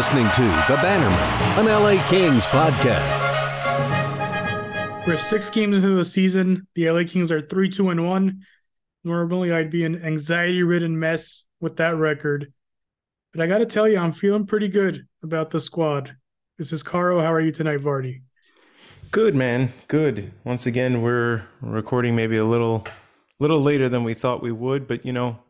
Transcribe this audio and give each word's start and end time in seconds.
listening 0.00 0.30
to 0.30 0.40
The 0.66 0.78
Bannerman, 0.80 1.18
an 1.58 1.66
LA 1.66 2.02
Kings 2.08 2.46
podcast. 2.46 3.20
We're 5.06 5.18
six 5.18 5.50
games 5.50 5.76
into 5.76 5.90
the 5.90 6.06
season. 6.06 6.66
The 6.74 6.90
LA 6.90 7.02
Kings 7.04 7.30
are 7.30 7.42
3 7.42 7.68
2 7.68 7.90
and 7.90 8.08
1. 8.08 8.46
Normally, 9.04 9.52
I'd 9.52 9.68
be 9.68 9.84
an 9.84 10.02
anxiety 10.02 10.62
ridden 10.62 10.98
mess 10.98 11.44
with 11.60 11.76
that 11.76 11.96
record. 11.96 12.50
But 13.34 13.42
I 13.42 13.46
got 13.46 13.58
to 13.58 13.66
tell 13.66 13.86
you, 13.86 13.98
I'm 13.98 14.12
feeling 14.12 14.46
pretty 14.46 14.68
good 14.68 15.06
about 15.22 15.50
the 15.50 15.60
squad. 15.60 16.16
This 16.56 16.72
is 16.72 16.82
Caro. 16.82 17.20
How 17.20 17.30
are 17.30 17.40
you 17.42 17.52
tonight, 17.52 17.80
Vardy? 17.80 18.22
Good, 19.10 19.34
man. 19.34 19.70
Good. 19.86 20.32
Once 20.44 20.64
again, 20.64 21.02
we're 21.02 21.44
recording 21.60 22.16
maybe 22.16 22.38
a 22.38 22.46
little 22.46 22.86
little 23.38 23.60
later 23.60 23.86
than 23.90 24.04
we 24.04 24.14
thought 24.14 24.42
we 24.42 24.50
would, 24.50 24.88
but 24.88 25.04
you 25.04 25.12
know, 25.12 25.40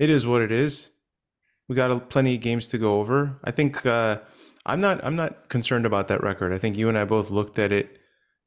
it 0.00 0.10
is 0.10 0.26
what 0.26 0.42
it 0.42 0.50
is 0.50 0.90
we 1.68 1.74
got 1.74 2.10
plenty 2.10 2.34
of 2.34 2.40
games 2.40 2.68
to 2.70 2.78
go 2.78 3.00
over. 3.00 3.38
I 3.44 3.50
think 3.50 3.84
uh, 3.84 4.18
I'm 4.66 4.80
not 4.80 5.04
I'm 5.04 5.16
not 5.16 5.48
concerned 5.48 5.86
about 5.86 6.08
that 6.08 6.22
record. 6.22 6.52
I 6.52 6.58
think 6.58 6.76
you 6.76 6.88
and 6.88 6.98
I 6.98 7.04
both 7.04 7.30
looked 7.30 7.58
at 7.58 7.72
it. 7.72 7.98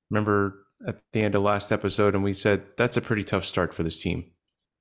Remember 0.09 0.65
at 0.87 0.99
the 1.13 1.21
end 1.21 1.35
of 1.35 1.43
last 1.43 1.71
episode, 1.71 2.15
and 2.15 2.23
we 2.23 2.33
said 2.33 2.63
that's 2.77 2.97
a 2.97 3.01
pretty 3.01 3.23
tough 3.23 3.45
start 3.45 3.73
for 3.73 3.83
this 3.83 4.01
team. 4.01 4.25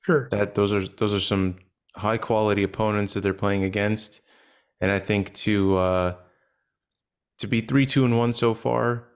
Sure. 0.05 0.29
That 0.31 0.55
those 0.55 0.73
are 0.73 0.87
those 0.87 1.13
are 1.13 1.21
some 1.21 1.57
high 1.97 2.19
quality 2.19 2.63
opponents 2.63 3.15
that 3.15 3.21
they're 3.21 3.35
playing 3.35 3.65
against, 3.65 4.21
and 4.81 4.91
I 4.91 4.99
think 4.99 5.35
to 5.35 5.77
uh, 5.77 6.15
to 7.39 7.47
be 7.47 7.61
three 7.61 7.87
two 7.87 8.05
and 8.05 8.19
one 8.19 8.33
so 8.33 8.55
far, 8.55 9.09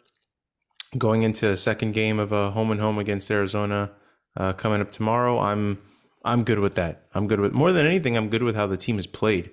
going 0.98 1.22
into 1.22 1.48
a 1.50 1.56
second 1.56 1.92
game 1.92 2.18
of 2.18 2.32
a 2.32 2.50
home 2.50 2.70
and 2.70 2.80
home 2.80 2.98
against 2.98 3.30
Arizona 3.30 3.92
uh, 4.36 4.52
coming 4.52 4.82
up 4.82 4.92
tomorrow, 4.92 5.38
I'm 5.38 5.78
I'm 6.24 6.44
good 6.44 6.58
with 6.58 6.74
that. 6.76 7.06
I'm 7.14 7.26
good 7.26 7.40
with 7.40 7.52
more 7.52 7.72
than 7.72 7.86
anything. 7.86 8.16
I'm 8.16 8.30
good 8.30 8.42
with 8.42 8.56
how 8.56 8.66
the 8.66 8.76
team 8.76 8.96
has 8.96 9.06
played. 9.06 9.50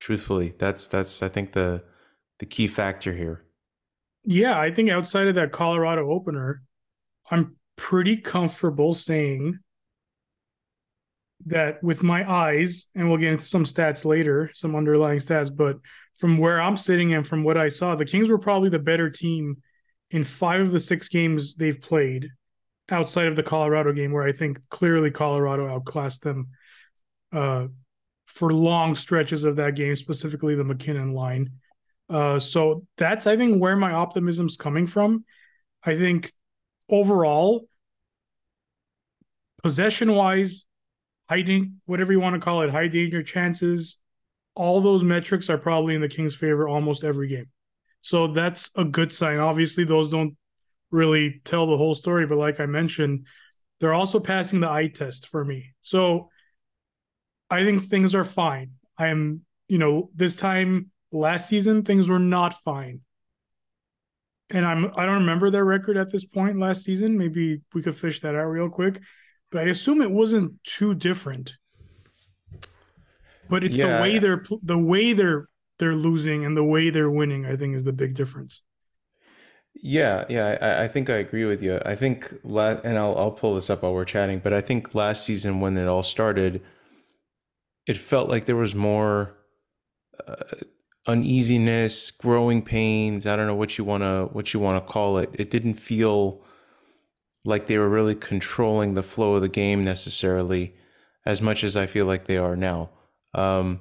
Truthfully, 0.00 0.54
that's 0.58 0.86
that's 0.86 1.22
I 1.22 1.28
think 1.28 1.52
the 1.52 1.82
the 2.38 2.46
key 2.46 2.68
factor 2.68 3.12
here. 3.12 3.44
Yeah, 4.24 4.58
I 4.58 4.70
think 4.70 4.90
outside 4.90 5.28
of 5.28 5.34
that 5.36 5.52
Colorado 5.52 6.10
opener, 6.10 6.62
I'm 7.30 7.56
pretty 7.76 8.18
comfortable 8.18 8.92
saying 8.92 9.58
that 11.46 11.82
with 11.82 12.02
my 12.02 12.30
eyes, 12.30 12.86
and 12.94 13.08
we'll 13.08 13.18
get 13.18 13.32
into 13.32 13.44
some 13.44 13.64
stats 13.64 14.04
later, 14.04 14.50
some 14.54 14.76
underlying 14.76 15.18
stats, 15.18 15.54
but 15.54 15.78
from 16.16 16.36
where 16.36 16.60
I'm 16.60 16.76
sitting 16.76 17.14
and 17.14 17.26
from 17.26 17.44
what 17.44 17.56
I 17.56 17.68
saw, 17.68 17.94
the 17.94 18.04
Kings 18.04 18.28
were 18.28 18.38
probably 18.38 18.68
the 18.68 18.78
better 18.78 19.08
team 19.08 19.56
in 20.10 20.24
five 20.24 20.60
of 20.60 20.72
the 20.72 20.80
six 20.80 21.08
games 21.08 21.54
they've 21.54 21.80
played 21.80 22.28
outside 22.90 23.26
of 23.26 23.36
the 23.36 23.42
Colorado 23.42 23.92
game, 23.92 24.12
where 24.12 24.26
I 24.26 24.32
think 24.32 24.60
clearly 24.68 25.10
Colorado 25.10 25.68
outclassed 25.68 26.22
them 26.22 26.48
uh, 27.32 27.66
for 28.26 28.52
long 28.52 28.94
stretches 28.94 29.44
of 29.44 29.56
that 29.56 29.76
game, 29.76 29.94
specifically 29.94 30.54
the 30.54 30.64
MacKinnon 30.64 31.14
line. 31.14 31.50
Uh, 32.08 32.38
so 32.38 32.84
that's 32.96 33.26
I 33.26 33.36
think 33.36 33.60
where 33.60 33.76
my 33.76 33.92
optimism's 33.92 34.56
coming 34.56 34.86
from. 34.86 35.24
I 35.84 35.94
think 35.94 36.30
overall, 36.88 37.68
possession 39.62 40.12
wise, 40.12 40.64
hiding 41.28 41.80
whatever 41.86 42.12
you 42.12 42.20
want 42.20 42.34
to 42.34 42.40
call 42.40 42.62
it, 42.62 42.70
high 42.70 42.88
danger 42.88 43.22
chances, 43.22 43.98
all 44.54 44.80
those 44.80 45.04
metrics 45.04 45.48
are 45.48 45.58
probably 45.58 45.94
in 45.94 46.00
the 46.00 46.08
Kings' 46.08 46.34
favor 46.34 46.68
almost 46.68 47.04
every 47.04 47.28
game. 47.28 47.46
So 48.02 48.26
that's 48.28 48.70
a 48.76 48.84
good 48.84 49.12
sign. 49.12 49.38
Obviously, 49.38 49.84
those 49.84 50.10
don't 50.10 50.36
really 50.90 51.40
tell 51.44 51.66
the 51.66 51.76
whole 51.76 51.94
story. 51.94 52.26
But 52.26 52.38
like 52.38 52.60
I 52.60 52.66
mentioned, 52.66 53.26
they're 53.80 53.94
also 53.94 54.20
passing 54.20 54.60
the 54.60 54.70
eye 54.70 54.88
test 54.88 55.28
for 55.28 55.44
me. 55.44 55.72
So 55.80 56.30
I 57.48 57.64
think 57.64 57.84
things 57.84 58.14
are 58.14 58.24
fine. 58.24 58.72
I 58.98 59.08
am, 59.08 59.42
you 59.68 59.78
know, 59.78 60.10
this 60.14 60.36
time 60.36 60.90
last 61.12 61.48
season, 61.48 61.84
things 61.84 62.08
were 62.08 62.18
not 62.18 62.54
fine. 62.54 63.00
And 64.50 64.66
I'm 64.66 64.86
I 64.96 65.06
don't 65.06 65.20
remember 65.20 65.50
their 65.50 65.64
record 65.64 65.96
at 65.96 66.10
this 66.10 66.24
point 66.24 66.58
last 66.58 66.82
season. 66.82 67.16
Maybe 67.16 67.60
we 67.72 67.82
could 67.82 67.96
fish 67.96 68.20
that 68.20 68.34
out 68.34 68.44
real 68.46 68.68
quick. 68.68 69.00
But 69.50 69.66
I 69.66 69.70
assume 69.70 70.02
it 70.02 70.10
wasn't 70.10 70.62
too 70.64 70.94
different. 70.94 71.56
But 73.48 73.64
it's 73.64 73.76
yeah. 73.76 73.96
the 73.96 74.02
way 74.02 74.18
they're 74.18 74.44
the 74.62 74.78
way 74.78 75.12
they're 75.12 75.48
they're 75.78 75.94
losing 75.94 76.44
and 76.44 76.56
the 76.56 76.64
way 76.64 76.90
they're 76.90 77.10
winning, 77.10 77.46
I 77.46 77.56
think, 77.56 77.74
is 77.74 77.84
the 77.84 77.92
big 77.92 78.14
difference. 78.14 78.62
Yeah, 79.82 80.26
yeah, 80.28 80.58
I, 80.60 80.84
I 80.84 80.88
think 80.88 81.08
I 81.08 81.16
agree 81.16 81.44
with 81.46 81.62
you. 81.62 81.80
I 81.86 81.94
think, 81.94 82.34
la- 82.44 82.80
and 82.84 82.98
I'll 82.98 83.16
I'll 83.16 83.30
pull 83.32 83.54
this 83.54 83.70
up 83.70 83.82
while 83.82 83.94
we're 83.94 84.04
chatting, 84.04 84.38
but 84.40 84.52
I 84.52 84.60
think 84.60 84.94
last 84.94 85.24
season 85.24 85.60
when 85.60 85.76
it 85.76 85.88
all 85.88 86.02
started, 86.02 86.62
it 87.86 87.96
felt 87.96 88.28
like 88.28 88.44
there 88.46 88.56
was 88.56 88.74
more 88.74 89.34
uh, 90.26 90.36
uneasiness, 91.06 92.10
growing 92.10 92.62
pains. 92.62 93.26
I 93.26 93.36
don't 93.36 93.46
know 93.46 93.54
what 93.54 93.78
you 93.78 93.84
wanna 93.84 94.26
what 94.32 94.54
you 94.54 94.60
wanna 94.60 94.80
call 94.82 95.18
it. 95.18 95.30
It 95.34 95.50
didn't 95.50 95.74
feel 95.74 96.42
like 97.44 97.66
they 97.66 97.78
were 97.78 97.88
really 97.88 98.14
controlling 98.14 98.94
the 98.94 99.02
flow 99.02 99.34
of 99.34 99.42
the 99.42 99.48
game 99.48 99.84
necessarily, 99.84 100.74
as 101.24 101.40
much 101.40 101.64
as 101.64 101.76
I 101.76 101.86
feel 101.86 102.06
like 102.06 102.26
they 102.26 102.36
are 102.36 102.56
now. 102.56 102.90
Um, 103.34 103.80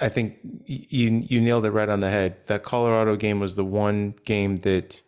I 0.00 0.08
think 0.08 0.38
you 0.66 1.24
you 1.26 1.40
nailed 1.40 1.64
it 1.64 1.70
right 1.70 1.88
on 1.88 2.00
the 2.00 2.10
head. 2.10 2.36
That 2.46 2.62
Colorado 2.62 3.16
game 3.16 3.40
was 3.40 3.54
the 3.54 3.64
one 3.64 4.14
game 4.24 4.56
that 4.58 5.02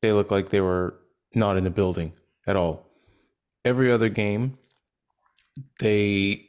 they 0.00 0.12
looked 0.12 0.30
like 0.30 0.50
they 0.50 0.60
were 0.60 0.94
not 1.34 1.56
in 1.56 1.64
the 1.64 1.70
building 1.70 2.12
at 2.46 2.56
all. 2.56 2.86
Every 3.64 3.90
other 3.90 4.08
game, 4.08 4.58
they 5.80 6.46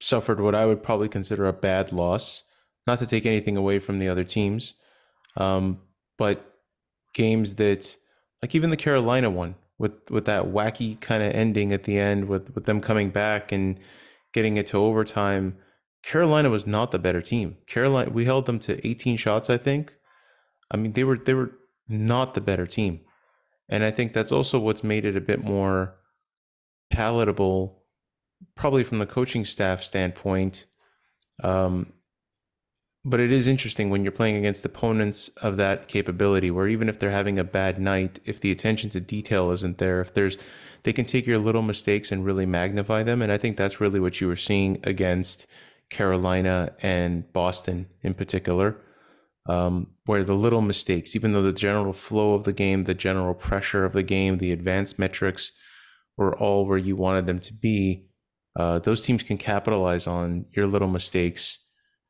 suffered 0.00 0.40
what 0.40 0.54
I 0.54 0.66
would 0.66 0.82
probably 0.82 1.08
consider 1.08 1.46
a 1.46 1.52
bad 1.52 1.92
loss. 1.92 2.44
Not 2.86 2.98
to 3.00 3.06
take 3.06 3.26
anything 3.26 3.56
away 3.56 3.78
from 3.78 3.98
the 3.98 4.08
other 4.08 4.24
teams, 4.24 4.74
um, 5.36 5.80
but 6.16 6.54
games 7.12 7.56
that, 7.56 7.96
like 8.40 8.54
even 8.54 8.70
the 8.70 8.76
Carolina 8.76 9.30
one, 9.30 9.56
with 9.78 10.10
with 10.10 10.24
that 10.24 10.46
wacky 10.46 10.98
kind 11.00 11.22
of 11.22 11.32
ending 11.34 11.72
at 11.72 11.84
the 11.84 11.98
end, 11.98 12.28
with 12.28 12.54
with 12.54 12.64
them 12.64 12.80
coming 12.80 13.10
back 13.10 13.52
and 13.52 13.78
getting 14.32 14.56
it 14.56 14.66
to 14.68 14.78
overtime 14.78 15.56
Carolina 16.02 16.50
was 16.50 16.66
not 16.66 16.90
the 16.90 16.98
better 16.98 17.20
team. 17.20 17.56
Carolina, 17.66 18.10
we 18.10 18.24
held 18.24 18.46
them 18.46 18.58
to 18.60 18.86
18 18.86 19.16
shots, 19.16 19.50
I 19.50 19.58
think. 19.58 19.96
I 20.70 20.76
mean, 20.76 20.92
they 20.92 21.04
were 21.04 21.18
they 21.18 21.34
were 21.34 21.52
not 21.88 22.34
the 22.34 22.40
better 22.40 22.66
team, 22.66 23.00
and 23.68 23.82
I 23.82 23.90
think 23.90 24.12
that's 24.12 24.32
also 24.32 24.58
what's 24.58 24.84
made 24.84 25.04
it 25.04 25.16
a 25.16 25.20
bit 25.20 25.42
more 25.42 25.96
palatable, 26.90 27.82
probably 28.54 28.84
from 28.84 28.98
the 28.98 29.06
coaching 29.06 29.44
staff 29.44 29.82
standpoint. 29.82 30.66
Um, 31.42 31.92
but 33.04 33.20
it 33.20 33.32
is 33.32 33.48
interesting 33.48 33.88
when 33.88 34.02
you're 34.02 34.12
playing 34.12 34.36
against 34.36 34.64
opponents 34.66 35.28
of 35.40 35.56
that 35.56 35.88
capability, 35.88 36.50
where 36.50 36.68
even 36.68 36.88
if 36.88 36.98
they're 36.98 37.10
having 37.10 37.38
a 37.38 37.44
bad 37.44 37.80
night, 37.80 38.20
if 38.24 38.40
the 38.40 38.50
attention 38.50 38.90
to 38.90 39.00
detail 39.00 39.50
isn't 39.50 39.78
there, 39.78 40.00
if 40.00 40.12
there's, 40.12 40.36
they 40.82 40.92
can 40.92 41.04
take 41.04 41.26
your 41.26 41.38
little 41.38 41.62
mistakes 41.62 42.12
and 42.12 42.26
really 42.26 42.44
magnify 42.44 43.02
them, 43.02 43.22
and 43.22 43.32
I 43.32 43.38
think 43.38 43.56
that's 43.56 43.80
really 43.80 44.00
what 44.00 44.20
you 44.20 44.26
were 44.26 44.36
seeing 44.36 44.78
against 44.84 45.46
Carolina 45.90 46.72
and 46.82 47.30
Boston 47.32 47.86
in 48.02 48.14
particular, 48.14 48.80
um, 49.48 49.88
where 50.04 50.24
the 50.24 50.34
little 50.34 50.60
mistakes, 50.60 51.16
even 51.16 51.32
though 51.32 51.42
the 51.42 51.52
general 51.52 51.92
flow 51.92 52.34
of 52.34 52.44
the 52.44 52.52
game, 52.52 52.84
the 52.84 52.94
general 52.94 53.34
pressure 53.34 53.84
of 53.84 53.92
the 53.92 54.02
game, 54.02 54.38
the 54.38 54.52
advanced 54.52 54.98
metrics 54.98 55.52
were 56.16 56.36
all 56.38 56.66
where 56.66 56.78
you 56.78 56.96
wanted 56.96 57.26
them 57.26 57.38
to 57.38 57.54
be, 57.54 58.08
uh, 58.58 58.80
those 58.80 59.04
teams 59.04 59.22
can 59.22 59.38
capitalize 59.38 60.06
on 60.06 60.44
your 60.52 60.66
little 60.66 60.88
mistakes 60.88 61.60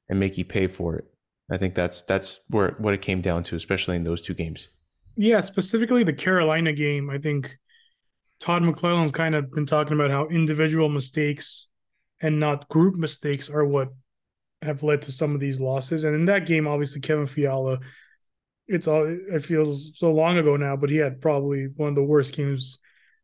and 0.08 0.18
make 0.18 0.38
you 0.38 0.44
pay 0.44 0.66
for 0.66 0.96
it. 0.96 1.04
I 1.50 1.58
think 1.58 1.74
that's 1.74 2.02
that's 2.02 2.40
where 2.48 2.74
what 2.78 2.94
it 2.94 3.02
came 3.02 3.20
down 3.20 3.42
to, 3.44 3.56
especially 3.56 3.96
in 3.96 4.04
those 4.04 4.20
two 4.20 4.34
games. 4.34 4.69
Yeah, 5.16 5.40
specifically 5.40 6.04
the 6.04 6.12
Carolina 6.12 6.72
game. 6.72 7.10
I 7.10 7.19
think 7.19 7.56
Todd 8.40 8.62
McLellan's 8.62 9.12
kind 9.12 9.34
of 9.34 9.50
been 9.52 9.66
talking 9.66 9.94
about 9.94 10.10
how 10.10 10.26
individual 10.28 10.88
mistakes 10.88 11.69
and 12.20 12.41
not 12.41 12.69
group 12.69 12.97
mistakes 12.97 13.49
are 13.49 13.65
what 13.65 13.88
have 14.62 14.82
led 14.82 15.03
to 15.03 15.12
some 15.12 15.35
of 15.35 15.41
these 15.41 15.61
losses. 15.61 16.05
And 16.05 16.15
in 16.15 16.25
that 16.26 16.47
game, 16.47 16.67
obviously 16.67 17.00
Kevin 17.00 17.26
Fiala, 17.26 17.79
it's 18.67 18.88
all 18.88 19.06
it 19.06 19.44
feels 19.44 19.99
so 19.99 20.12
long 20.12 20.37
ago 20.37 20.56
now, 20.56 20.76
but 20.76 20.91
he 20.91 20.97
had 20.97 21.20
probably 21.20 21.69
one 21.76 21.91
of 21.91 21.94
the 21.94 22.03
worst 22.03 22.37
games, 22.37 22.79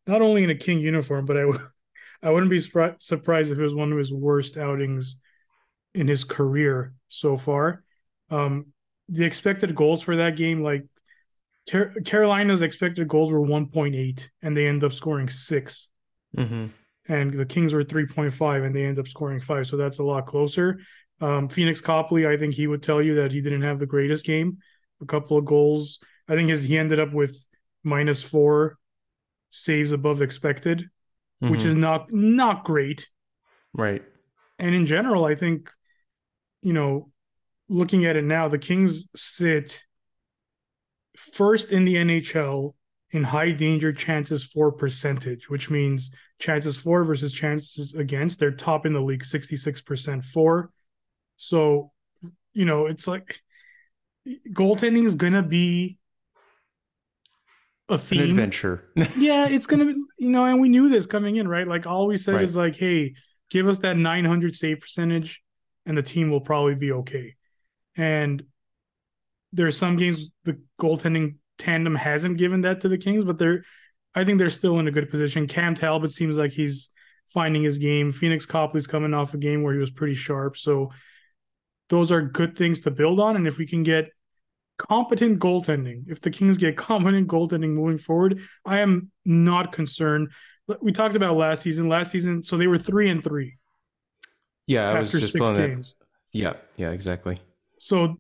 not 0.06 0.22
only 0.22 0.44
in 0.44 0.50
a 0.50 0.54
King 0.54 0.78
uniform, 0.78 1.26
but 1.26 1.36
I 2.22 2.30
wouldn't 2.30 2.50
be 2.50 2.58
surprised 2.58 3.52
if 3.52 3.58
it 3.58 3.62
was 3.62 3.74
one 3.74 3.92
of 3.92 3.98
his 3.98 4.12
worst 4.12 4.56
outings 4.56 5.20
in 5.94 6.08
his 6.08 6.24
career 6.24 6.94
so 7.08 7.36
far. 7.36 7.84
Um, 8.30 8.68
the 9.08 9.24
expected 9.24 9.74
goals 9.74 10.00
for 10.02 10.16
that 10.16 10.36
game, 10.36 10.62
like 10.62 10.86
Car- 11.70 11.92
Carolina's 12.04 12.62
expected 12.62 13.06
goals 13.06 13.30
were 13.30 13.40
1.8, 13.40 14.30
and 14.40 14.56
they 14.56 14.66
end 14.66 14.82
up 14.82 14.92
scoring 14.92 15.28
6 15.28 15.88
mm-hmm 16.36 16.66
and 17.08 17.32
the 17.32 17.46
Kings 17.46 17.74
were 17.74 17.84
3.5 17.84 18.64
and 18.64 18.74
they 18.74 18.84
end 18.84 18.98
up 18.98 19.08
scoring 19.08 19.40
five. 19.40 19.66
So 19.66 19.76
that's 19.76 19.98
a 19.98 20.02
lot 20.02 20.26
closer. 20.26 20.80
Um, 21.20 21.48
Phoenix 21.48 21.80
Copley, 21.80 22.26
I 22.26 22.36
think 22.36 22.54
he 22.54 22.66
would 22.66 22.82
tell 22.82 23.02
you 23.02 23.16
that 23.16 23.32
he 23.32 23.40
didn't 23.40 23.62
have 23.62 23.78
the 23.78 23.86
greatest 23.86 24.24
game. 24.24 24.58
A 25.02 25.06
couple 25.06 25.36
of 25.36 25.44
goals. 25.44 25.98
I 26.28 26.34
think 26.34 26.48
his 26.48 26.62
he 26.62 26.78
ended 26.78 26.98
up 26.98 27.12
with 27.12 27.36
minus 27.82 28.22
four 28.22 28.78
saves 29.50 29.92
above 29.92 30.22
expected, 30.22 30.88
mm-hmm. 31.42 31.50
which 31.50 31.64
is 31.64 31.74
not 31.74 32.12
not 32.12 32.64
great. 32.64 33.08
Right. 33.72 34.02
And 34.58 34.74
in 34.74 34.86
general, 34.86 35.24
I 35.24 35.34
think, 35.34 35.70
you 36.62 36.72
know, 36.72 37.10
looking 37.68 38.06
at 38.06 38.16
it 38.16 38.24
now, 38.24 38.48
the 38.48 38.58
Kings 38.58 39.06
sit 39.14 39.84
first 41.16 41.70
in 41.70 41.84
the 41.84 41.96
NHL 41.96 42.74
in 43.14 43.22
high 43.22 43.52
danger 43.52 43.92
chances 43.92 44.42
for 44.44 44.72
percentage, 44.72 45.48
which 45.48 45.70
means 45.70 46.12
chances 46.40 46.76
for 46.76 47.04
versus 47.04 47.32
chances 47.32 47.94
against. 47.94 48.40
They're 48.40 48.50
top 48.50 48.86
in 48.86 48.92
the 48.92 49.00
league, 49.00 49.22
66% 49.22 50.24
for. 50.24 50.72
So, 51.36 51.92
you 52.54 52.64
know, 52.64 52.86
it's 52.86 53.06
like 53.06 53.40
goaltending 54.50 55.06
is 55.06 55.14
going 55.14 55.34
to 55.34 55.44
be 55.44 55.96
a 57.88 57.96
theme. 57.96 58.22
An 58.22 58.30
adventure. 58.30 58.84
yeah, 59.16 59.46
it's 59.46 59.66
going 59.66 59.86
to 59.86 59.94
be, 59.94 60.02
you 60.18 60.30
know, 60.30 60.44
and 60.46 60.60
we 60.60 60.68
knew 60.68 60.88
this 60.88 61.06
coming 61.06 61.36
in, 61.36 61.46
right? 61.46 61.68
Like 61.68 61.86
all 61.86 62.08
we 62.08 62.16
said 62.16 62.34
Right. 62.34 62.44
is 62.44 62.56
like, 62.56 62.74
hey, 62.74 63.14
give 63.48 63.68
us 63.68 63.78
that 63.78 63.96
900 63.96 64.56
save 64.56 64.80
percentage 64.80 65.40
and 65.86 65.96
the 65.96 66.02
team 66.02 66.32
will 66.32 66.40
probably 66.40 66.74
be 66.74 66.90
okay. 66.90 67.36
And 67.96 68.42
there 69.52 69.68
are 69.68 69.72
some 69.72 69.94
games 69.96 70.32
the 70.42 70.60
goaltending 70.80 71.36
tandem 71.58 71.94
hasn't 71.94 72.38
given 72.38 72.62
that 72.62 72.80
to 72.80 72.88
the 72.88 72.98
Kings, 72.98 73.24
but 73.24 73.38
they're 73.38 73.64
I 74.14 74.24
think 74.24 74.38
they're 74.38 74.50
still 74.50 74.78
in 74.78 74.86
a 74.86 74.92
good 74.92 75.10
position. 75.10 75.46
Cam 75.48 75.74
Talbot 75.74 76.10
seems 76.10 76.36
like 76.36 76.52
he's 76.52 76.90
finding 77.28 77.62
his 77.62 77.78
game. 77.78 78.12
Phoenix 78.12 78.46
Copley's 78.46 78.86
coming 78.86 79.12
off 79.12 79.34
a 79.34 79.38
game 79.38 79.62
where 79.62 79.72
he 79.72 79.80
was 79.80 79.90
pretty 79.90 80.14
sharp. 80.14 80.56
So 80.56 80.92
those 81.88 82.12
are 82.12 82.22
good 82.22 82.56
things 82.56 82.82
to 82.82 82.92
build 82.92 83.18
on. 83.18 83.34
And 83.34 83.48
if 83.48 83.58
we 83.58 83.66
can 83.66 83.82
get 83.82 84.10
competent 84.78 85.40
goaltending, 85.40 86.04
if 86.08 86.20
the 86.20 86.30
Kings 86.30 86.58
get 86.58 86.76
competent 86.76 87.26
goaltending 87.26 87.70
moving 87.70 87.98
forward, 87.98 88.40
I 88.64 88.80
am 88.80 89.10
not 89.24 89.72
concerned. 89.72 90.30
We 90.80 90.92
talked 90.92 91.16
about 91.16 91.36
last 91.36 91.62
season. 91.62 91.88
Last 91.88 92.10
season, 92.10 92.42
so 92.42 92.56
they 92.56 92.68
were 92.68 92.78
three 92.78 93.10
and 93.10 93.22
three 93.22 93.58
yeah, 94.66 94.90
I 94.90 94.98
was 94.98 95.08
after 95.08 95.20
just 95.20 95.32
six 95.32 95.40
pulling 95.40 95.56
that. 95.56 95.68
games. 95.68 95.96
Yeah, 96.32 96.54
yeah, 96.76 96.90
exactly. 96.90 97.38
So 97.78 98.18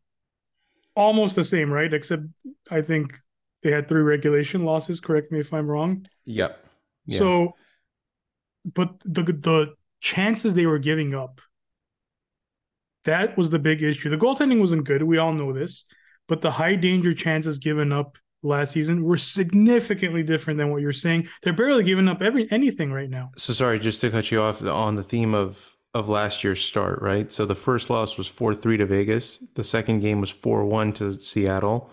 almost 0.94 1.36
the 1.36 1.44
same, 1.44 1.70
right? 1.70 1.92
Except 1.92 2.22
I 2.70 2.82
think 2.82 3.18
they 3.62 3.70
had 3.70 3.88
three 3.88 4.02
regulation 4.02 4.64
losses. 4.64 5.00
Correct 5.00 5.32
me 5.32 5.40
if 5.40 5.52
I'm 5.52 5.66
wrong. 5.66 6.06
Yep. 6.26 6.58
Yeah. 7.06 7.18
So, 7.18 7.52
but 8.64 9.00
the 9.04 9.22
the 9.22 9.74
chances 10.00 10.54
they 10.54 10.66
were 10.66 10.78
giving 10.78 11.14
up, 11.14 11.40
that 13.04 13.36
was 13.36 13.50
the 13.50 13.58
big 13.58 13.82
issue. 13.82 14.10
The 14.10 14.18
goaltending 14.18 14.60
wasn't 14.60 14.84
good. 14.84 15.02
We 15.02 15.18
all 15.18 15.32
know 15.32 15.52
this, 15.52 15.84
but 16.28 16.40
the 16.40 16.50
high 16.50 16.76
danger 16.76 17.12
chances 17.12 17.58
given 17.58 17.92
up 17.92 18.18
last 18.42 18.72
season 18.72 19.02
were 19.02 19.16
significantly 19.16 20.22
different 20.22 20.58
than 20.58 20.70
what 20.70 20.82
you're 20.82 20.92
saying. 20.92 21.28
They're 21.42 21.52
barely 21.52 21.82
giving 21.82 22.08
up 22.08 22.22
every 22.22 22.46
anything 22.50 22.92
right 22.92 23.10
now. 23.10 23.30
So 23.36 23.52
sorry, 23.52 23.78
just 23.78 24.00
to 24.02 24.10
cut 24.10 24.30
you 24.30 24.40
off 24.40 24.62
on 24.62 24.96
the 24.96 25.02
theme 25.02 25.34
of 25.34 25.73
of 25.94 26.08
last 26.08 26.42
year's 26.42 26.62
start, 26.64 27.00
right? 27.00 27.30
So 27.30 27.46
the 27.46 27.54
first 27.54 27.88
loss 27.88 28.18
was 28.18 28.26
four 28.26 28.52
three 28.54 28.76
to 28.76 28.86
Vegas. 28.86 29.38
The 29.54 29.64
second 29.64 30.00
game 30.00 30.20
was 30.20 30.30
four 30.30 30.64
one 30.64 30.92
to 30.94 31.12
Seattle. 31.12 31.90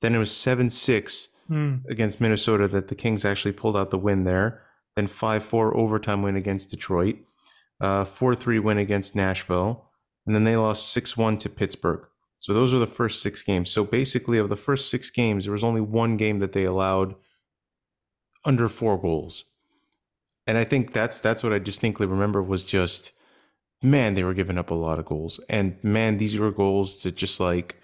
Then 0.00 0.14
it 0.14 0.18
was 0.18 0.34
seven 0.34 0.70
six 0.70 1.28
Hmm. 1.48 1.74
against 1.90 2.22
Minnesota 2.22 2.66
that 2.68 2.88
the 2.88 2.94
Kings 2.94 3.22
actually 3.22 3.52
pulled 3.52 3.76
out 3.76 3.90
the 3.90 3.98
win 3.98 4.24
there. 4.24 4.62
Then 4.96 5.06
five 5.06 5.42
four 5.44 5.76
overtime 5.76 6.22
win 6.22 6.36
against 6.36 6.70
Detroit. 6.70 7.16
Uh, 7.80 8.06
four 8.06 8.34
three 8.34 8.58
win 8.58 8.78
against 8.78 9.14
Nashville, 9.14 9.90
and 10.24 10.34
then 10.34 10.44
they 10.44 10.56
lost 10.56 10.90
six 10.90 11.18
one 11.18 11.36
to 11.38 11.50
Pittsburgh. 11.50 12.06
So 12.40 12.54
those 12.54 12.72
were 12.72 12.78
the 12.78 12.86
first 12.86 13.20
six 13.20 13.42
games. 13.42 13.68
So 13.70 13.84
basically, 13.84 14.38
of 14.38 14.48
the 14.48 14.56
first 14.56 14.88
six 14.90 15.10
games, 15.10 15.44
there 15.44 15.52
was 15.52 15.64
only 15.64 15.80
one 15.82 16.16
game 16.16 16.38
that 16.38 16.52
they 16.52 16.64
allowed 16.64 17.14
under 18.44 18.68
four 18.68 18.98
goals. 18.98 19.44
And 20.46 20.56
I 20.56 20.64
think 20.64 20.92
that's 20.94 21.20
that's 21.20 21.42
what 21.42 21.52
I 21.52 21.58
distinctly 21.58 22.06
remember 22.06 22.42
was 22.42 22.62
just 22.62 23.12
man, 23.84 24.14
they 24.14 24.24
were 24.24 24.34
giving 24.34 24.58
up 24.58 24.70
a 24.70 24.74
lot 24.74 24.98
of 24.98 25.04
goals. 25.04 25.38
And 25.48 25.76
man, 25.84 26.16
these 26.16 26.38
were 26.38 26.50
goals 26.50 27.02
that 27.02 27.14
just 27.14 27.38
like 27.38 27.76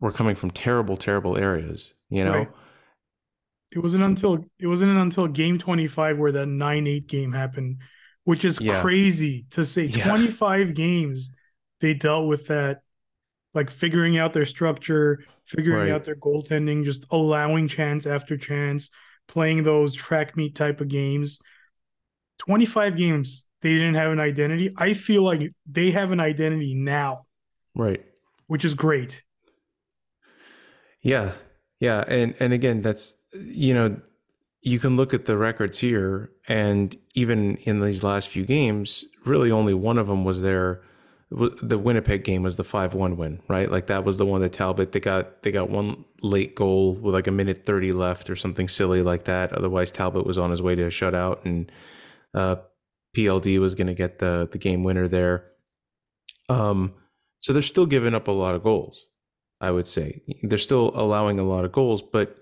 were 0.00 0.12
coming 0.12 0.36
from 0.36 0.50
terrible, 0.50 0.96
terrible 0.96 1.36
areas, 1.36 1.94
you 2.10 2.24
know? 2.24 2.32
Right. 2.32 2.48
It 3.72 3.78
wasn't 3.78 4.04
until 4.04 4.44
it 4.58 4.66
wasn't 4.66 4.96
until 4.96 5.26
game 5.28 5.58
25 5.58 6.18
where 6.18 6.32
that 6.32 6.48
9-8 6.48 7.06
game 7.08 7.32
happened, 7.32 7.78
which 8.24 8.44
is 8.44 8.60
Yeah. 8.60 8.80
crazy 8.80 9.46
to 9.50 9.64
say. 9.64 9.86
Yeah. 9.86 10.08
25 10.08 10.74
games 10.74 11.30
they 11.80 11.92
dealt 11.94 12.26
with 12.28 12.46
that, 12.46 12.80
like 13.54 13.70
figuring 13.70 14.18
out 14.18 14.32
their 14.32 14.46
structure, 14.46 15.24
figuring 15.44 15.88
Right. 15.88 15.90
out 15.90 16.04
their 16.04 16.16
goaltending, 16.16 16.84
just 16.84 17.06
allowing 17.10 17.68
chance 17.68 18.06
after 18.06 18.36
chance, 18.36 18.90
playing 19.28 19.62
those 19.62 19.94
track 19.94 20.36
meet 20.36 20.54
type 20.54 20.80
of 20.80 20.88
games. 20.88 21.38
25 22.38 22.96
games 22.96 23.46
they 23.62 23.72
didn't 23.74 23.94
have 23.94 24.12
an 24.12 24.20
identity. 24.20 24.72
I 24.76 24.92
feel 24.92 25.22
like 25.22 25.50
they 25.64 25.90
have 25.90 26.12
an 26.12 26.20
identity 26.20 26.74
now, 26.74 27.26
Right. 27.74 28.04
which 28.46 28.64
is 28.64 28.74
great. 28.74 29.22
Yeah. 31.00 31.32
Yeah. 31.80 32.04
And 32.06 32.34
and 32.40 32.52
again, 32.52 32.82
that's 32.82 33.16
you 33.32 33.74
know, 33.74 34.00
you 34.62 34.78
can 34.78 34.96
look 34.96 35.12
at 35.14 35.24
the 35.24 35.36
records 35.36 35.78
here 35.78 36.30
and 36.48 36.96
even 37.14 37.56
in 37.58 37.80
these 37.80 38.02
last 38.02 38.28
few 38.28 38.44
games, 38.44 39.04
really 39.24 39.50
only 39.50 39.74
one 39.74 39.98
of 39.98 40.06
them 40.06 40.24
was 40.24 40.42
there 40.42 40.82
the 41.28 41.76
Winnipeg 41.76 42.22
game 42.22 42.44
was 42.44 42.54
the 42.54 42.62
5-1 42.62 43.16
win, 43.16 43.40
right? 43.48 43.68
Like 43.68 43.88
that 43.88 44.04
was 44.04 44.16
the 44.16 44.24
one 44.24 44.40
that 44.42 44.52
Talbot 44.52 44.92
they 44.92 45.00
got 45.00 45.42
they 45.42 45.50
got 45.50 45.68
one 45.68 46.04
late 46.22 46.54
goal 46.54 46.94
with 46.94 47.14
like 47.14 47.26
a 47.26 47.32
minute 47.32 47.64
30 47.66 47.92
left 47.92 48.30
or 48.30 48.36
something 48.36 48.68
silly 48.68 49.02
like 49.02 49.24
that. 49.24 49.52
Otherwise 49.52 49.90
Talbot 49.90 50.24
was 50.24 50.38
on 50.38 50.50
his 50.52 50.62
way 50.62 50.76
to 50.76 50.84
a 50.84 50.88
shutout 50.88 51.44
and 51.44 51.70
uh 52.36 52.56
PLD 53.16 53.58
was 53.58 53.74
going 53.74 53.86
to 53.88 53.94
get 53.94 54.18
the 54.20 54.48
the 54.50 54.58
game 54.58 54.84
winner 54.84 55.08
there. 55.08 55.50
Um 56.48 56.94
so 57.40 57.52
they're 57.52 57.62
still 57.62 57.86
giving 57.86 58.14
up 58.14 58.28
a 58.28 58.32
lot 58.32 58.54
of 58.54 58.62
goals. 58.62 59.06
I 59.60 59.70
would 59.70 59.86
say 59.86 60.22
they're 60.42 60.58
still 60.58 60.92
allowing 60.94 61.38
a 61.38 61.44
lot 61.44 61.64
of 61.64 61.72
goals, 61.72 62.02
but 62.02 62.36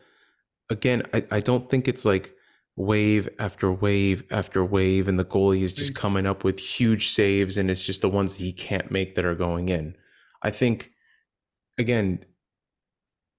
again, 0.70 1.02
I, 1.12 1.24
I 1.30 1.40
don't 1.40 1.70
think 1.70 1.88
it's 1.88 2.04
like 2.04 2.34
wave 2.76 3.28
after 3.38 3.70
wave 3.70 4.24
after 4.30 4.64
wave, 4.64 5.08
and 5.08 5.18
the 5.18 5.24
goalie 5.24 5.62
is 5.62 5.72
just 5.72 5.94
coming 5.94 6.26
up 6.26 6.44
with 6.44 6.58
huge 6.58 7.08
saves, 7.08 7.56
and 7.56 7.70
it's 7.70 7.82
just 7.82 8.00
the 8.02 8.08
ones 8.08 8.36
that 8.36 8.44
he 8.44 8.52
can't 8.52 8.90
make 8.90 9.14
that 9.14 9.24
are 9.24 9.34
going 9.34 9.68
in. 9.68 9.96
I 10.42 10.50
think 10.50 10.90
again, 11.78 12.24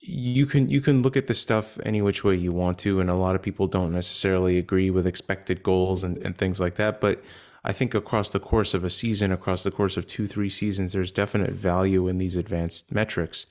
you 0.07 0.45
can 0.45 0.69
you 0.69 0.81
can 0.81 1.01
look 1.01 1.17
at 1.17 1.27
this 1.27 1.39
stuff 1.39 1.79
any 1.83 2.01
which 2.01 2.23
way 2.23 2.35
you 2.35 2.51
want 2.51 2.77
to, 2.79 2.99
and 2.99 3.09
a 3.09 3.15
lot 3.15 3.35
of 3.35 3.41
people 3.41 3.67
don't 3.67 3.91
necessarily 3.91 4.57
agree 4.57 4.89
with 4.89 5.07
expected 5.07 5.63
goals 5.63 6.03
and, 6.03 6.17
and 6.19 6.37
things 6.37 6.59
like 6.59 6.75
that, 6.75 7.01
but 7.01 7.23
I 7.63 7.73
think 7.73 7.95
across 7.95 8.29
the 8.29 8.39
course 8.39 8.75
of 8.75 8.83
a 8.83 8.91
season, 8.91 9.31
across 9.31 9.63
the 9.63 9.71
course 9.71 9.97
of 9.97 10.05
two, 10.05 10.27
three 10.27 10.51
seasons, 10.51 10.93
there's 10.93 11.11
definite 11.11 11.53
value 11.53 12.07
in 12.07 12.19
these 12.19 12.35
advanced 12.35 12.93
metrics. 12.93 13.47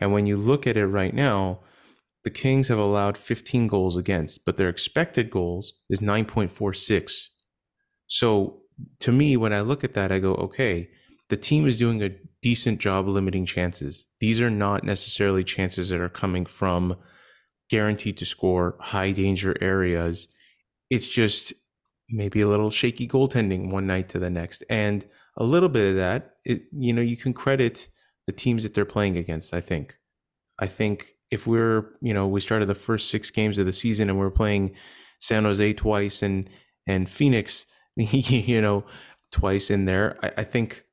And 0.00 0.12
when 0.12 0.26
you 0.26 0.36
look 0.36 0.66
at 0.66 0.76
it 0.76 0.86
right 0.86 1.14
now, 1.14 1.60
the 2.24 2.30
Kings 2.30 2.66
have 2.66 2.78
allowed 2.78 3.16
15 3.16 3.68
goals 3.68 3.96
against, 3.96 4.44
but 4.44 4.56
their 4.56 4.68
expected 4.68 5.30
goals 5.30 5.74
is 5.88 6.00
9.46. 6.00 7.28
So 8.08 8.62
to 8.98 9.12
me, 9.12 9.36
when 9.36 9.52
I 9.52 9.60
look 9.60 9.84
at 9.84 9.94
that, 9.94 10.10
I 10.10 10.18
go, 10.18 10.34
okay, 10.34 10.90
the 11.28 11.36
team 11.36 11.68
is 11.68 11.78
doing 11.78 12.02
a 12.02 12.10
decent 12.44 12.78
job 12.78 13.08
limiting 13.08 13.46
chances. 13.46 14.04
These 14.20 14.38
are 14.42 14.50
not 14.50 14.84
necessarily 14.84 15.42
chances 15.44 15.88
that 15.88 15.98
are 15.98 16.10
coming 16.10 16.44
from 16.44 16.96
guaranteed 17.70 18.18
to 18.18 18.26
score 18.26 18.76
high 18.80 19.12
danger 19.12 19.56
areas. 19.62 20.28
It's 20.90 21.06
just 21.06 21.54
maybe 22.10 22.42
a 22.42 22.46
little 22.46 22.70
shaky 22.70 23.08
goaltending 23.08 23.70
one 23.70 23.86
night 23.86 24.10
to 24.10 24.18
the 24.18 24.28
next. 24.28 24.62
And 24.68 25.06
a 25.38 25.42
little 25.42 25.70
bit 25.70 25.88
of 25.88 25.96
that, 25.96 26.34
it, 26.44 26.64
you 26.70 26.92
know, 26.92 27.00
you 27.00 27.16
can 27.16 27.32
credit 27.32 27.88
the 28.26 28.32
teams 28.32 28.62
that 28.62 28.74
they're 28.74 28.84
playing 28.84 29.16
against, 29.16 29.54
I 29.54 29.62
think. 29.62 29.96
I 30.58 30.66
think 30.66 31.14
if 31.30 31.46
we're, 31.46 31.92
you 32.02 32.12
know, 32.12 32.26
we 32.26 32.42
started 32.42 32.66
the 32.66 32.74
first 32.74 33.08
six 33.08 33.30
games 33.30 33.56
of 33.56 33.64
the 33.64 33.72
season 33.72 34.10
and 34.10 34.18
we're 34.18 34.30
playing 34.30 34.74
San 35.18 35.44
Jose 35.44 35.72
twice 35.72 36.22
and 36.22 36.50
and 36.86 37.08
Phoenix, 37.08 37.64
you 37.96 38.60
know, 38.60 38.84
twice 39.32 39.70
in 39.70 39.86
there, 39.86 40.18
I, 40.22 40.42
I 40.42 40.44
think 40.44 40.84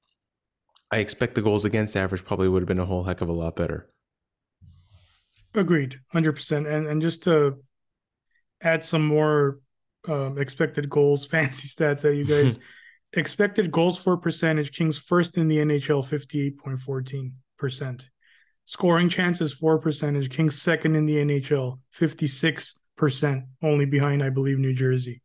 I 0.92 0.98
expect 0.98 1.36
the 1.36 1.42
goals 1.42 1.64
against 1.64 1.96
average 1.96 2.26
probably 2.26 2.50
would 2.50 2.62
have 2.62 2.68
been 2.68 2.80
a 2.80 2.86
whole 2.86 3.04
heck 3.04 3.22
of 3.22 3.30
a 3.30 3.34
lot 3.34 3.56
better. 3.56 3.90
Agreed, 5.54 6.00
hundred 6.10 6.34
percent. 6.34 6.68
And 6.68 6.88
and 6.88 7.02
just 7.02 7.24
to 7.24 7.64
add 8.62 8.84
some 8.84 9.06
more 9.06 9.60
um, 10.08 10.38
expected 10.38 10.90
goals, 10.90 11.26
fancy 11.28 11.68
stats 11.68 12.02
that 12.02 12.16
you 12.16 12.26
guys 12.26 12.58
expected 13.14 13.72
goals 13.72 14.02
for 14.02 14.18
percentage. 14.18 14.72
Kings 14.72 14.98
first 14.98 15.38
in 15.38 15.48
the 15.48 15.58
NHL, 15.58 16.06
fifty 16.06 16.48
eight 16.48 16.58
point 16.58 16.80
fourteen 16.80 17.36
percent. 17.58 18.10
Scoring 18.66 19.10
chances 19.10 19.54
for 19.54 19.80
percentage. 19.80 20.30
Kings 20.30 20.62
second 20.62 20.96
in 20.96 21.06
the 21.06 21.16
NHL, 21.16 21.80
fifty 21.92 22.28
six 22.28 22.78
percent, 22.98 23.46
only 23.64 23.86
behind 23.86 24.24
I 24.24 24.30
believe 24.30 24.60
New 24.60 24.74
Jersey. 24.74 25.22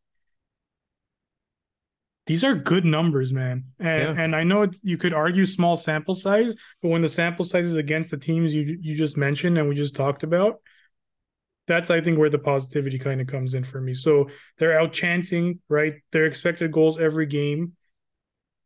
These 2.27 2.43
are 2.43 2.55
good 2.55 2.85
numbers, 2.85 3.33
man. 3.33 3.65
And, 3.79 4.17
Yeah. 4.17 4.23
and 4.25 4.35
I 4.35 4.43
know 4.43 4.69
you 4.83 4.99
could 4.99 5.15
argue 5.15 5.47
small 5.47 5.77
sample 5.77 6.15
size, 6.15 6.55
but 6.83 6.89
when 6.89 7.01
the 7.03 7.09
sample 7.09 7.45
size 7.45 7.67
is 7.67 7.77
against 7.77 8.11
the 8.11 8.17
teams 8.17 8.55
you 8.55 8.79
you 8.81 8.97
just 8.97 9.17
mentioned 9.17 9.59
and 9.59 9.69
we 9.69 9.75
just 9.75 9.95
talked 9.95 10.25
about, 10.25 10.61
that's 11.69 11.91
I 11.91 12.01
think 12.01 12.19
where 12.19 12.31
the 12.31 12.39
positivity 12.39 12.99
kind 12.99 13.21
of 13.21 13.27
comes 13.27 13.55
in 13.55 13.65
for 13.65 13.81
me. 13.81 13.95
So 13.95 14.29
they're 14.59 14.79
out 14.79 14.93
chancing, 14.93 15.61
right? 15.69 15.95
Their 16.13 16.27
expected 16.27 16.73
goals 16.73 16.99
every 16.99 17.27
game 17.27 17.73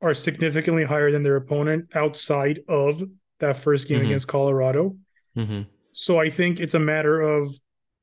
are 0.02 0.14
significantly 0.14 0.84
higher 0.84 1.12
than 1.12 1.22
their 1.22 1.36
opponent 1.36 1.94
outside 1.94 2.60
of 2.68 3.02
that 3.38 3.56
first 3.56 3.88
game 3.88 4.00
Mhm. 4.00 4.06
against 4.06 4.28
Colorado. 4.28 4.96
hmm 5.34 5.62
So 5.92 6.18
I 6.18 6.30
think 6.30 6.60
it's 6.60 6.74
a 6.74 6.78
matter 6.78 7.20
of 7.20 7.54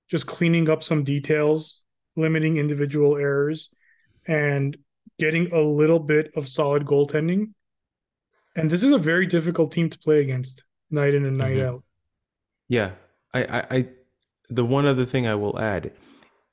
just 0.08 0.28
cleaning 0.28 0.70
up 0.70 0.84
some 0.84 1.04
details, 1.04 1.84
limiting 2.16 2.58
individual 2.58 3.18
errors, 3.18 3.70
and 4.28 4.78
getting 5.20 5.52
a 5.54 5.60
little 5.60 6.00
bit 6.00 6.32
of 6.36 6.48
solid 6.48 6.86
goaltending. 6.86 7.54
And 8.56 8.70
this 8.70 8.84
is 8.84 8.92
a 8.92 8.98
very 8.98 9.26
difficult 9.26 9.72
team 9.72 9.90
to 9.90 10.00
play 10.00 10.22
against 10.22 10.64
night 10.90 11.14
in 11.14 11.26
and 11.26 11.38
night 11.38 11.58
Mhm. 11.58 11.66
out. 11.66 11.84
Yeah, 12.68 12.92
I, 13.34 13.44
I, 13.44 13.66
I, 13.78 13.90
the 14.50 14.66
one 14.66 14.86
other 14.86 15.06
thing 15.06 15.28
I 15.28 15.36
will 15.36 15.60
add, 15.60 15.92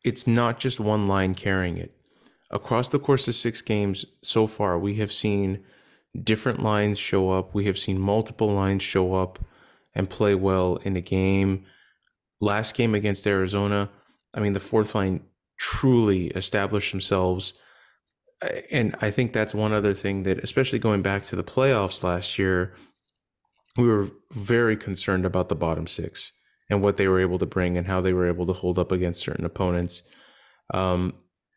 it's 0.04 0.26
not 0.26 0.59
just 0.59 0.80
one 0.80 1.06
line 1.06 1.35
carrying 1.35 1.76
it. 1.76 1.94
Across 2.50 2.90
the 2.90 2.99
course 2.99 3.26
of 3.26 3.35
six 3.35 3.62
games 3.62 4.04
so 4.23 4.47
far, 4.47 4.78
we 4.78 4.97
have 4.97 5.12
seen 5.12 5.64
different 6.23 6.62
lines 6.62 6.99
show 6.99 7.30
up. 7.30 7.54
We 7.54 7.64
have 7.64 7.78
seen 7.78 7.99
multiple 7.99 8.52
lines 8.52 8.83
show 8.83 9.14
up 9.14 9.38
and 9.94 10.11
play 10.11 10.35
well 10.35 10.76
in 10.76 10.97
a 10.97 11.00
game. 11.00 11.64
Last 12.40 12.75
game 12.76 12.94
against 12.94 13.26
Arizona, 13.26 13.90
I 14.33 14.40
mean, 14.40 14.52
the 14.52 14.61
fourth 14.61 14.94
line 14.94 15.25
truly 15.59 16.26
established 16.28 16.92
themselves. 16.92 17.54
And 18.70 18.96
I 19.00 19.10
think 19.10 19.32
that's 19.32 19.54
one 19.54 19.72
other 19.72 19.94
thing 19.94 20.24
that, 20.24 20.38
especially 20.38 20.78
going 20.78 21.02
back 21.02 21.22
to 21.24 21.36
the 21.36 21.44
playoffs 21.44 22.02
last 22.02 22.38
year, 22.38 22.74
we 23.76 23.88
were 23.88 24.10
very 24.32 24.76
concerned 24.76 25.24
about 25.24 25.48
the 25.48 25.54
bottom 25.54 25.86
six 25.86 26.32
and 26.70 26.82
what 26.82 26.96
they 26.96 27.08
were 27.08 27.20
able 27.20 27.38
to 27.38 27.46
bring 27.46 27.76
and 27.76 27.86
how 27.86 28.00
they 28.00 28.12
were 28.12 28.28
able 28.28 28.46
to 28.46 28.52
hold 28.52 28.78
up 28.78 28.92
against 28.92 29.20
certain 29.20 29.44
opponents. 29.44 30.02
Um, 30.72 31.14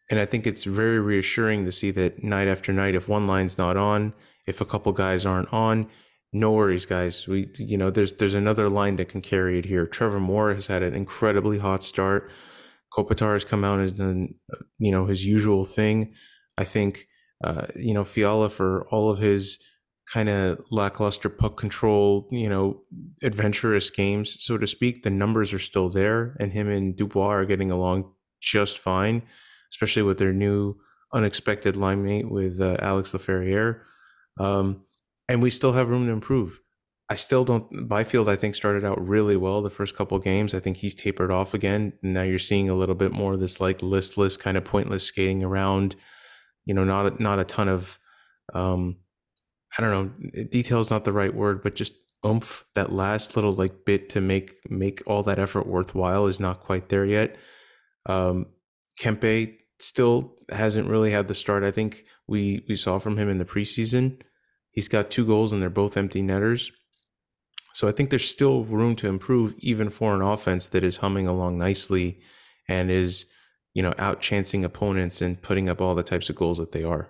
and 0.09 0.19
I 0.19 0.25
think 0.25 0.47
it's 0.47 0.63
very 0.63 0.99
reassuring 0.99 1.65
to 1.65 1.71
see 1.71 1.91
that 1.91 2.23
night 2.23 2.47
after 2.47 2.71
night, 2.71 2.95
if 2.95 3.07
one 3.07 3.27
line's 3.27 3.57
not 3.57 3.77
on, 3.77 4.13
if 4.45 4.61
a 4.61 4.65
couple 4.65 4.93
guys 4.93 5.25
aren't 5.25 5.51
on, 5.51 5.89
no 6.33 6.51
worries, 6.51 6.85
guys. 6.85 7.27
We, 7.27 7.49
you 7.57 7.77
know, 7.77 7.89
there's 7.89 8.13
there's 8.13 8.33
another 8.33 8.69
line 8.69 8.97
that 8.97 9.09
can 9.09 9.21
carry 9.21 9.59
it 9.59 9.65
here. 9.65 9.85
Trevor 9.85 10.19
Moore 10.19 10.53
has 10.53 10.67
had 10.67 10.83
an 10.83 10.93
incredibly 10.93 11.57
hot 11.57 11.83
start. 11.83 12.29
Kopitar 12.93 13.33
has 13.33 13.45
come 13.45 13.63
out 13.63 13.79
and 13.79 13.97
done, 13.97 14.35
you 14.77 14.91
know, 14.91 15.05
his 15.05 15.25
usual 15.25 15.63
thing. 15.63 16.13
I 16.57 16.63
think, 16.63 17.07
uh, 17.43 17.67
you 17.75 17.93
know, 17.93 18.03
Fiala 18.03 18.49
for 18.49 18.87
all 18.89 19.09
of 19.09 19.19
his 19.19 19.59
kind 20.11 20.29
of 20.29 20.59
lackluster 20.71 21.29
puck 21.29 21.57
control, 21.57 22.27
you 22.31 22.49
know, 22.49 22.81
adventurous 23.21 23.89
games, 23.89 24.41
so 24.41 24.57
to 24.57 24.65
speak, 24.65 25.03
the 25.03 25.09
numbers 25.09 25.53
are 25.53 25.59
still 25.59 25.89
there, 25.89 26.35
and 26.39 26.53
him 26.53 26.69
and 26.69 26.95
Dubois 26.95 27.33
are 27.33 27.45
getting 27.45 27.71
along 27.71 28.11
just 28.39 28.79
fine, 28.79 29.23
especially 29.71 30.03
with 30.03 30.17
their 30.17 30.33
new 30.33 30.75
unexpected 31.13 31.75
line 31.75 32.03
mate 32.03 32.29
with 32.29 32.61
uh, 32.61 32.77
Alex 32.79 33.11
Laferriere. 33.11 33.81
Um, 34.39 34.83
and 35.27 35.41
we 35.41 35.49
still 35.49 35.73
have 35.73 35.89
room 35.89 36.05
to 36.05 36.13
improve. 36.13 36.59
I 37.09 37.15
still 37.15 37.45
don't. 37.45 37.87
Byfield, 37.87 38.27
I 38.27 38.35
think, 38.35 38.55
started 38.55 38.83
out 38.83 39.05
really 39.05 39.37
well 39.37 39.61
the 39.61 39.69
first 39.69 39.95
couple 39.95 40.19
games. 40.19 40.53
I 40.53 40.59
think 40.59 40.77
he's 40.77 40.95
tapered 40.95 41.31
off 41.31 41.53
again. 41.53 41.93
And 42.03 42.13
now 42.13 42.23
you're 42.23 42.37
seeing 42.37 42.69
a 42.69 42.75
little 42.75 42.95
bit 42.95 43.13
more 43.13 43.33
of 43.33 43.39
this 43.39 43.61
like 43.61 43.81
listless, 43.81 44.35
kind 44.35 44.57
of 44.57 44.65
pointless 44.65 45.05
skating 45.05 45.43
around. 45.43 45.95
You 46.67 46.75
know, 46.75 46.83
not 46.83 47.13
a, 47.13 47.23
not 47.23 47.39
a 47.39 47.43
ton 47.43 47.67
of, 47.67 47.97
um, 48.53 48.97
I 49.77 49.81
don't 49.81 49.91
know, 49.91 50.43
detail's 50.45 50.91
not 50.91 51.05
the 51.05 51.13
right 51.13 51.33
word, 51.33 51.63
but 51.63 51.75
just 51.75 51.93
oomph. 52.25 52.65
That 52.75 52.91
last 52.91 53.35
little 53.35 53.53
like 53.53 53.85
bit 53.85 54.09
to 54.11 54.21
make 54.21 54.53
make 54.69 55.01
all 55.07 55.23
that 55.23 55.39
effort 55.39 55.65
worthwhile 55.65 56.27
is 56.27 56.39
not 56.39 56.59
quite 56.59 56.89
there 56.89 57.05
yet. 57.05 57.37
Um, 58.05 58.47
Kempe 58.99 59.57
still 59.79 60.35
hasn't 60.49 60.89
really 60.89 61.11
had 61.11 61.27
the 61.27 61.35
start 61.35 61.63
I 61.63 61.71
think 61.71 62.05
we 62.27 62.65
we 62.67 62.75
saw 62.75 62.99
from 62.99 63.17
him 63.17 63.29
in 63.29 63.37
the 63.37 63.45
preseason. 63.45 64.21
He's 64.71 64.87
got 64.87 65.09
two 65.09 65.25
goals 65.25 65.51
and 65.53 65.61
they're 65.61 65.69
both 65.69 65.97
empty 65.97 66.21
netters. 66.21 66.71
So 67.77 67.87
I 67.87 67.91
think 67.91 68.09
there's 68.09 68.27
still 68.27 68.63
room 68.63 68.95
to 68.95 69.07
improve 69.07 69.53
even 69.59 69.91
for 69.91 70.15
an 70.15 70.21
offense 70.23 70.67
that 70.69 70.83
is 70.83 70.97
humming 70.97 71.27
along 71.27 71.59
nicely 71.59 72.19
and 72.67 72.89
is, 72.89 73.27
you 73.77 73.83
know, 73.83 73.93
out 73.99 74.21
chancing 74.21 74.65
opponents 74.65 75.21
and 75.21 75.41
putting 75.41 75.69
up 75.69 75.81
all 75.81 75.95
the 75.95 76.03
types 76.03 76.29
of 76.31 76.35
goals 76.35 76.57
that 76.57 76.73
they 76.73 76.83
are. 76.83 77.09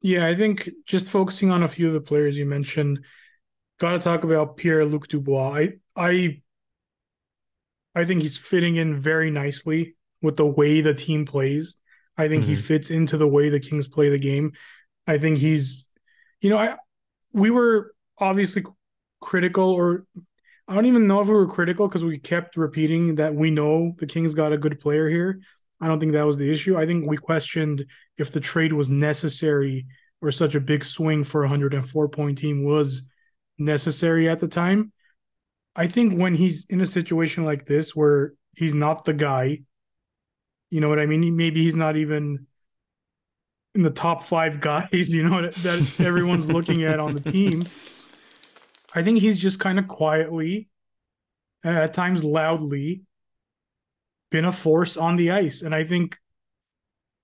Yeah, 0.00 0.26
I 0.26 0.34
think 0.34 0.68
just 0.84 1.10
focusing 1.10 1.50
on 1.50 1.62
a 1.62 1.68
few 1.68 1.86
of 1.86 1.92
the 1.92 2.00
players 2.00 2.36
you 2.36 2.44
mentioned, 2.46 3.04
got 3.80 3.92
to 3.92 3.98
talk 4.00 4.24
about 4.24 4.56
Pierre 4.56 4.84
Luc 4.84 5.08
Dubois. 5.08 5.52
I 5.54 5.72
I 5.96 6.42
I 7.94 8.04
think 8.04 8.22
he's 8.22 8.38
fitting 8.38 8.76
in 8.76 8.98
very 8.98 9.30
nicely 9.30 9.96
with 10.22 10.36
the 10.36 10.46
way 10.46 10.80
the 10.80 10.94
team 10.94 11.24
plays. 11.26 11.76
I 12.16 12.28
think 12.28 12.44
he 12.44 12.54
Mhm. 12.54 12.56
fits 12.56 12.90
into 12.90 13.16
the 13.16 13.28
way 13.28 13.48
the 13.50 13.60
Kings 13.60 13.88
play 13.88 14.08
the 14.10 14.18
game. 14.18 14.52
I 15.06 15.18
think 15.18 15.38
he's, 15.38 15.88
you 16.40 16.50
know, 16.50 16.58
I 16.58 16.76
we 17.32 17.50
were 17.50 17.94
obviously 18.18 18.64
critical, 19.20 19.70
or 19.70 20.06
I 20.72 20.74
don't 20.74 20.86
even 20.86 21.06
know 21.06 21.20
if 21.20 21.28
we 21.28 21.34
were 21.34 21.46
critical 21.46 21.86
because 21.86 22.02
we 22.02 22.16
kept 22.16 22.56
repeating 22.56 23.16
that 23.16 23.34
we 23.34 23.50
know 23.50 23.94
the 23.98 24.06
Kings 24.06 24.34
got 24.34 24.54
a 24.54 24.56
good 24.56 24.80
player 24.80 25.06
here. 25.06 25.42
I 25.82 25.86
don't 25.86 26.00
think 26.00 26.12
that 26.12 26.24
was 26.24 26.38
the 26.38 26.50
issue. 26.50 26.78
I 26.78 26.86
think 26.86 27.06
we 27.06 27.18
questioned 27.18 27.84
if 28.16 28.32
the 28.32 28.40
trade 28.40 28.72
was 28.72 28.90
necessary 28.90 29.84
or 30.22 30.30
such 30.30 30.54
a 30.54 30.60
big 30.60 30.82
swing 30.82 31.24
for 31.24 31.42
a 31.42 31.46
104 31.46 32.08
point 32.08 32.38
team 32.38 32.64
was 32.64 33.06
necessary 33.58 34.30
at 34.30 34.40
the 34.40 34.48
time. 34.48 34.92
I 35.76 35.88
think 35.88 36.18
when 36.18 36.34
he's 36.34 36.64
in 36.70 36.80
a 36.80 36.86
situation 36.86 37.44
like 37.44 37.66
this 37.66 37.94
where 37.94 38.32
he's 38.56 38.72
not 38.72 39.04
the 39.04 39.12
guy, 39.12 39.58
you 40.70 40.80
know 40.80 40.88
what 40.88 41.00
I 41.00 41.04
mean? 41.04 41.36
Maybe 41.36 41.62
he's 41.62 41.76
not 41.76 41.98
even 41.98 42.46
in 43.74 43.82
the 43.82 43.90
top 43.90 44.24
five 44.24 44.58
guys, 44.62 44.90
you 45.14 45.28
know, 45.28 45.50
that, 45.50 46.00
everyone's 46.00 46.50
looking 46.50 46.82
at 46.84 46.98
on 46.98 47.12
the 47.12 47.30
team. 47.30 47.62
I 48.94 49.02
think 49.02 49.20
he's 49.20 49.38
just 49.38 49.58
kind 49.58 49.78
of 49.78 49.86
quietly, 49.86 50.68
and 51.64 51.76
at 51.76 51.94
times 51.94 52.24
loudly, 52.24 53.02
been 54.30 54.44
a 54.44 54.52
force 54.52 54.96
on 54.96 55.16
the 55.16 55.30
ice. 55.30 55.62
And 55.62 55.74
I 55.74 55.84
think 55.84 56.18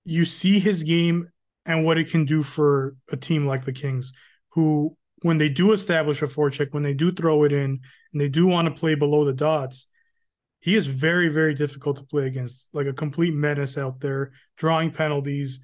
you 0.05 0.25
see 0.25 0.59
his 0.59 0.83
game 0.83 1.29
and 1.65 1.85
what 1.85 1.97
it 1.97 2.09
can 2.09 2.25
do 2.25 2.41
for 2.41 2.95
a 3.11 3.17
team 3.17 3.45
like 3.45 3.65
the 3.65 3.73
Kings, 3.73 4.13
who, 4.49 4.95
when 5.21 5.37
they 5.37 5.49
do 5.49 5.71
establish 5.73 6.21
a 6.21 6.25
forecheck, 6.25 6.71
when 6.71 6.83
they 6.83 6.93
do 6.93 7.11
throw 7.11 7.43
it 7.43 7.51
in, 7.51 7.79
and 8.13 8.21
they 8.21 8.29
do 8.29 8.47
want 8.47 8.67
to 8.67 8.79
play 8.79 8.95
below 8.95 9.25
the 9.25 9.33
dots, 9.33 9.87
he 10.61 10.75
is 10.75 10.87
very, 10.87 11.29
very 11.29 11.53
difficult 11.53 11.97
to 11.97 12.03
play 12.03 12.25
against. 12.25 12.69
Like 12.73 12.87
a 12.87 12.93
complete 12.93 13.33
menace 13.33 13.77
out 13.77 13.99
there, 13.99 14.31
drawing 14.57 14.91
penalties, 14.91 15.59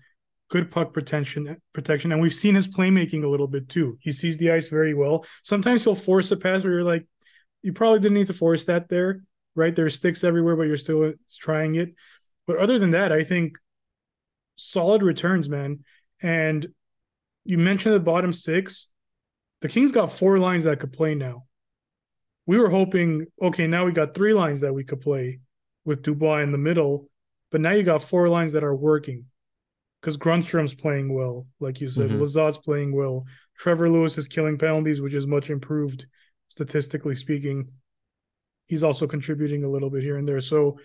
good 0.50 0.70
puck 0.72 0.94
protection, 0.94 1.58
protection, 1.74 2.12
and 2.12 2.22
we've 2.22 2.34
seen 2.34 2.56
his 2.56 2.68
playmaking 2.68 3.24
a 3.24 3.28
little 3.28 3.48
bit 3.48 3.68
too. 3.70 3.98
He 4.02 4.12
sees 4.12 4.38
the 4.38 4.52
ice 4.52 4.70
very 4.70 4.94
well. 4.94 5.26
Sometimes 5.44 5.84
he'll 5.84 5.96
force 5.96 6.32
a 6.32 6.38
pass 6.38 6.64
where 6.64 6.74
you're 6.74 6.84
like, 6.84 7.06
you 7.62 7.74
probably 7.74 8.00
didn't 8.00 8.16
need 8.16 8.28
to 8.28 8.34
force 8.34 8.66
that 8.66 8.88
there, 8.90 9.24
right? 9.56 9.76
There's 9.76 9.96
sticks 9.96 10.24
everywhere, 10.24 10.56
but 10.56 10.64
you're 10.64 10.78
still 10.78 11.14
trying 11.34 11.76
it. 11.76 11.96
But 12.46 12.58
other 12.58 12.78
than 12.78 12.92
that, 12.92 13.12
I 13.12 13.24
think 13.24 13.58
solid 14.56 15.02
returns, 15.02 15.50
man. 15.50 15.84
And 16.22 16.68
you 17.44 17.58
mentioned 17.58 17.96
the 17.96 18.00
bottom 18.00 18.32
six. 18.32 18.92
The 19.62 19.68
Kings 19.68 19.92
got 19.92 20.14
four 20.14 20.38
lines 20.38 20.66
that 20.66 20.80
could 20.80 20.94
play 20.94 21.16
now. 21.16 21.46
We 22.46 22.60
were 22.60 22.70
hoping, 22.70 23.26
okay, 23.42 23.66
now 23.66 23.86
we 23.86 23.92
got 23.92 24.14
three 24.14 24.34
lines 24.34 24.62
that 24.62 24.74
we 24.74 24.84
could 24.84 25.02
play 25.02 25.40
with 25.86 26.04
Dubois 26.04 26.44
in 26.44 26.52
the 26.52 26.60
middle, 26.60 27.10
but 27.52 27.62
now 27.62 27.72
you 27.72 27.82
got 27.82 28.04
four 28.04 28.30
lines 28.30 28.54
that 28.54 28.64
are 28.64 28.76
working 28.76 29.26
because 30.06 30.18
Grundstrom's 30.18 30.76
playing 30.76 31.12
well, 31.12 31.48
like 31.60 31.82
you 31.82 31.90
said. 31.90 32.12
Mhm. 32.12 32.20
Lizotte's 32.20 32.60
playing 32.60 32.94
well. 32.96 33.26
Trevor 33.58 33.90
Lewis 33.90 34.20
is 34.20 34.28
killing 34.28 34.56
penalties, 34.56 35.02
which 35.02 35.16
is 35.16 35.26
much 35.26 35.50
improved 35.50 36.06
statistically 36.48 37.16
speaking. 37.16 37.70
He's 38.68 38.84
also 38.84 39.08
contributing 39.08 39.64
a 39.64 39.68
little 39.70 39.90
bit 39.90 40.04
here 40.04 40.18
and 40.18 40.30
there. 40.30 40.42
So 40.42 40.78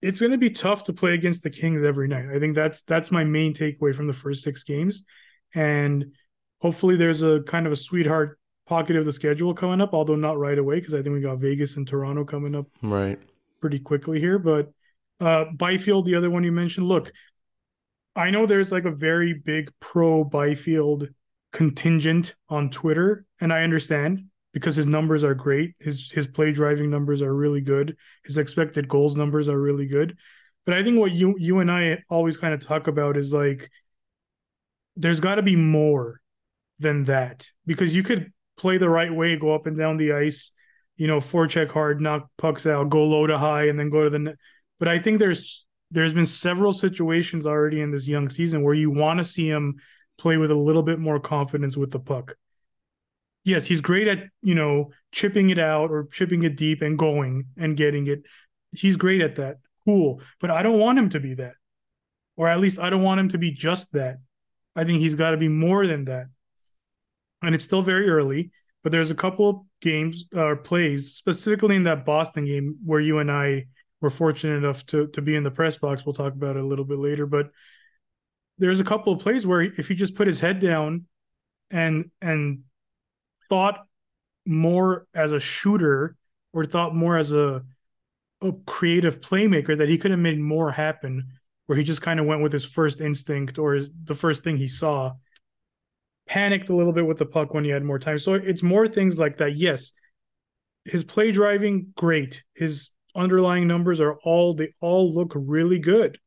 it's 0.00 0.18
going 0.18 0.32
to 0.32 0.38
be 0.38 0.48
tough 0.48 0.84
to 0.84 0.94
play 0.94 1.12
against 1.12 1.42
the 1.42 1.50
Kings 1.50 1.82
every 1.84 2.08
night. 2.08 2.24
I 2.34 2.38
think 2.38 2.54
that's 2.54 2.80
that's 2.82 3.10
my 3.10 3.22
main 3.22 3.52
takeaway 3.52 3.94
from 3.94 4.06
the 4.06 4.14
first 4.14 4.42
six 4.42 4.62
games, 4.64 5.04
and 5.54 6.14
hopefully 6.62 6.96
there's 6.96 7.20
a 7.20 7.42
kind 7.42 7.66
of 7.66 7.72
a 7.72 7.76
sweetheart 7.76 8.38
pocket 8.66 8.96
of 8.96 9.04
the 9.04 9.12
schedule 9.12 9.52
coming 9.52 9.82
up, 9.82 9.92
although 9.92 10.16
not 10.16 10.38
right 10.38 10.58
away 10.58 10.76
because 10.76 10.94
I 10.94 11.02
think 11.02 11.12
we 11.14 11.20
got 11.20 11.38
Vegas 11.38 11.76
and 11.76 11.86
Toronto 11.86 12.24
coming 12.24 12.54
up 12.54 12.66
Right. 12.82 13.18
pretty 13.60 13.78
quickly 13.78 14.20
here. 14.20 14.38
But 14.38 14.72
uh 15.20 15.46
Byfield, 15.54 16.06
the 16.06 16.14
other 16.14 16.30
one 16.30 16.44
you 16.44 16.52
mentioned, 16.52 16.86
look, 16.86 17.12
I 18.18 18.30
know 18.30 18.46
there's 18.46 18.72
like 18.72 18.84
a 18.84 18.90
very 18.90 19.32
big 19.32 19.70
pro 19.78 20.24
Byfield 20.24 21.08
contingent 21.52 22.34
on 22.48 22.68
Twitter, 22.68 23.24
and 23.40 23.52
I 23.52 23.62
understand 23.62 24.24
because 24.52 24.74
his 24.74 24.88
numbers 24.88 25.22
are 25.22 25.34
great. 25.34 25.74
His 25.78 26.10
his 26.10 26.26
play 26.26 26.52
driving 26.52 26.90
numbers 26.90 27.22
are 27.22 27.32
really 27.32 27.60
good. 27.60 27.96
His 28.24 28.36
expected 28.36 28.88
goals 28.88 29.16
numbers 29.16 29.48
are 29.48 29.58
really 29.58 29.86
good. 29.86 30.18
But 30.66 30.74
I 30.74 30.82
think 30.82 30.98
what 30.98 31.12
you 31.12 31.36
you 31.38 31.60
and 31.60 31.70
I 31.70 32.02
always 32.10 32.36
kind 32.36 32.52
of 32.52 32.60
talk 32.60 32.88
about 32.88 33.16
is 33.16 33.32
like 33.32 33.70
there's 34.96 35.20
got 35.20 35.36
to 35.36 35.42
be 35.42 35.54
more 35.54 36.20
than 36.80 37.04
that 37.04 37.48
because 37.66 37.94
you 37.94 38.02
could 38.02 38.32
play 38.56 38.78
the 38.78 38.90
right 38.90 39.14
way, 39.14 39.36
go 39.36 39.54
up 39.54 39.66
and 39.66 39.76
down 39.76 39.96
the 39.96 40.12
ice, 40.12 40.50
you 40.96 41.06
know, 41.06 41.18
forecheck 41.18 41.70
hard, 41.70 42.00
knock 42.00 42.28
pucks 42.36 42.66
out, 42.66 42.88
go 42.88 43.04
low 43.04 43.28
to 43.28 43.38
high, 43.38 43.68
and 43.68 43.78
then 43.78 43.90
go 43.90 44.02
to 44.02 44.10
the 44.10 44.18
net. 44.18 44.36
But 44.80 44.88
I 44.88 44.98
think 44.98 45.20
there's 45.20 45.64
there's 45.90 46.14
been 46.14 46.26
several 46.26 46.72
situations 46.72 47.46
already 47.46 47.80
in 47.80 47.90
this 47.90 48.06
young 48.06 48.28
season 48.28 48.62
where 48.62 48.74
you 48.74 48.90
want 48.90 49.18
to 49.18 49.24
see 49.24 49.48
him 49.48 49.80
play 50.18 50.36
with 50.36 50.50
a 50.50 50.54
little 50.54 50.82
bit 50.82 50.98
more 50.98 51.20
confidence 51.20 51.76
with 51.76 51.90
the 51.90 52.00
puck. 52.00 52.34
yes, 53.44 53.64
he's 53.64 53.80
great 53.80 54.08
at, 54.08 54.24
you 54.42 54.54
know, 54.54 54.90
chipping 55.10 55.50
it 55.50 55.58
out 55.58 55.90
or 55.90 56.06
chipping 56.12 56.42
it 56.42 56.56
deep 56.56 56.82
and 56.82 56.98
going 56.98 57.46
and 57.56 57.76
getting 57.76 58.06
it. 58.06 58.22
He's 58.72 58.96
great 58.96 59.22
at 59.22 59.36
that. 59.36 59.56
Cool. 59.86 60.20
But 60.40 60.50
I 60.50 60.62
don't 60.62 60.78
want 60.78 60.98
him 60.98 61.08
to 61.10 61.20
be 61.20 61.34
that. 61.34 61.54
Or 62.36 62.48
at 62.48 62.60
least 62.60 62.78
I 62.78 62.90
don't 62.90 63.02
want 63.02 63.20
him 63.20 63.28
to 63.30 63.38
be 63.38 63.50
just 63.50 63.92
that. 63.92 64.18
I 64.76 64.84
think 64.84 65.00
he's 65.00 65.14
got 65.14 65.30
to 65.30 65.36
be 65.36 65.48
more 65.48 65.86
than 65.86 66.04
that. 66.04 66.26
And 67.42 67.54
it's 67.54 67.64
still 67.64 67.82
very 67.82 68.08
early, 68.08 68.50
but 68.82 68.92
there's 68.92 69.10
a 69.10 69.16
couple 69.16 69.48
of 69.48 69.56
games 69.80 70.26
or 70.34 70.52
uh, 70.52 70.56
plays, 70.56 71.14
specifically 71.14 71.76
in 71.76 71.84
that 71.84 72.04
Boston 72.04 72.44
game 72.44 72.76
where 72.84 73.00
you 73.00 73.18
and 73.18 73.30
I 73.30 73.66
were 74.00 74.10
fortunate 74.10 74.56
enough 74.56 74.84
to 74.86 75.08
to 75.08 75.22
be 75.22 75.34
in 75.34 75.42
the 75.42 75.50
press 75.50 75.76
box. 75.76 76.04
We'll 76.04 76.12
talk 76.12 76.32
about 76.32 76.56
it 76.56 76.62
a 76.62 76.66
little 76.66 76.84
bit 76.84 76.98
later, 76.98 77.26
but 77.26 77.50
there's 78.58 78.80
a 78.80 78.84
couple 78.84 79.12
of 79.12 79.20
plays 79.20 79.46
where 79.46 79.62
if 79.62 79.88
he 79.88 79.94
just 79.94 80.14
put 80.14 80.26
his 80.26 80.40
head 80.40 80.60
down 80.60 81.06
and 81.70 82.10
and 82.20 82.62
thought 83.48 83.86
more 84.46 85.06
as 85.14 85.32
a 85.32 85.40
shooter 85.40 86.16
or 86.52 86.64
thought 86.64 86.94
more 86.94 87.16
as 87.16 87.32
a, 87.32 87.62
a 88.40 88.52
creative 88.66 89.20
playmaker 89.20 89.76
that 89.76 89.88
he 89.88 89.98
could 89.98 90.10
have 90.10 90.20
made 90.20 90.38
more 90.38 90.70
happen 90.70 91.32
where 91.66 91.76
he 91.76 91.84
just 91.84 92.00
kind 92.00 92.18
of 92.18 92.24
went 92.24 92.42
with 92.42 92.52
his 92.52 92.64
first 92.64 93.02
instinct 93.02 93.58
or 93.58 93.74
his, 93.74 93.90
the 94.04 94.14
first 94.14 94.42
thing 94.42 94.56
he 94.56 94.68
saw 94.68 95.12
panicked 96.26 96.70
a 96.70 96.74
little 96.74 96.92
bit 96.92 97.06
with 97.06 97.18
the 97.18 97.26
puck 97.26 97.52
when 97.52 97.64
he 97.64 97.70
had 97.70 97.82
more 97.82 97.98
time. 97.98 98.16
So 98.18 98.34
it's 98.34 98.62
more 98.62 98.88
things 98.88 99.18
like 99.18 99.36
that. 99.38 99.56
Yes 99.56 99.92
his 100.88 101.04
play 101.04 101.32
driving 101.32 101.92
great. 101.96 102.42
His 102.54 102.90
underlying 103.18 103.66
numbers 103.66 104.00
are 104.00 104.18
all 104.24 104.54
they 104.54 104.72
all 104.80 105.12
look 105.12 105.32
really 105.34 105.78
good 105.78 106.18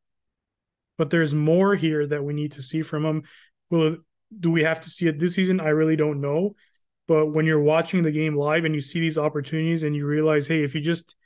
but 0.98 1.10
there's 1.10 1.34
more 1.34 1.74
here 1.74 2.06
that 2.06 2.22
we 2.22 2.32
need 2.32 2.52
to 2.52 2.62
see 2.62 2.82
from 2.82 3.04
him 3.04 3.22
will 3.70 3.96
do 4.38 4.50
we 4.50 4.62
have 4.62 4.80
to 4.80 4.90
see 4.90 5.08
it 5.08 5.18
this 5.18 5.34
season 5.34 5.60
i 5.60 5.68
really 5.68 5.96
don't 5.96 6.20
know 6.20 6.54
but 7.08 7.26
when 7.26 7.46
you're 7.46 7.62
watching 7.62 8.02
the 8.02 8.10
game 8.10 8.36
live 8.36 8.64
and 8.64 8.74
you 8.74 8.80
see 8.80 9.00
these 9.00 9.18
opportunities 9.18 9.82
and 9.82 9.94
you 9.94 10.06
realize, 10.06 10.46
hey, 10.46 10.62
if 10.62 10.74
you 10.74 10.80
just 10.80 11.16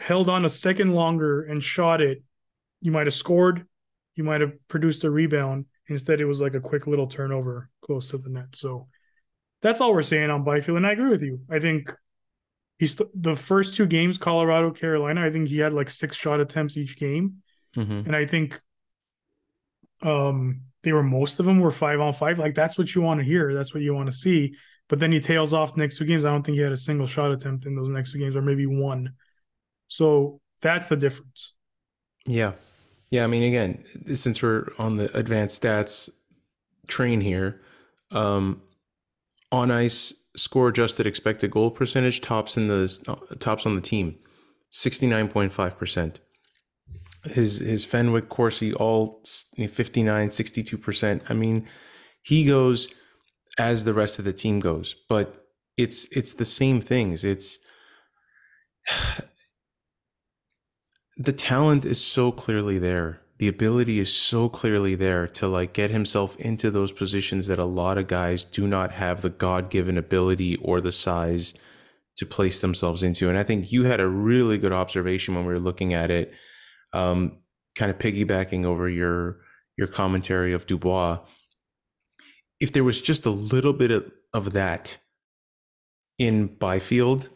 held 0.00 0.28
on 0.28 0.44
a 0.44 0.48
second 0.48 0.94
longer 0.94 1.42
and 1.42 1.62
shot 1.62 2.00
it, 2.00 2.22
you 2.80 2.92
might 2.92 3.06
have 3.06 3.14
scored, 3.14 3.66
you 4.14 4.24
might 4.24 4.40
have 4.40 4.52
produced 4.68 5.04
a 5.04 5.10
rebound. 5.10 5.66
Instead, 5.88 6.20
it 6.20 6.24
was 6.24 6.40
like 6.40 6.54
a 6.54 6.60
quick 6.60 6.86
little 6.86 7.06
turnover 7.06 7.68
close 7.84 8.10
to 8.10 8.18
the 8.18 8.30
net. 8.30 8.54
So 8.54 8.88
that's 9.60 9.80
all 9.80 9.92
we're 9.92 10.02
saying 10.02 10.30
on 10.30 10.44
Byfield. 10.44 10.78
And 10.78 10.86
I 10.86 10.92
agree 10.92 11.10
with 11.10 11.22
you. 11.22 11.40
I 11.50 11.58
think 11.58 11.90
he's 12.82 13.00
the 13.14 13.36
first 13.36 13.76
two 13.76 13.86
games, 13.86 14.18
Colorado, 14.18 14.72
Carolina, 14.72 15.24
I 15.24 15.30
think 15.30 15.46
he 15.46 15.58
had 15.58 15.72
like 15.72 15.88
six 15.88 16.16
shot 16.16 16.40
attempts 16.40 16.76
each 16.76 16.98
game. 16.98 17.36
Mm-hmm. 17.76 18.06
And 18.06 18.16
I 18.16 18.26
think 18.26 18.60
um 20.02 20.62
they 20.82 20.92
were 20.92 21.04
most 21.04 21.38
of 21.38 21.46
them 21.46 21.60
were 21.60 21.70
five 21.70 22.00
on 22.00 22.12
five. 22.12 22.40
Like 22.40 22.56
that's 22.56 22.76
what 22.76 22.92
you 22.92 23.00
want 23.00 23.20
to 23.20 23.24
hear. 23.24 23.54
That's 23.54 23.72
what 23.72 23.84
you 23.84 23.94
want 23.94 24.08
to 24.08 24.12
see. 24.12 24.56
But 24.88 24.98
then 24.98 25.12
he 25.12 25.20
tails 25.20 25.54
off 25.54 25.76
the 25.76 25.80
next 25.80 25.96
two 25.96 26.04
games. 26.04 26.24
I 26.24 26.32
don't 26.32 26.42
think 26.42 26.56
he 26.56 26.62
had 26.62 26.72
a 26.72 26.76
single 26.76 27.06
shot 27.06 27.30
attempt 27.30 27.66
in 27.66 27.76
those 27.76 27.88
next 27.88 28.10
two 28.10 28.18
games, 28.18 28.34
or 28.34 28.42
maybe 28.42 28.66
one. 28.66 29.12
So 29.86 30.40
that's 30.60 30.86
the 30.86 30.96
difference. 30.96 31.54
Yeah. 32.26 32.54
Yeah. 33.10 33.22
I 33.22 33.28
mean, 33.28 33.44
again, 33.44 34.16
since 34.16 34.42
we're 34.42 34.66
on 34.76 34.96
the 34.96 35.16
advanced 35.16 35.62
stats 35.62 36.10
train 36.88 37.20
here, 37.20 37.60
um, 38.10 38.60
on 39.52 39.70
ice 39.70 40.12
score 40.36 40.68
adjusted 40.68 41.06
expected 41.06 41.50
goal 41.50 41.70
percentage 41.70 42.20
tops 42.20 42.56
in 42.56 42.68
the 42.68 42.88
tops 43.38 43.66
on 43.66 43.74
the 43.74 43.80
team, 43.80 44.18
69.5%. 44.72 46.16
His 47.24 47.60
his 47.60 47.84
Fenwick 47.84 48.28
Corsi 48.28 48.74
all 48.74 49.22
59, 49.56 50.28
62%. 50.28 51.22
I 51.30 51.34
mean, 51.34 51.68
he 52.22 52.44
goes 52.44 52.88
as 53.58 53.84
the 53.84 53.94
rest 53.94 54.18
of 54.18 54.24
the 54.24 54.32
team 54.32 54.60
goes. 54.60 54.96
But 55.08 55.46
it's 55.76 56.06
it's 56.10 56.34
the 56.34 56.44
same 56.44 56.80
things. 56.80 57.24
It's 57.24 57.58
the 61.16 61.32
talent 61.32 61.84
is 61.84 62.04
so 62.04 62.32
clearly 62.32 62.78
there. 62.78 63.21
The 63.42 63.48
ability 63.48 63.98
is 63.98 64.14
so 64.14 64.48
clearly 64.48 64.94
there 64.94 65.26
to 65.26 65.48
like 65.48 65.72
get 65.72 65.90
himself 65.90 66.36
into 66.36 66.70
those 66.70 66.92
positions 66.92 67.48
that 67.48 67.58
a 67.58 67.64
lot 67.64 67.98
of 67.98 68.06
guys 68.06 68.44
do 68.44 68.68
not 68.68 68.92
have 68.92 69.20
the 69.20 69.30
God-given 69.30 69.98
ability 69.98 70.54
or 70.62 70.80
the 70.80 70.92
size 70.92 71.52
to 72.18 72.24
place 72.24 72.60
themselves 72.60 73.02
into. 73.02 73.28
And 73.28 73.36
I 73.36 73.42
think 73.42 73.72
you 73.72 73.82
had 73.82 73.98
a 73.98 74.06
really 74.06 74.58
good 74.58 74.72
observation 74.72 75.34
when 75.34 75.44
we 75.44 75.52
were 75.52 75.58
looking 75.58 75.92
at 75.92 76.08
it, 76.08 76.32
um, 76.92 77.38
kind 77.74 77.90
of 77.90 77.98
piggybacking 77.98 78.64
over 78.64 78.88
your 78.88 79.40
your 79.76 79.88
commentary 79.88 80.52
of 80.52 80.68
Dubois 80.68 81.18
if 82.60 82.70
there 82.70 82.84
was 82.84 83.00
just 83.00 83.26
a 83.26 83.30
little 83.30 83.72
bit 83.72 83.90
of, 83.90 84.08
of 84.32 84.52
that 84.52 84.98
in 86.16 86.46
Byfield, 86.46 87.28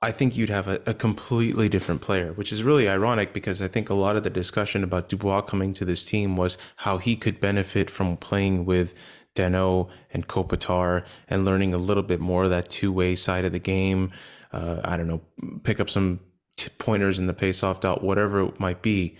I 0.00 0.12
think 0.12 0.36
you'd 0.36 0.50
have 0.50 0.68
a, 0.68 0.80
a, 0.86 0.94
completely 0.94 1.68
different 1.68 2.02
player, 2.02 2.32
which 2.32 2.52
is 2.52 2.62
really 2.62 2.88
ironic 2.88 3.32
because 3.32 3.60
I 3.60 3.66
think 3.66 3.90
a 3.90 3.94
lot 3.94 4.14
of 4.14 4.22
the 4.22 4.30
discussion 4.30 4.84
about 4.84 5.08
Dubois 5.08 5.40
coming 5.40 5.74
to 5.74 5.84
this 5.84 6.04
team 6.04 6.36
was 6.36 6.56
how 6.76 6.98
he 6.98 7.16
could 7.16 7.40
benefit 7.40 7.90
from 7.90 8.16
playing 8.16 8.64
with 8.64 8.94
Danault 9.34 9.88
and 10.12 10.28
Kopitar 10.28 11.04
and 11.28 11.44
learning 11.44 11.74
a 11.74 11.78
little 11.78 12.04
bit 12.04 12.20
more 12.20 12.44
of 12.44 12.50
that 12.50 12.70
two 12.70 12.92
way 12.92 13.16
side 13.16 13.44
of 13.44 13.50
the 13.50 13.58
game. 13.58 14.10
Uh, 14.52 14.80
I 14.84 14.96
don't 14.96 15.08
know, 15.08 15.20
pick 15.64 15.80
up 15.80 15.90
some 15.90 16.20
t- 16.56 16.70
pointers 16.78 17.18
in 17.18 17.26
the 17.26 17.34
faceoff 17.34 17.80
dot, 17.80 18.02
whatever 18.02 18.44
it 18.44 18.60
might 18.60 18.82
be. 18.82 19.16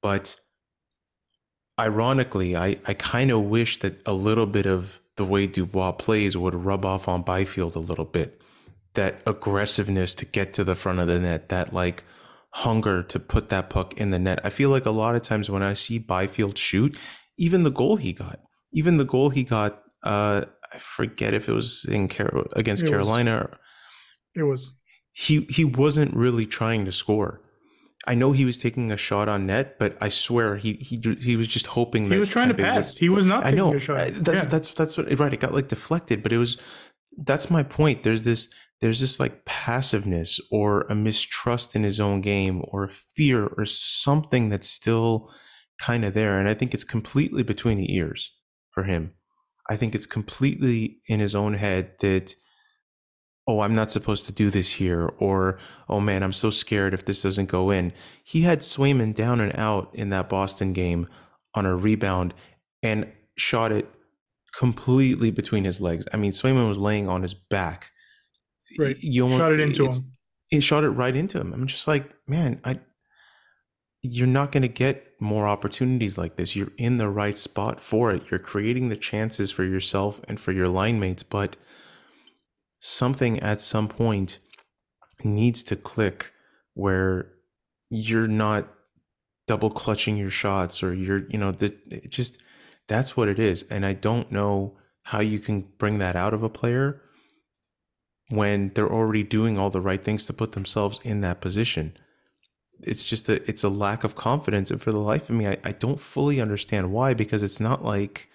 But 0.00 0.38
ironically, 1.78 2.56
I, 2.56 2.76
I 2.86 2.94
kind 2.94 3.32
of 3.32 3.42
wish 3.42 3.78
that 3.80 4.00
a 4.06 4.12
little 4.12 4.46
bit 4.46 4.66
of 4.66 5.00
the 5.16 5.24
way 5.24 5.48
Dubois 5.48 5.92
plays 5.92 6.36
would 6.36 6.54
rub 6.54 6.84
off 6.84 7.08
on 7.08 7.22
Byfield 7.22 7.74
a 7.74 7.80
little 7.80 8.04
bit. 8.04 8.40
That 8.94 9.22
aggressiveness 9.26 10.14
to 10.16 10.24
get 10.24 10.54
to 10.54 10.64
the 10.64 10.74
front 10.74 11.00
of 11.00 11.08
the 11.08 11.18
net, 11.18 11.48
that 11.48 11.72
like 11.72 12.04
hunger 12.50 13.02
to 13.02 13.18
put 13.18 13.48
that 13.48 13.68
puck 13.68 13.94
in 13.94 14.10
the 14.10 14.18
net. 14.18 14.38
I 14.44 14.50
feel 14.50 14.70
like 14.70 14.86
a 14.86 14.90
lot 14.90 15.16
of 15.16 15.22
times 15.22 15.50
when 15.50 15.62
I 15.62 15.74
see 15.74 15.98
Byfield 15.98 16.56
shoot, 16.56 16.96
even 17.36 17.64
the 17.64 17.70
goal 17.70 17.96
he 17.96 18.12
got, 18.12 18.38
even 18.72 18.96
the 18.96 19.04
goal 19.04 19.30
he 19.30 19.42
got, 19.42 19.82
uh, 20.04 20.44
I 20.72 20.78
forget 20.78 21.34
if 21.34 21.48
it 21.48 21.52
was 21.52 21.84
in 21.84 22.06
Car- 22.08 22.46
against 22.52 22.84
it 22.84 22.90
Carolina. 22.90 23.48
Was, 23.50 23.58
it 24.36 24.42
was. 24.42 24.72
He 25.12 25.40
he 25.50 25.64
wasn't 25.64 26.14
really 26.14 26.46
trying 26.46 26.84
to 26.84 26.92
score. 26.92 27.40
I 28.06 28.14
know 28.14 28.32
he 28.32 28.44
was 28.44 28.58
taking 28.58 28.90
a 28.92 28.96
shot 28.96 29.28
on 29.28 29.46
net, 29.46 29.78
but 29.78 29.96
I 30.00 30.08
swear 30.08 30.56
he 30.56 30.74
he 30.74 31.00
he 31.20 31.36
was 31.36 31.48
just 31.48 31.66
hoping 31.66 32.10
he 32.10 32.18
was 32.18 32.28
trying 32.28 32.48
to 32.48 32.54
pass. 32.54 32.96
He 32.96 33.08
was 33.08 33.24
not. 33.24 33.46
I 33.46 33.50
know. 33.50 33.72
That's 33.78 34.26
yeah. 34.26 34.44
that's 34.44 34.74
that's 34.74 34.96
what 34.96 35.18
right. 35.18 35.32
It 35.32 35.40
got 35.40 35.54
like 35.54 35.68
deflected, 35.68 36.22
but 36.22 36.32
it 36.32 36.38
was. 36.38 36.56
That's 37.16 37.48
my 37.48 37.62
point. 37.62 38.02
There's 38.02 38.24
this 38.24 38.48
there's 38.84 39.00
this 39.00 39.18
like 39.18 39.46
passiveness 39.46 40.38
or 40.50 40.82
a 40.90 40.94
mistrust 40.94 41.74
in 41.74 41.84
his 41.84 41.98
own 41.98 42.20
game 42.20 42.62
or 42.68 42.84
a 42.84 42.88
fear 42.90 43.46
or 43.56 43.64
something 43.64 44.50
that's 44.50 44.68
still 44.68 45.32
kind 45.78 46.04
of 46.04 46.12
there, 46.12 46.38
and 46.38 46.50
I 46.50 46.52
think 46.52 46.74
it's 46.74 46.84
completely 46.84 47.42
between 47.42 47.78
the 47.78 47.96
ears 47.96 48.30
for 48.72 48.84
him. 48.84 49.14
I 49.70 49.76
think 49.76 49.94
it's 49.94 50.04
completely 50.04 50.98
in 51.06 51.18
his 51.18 51.34
own 51.34 51.54
head 51.54 51.92
that 52.00 52.36
oh, 53.46 53.60
I'm 53.60 53.74
not 53.74 53.90
supposed 53.90 54.26
to 54.26 54.32
do 54.32 54.50
this 54.50 54.72
here, 54.72 55.14
or 55.18 55.58
oh 55.88 56.00
man, 56.00 56.22
I'm 56.22 56.34
so 56.34 56.50
scared 56.50 56.92
if 56.92 57.06
this 57.06 57.22
doesn't 57.22 57.48
go 57.48 57.70
in. 57.70 57.90
He 58.22 58.42
had 58.42 58.58
Swayman 58.58 59.14
down 59.14 59.40
and 59.40 59.58
out 59.58 59.94
in 59.94 60.10
that 60.10 60.28
Boston 60.28 60.74
game 60.74 61.08
on 61.54 61.64
a 61.64 61.74
rebound 61.74 62.34
and 62.82 63.10
shot 63.38 63.72
it 63.72 63.88
completely 64.54 65.30
between 65.30 65.64
his 65.64 65.80
legs. 65.80 66.04
I 66.12 66.18
mean, 66.18 66.32
Swayman 66.32 66.68
was 66.68 66.78
laying 66.78 67.08
on 67.08 67.22
his 67.22 67.32
back. 67.32 67.92
Right. 68.78 68.96
You 69.00 69.28
shot 69.30 69.52
it 69.52 69.60
into 69.60 69.86
him. 69.86 70.12
He 70.48 70.60
shot 70.60 70.84
it 70.84 70.90
right 70.90 71.14
into 71.14 71.40
him. 71.40 71.52
I'm 71.52 71.66
just 71.66 71.88
like, 71.88 72.12
man, 72.26 72.60
I 72.64 72.80
you're 74.02 74.26
not 74.26 74.52
going 74.52 74.62
to 74.62 74.68
get 74.68 75.12
more 75.18 75.48
opportunities 75.48 76.18
like 76.18 76.36
this. 76.36 76.54
You're 76.54 76.72
in 76.76 76.98
the 76.98 77.08
right 77.08 77.38
spot 77.38 77.80
for 77.80 78.10
it. 78.10 78.22
You're 78.30 78.38
creating 78.38 78.90
the 78.90 78.96
chances 78.96 79.50
for 79.50 79.64
yourself 79.64 80.20
and 80.28 80.38
for 80.38 80.52
your 80.52 80.68
line 80.68 81.00
mates, 81.00 81.22
but 81.22 81.56
something 82.78 83.40
at 83.40 83.60
some 83.60 83.88
point 83.88 84.40
needs 85.24 85.62
to 85.62 85.76
click 85.76 86.32
where 86.74 87.30
you're 87.88 88.28
not 88.28 88.68
double 89.46 89.70
clutching 89.70 90.18
your 90.18 90.30
shots 90.30 90.82
or 90.82 90.92
you're 90.92 91.26
you 91.28 91.38
know 91.38 91.52
that 91.52 92.10
just 92.10 92.38
that's 92.88 93.16
what 93.16 93.28
it 93.28 93.38
is 93.38 93.62
and 93.70 93.86
i 93.86 93.92
don't 93.92 94.32
know 94.32 94.76
how 95.02 95.20
you 95.20 95.38
can 95.38 95.60
bring 95.78 95.98
that 95.98 96.16
out 96.16 96.34
of 96.34 96.42
a 96.42 96.48
player 96.48 97.00
when 98.28 98.70
they're 98.74 98.92
already 98.92 99.22
doing 99.22 99.58
all 99.58 99.70
the 99.70 99.80
right 99.80 100.02
things 100.02 100.26
to 100.26 100.32
put 100.32 100.52
themselves 100.52 101.00
in 101.04 101.20
that 101.20 101.40
position 101.40 101.96
it's 102.80 103.04
just 103.04 103.28
a 103.28 103.48
it's 103.48 103.62
a 103.62 103.68
lack 103.68 104.04
of 104.04 104.14
confidence 104.14 104.70
and 104.70 104.82
for 104.82 104.92
the 104.92 104.98
life 104.98 105.30
of 105.30 105.36
me 105.36 105.46
I, 105.46 105.58
I 105.64 105.72
don't 105.72 106.00
fully 106.00 106.40
understand 106.40 106.92
why 106.92 107.14
because 107.14 107.42
it's 107.42 107.60
not 107.60 107.84
like 107.84 108.28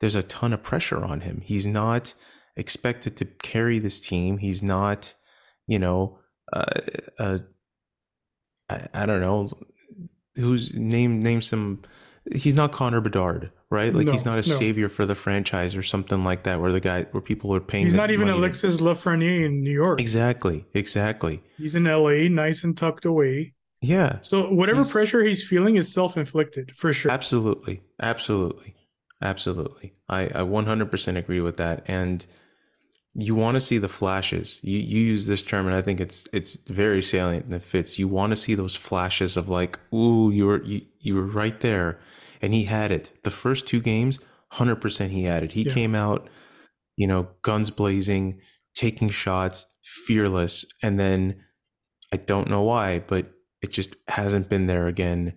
there's 0.00 0.14
a 0.14 0.22
ton 0.22 0.52
of 0.52 0.62
pressure 0.62 1.04
on 1.04 1.20
him 1.22 1.42
he's 1.44 1.66
not 1.66 2.14
expected 2.56 3.16
to 3.16 3.24
carry 3.24 3.78
this 3.78 4.00
team. 4.00 4.38
He's 4.38 4.62
not, 4.62 5.14
you 5.66 5.78
know, 5.78 6.18
uh, 6.52 6.80
uh, 7.18 7.38
I, 8.68 8.88
I 8.94 9.06
don't 9.06 9.20
know 9.20 9.50
who's 10.34 10.74
name 10.74 11.22
name 11.22 11.42
some 11.42 11.82
he's 12.34 12.54
not 12.54 12.72
Connor 12.72 13.00
Bedard, 13.00 13.50
right? 13.70 13.94
Like 13.94 14.06
No, 14.06 14.12
he's 14.12 14.24
not 14.24 14.34
a 14.34 14.48
no. 14.48 14.54
savior 14.56 14.88
for 14.88 15.06
the 15.06 15.14
franchise 15.14 15.76
or 15.76 15.82
something 15.82 16.24
like 16.24 16.42
that, 16.44 16.60
where 16.60 16.72
the 16.72 16.80
guy 16.80 17.04
where 17.12 17.20
people 17.20 17.54
are 17.54 17.60
paying. 17.60 17.84
He's 17.86 17.94
not 17.94 18.10
even 18.10 18.26
money 18.26 18.38
to- 18.38 18.42
Alexis 18.42 18.78
Lafreniere 18.80 19.44
in 19.46 19.62
New 19.62 19.70
York. 19.72 20.00
Exactly, 20.00 20.64
exactly. 20.74 21.42
He's 21.56 21.74
in 21.74 21.84
LA, 21.84 22.28
nice 22.28 22.64
and 22.64 22.76
tucked 22.76 23.04
away. 23.04 23.54
Yeah, 23.82 24.18
So 24.22 24.52
whatever 24.52 24.80
He's- 24.80 24.92
pressure 24.92 25.22
he's 25.22 25.46
feeling 25.46 25.76
is 25.76 25.92
self-inflicted 25.92 26.72
for 26.74 26.92
sure. 26.92 27.10
absolutely, 27.12 27.82
absolutely, 28.00 28.74
absolutely. 29.22 29.92
I 30.08 30.22
I 30.26 30.42
100% 30.42 31.16
agree 31.16 31.40
with 31.40 31.56
that, 31.58 31.84
and 31.86 32.24
you 33.14 33.34
want 33.34 33.54
to 33.54 33.60
see 33.60 33.78
the 33.78 33.88
flashes. 33.88 34.60
You 34.62 34.78
you 34.78 35.00
use 35.00 35.26
this 35.26 35.42
term, 35.42 35.66
and 35.66 35.76
I 35.76 35.82
think 35.82 36.00
it's 36.00 36.26
it's 36.32 36.54
very 36.66 37.02
salient 37.02 37.44
and 37.46 37.54
it 37.54 37.62
fits. 37.62 37.98
You 37.98 38.08
want 38.08 38.30
to 38.30 38.36
see 38.36 38.54
those 38.54 38.76
flashes 38.76 39.36
of 39.36 39.48
like, 39.48 39.78
ooh, 39.92 40.30
you 40.30 40.46
were 40.46 40.62
you, 40.64 40.82
you 41.00 41.14
were 41.14 41.22
right 41.26 41.58
there, 41.60 41.98
and 42.42 42.54
he 42.54 42.64
had 42.64 42.90
it. 42.90 43.12
The 43.22 43.30
first 43.30 43.66
two 43.66 43.80
games, 43.80 44.18
100% 44.52 45.10
he 45.10 45.24
had 45.24 45.42
it. 45.42 45.52
He 45.52 45.62
Yeah. 45.62 45.72
came 45.72 45.94
out, 45.94 46.28
you 46.96 47.06
know, 47.06 47.28
guns 47.42 47.70
blazing, 47.70 48.40
taking 48.74 49.10
shots, 49.10 49.66
fearless, 49.82 50.64
and 50.82 50.98
then 50.98 51.44
I 52.12 52.18
don't 52.18 52.48
know 52.48 52.62
why, 52.62 53.00
but 53.00 53.32
it 53.62 53.70
just 53.72 53.96
hasn't 54.08 54.48
been 54.48 54.66
there 54.66 54.86
again. 54.86 55.34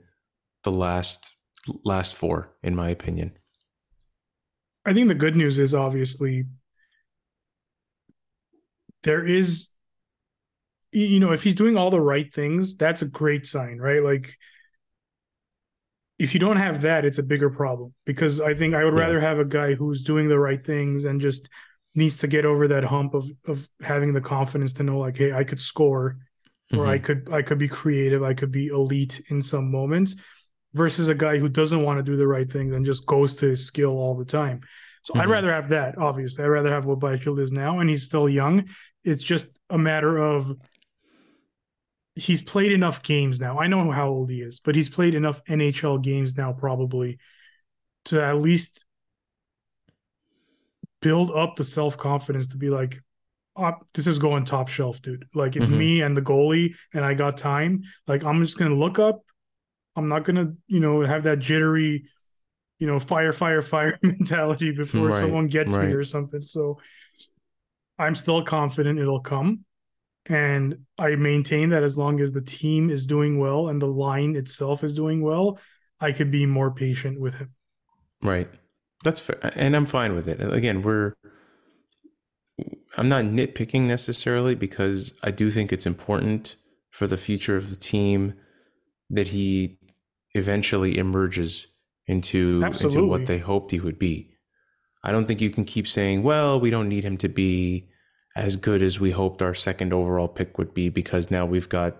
The 0.63 0.71
last 0.71 1.33
last 1.85 2.15
four, 2.15 2.55
in 2.63 2.75
my 2.75 2.89
opinion. 2.89 3.37
I 4.85 4.93
think 4.93 5.07
the 5.07 5.15
good 5.15 5.35
news 5.35 5.59
is 5.59 5.73
obviously 5.73 6.45
there 9.03 9.25
is 9.25 9.69
you 10.91 11.19
know 11.19 11.31
if 11.31 11.43
he's 11.43 11.55
doing 11.55 11.77
all 11.77 11.91
the 11.91 12.01
right 12.01 12.33
things 12.33 12.75
that's 12.75 13.01
a 13.01 13.07
great 13.07 13.45
sign 13.45 13.77
right 13.77 14.03
like 14.03 14.35
if 16.19 16.33
you 16.33 16.39
don't 16.39 16.57
have 16.57 16.81
that 16.81 17.05
it's 17.05 17.17
a 17.17 17.23
bigger 17.23 17.49
problem 17.49 17.93
because 18.05 18.39
i 18.41 18.53
think 18.53 18.75
i 18.75 18.83
would 18.83 18.93
Yeah. 18.93 18.99
rather 19.05 19.19
have 19.19 19.39
a 19.39 19.45
guy 19.45 19.73
who's 19.73 20.03
doing 20.03 20.27
the 20.27 20.37
right 20.37 20.63
things 20.63 21.05
and 21.05 21.19
just 21.21 21.49
needs 21.95 22.17
to 22.17 22.27
get 22.27 22.45
over 22.45 22.67
that 22.67 22.83
hump 22.83 23.13
of 23.15 23.25
of 23.47 23.67
having 23.81 24.13
the 24.13 24.21
confidence 24.21 24.73
to 24.73 24.83
know 24.83 24.99
like 24.99 25.17
hey 25.17 25.31
i 25.33 25.43
could 25.43 25.59
score 25.59 26.17
or 26.71 26.85
I 26.85 26.99
Mhm. 26.99 27.03
could 27.03 27.29
I 27.31 27.41
could 27.41 27.57
be 27.57 27.67
creative, 27.67 28.21
I 28.21 28.35
could 28.35 28.51
be 28.51 28.67
elite 28.67 29.19
in 29.29 29.41
some 29.41 29.71
moments, 29.71 30.15
versus 30.75 31.07
a 31.07 31.15
guy 31.15 31.39
who 31.39 31.49
doesn't 31.49 31.81
want 31.81 31.97
to 31.97 32.03
do 32.03 32.15
the 32.15 32.27
right 32.27 32.47
things 32.47 32.75
and 32.75 32.85
just 32.85 33.07
goes 33.07 33.33
to 33.37 33.47
his 33.47 33.65
skill 33.65 33.97
all 33.97 34.15
the 34.15 34.23
time. 34.39 34.61
So 35.01 35.15
I'd 35.15 35.27
Mhm. 35.27 35.31
rather 35.31 35.51
have 35.51 35.69
that. 35.69 35.97
Obviously, 35.97 36.43
I'd 36.43 36.49
rather 36.49 36.69
have 36.69 36.85
what 36.85 36.99
Byfield 36.99 37.39
is 37.39 37.51
now, 37.51 37.79
and 37.79 37.89
he's 37.89 38.03
still 38.03 38.29
young. 38.29 38.65
It's 39.03 39.23
just 39.23 39.59
a 39.71 39.79
matter 39.79 40.19
of 40.19 40.55
he's 42.19 42.41
played 42.41 42.71
enough 42.71 43.01
games 43.03 43.39
now. 43.39 43.59
I 43.59 43.67
know 43.67 43.91
how 43.91 44.09
old 44.09 44.29
he 44.29 44.41
is, 44.41 44.59
but 44.59 44.75
he's 44.75 44.89
played 44.89 45.15
enough 45.15 45.41
NHL 45.47 45.97
games 45.97 46.37
now, 46.37 46.53
probably 46.53 47.19
to 48.05 48.21
at 48.23 48.37
least 48.41 48.85
build 51.01 51.31
up 51.31 51.55
the 51.55 51.63
self 51.63 51.97
confidence 51.97 52.49
to 52.49 52.57
be 52.57 52.69
like, 52.69 53.01
oh, 53.55 53.73
this 53.93 54.07
is 54.07 54.19
going 54.19 54.45
top 54.45 54.67
shelf, 54.67 55.01
dude. 55.01 55.27
Like 55.33 55.55
it's 55.55 55.69
Mhm. 55.69 55.77
me 55.77 56.01
and 56.01 56.15
the 56.15 56.21
goalie, 56.21 56.75
and 56.93 57.05
I 57.05 57.13
got 57.13 57.37
time. 57.37 57.83
Like 58.07 58.23
I'm 58.23 58.43
just 58.43 58.57
gonna 58.57 58.75
look 58.75 58.99
up. 58.99 59.21
I'm 59.95 60.07
not 60.09 60.23
gonna, 60.23 60.53
you 60.67 60.79
know, 60.79 61.01
have 61.01 61.23
that 61.23 61.39
jittery, 61.39 62.05
you 62.79 62.87
know, 62.87 62.99
fire, 62.99 63.33
fire, 63.33 63.61
fire 63.61 63.99
mentality 64.03 64.71
before 64.71 65.09
Right, 65.09 65.19
someone 65.19 65.47
gets 65.47 65.75
right. 65.75 65.89
me 65.89 65.93
or 65.93 66.03
something. 66.03 66.41
So 66.41 66.79
I'm 67.97 68.15
still 68.15 68.43
confident 68.43 68.99
it'll 68.99 69.19
come. 69.19 69.65
And 70.29 70.85
I 70.99 71.15
maintain 71.15 71.69
that 71.69 71.83
as 71.83 71.97
long 71.97 72.21
as 72.21 72.31
the 72.31 72.41
team 72.41 72.91
is 72.91 73.05
doing 73.05 73.39
well 73.39 73.69
and 73.69 73.81
the 73.81 73.87
line 73.87 74.35
itself 74.35 74.83
is 74.83 74.93
doing 74.93 75.21
well, 75.21 75.59
I 75.99 76.11
could 76.11 76.29
be 76.29 76.45
more 76.45 76.71
patient 76.71 77.19
with 77.19 77.33
him. 77.33 77.49
Right. 78.21 78.47
That's 79.03 79.19
fair. 79.19 79.39
And 79.55 79.75
I'm 79.75 79.87
fine 79.87 80.13
with 80.13 80.29
it. 80.29 80.39
Again, 80.39 80.83
we're 80.83 81.15
I'm 82.97 83.09
not 83.09 83.25
nitpicking 83.25 83.83
necessarily 83.83 84.55
because 84.55 85.13
I 85.23 85.31
do 85.31 85.49
think 85.49 85.71
it's 85.71 85.85
important 85.85 86.57
for 86.91 87.07
the 87.07 87.17
future 87.17 87.55
of 87.55 87.69
the 87.69 87.75
team 87.75 88.33
that 89.09 89.29
he 89.29 89.77
eventually 90.33 90.97
emerges 90.97 91.67
into 92.07 92.63
into 92.63 93.05
what 93.05 93.25
they 93.25 93.37
hoped 93.37 93.71
he 93.71 93.79
would 93.79 93.99
be. 93.99 94.31
I 95.03 95.11
don't 95.11 95.27
think 95.27 95.39
you 95.39 95.49
can 95.49 95.65
keep 95.65 95.87
saying, 95.87 96.23
"Well, 96.23 96.59
we 96.59 96.69
don't 96.69 96.89
need 96.89 97.05
him 97.05 97.17
to 97.17 97.29
be 97.29 97.88
as 98.39 98.55
good 98.55 98.81
as 98.81 98.99
we 98.99 99.11
hoped 99.11 99.41
our 99.41 99.53
second 99.53 99.93
overall 99.93 100.27
pick 100.27 100.57
would 100.57 100.73
be 100.73 100.89
because 100.89 101.29
now 101.29 101.45
we've 101.45 101.69
got 101.69 101.97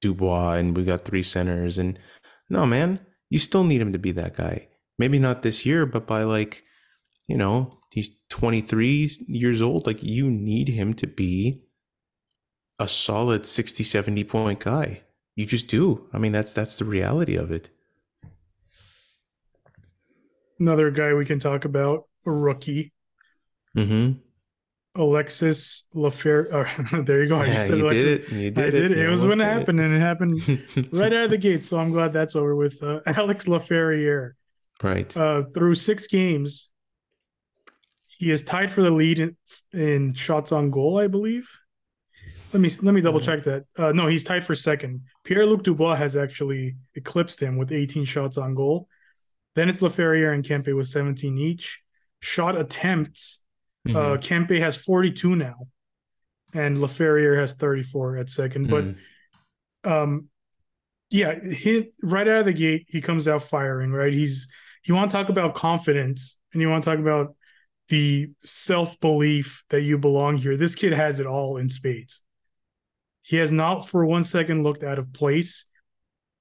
Dubois 0.00 0.54
and 0.54 0.76
we 0.76 0.84
got 0.84 1.04
three 1.04 1.22
centers 1.22 1.78
and 1.78 1.98
no, 2.50 2.66
man, 2.66 3.00
you 3.30 3.38
still 3.38 3.64
need 3.64 3.80
him 3.80 3.92
to 3.92 3.98
be 3.98 4.12
that 4.12 4.36
guy. 4.36 4.68
Maybe 4.98 5.18
not 5.18 5.42
this 5.42 5.64
year, 5.64 5.86
but 5.86 6.06
by 6.06 6.24
like, 6.24 6.62
you 7.26 7.36
know, 7.36 7.80
he's 7.90 8.10
23 8.28 9.10
years 9.26 9.62
old. 9.62 9.86
Like, 9.86 10.02
you 10.02 10.30
need 10.30 10.68
him 10.68 10.92
to 10.94 11.06
be 11.06 11.62
a 12.78 12.86
solid 12.86 13.46
60, 13.46 13.82
70 13.84 14.24
point 14.24 14.60
guy. 14.60 15.02
You 15.34 15.46
just 15.46 15.68
do. 15.68 16.08
I 16.12 16.18
mean, 16.18 16.32
that's 16.32 16.52
that's 16.52 16.76
the 16.76 16.84
reality 16.84 17.36
of 17.36 17.50
it. 17.50 17.70
Another 20.60 20.90
guy 20.90 21.14
we 21.14 21.24
can 21.24 21.38
talk 21.38 21.64
about, 21.64 22.04
a 22.26 22.30
rookie, 22.30 22.92
Mm-hmm. 23.76 24.18
Alexis 24.94 25.86
Lafer. 25.94 26.48
Or, 26.92 27.02
there 27.02 27.22
you 27.22 27.28
go. 27.28 27.36
I 27.38 27.46
Yeah, 27.46 27.52
just 27.52 27.66
said 27.68 27.78
you 27.78 27.84
Alexis. 27.86 28.02
did 28.04 28.20
it. 28.20 28.32
You 28.32 28.50
did 28.50 28.58
I 28.58 28.70
did 28.70 28.90
it. 28.92 28.98
You 28.98 29.04
It 29.06 29.10
was 29.10 29.24
when 29.24 29.40
it 29.40 29.44
happened, 29.44 29.80
and 29.80 29.94
it 29.94 30.00
happened 30.00 30.42
right 30.92 31.12
out 31.12 31.24
of 31.24 31.30
the 31.30 31.38
gate. 31.38 31.64
So 31.64 31.78
I'm 31.78 31.92
glad 31.92 32.12
that's 32.12 32.36
over 32.36 32.54
with. 32.54 32.82
Uh, 32.82 33.00
Alex 33.06 33.46
Laferriere. 33.46 34.32
right. 34.82 35.16
Uh, 35.16 35.44
through 35.54 35.74
six 35.76 36.06
games, 36.06 36.70
he 38.18 38.30
is 38.30 38.42
tied 38.42 38.70
for 38.70 38.82
the 38.82 38.90
lead 38.90 39.18
in, 39.20 39.36
in 39.72 40.14
shots 40.14 40.52
on 40.52 40.70
goal, 40.70 40.98
I 40.98 41.06
believe. 41.08 41.48
Let 42.52 42.60
me 42.60 42.68
let 42.82 42.92
me 42.92 43.00
double 43.00 43.20
check 43.20 43.44
that. 43.44 43.64
Uh, 43.78 43.92
no, 43.92 44.06
he's 44.06 44.24
tied 44.24 44.44
for 44.44 44.54
second. 44.54 45.02
Pierre 45.24 45.46
Luc 45.46 45.62
Dubois 45.62 45.94
has 45.96 46.16
actually 46.16 46.76
eclipsed 46.94 47.40
him 47.42 47.56
with 47.56 47.72
18 47.72 48.04
shots 48.04 48.36
on 48.36 48.54
goal. 48.54 48.88
Then 49.54 49.68
it's 49.70 49.80
Laferriere 49.80 50.34
and 50.34 50.44
Kempe 50.44 50.74
with 50.76 50.86
17 50.88 51.38
each. 51.38 51.80
Shot 52.20 52.58
attempts, 52.58 53.41
Mhm. 53.88 53.96
uh, 53.96 54.16
Kempe 54.18 54.60
has 54.60 54.76
42 54.76 55.36
now, 55.36 55.66
and 56.54 56.76
Laferriere 56.76 57.36
has 57.38 57.54
34 57.54 58.16
at 58.18 58.30
second. 58.30 58.68
But 58.68 58.84
Mhm. 58.84 58.96
um 59.84 60.28
yeah 61.10 61.34
he 61.50 61.90
right 62.02 62.28
out 62.28 62.38
of 62.38 62.44
the 62.46 62.52
gate 62.52 62.86
he 62.88 63.00
comes 63.00 63.26
out 63.26 63.42
firing 63.42 63.90
right 63.90 64.12
he's 64.14 64.50
you 64.84 64.94
want 64.94 65.10
to 65.10 65.16
talk 65.16 65.28
about 65.28 65.54
confidence 65.54 66.38
and 66.52 66.62
you 66.62 66.68
want 66.70 66.82
to 66.84 66.88
talk 66.88 67.00
about 67.00 67.34
the 67.88 68.30
self-belief 68.44 69.64
that 69.70 69.82
you 69.82 69.98
belong 69.98 70.36
here 70.38 70.56
this 70.56 70.76
kid 70.76 70.92
has 70.92 71.18
it 71.18 71.26
all 71.26 71.56
in 71.56 71.68
spades 71.68 72.22
he 73.22 73.36
has 73.36 73.50
not 73.50 73.86
for 73.86 74.06
one 74.06 74.22
second 74.24 74.62
looked 74.62 74.84
out 74.84 74.98
of 75.00 75.12
place 75.12 75.66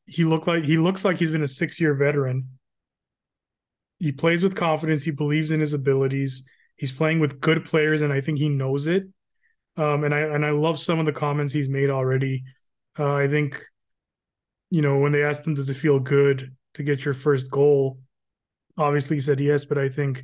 he 0.06 0.24
looked 0.24 0.46
like 0.48 0.64
he 0.64 0.78
looks 0.78 1.04
like 1.04 1.18
he's 1.18 1.32
been 1.32 1.42
a 1.44 1.48
six-year 1.48 1.96
veteran 1.96 2.48
he 3.98 4.12
plays 4.12 4.44
with 4.44 4.56
confidence 4.56 5.04
he 5.04 5.12
believes 5.12 5.50
in 5.52 5.60
his 5.60 5.74
abilities 5.74 6.44
he's 6.82 6.92
playing 6.92 7.22
with 7.22 7.40
good 7.40 7.66
players 7.66 8.02
and 8.02 8.14
i 8.14 8.22
think 8.22 8.40
he 8.40 8.50
knows 8.50 8.88
it 8.88 9.06
um, 9.78 10.04
and 10.04 10.14
i 10.14 10.20
and 10.20 10.46
i 10.46 10.52
love 10.52 10.78
some 10.80 11.00
of 11.00 11.06
the 11.06 11.14
comments 11.14 11.54
he's 11.54 11.70
made 11.70 11.90
already 11.90 12.44
uh, 13.00 13.16
I 13.16 13.28
think, 13.30 13.64
you 14.70 14.82
know, 14.82 14.98
when 14.98 15.14
they 15.14 15.24
asked 15.24 15.48
him, 15.48 15.54
does 15.54 15.70
it 15.70 15.76
feel 15.76 16.00
good 16.00 16.54
to 16.74 16.84
get 16.84 17.06
your 17.06 17.14
first 17.14 17.52
goal? 17.52 18.00
Obviously, 18.78 19.18
he 19.18 19.22
said 19.22 19.40
yes, 19.40 19.66
but 19.66 19.78
I 19.78 19.90
think 19.90 20.24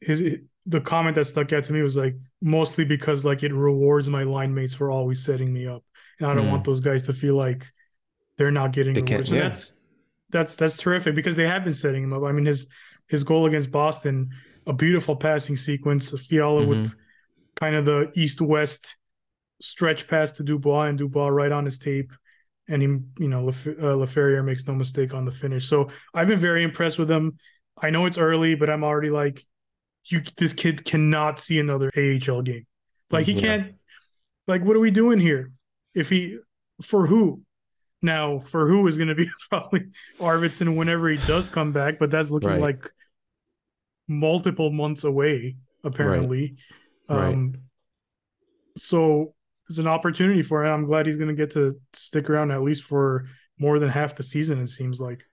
his 0.00 0.22
the 0.66 0.80
comment 0.80 1.16
that 1.16 1.24
stuck 1.26 1.52
out 1.52 1.64
to 1.64 1.72
me 1.72 1.82
was 1.82 1.96
like 1.96 2.16
mostly 2.42 2.84
because 2.84 3.24
like 3.24 3.42
it 3.42 3.52
rewards 3.52 4.08
my 4.08 4.22
line 4.22 4.54
mates 4.54 4.74
for 4.74 4.90
always 4.90 5.24
setting 5.24 5.52
me 5.52 5.66
up, 5.66 5.84
and 6.20 6.28
I 6.30 6.34
don't 6.34 6.46
Mm. 6.46 6.50
want 6.52 6.64
those 6.64 6.80
guys 6.80 7.06
to 7.06 7.12
feel 7.12 7.36
like 7.36 7.66
they're 8.36 8.52
not 8.52 8.72
getting 8.72 8.94
They 8.94 9.02
So 9.24 9.34
yeah. 9.34 9.48
that's 9.48 9.74
that's 10.30 10.54
that's 10.56 10.76
terrific 10.76 11.14
because 11.14 11.36
they 11.36 11.46
have 11.46 11.64
been 11.64 11.74
setting 11.74 12.04
him 12.04 12.12
up. 12.12 12.22
I 12.24 12.32
mean, 12.32 12.46
his 12.46 12.68
his 13.08 13.24
goal 13.24 13.46
against 13.46 13.70
Boston, 13.70 14.30
a 14.68 14.72
beautiful 14.72 15.16
passing 15.16 15.56
sequence, 15.56 16.10
Fiala 16.28 16.60
Mm-hmm. 16.60 16.70
with 16.70 16.94
kind 17.56 17.74
of 17.74 17.84
the 17.84 18.12
east 18.14 18.40
west 18.40 18.96
stretch 19.60 20.06
pass 20.06 20.30
to 20.32 20.44
Dubois 20.44 20.84
and 20.84 20.96
Dubois 20.98 21.26
right 21.28 21.50
on 21.50 21.64
his 21.64 21.78
tape. 21.80 22.12
And 22.68 22.82
he, 22.82 22.88
you 23.22 23.28
know, 23.28 23.44
Lef- 23.46 23.66
uh, 23.66 23.96
Laferriere 23.96 24.44
makes 24.44 24.68
no 24.68 24.74
mistake 24.74 25.12
on 25.14 25.24
the 25.24 25.32
finish. 25.32 25.66
So 25.66 25.88
I've 26.14 26.28
been 26.28 26.38
very 26.38 26.62
impressed 26.62 26.98
with 26.98 27.10
him. 27.10 27.38
I 27.80 27.90
know 27.90 28.06
it's 28.06 28.18
early, 28.18 28.54
but 28.54 28.68
I'm 28.70 28.84
already 28.84 29.10
like, 29.10 29.42
you, 30.10 30.20
this 30.36 30.52
kid 30.52 30.84
cannot 30.84 31.40
see 31.40 31.58
another 31.58 31.90
AHL 31.96 32.42
game. 32.42 32.66
Like 33.10 33.26
he 33.26 33.32
Yeah. 33.32 33.40
can't. 33.40 33.78
Like, 34.46 34.62
what 34.64 34.76
are 34.76 34.80
we 34.80 34.90
doing 34.90 35.18
here? 35.18 35.50
If 35.94 36.10
he, 36.10 36.38
for 36.82 37.06
who? 37.06 37.42
Now, 38.00 38.38
for 38.38 38.68
who 38.68 38.86
is 38.86 38.96
going 38.96 39.08
to 39.08 39.14
be 39.16 39.28
probably 39.50 39.86
Arvidsson 40.20 40.76
whenever 40.76 41.08
he 41.08 41.16
does 41.26 41.50
come 41.50 41.72
back, 41.72 41.98
but 41.98 42.10
that's 42.10 42.30
looking 42.30 42.50
Right. 42.50 42.60
like 42.60 42.90
multiple 44.08 44.70
months 44.70 45.04
away, 45.04 45.56
apparently. 45.84 46.56
Right. 47.08 47.32
Um, 47.32 47.54
so 48.76 49.34
it's 49.68 49.78
an 49.78 49.86
opportunity 49.86 50.42
for 50.42 50.64
him. 50.64 50.72
I'm 50.72 50.84
glad 50.86 51.06
he's 51.06 51.16
going 51.16 51.28
to 51.28 51.34
get 51.34 51.50
to 51.52 51.78
stick 51.92 52.30
around 52.30 52.50
at 52.50 52.62
least 52.62 52.84
for 52.84 53.26
more 53.58 53.78
than 53.78 53.88
half 53.88 54.14
the 54.14 54.22
season. 54.22 54.60
It 54.60 54.68
seems 54.68 55.00
like. 55.00 55.24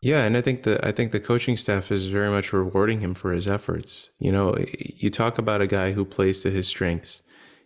Yeah, 0.00 0.24
and 0.24 0.36
I 0.36 0.42
think 0.42 0.64
the 0.64 0.86
I 0.86 0.92
think 0.92 1.12
the 1.12 1.20
coaching 1.20 1.56
staff 1.56 1.90
is 1.90 2.08
very 2.08 2.28
much 2.28 2.52
rewarding 2.52 3.00
him 3.00 3.14
for 3.14 3.32
his 3.32 3.48
efforts. 3.48 4.10
You 4.18 4.32
know, 4.32 4.56
you 4.78 5.08
talk 5.10 5.38
about 5.38 5.62
a 5.62 5.66
guy 5.66 5.92
who 5.92 6.04
plays 6.04 6.42
to 6.42 6.50
his 6.50 6.68
strengths. 6.68 7.22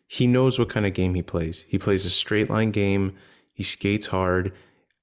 He 0.06 0.26
knows 0.26 0.58
what 0.58 0.68
kind 0.68 0.86
of 0.86 0.94
game 0.94 1.14
he 1.14 1.22
plays. 1.22 1.64
He 1.68 1.78
plays 1.78 2.06
a 2.06 2.10
straight 2.10 2.48
line 2.48 2.70
game. 2.70 3.16
He 3.54 3.64
skates 3.64 4.06
hard, 4.06 4.52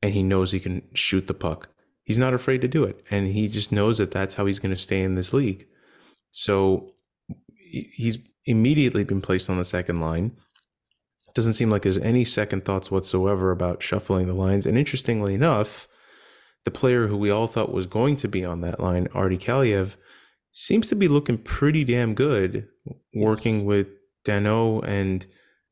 and 0.01 0.13
he 0.13 0.23
knows 0.23 0.51
he 0.51 0.61
can 0.61 0.81
shoot 0.93 1.27
the 1.27 1.33
puck. 1.33 1.69
He's 2.05 2.17
not 2.17 2.33
afraid 2.33 2.61
to 2.61 2.67
do 2.67 2.83
it, 2.83 3.03
and 3.11 3.27
he 3.27 3.47
just 3.47 3.71
knows 3.71 3.97
that 3.97 4.11
that's 4.11 4.35
how 4.35 4.45
he's 4.45 4.59
going 4.59 4.73
to 4.73 4.79
stay 4.79 5.01
in 5.01 5.15
this 5.15 5.33
league. 5.33 5.65
So 6.29 6.91
he's 7.57 8.19
immediately 8.45 9.03
been 9.03 9.21
placed 9.21 9.49
on 9.49 9.57
the 9.57 9.65
second 9.65 9.99
line. 9.99 10.31
Doesn't 11.33 11.55
seem 11.55 11.69
like 11.69 11.81
there's 11.81 11.97
any 11.97 12.23
second 12.23 12.63
thoughts 12.63 12.89
whatsoever 12.89 13.51
about 13.51 13.83
shuffling 13.83 14.27
the 14.27 14.33
lines. 14.33 14.65
And 14.65 14.77
interestingly 14.77 15.33
enough, 15.33 15.87
the 16.63 16.71
player 16.71 17.07
who 17.07 17.17
we 17.17 17.29
all 17.29 17.47
thought 17.47 17.73
was 17.73 17.85
going 17.85 18.17
to 18.17 18.27
be 18.27 18.45
on 18.45 18.61
that 18.61 18.79
line, 18.79 19.07
Artie 19.13 19.37
Kaliyev, 19.37 19.95
seems 20.51 20.87
to 20.87 20.95
be 20.95 21.07
looking 21.07 21.37
pretty 21.37 21.83
damn 21.83 22.13
good 22.13 22.67
working 23.13 23.57
yes. 23.57 23.65
with 23.65 23.87
Danault 24.25 24.87
and 24.87 25.25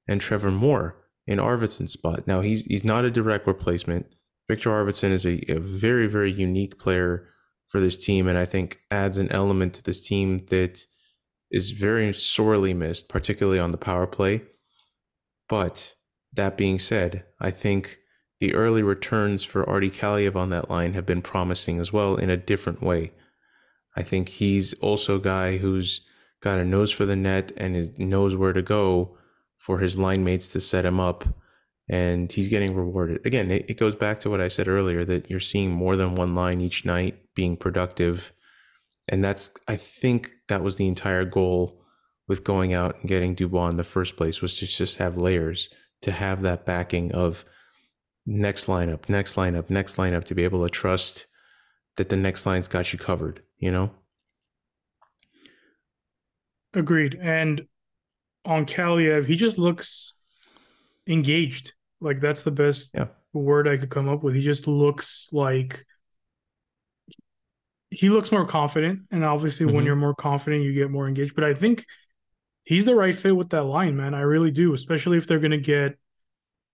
and 0.07 0.19
Trevor 0.19 0.51
Moore 0.51 0.97
in 1.25 1.39
Arvidsson's 1.39 1.93
spot. 1.93 2.27
Now 2.27 2.41
he's 2.41 2.65
he's 2.65 2.83
not 2.83 3.05
a 3.05 3.11
direct 3.11 3.47
replacement. 3.47 4.07
Viktor 4.47 4.69
Arvidsson 4.69 5.11
is 5.11 5.25
a, 5.25 5.51
a 5.51 5.59
very, 5.59 6.07
very 6.07 6.31
unique 6.31 6.77
player 6.77 7.27
for 7.67 7.79
this 7.79 8.03
team, 8.03 8.27
and 8.27 8.37
I 8.37 8.45
think 8.45 8.79
adds 8.91 9.17
an 9.17 9.31
element 9.31 9.73
to 9.75 9.83
this 9.83 10.05
team 10.05 10.45
that 10.47 10.85
is 11.49 11.71
very 11.71 12.13
sorely 12.13 12.73
missed, 12.73 13.09
particularly 13.09 13.59
on 13.59 13.71
the 13.71 13.77
power 13.77 14.07
play. 14.07 14.41
But 15.47 15.95
that 16.33 16.57
being 16.57 16.79
said, 16.79 17.25
I 17.39 17.51
think 17.51 17.99
the 18.39 18.53
early 18.53 18.83
returns 18.83 19.43
for 19.43 19.67
Artie 19.69 19.89
Kaliyev 19.89 20.35
on 20.35 20.49
that 20.49 20.69
line 20.69 20.93
have 20.93 21.05
been 21.05 21.21
promising 21.21 21.79
as 21.79 21.93
well 21.93 22.15
in 22.15 22.29
a 22.29 22.37
different 22.37 22.81
way. 22.81 23.11
I 23.95 24.03
think 24.03 24.29
he's 24.29 24.73
also 24.75 25.15
a 25.15 25.21
guy 25.21 25.57
who's 25.57 26.01
got 26.41 26.59
a 26.59 26.65
nose 26.65 26.91
for 26.91 27.05
the 27.05 27.15
net 27.15 27.51
and 27.55 27.75
is, 27.75 27.97
knows 27.97 28.35
where 28.35 28.53
to 28.53 28.61
go 28.61 29.17
for 29.57 29.79
his 29.79 29.97
line 29.97 30.23
mates 30.23 30.47
to 30.49 30.59
set 30.59 30.85
him 30.85 30.99
up. 30.99 31.25
And 31.89 32.31
he's 32.31 32.47
getting 32.47 32.75
rewarded. 32.75 33.25
Again, 33.25 33.51
it, 33.51 33.65
it 33.69 33.77
goes 33.77 33.95
back 33.95 34.21
to 34.21 34.29
what 34.29 34.39
I 34.39 34.47
said 34.47 34.67
earlier 34.67 35.03
that 35.05 35.29
you're 35.29 35.39
seeing 35.39 35.71
more 35.71 35.95
than 35.95 36.15
one 36.15 36.33
line 36.33 36.61
each 36.61 36.85
night 36.85 37.19
being 37.35 37.57
productive 37.57 38.31
and 39.09 39.23
that's 39.23 39.51
I 39.67 39.75
think 39.75 40.31
that 40.47 40.63
was 40.63 40.77
the 40.77 40.87
entire 40.87 41.25
goal 41.25 41.81
with 42.27 42.43
going 42.43 42.73
out 42.73 42.95
and 42.99 43.09
getting 43.09 43.35
Dubois 43.35 43.69
in 43.69 43.77
the 43.77 43.83
first 43.83 44.15
place 44.15 44.41
was 44.41 44.55
to 44.57 44.65
just 44.65 44.97
have 44.97 45.17
layers 45.17 45.69
to 46.01 46.11
have 46.11 46.41
that 46.41 46.65
backing 46.65 47.11
of 47.11 47.43
next 48.25 48.67
lineup, 48.67 49.09
next 49.09 49.35
lineup, 49.35 49.69
next 49.69 49.97
lineup 49.97 50.23
to 50.25 50.35
be 50.35 50.43
able 50.43 50.63
to 50.63 50.69
trust 50.69 51.25
that 51.97 52.09
the 52.09 52.17
next 52.17 52.45
line's 52.45 52.67
got 52.67 52.93
you 52.93 52.99
covered, 52.99 53.41
you 53.57 53.71
know? 53.71 53.91
Agreed. 56.73 57.19
And 57.21 57.67
on 58.45 58.65
Kaliyev, 58.65 59.25
he 59.25 59.35
just 59.35 59.57
looks 59.57 60.13
engaged. 61.07 61.73
Like 61.99 62.19
that's 62.19 62.43
the 62.43 62.51
best 62.51 62.91
yeah. 62.93 63.07
word 63.33 63.67
I 63.67 63.77
could 63.77 63.89
come 63.89 64.09
up 64.09 64.23
with. 64.23 64.35
He 64.35 64.41
just 64.41 64.67
looks 64.67 65.29
like 65.31 65.85
he 67.89 68.09
looks 68.09 68.31
more 68.31 68.45
confident, 68.45 69.01
and 69.11 69.23
obviously, 69.23 69.65
mm-hmm. 69.65 69.75
when 69.75 69.85
you're 69.85 69.95
more 69.95 70.15
confident, 70.15 70.63
you 70.63 70.73
get 70.73 70.89
more 70.89 71.07
engaged. 71.07 71.35
But 71.35 71.43
I 71.43 71.53
think 71.53 71.85
he's 72.63 72.85
the 72.85 72.95
right 72.95 73.15
fit 73.15 73.35
with 73.35 73.49
that 73.49 73.63
line, 73.63 73.95
man. 73.95 74.13
I 74.13 74.21
really 74.21 74.51
do, 74.51 74.73
especially 74.73 75.17
if 75.17 75.27
they're 75.27 75.39
going 75.39 75.51
to 75.51 75.57
get, 75.57 75.97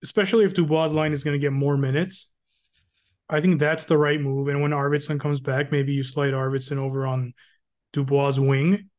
especially 0.02 0.44
if 0.44 0.54
Dubois' 0.54 0.92
line 0.92 1.12
is 1.12 1.22
going 1.24 1.38
to 1.38 1.44
get 1.44 1.52
more 1.52 1.76
minutes. 1.76 2.30
I 3.28 3.40
think 3.40 3.60
that's 3.60 3.84
the 3.84 3.98
right 3.98 4.20
move. 4.20 4.48
And 4.48 4.60
when 4.60 4.72
Arvidsson 4.72 5.20
comes 5.20 5.40
back, 5.40 5.70
maybe 5.70 5.92
you 5.92 6.02
slide 6.02 6.32
Arvidsson 6.32 6.78
over 6.78 7.06
on 7.06 7.32
Dubois' 7.92 8.38
wing. 8.38 8.90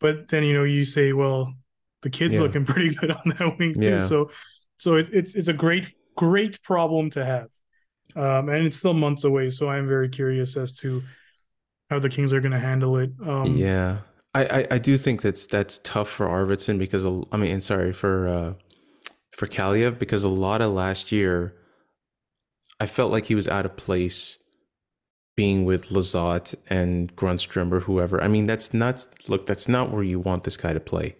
But 0.00 0.28
then 0.28 0.44
you 0.44 0.54
know 0.54 0.64
you 0.64 0.84
say, 0.84 1.12
well, 1.12 1.52
the 2.02 2.10
kid's 2.10 2.34
yeah. 2.34 2.40
looking 2.40 2.64
pretty 2.66 2.94
good 2.94 3.10
on 3.10 3.34
that 3.38 3.58
wing 3.58 3.74
too. 3.74 3.90
Yeah. 3.90 4.06
So, 4.06 4.30
so 4.78 4.96
it, 4.96 5.08
it's 5.12 5.34
it's 5.34 5.48
a 5.48 5.52
great 5.52 5.94
great 6.16 6.62
problem 6.62 7.10
to 7.10 7.24
have, 7.24 7.48
um, 8.16 8.48
and 8.48 8.66
it's 8.66 8.76
still 8.76 8.94
months 8.94 9.24
away. 9.24 9.50
So 9.50 9.68
I'm 9.68 9.86
very 9.86 10.08
curious 10.08 10.56
as 10.56 10.72
to 10.78 11.02
how 11.90 11.98
the 11.98 12.08
Kings 12.08 12.32
are 12.32 12.40
going 12.40 12.52
to 12.52 12.60
handle 12.60 12.98
it. 12.98 13.10
Um, 13.26 13.56
yeah, 13.56 13.98
I, 14.34 14.44
I, 14.44 14.66
I 14.72 14.78
do 14.78 14.96
think 14.96 15.22
that's 15.22 15.46
that's 15.46 15.78
tough 15.78 16.08
for 16.08 16.26
Arvidsson 16.26 16.78
because 16.78 17.04
I 17.32 17.36
mean, 17.36 17.60
sorry 17.60 17.92
for 17.92 18.28
uh, 18.28 18.54
for 19.32 19.46
Kaliyev 19.46 19.98
because 19.98 20.24
a 20.24 20.28
lot 20.28 20.60
of 20.60 20.72
last 20.72 21.12
year, 21.12 21.54
I 22.80 22.86
felt 22.86 23.12
like 23.12 23.26
he 23.26 23.34
was 23.34 23.48
out 23.48 23.66
of 23.66 23.76
place 23.76 24.38
being 25.36 25.64
with 25.64 25.90
Lizotte 25.90 26.56
and 26.68 27.14
Grundstrom 27.14 27.72
or 27.72 27.80
whoever. 27.80 28.20
I 28.20 28.28
mean, 28.28 28.44
that's 28.44 28.74
not 28.74 29.06
look. 29.28 29.46
That's 29.46 29.68
not 29.68 29.90
where 29.90 30.02
you 30.02 30.18
want 30.18 30.44
this 30.44 30.56
guy 30.56 30.72
to 30.72 30.80
play, 30.80 31.16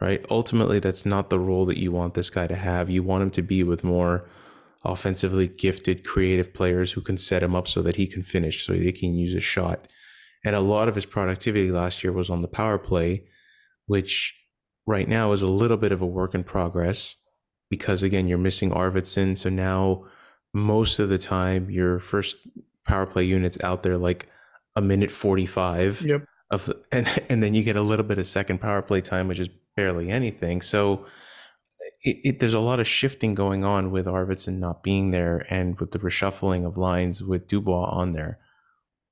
right? 0.00 0.24
Ultimately, 0.30 0.78
that's 0.78 1.04
not 1.04 1.30
the 1.30 1.38
role 1.38 1.66
that 1.66 1.78
you 1.78 1.92
want 1.92 2.14
this 2.14 2.30
guy 2.30 2.46
to 2.46 2.56
have. 2.56 2.90
You 2.90 3.02
want 3.02 3.22
him 3.22 3.30
to 3.32 3.42
be 3.42 3.62
with 3.62 3.84
more 3.84 4.28
offensively 4.84 5.46
gifted, 5.46 6.04
creative 6.04 6.54
players 6.54 6.92
who 6.92 7.00
can 7.02 7.18
set 7.18 7.42
him 7.42 7.54
up 7.54 7.68
so 7.68 7.82
that 7.82 7.96
he 7.96 8.06
can 8.06 8.22
finish, 8.22 8.64
so 8.64 8.72
he 8.72 8.92
can 8.92 9.14
use 9.14 9.34
a 9.34 9.40
shot. 9.40 9.86
And 10.44 10.56
a 10.56 10.60
lot 10.60 10.88
of 10.88 10.94
his 10.94 11.04
productivity 11.04 11.70
last 11.70 12.02
year 12.02 12.12
was 12.12 12.30
on 12.30 12.40
the 12.40 12.48
power 12.48 12.78
play, 12.78 13.24
which 13.86 14.34
right 14.86 15.08
now 15.08 15.32
is 15.32 15.42
a 15.42 15.46
little 15.46 15.76
bit 15.76 15.92
of 15.92 16.00
a 16.00 16.06
work 16.06 16.34
in 16.34 16.44
progress 16.44 17.16
because, 17.68 18.02
again, 18.02 18.26
you're 18.26 18.38
missing 18.38 18.70
Arvidsson. 18.70 19.36
So 19.36 19.50
now 19.50 20.06
most 20.54 20.98
of 20.98 21.10
the 21.10 21.18
time, 21.18 21.70
your 21.70 21.98
first 21.98 22.36
power 22.86 23.04
play 23.04 23.24
unit's 23.24 23.62
out 23.62 23.82
there 23.82 23.98
like 23.98 24.26
a 24.76 24.80
minute 24.80 25.10
45. 25.10 26.02
Yep. 26.02 26.24
Of, 26.50 26.72
and, 26.90 27.06
and 27.28 27.42
then 27.42 27.54
you 27.54 27.62
get 27.62 27.76
a 27.76 27.82
little 27.82 28.04
bit 28.04 28.18
of 28.18 28.26
second 28.26 28.60
power 28.60 28.82
play 28.82 29.02
time, 29.02 29.28
which 29.28 29.38
is 29.38 29.48
barely 29.76 30.10
anything. 30.10 30.62
So 30.62 31.06
it, 32.02 32.18
it, 32.24 32.40
there's 32.40 32.54
a 32.54 32.60
lot 32.60 32.80
of 32.80 32.88
shifting 32.88 33.34
going 33.34 33.64
on 33.64 33.90
with 33.90 34.06
Arvidsson 34.06 34.58
not 34.58 34.82
being 34.82 35.10
there 35.10 35.46
and 35.50 35.78
with 35.78 35.92
the 35.92 35.98
reshuffling 35.98 36.66
of 36.66 36.76
lines 36.76 37.22
with 37.22 37.48
Dubois 37.48 37.90
on 37.90 38.12
there. 38.12 38.38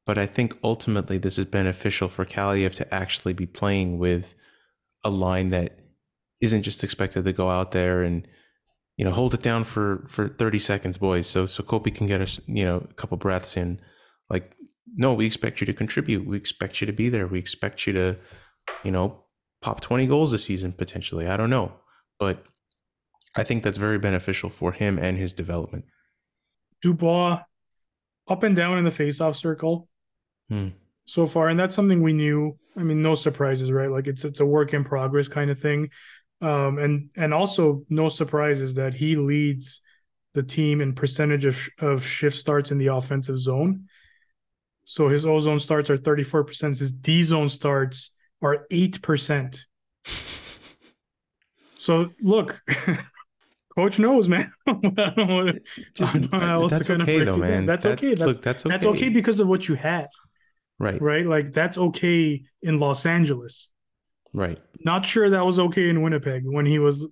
But 0.06 0.16
I 0.16 0.26
think 0.26 0.58
ultimately 0.64 1.18
this 1.18 1.38
is 1.38 1.44
beneficial 1.44 2.08
for 2.08 2.24
Kaliyev 2.24 2.74
to 2.74 2.94
actually 2.94 3.34
be 3.34 3.46
playing 3.46 3.98
with 3.98 4.34
a 5.04 5.10
line 5.10 5.48
that 5.48 5.78
isn't 6.40 6.62
just 6.62 6.82
expected 6.82 7.24
to 7.24 7.32
go 7.32 7.50
out 7.50 7.72
there 7.72 8.02
and 8.02 8.26
you 8.96 9.04
know 9.04 9.10
hold 9.12 9.34
it 9.34 9.42
down 9.42 9.64
for 9.64 10.04
for 10.08 10.28
30 10.28 10.58
seconds 10.58 10.98
boys 10.98 11.26
so 11.26 11.46
so 11.46 11.62
Kopi 11.62 11.94
can 11.94 12.06
get 12.06 12.20
us 12.20 12.40
you 12.46 12.64
know 12.64 12.86
a 12.90 12.94
couple 12.94 13.16
breaths 13.16 13.56
in 13.56 13.80
like 14.28 14.54
no 14.96 15.14
we 15.14 15.26
expect 15.26 15.60
you 15.60 15.66
to 15.66 15.72
contribute 15.72 16.26
we 16.26 16.36
expect 16.36 16.80
you 16.80 16.86
to 16.86 16.92
be 16.92 17.08
there 17.08 17.26
we 17.26 17.38
expect 17.38 17.86
you 17.86 17.92
to 17.92 18.16
you 18.84 18.90
know 18.90 19.24
pop 19.60 19.80
20 19.80 20.06
goals 20.06 20.30
this 20.30 20.44
season 20.44 20.72
potentially 20.72 21.26
i 21.26 21.36
don't 21.36 21.50
know 21.50 21.72
but 22.18 22.44
i 23.36 23.42
think 23.42 23.62
that's 23.62 23.76
very 23.76 23.98
beneficial 23.98 24.48
for 24.48 24.72
him 24.72 24.98
and 24.98 25.18
his 25.18 25.34
development 25.34 25.84
dubois 26.82 27.40
up 28.28 28.42
and 28.42 28.54
down 28.54 28.78
in 28.78 28.84
the 28.84 28.90
faceoff 28.90 29.36
circle 29.36 29.88
hmm. 30.48 30.68
so 31.06 31.26
far, 31.26 31.48
and 31.48 31.58
that's 31.58 31.74
something 31.74 32.02
we 32.02 32.12
knew. 32.12 32.56
I 32.76 32.82
mean, 32.82 33.02
no 33.02 33.14
surprises, 33.14 33.72
right? 33.72 33.90
Like 33.90 34.06
it's 34.06 34.24
it's 34.24 34.40
a 34.40 34.46
work 34.46 34.74
in 34.74 34.84
progress 34.84 35.28
kind 35.28 35.50
of 35.50 35.58
thing, 35.58 35.90
um, 36.40 36.78
and 36.78 37.10
and 37.16 37.34
also 37.34 37.84
no 37.88 38.08
surprises 38.08 38.74
that 38.74 38.94
he 38.94 39.16
leads 39.16 39.80
the 40.34 40.42
team 40.42 40.80
in 40.80 40.94
percentage 40.94 41.46
of 41.46 41.58
of 41.80 42.04
shift 42.04 42.36
starts 42.36 42.70
in 42.70 42.78
the 42.78 42.88
offensive 42.88 43.38
zone. 43.38 43.88
So 44.84 45.08
his 45.08 45.26
O 45.26 45.40
zone 45.40 45.58
starts 45.58 45.90
are 45.90 45.96
thirty 45.96 46.22
four 46.22 46.44
percent. 46.44 46.78
His 46.78 46.92
D 46.92 47.22
zone 47.22 47.48
starts 47.48 48.12
are 48.42 48.66
eight 48.70 49.02
percent. 49.02 49.66
So 51.76 52.10
look, 52.20 52.62
coach 53.76 53.98
knows, 53.98 54.28
man. 54.28 54.52
I 54.66 54.72
don't 54.72 55.16
know, 55.16 55.48
um, 56.00 56.28
uh, 56.32 56.38
how 56.38 56.62
else 56.62 56.72
that's 56.72 56.90
okay, 56.90 57.24
though, 57.24 57.36
man. 57.36 57.66
That's, 57.66 57.84
that's, 57.84 58.02
okay. 58.02 58.14
That's, 58.14 58.20
look, 58.20 58.42
that's 58.42 58.66
okay. 58.66 58.72
That's 58.72 58.86
okay 58.86 59.08
because 59.08 59.40
of 59.40 59.48
what 59.48 59.68
you 59.68 59.74
have. 59.76 60.08
Right. 60.78 61.00
Right. 61.00 61.26
Like 61.26 61.52
that's 61.52 61.78
okay 61.78 62.44
in 62.62 62.78
Los 62.78 63.06
Angeles. 63.06 63.70
Right. 64.32 64.58
Not 64.84 65.04
sure 65.04 65.30
that 65.30 65.44
was 65.44 65.58
okay 65.58 65.88
in 65.88 66.02
Winnipeg 66.02 66.42
when 66.44 66.66
he 66.66 66.78
was 66.78 67.08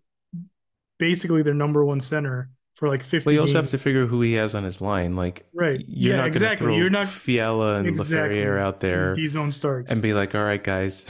basically 0.99 1.43
their 1.43 1.55
number 1.55 1.85
one 1.85 2.01
center 2.01 2.51
for 2.77 2.89
like 2.89 3.03
50 3.03 3.27
well 3.27 3.35
you 3.35 3.41
also 3.41 3.55
games. 3.55 3.65
have 3.65 3.71
to 3.71 3.79
figure 3.79 4.07
who 4.07 4.21
he 4.21 4.35
has 4.35 4.55
on 4.55 4.65
his 4.65 4.81
line 4.81 5.17
like 5.17 5.47
right 5.53 5.85
you're 5.89 6.15
yeah 6.15 6.21
not 6.21 6.29
exactly 6.29 6.77
you're 6.77 6.91
not 6.91 7.09
fiala 7.09 7.77
and 7.77 7.89
exactly. 7.89 8.39
Laferriere 8.39 8.61
out 8.61 8.81
there 8.81 9.15
these 9.15 9.33
zone 9.33 9.51
starts 9.51 9.91
and 9.91 10.01
be 10.01 10.15
like 10.15 10.35
all 10.35 10.45
right 10.45 10.63
guys 10.63 11.03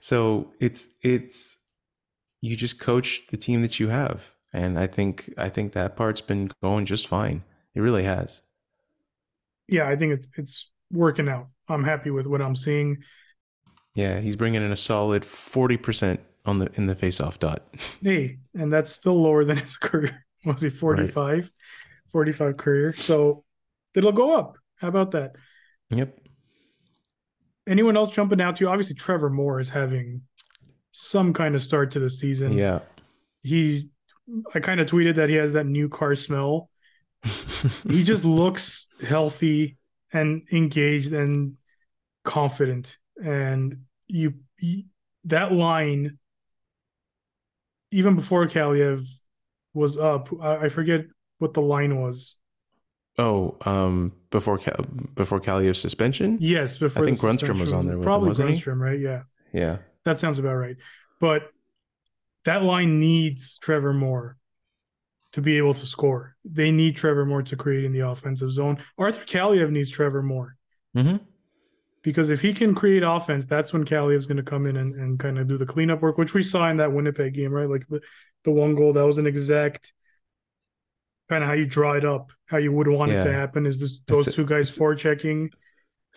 so 0.00 0.52
it's 0.60 0.88
it's 1.02 1.58
you 2.42 2.56
just 2.56 2.78
coach 2.78 3.22
the 3.30 3.36
team 3.36 3.62
that 3.62 3.80
you 3.80 3.88
have 3.88 4.34
and 4.52 4.78
i 4.78 4.86
think 4.86 5.32
i 5.38 5.48
think 5.48 5.72
that 5.72 5.96
part's 5.96 6.20
been 6.20 6.50
going 6.62 6.84
just 6.84 7.06
fine 7.06 7.42
it 7.74 7.80
really 7.80 8.04
has 8.04 8.42
yeah, 9.68 9.88
I 9.88 9.96
think 9.96 10.12
it's 10.12 10.28
it's 10.36 10.70
working 10.92 11.28
out. 11.28 11.48
I'm 11.68 11.84
happy 11.84 12.10
with 12.10 12.26
what 12.26 12.42
I'm 12.42 12.56
seeing. 12.56 12.98
Yeah, 13.94 14.20
he's 14.20 14.36
bringing 14.36 14.62
in 14.62 14.72
a 14.72 14.76
solid 14.76 15.24
forty 15.24 15.76
percent 15.76 16.20
on 16.44 16.58
the 16.58 16.70
in 16.74 16.86
the 16.86 16.94
face-off 16.94 17.38
dot. 17.38 17.62
Hey, 18.02 18.38
and 18.54 18.72
that's 18.72 18.90
still 18.90 19.20
lower 19.20 19.44
than 19.44 19.56
his 19.56 19.76
career. 19.76 20.24
Was 20.44 20.62
he 20.62 20.70
45? 20.70 21.16
Right. 21.16 21.50
45 22.08 22.56
career. 22.56 22.92
So 22.92 23.44
it'll 23.94 24.12
go 24.12 24.36
up. 24.36 24.56
How 24.76 24.88
about 24.88 25.12
that? 25.12 25.36
Yep. 25.90 26.18
Anyone 27.66 27.96
else 27.96 28.10
jumping 28.10 28.42
out 28.42 28.56
to 28.56 28.64
you? 28.64 28.68
Obviously, 28.68 28.94
Trevor 28.94 29.30
Moore 29.30 29.58
is 29.58 29.70
having 29.70 30.20
some 30.90 31.32
kind 31.32 31.54
of 31.54 31.62
start 31.62 31.90
to 31.92 31.98
the 31.98 32.10
season. 32.10 32.52
Yeah. 32.52 32.80
He's 33.42 33.86
I 34.54 34.60
kind 34.60 34.80
of 34.80 34.86
tweeted 34.86 35.16
that 35.16 35.28
he 35.28 35.34
has 35.36 35.52
that 35.52 35.66
new 35.66 35.88
car 35.88 36.14
smell. 36.14 36.70
he 37.88 38.02
just 38.04 38.24
looks 38.24 38.88
healthy 39.06 39.76
and 40.12 40.42
engaged 40.52 41.12
and 41.12 41.56
confident. 42.24 42.96
And 43.22 43.82
you, 44.06 44.34
you 44.58 44.84
that 45.24 45.52
line, 45.52 46.18
even 47.90 48.16
before 48.16 48.46
Kaliyev 48.46 49.06
was 49.72 49.96
up, 49.96 50.28
I, 50.40 50.56
I, 50.56 50.68
forget 50.68 51.06
what 51.38 51.54
the 51.54 51.60
line 51.60 52.00
was. 52.00 52.36
Oh, 53.18 53.56
um, 53.64 54.12
before 54.30 54.58
before 55.14 55.40
Kaliyev's 55.40 55.78
suspension. 55.78 56.38
Yes, 56.40 56.78
before 56.78 57.02
I 57.02 57.06
think 57.06 57.18
Grundstrom 57.18 57.60
was 57.60 57.72
on 57.72 57.86
there. 57.86 57.98
Probably 57.98 58.32
them, 58.32 58.48
Grundstrom, 58.48 58.80
right? 58.80 58.98
Yeah. 58.98 59.22
Yeah. 59.52 59.78
That 60.04 60.18
sounds 60.18 60.38
about 60.38 60.54
right. 60.54 60.76
But 61.20 61.50
that 62.44 62.62
line 62.62 63.00
needs 63.00 63.56
Trevor 63.58 63.92
Moore 63.92 64.36
to 65.32 65.40
be 65.40 65.58
able 65.58 65.74
to 65.74 65.86
score. 65.86 66.36
They 66.44 66.70
need 66.70 66.96
Trevor 66.96 67.24
Moore 67.24 67.42
to 67.42 67.56
create 67.56 67.84
in 67.84 67.92
the 67.92 68.00
offensive 68.00 68.50
zone. 68.50 68.78
Arthur 68.98 69.24
Kaliyev 69.24 69.70
needs 69.70 69.90
Trevor 69.90 70.22
Moore. 70.22 70.56
Mm-hmm. 70.96 71.24
Because 72.04 72.28
if 72.28 72.42
he 72.42 72.52
can 72.52 72.74
create 72.74 73.02
offense, 73.02 73.46
that's 73.46 73.72
when 73.72 73.84
Kaliyev's 73.84 74.26
going 74.26 74.36
to 74.36 74.42
come 74.42 74.66
in 74.66 74.76
and, 74.76 74.94
and 74.94 75.18
kind 75.18 75.38
of 75.38 75.48
do 75.48 75.56
the 75.56 75.64
cleanup 75.64 76.02
work, 76.02 76.18
which 76.18 76.34
we 76.34 76.42
saw 76.42 76.68
in 76.68 76.76
that 76.76 76.92
Winnipeg 76.92 77.32
game, 77.32 77.50
right? 77.50 77.68
Like 77.68 77.88
the, 77.88 78.00
the 78.44 78.50
one 78.50 78.74
goal, 78.74 78.92
that 78.92 79.06
was 79.06 79.16
an 79.16 79.26
exact 79.26 79.94
kind 81.30 81.42
of 81.42 81.48
how 81.48 81.54
you 81.54 81.64
draw 81.64 81.94
it 81.94 82.04
up, 82.04 82.30
how 82.44 82.58
you 82.58 82.70
would 82.72 82.88
want 82.88 83.10
yeah. 83.10 83.20
it 83.20 83.24
to 83.24 83.32
happen 83.32 83.64
is 83.64 83.80
this, 83.80 84.00
those 84.06 84.26
it's 84.26 84.36
two 84.36 84.44
guys 84.44 84.76
forechecking. 84.76 85.50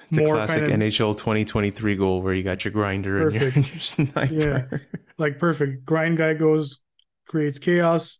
It's 0.10 0.19
more 0.19 0.36
a 0.36 0.45
classic 0.45 0.65
kind 0.65 0.84
of, 0.84 0.89
NHL 0.91 1.17
2023 1.17 1.95
goal 1.95 2.21
where 2.21 2.34
you 2.34 2.43
got 2.43 2.65
your 2.65 2.73
grinder 2.73 3.32
perfect. 3.32 3.56
and 3.56 3.65
your, 3.65 3.73
your 3.73 3.82
sniper. 3.82 4.34
Yeah, 4.34 4.78
like 5.17 5.39
perfect. 5.39 5.86
Grind 5.86 6.17
guy 6.17 6.34
goes, 6.34 6.80
creates 7.28 7.60
chaos. 7.60 8.19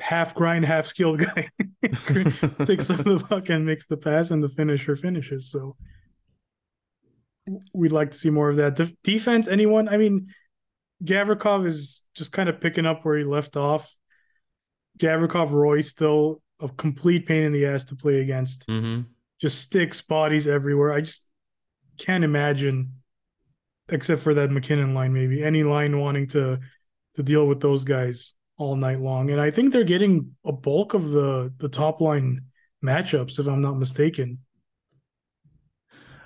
Half 0.00 0.34
grind, 0.34 0.64
half 0.64 0.86
skilled 0.86 1.20
guy 1.20 1.48
takes 2.64 2.90
up 2.90 3.04
the 3.04 3.24
puck 3.28 3.48
and 3.48 3.64
makes 3.64 3.86
the 3.86 3.96
pass, 3.96 4.32
and 4.32 4.42
the 4.42 4.48
finisher 4.48 4.96
finishes. 4.96 5.48
So 5.48 5.76
we'd 7.72 7.92
like 7.92 8.10
to 8.12 8.18
see 8.18 8.30
more 8.30 8.48
of 8.48 8.56
that. 8.56 8.76
De- 8.76 8.96
defense, 9.02 9.48
anyone? 9.48 9.88
I 9.88 9.96
mean, 9.96 10.28
Gavrikov 11.02 11.66
is 11.66 12.04
just 12.14 12.32
kind 12.32 12.48
of 12.48 12.60
picking 12.60 12.86
up 12.86 13.04
where 13.04 13.16
he 13.16 13.24
left 13.24 13.56
off. 13.56 13.94
Gavrikov 14.98 15.50
Roy 15.50 15.80
still 15.80 16.40
a 16.60 16.68
complete 16.68 17.26
pain 17.26 17.42
in 17.42 17.52
the 17.52 17.66
ass 17.66 17.84
to 17.86 17.96
play 17.96 18.20
against. 18.20 18.66
Mm-hmm. 18.68 19.02
Just 19.40 19.60
sticks 19.60 20.00
bodies 20.00 20.46
everywhere. 20.46 20.92
I 20.92 21.00
just 21.00 21.26
can't 21.98 22.24
imagine, 22.24 22.92
except 23.88 24.22
for 24.22 24.34
that 24.34 24.50
MacKinnon 24.50 24.94
line, 24.94 25.12
maybe 25.12 25.42
any 25.42 25.64
line 25.64 25.98
wanting 25.98 26.28
to 26.28 26.60
to 27.14 27.22
deal 27.22 27.46
with 27.46 27.60
those 27.60 27.84
guys 27.84 28.34
all 28.56 28.76
night 28.76 29.00
long. 29.00 29.30
And 29.30 29.40
I 29.40 29.50
think 29.50 29.72
they're 29.72 29.84
getting 29.84 30.34
a 30.44 30.52
bulk 30.52 30.94
of 30.94 31.10
the 31.10 31.52
the 31.58 31.68
top 31.68 32.00
line 32.00 32.42
matchups, 32.84 33.38
if 33.38 33.48
I'm 33.48 33.60
not 33.60 33.78
mistaken. 33.78 34.38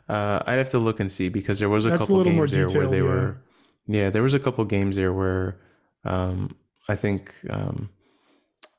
Uh, 0.09 0.43
I'd 0.47 0.59
have 0.59 0.71
to 0.71 0.79
look 0.79 1.01
and 1.01 1.13
see 1.13 1.29
because 1.29 1.59
there 1.59 1.69
was 1.69 1.85
a 1.85 1.91
That's 1.91 2.01
couple 2.01 2.21
a 2.21 2.25
games 2.25 2.51
there 2.51 2.69
where 2.69 2.87
they 2.87 2.99
yeah. 2.99 3.03
were, 3.03 3.43
yeah, 3.87 4.11
there 4.11 4.23
was 4.23 4.35
a 4.35 4.41
couple 4.41 4.65
games 4.65 4.97
there 4.97 5.13
where 5.13 5.61
um, 6.05 6.57
I 6.89 6.97
think 6.97 7.35
um, 7.51 7.91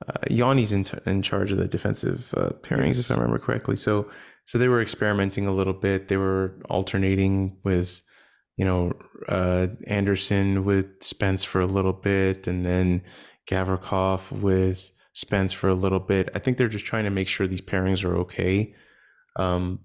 uh, 0.08 0.14
Yawney's 0.30 0.74
in, 0.74 0.84
t- 0.84 0.98
in 1.06 1.22
charge 1.22 1.52
of 1.52 1.60
the 1.60 1.68
defensive 1.68 2.34
uh, 2.36 2.50
pairings, 2.62 2.96
yes. 2.96 3.10
if 3.10 3.12
I 3.12 3.16
remember 3.16 3.38
correctly. 3.38 3.76
So, 3.76 4.10
so 4.46 4.58
they 4.58 4.68
were 4.68 4.82
experimenting 4.82 5.46
a 5.46 5.52
little 5.52 5.74
bit. 5.74 6.08
They 6.08 6.18
were 6.18 6.56
alternating 6.70 7.58
with, 7.64 8.02
you 8.58 8.66
know, 8.66 8.94
uh, 9.28 9.68
Anderson 9.86 10.66
with 10.66 11.04
Spence 11.04 11.44
for 11.44 11.62
a 11.62 11.68
little 11.68 11.94
bit, 11.94 12.48
and 12.48 12.66
then 12.66 13.04
Gavrikov 13.48 14.32
with 14.32 14.92
Spence 15.14 15.54
for 15.54 15.70
a 15.70 15.76
little 15.76 16.00
bit. 16.00 16.30
I 16.34 16.40
think 16.40 16.58
they're 16.58 16.68
just 16.68 16.86
trying 16.86 17.04
to 17.04 17.12
make 17.12 17.28
sure 17.28 17.46
these 17.46 17.62
pairings 17.62 18.04
are 18.04 18.16
okay. 18.18 18.74
Um, 19.36 19.82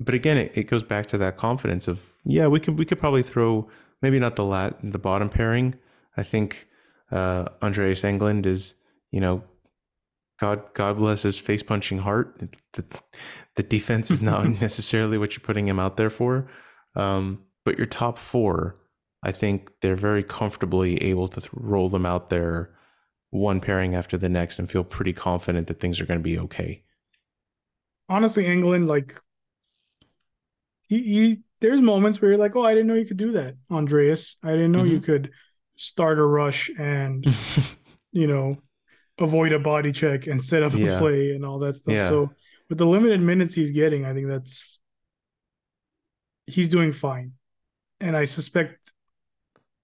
but 0.00 0.14
again, 0.14 0.36
it, 0.36 0.52
it 0.54 0.64
goes 0.64 0.82
back 0.82 1.06
to 1.06 1.18
that 1.18 1.36
confidence 1.36 1.88
of 1.88 2.12
yeah, 2.24 2.46
we 2.46 2.60
could 2.60 2.78
we 2.78 2.84
could 2.84 2.98
probably 2.98 3.22
throw 3.22 3.68
maybe 4.02 4.18
not 4.18 4.36
the 4.36 4.44
lat 4.44 4.78
the 4.82 4.98
bottom 4.98 5.28
pairing. 5.28 5.74
I 6.16 6.22
think 6.22 6.68
uh, 7.10 7.46
Andreas 7.62 8.02
Englund 8.02 8.46
is 8.46 8.74
you 9.10 9.20
know 9.20 9.44
God 10.38 10.62
God 10.74 10.98
bless 10.98 11.22
his 11.22 11.38
face 11.38 11.62
punching 11.62 11.98
heart. 11.98 12.50
The, 12.72 12.84
the 13.54 13.62
defense 13.62 14.10
is 14.10 14.20
not 14.20 14.48
necessarily 14.60 15.18
what 15.18 15.34
you're 15.34 15.44
putting 15.44 15.66
him 15.68 15.78
out 15.78 15.96
there 15.96 16.10
for. 16.10 16.48
Um, 16.94 17.42
but 17.64 17.78
your 17.78 17.86
top 17.86 18.18
four, 18.18 18.76
I 19.22 19.32
think 19.32 19.72
they're 19.80 19.96
very 19.96 20.22
comfortably 20.22 21.02
able 21.02 21.28
to 21.28 21.40
th- 21.40 21.50
roll 21.52 21.88
them 21.88 22.06
out 22.06 22.30
there 22.30 22.70
one 23.30 23.60
pairing 23.60 23.94
after 23.94 24.16
the 24.16 24.28
next 24.28 24.58
and 24.58 24.70
feel 24.70 24.84
pretty 24.84 25.12
confident 25.12 25.66
that 25.66 25.80
things 25.80 26.00
are 26.00 26.06
going 26.06 26.20
to 26.20 26.24
be 26.24 26.38
okay. 26.38 26.82
Honestly, 28.08 28.44
Englund, 28.44 28.86
like 28.86 29.20
he, 30.88 30.98
he 30.98 31.40
there's 31.60 31.80
moments 31.80 32.20
where 32.20 32.30
you're 32.30 32.40
like, 32.40 32.56
oh, 32.56 32.64
I 32.64 32.74
didn't 32.74 32.86
know 32.86 32.94
you 32.94 33.06
could 33.06 33.16
do 33.16 33.32
that, 33.32 33.54
Andreas. 33.70 34.36
I 34.42 34.52
didn't 34.52 34.72
know 34.72 34.80
mm-hmm. 34.80 34.88
you 34.88 35.00
could 35.00 35.30
start 35.76 36.18
a 36.18 36.24
rush 36.24 36.70
and 36.78 37.26
you 38.12 38.26
know 38.26 38.58
avoid 39.18 39.52
a 39.52 39.58
body 39.58 39.92
check 39.92 40.26
and 40.26 40.42
set 40.42 40.62
up 40.62 40.74
yeah. 40.74 40.96
a 40.96 40.98
play 40.98 41.30
and 41.30 41.44
all 41.44 41.58
that 41.60 41.76
stuff. 41.76 41.94
Yeah. 41.94 42.08
So 42.08 42.30
with 42.68 42.78
the 42.78 42.86
limited 42.86 43.20
minutes 43.20 43.54
he's 43.54 43.70
getting, 43.70 44.04
I 44.04 44.12
think 44.12 44.28
that's 44.28 44.78
he's 46.46 46.68
doing 46.68 46.92
fine. 46.92 47.32
And 48.00 48.16
I 48.16 48.24
suspect 48.24 48.92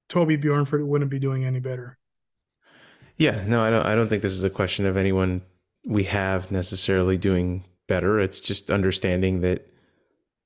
Toby 0.09 0.37
Bjornfot 0.37 0.85
wouldn't 0.85 1.11
be 1.11 1.19
doing 1.19 1.45
any 1.45 1.61
better. 1.61 1.99
Yeah, 3.17 3.45
no, 3.47 3.63
I 3.63 3.71
don't 3.71 3.87
I 3.87 3.95
don't 3.95 4.09
think 4.09 4.23
this 4.23 4.33
is 4.33 4.45
a 4.45 4.51
question 4.51 4.87
of 4.87 4.97
anyone 4.97 5.43
we 5.85 6.05
have 6.05 6.51
necessarily 6.51 7.17
doing 7.17 7.65
better. 7.89 8.21
It's 8.21 8.41
just 8.41 8.71
understanding 8.71 9.41
that 9.41 9.72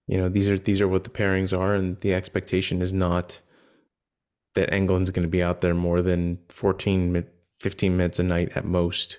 you 0.06 0.18
know 0.18 0.28
these 0.28 0.48
are 0.48 0.58
these 0.58 0.80
are 0.80 0.88
what 0.88 1.04
the 1.04 1.10
pairings 1.10 1.56
are 1.56 1.74
and 1.74 2.00
the 2.00 2.14
expectation 2.14 2.80
is 2.82 2.92
not 2.92 3.40
that 4.54 4.70
Englund's 4.70 5.10
going 5.10 5.22
to 5.22 5.28
be 5.28 5.42
out 5.42 5.60
there 5.60 5.74
more 5.74 6.02
than 6.02 6.38
14 6.48 7.24
15 7.60 7.96
minutes 7.96 8.18
a 8.18 8.22
night 8.22 8.50
at 8.54 8.64
most. 8.64 9.18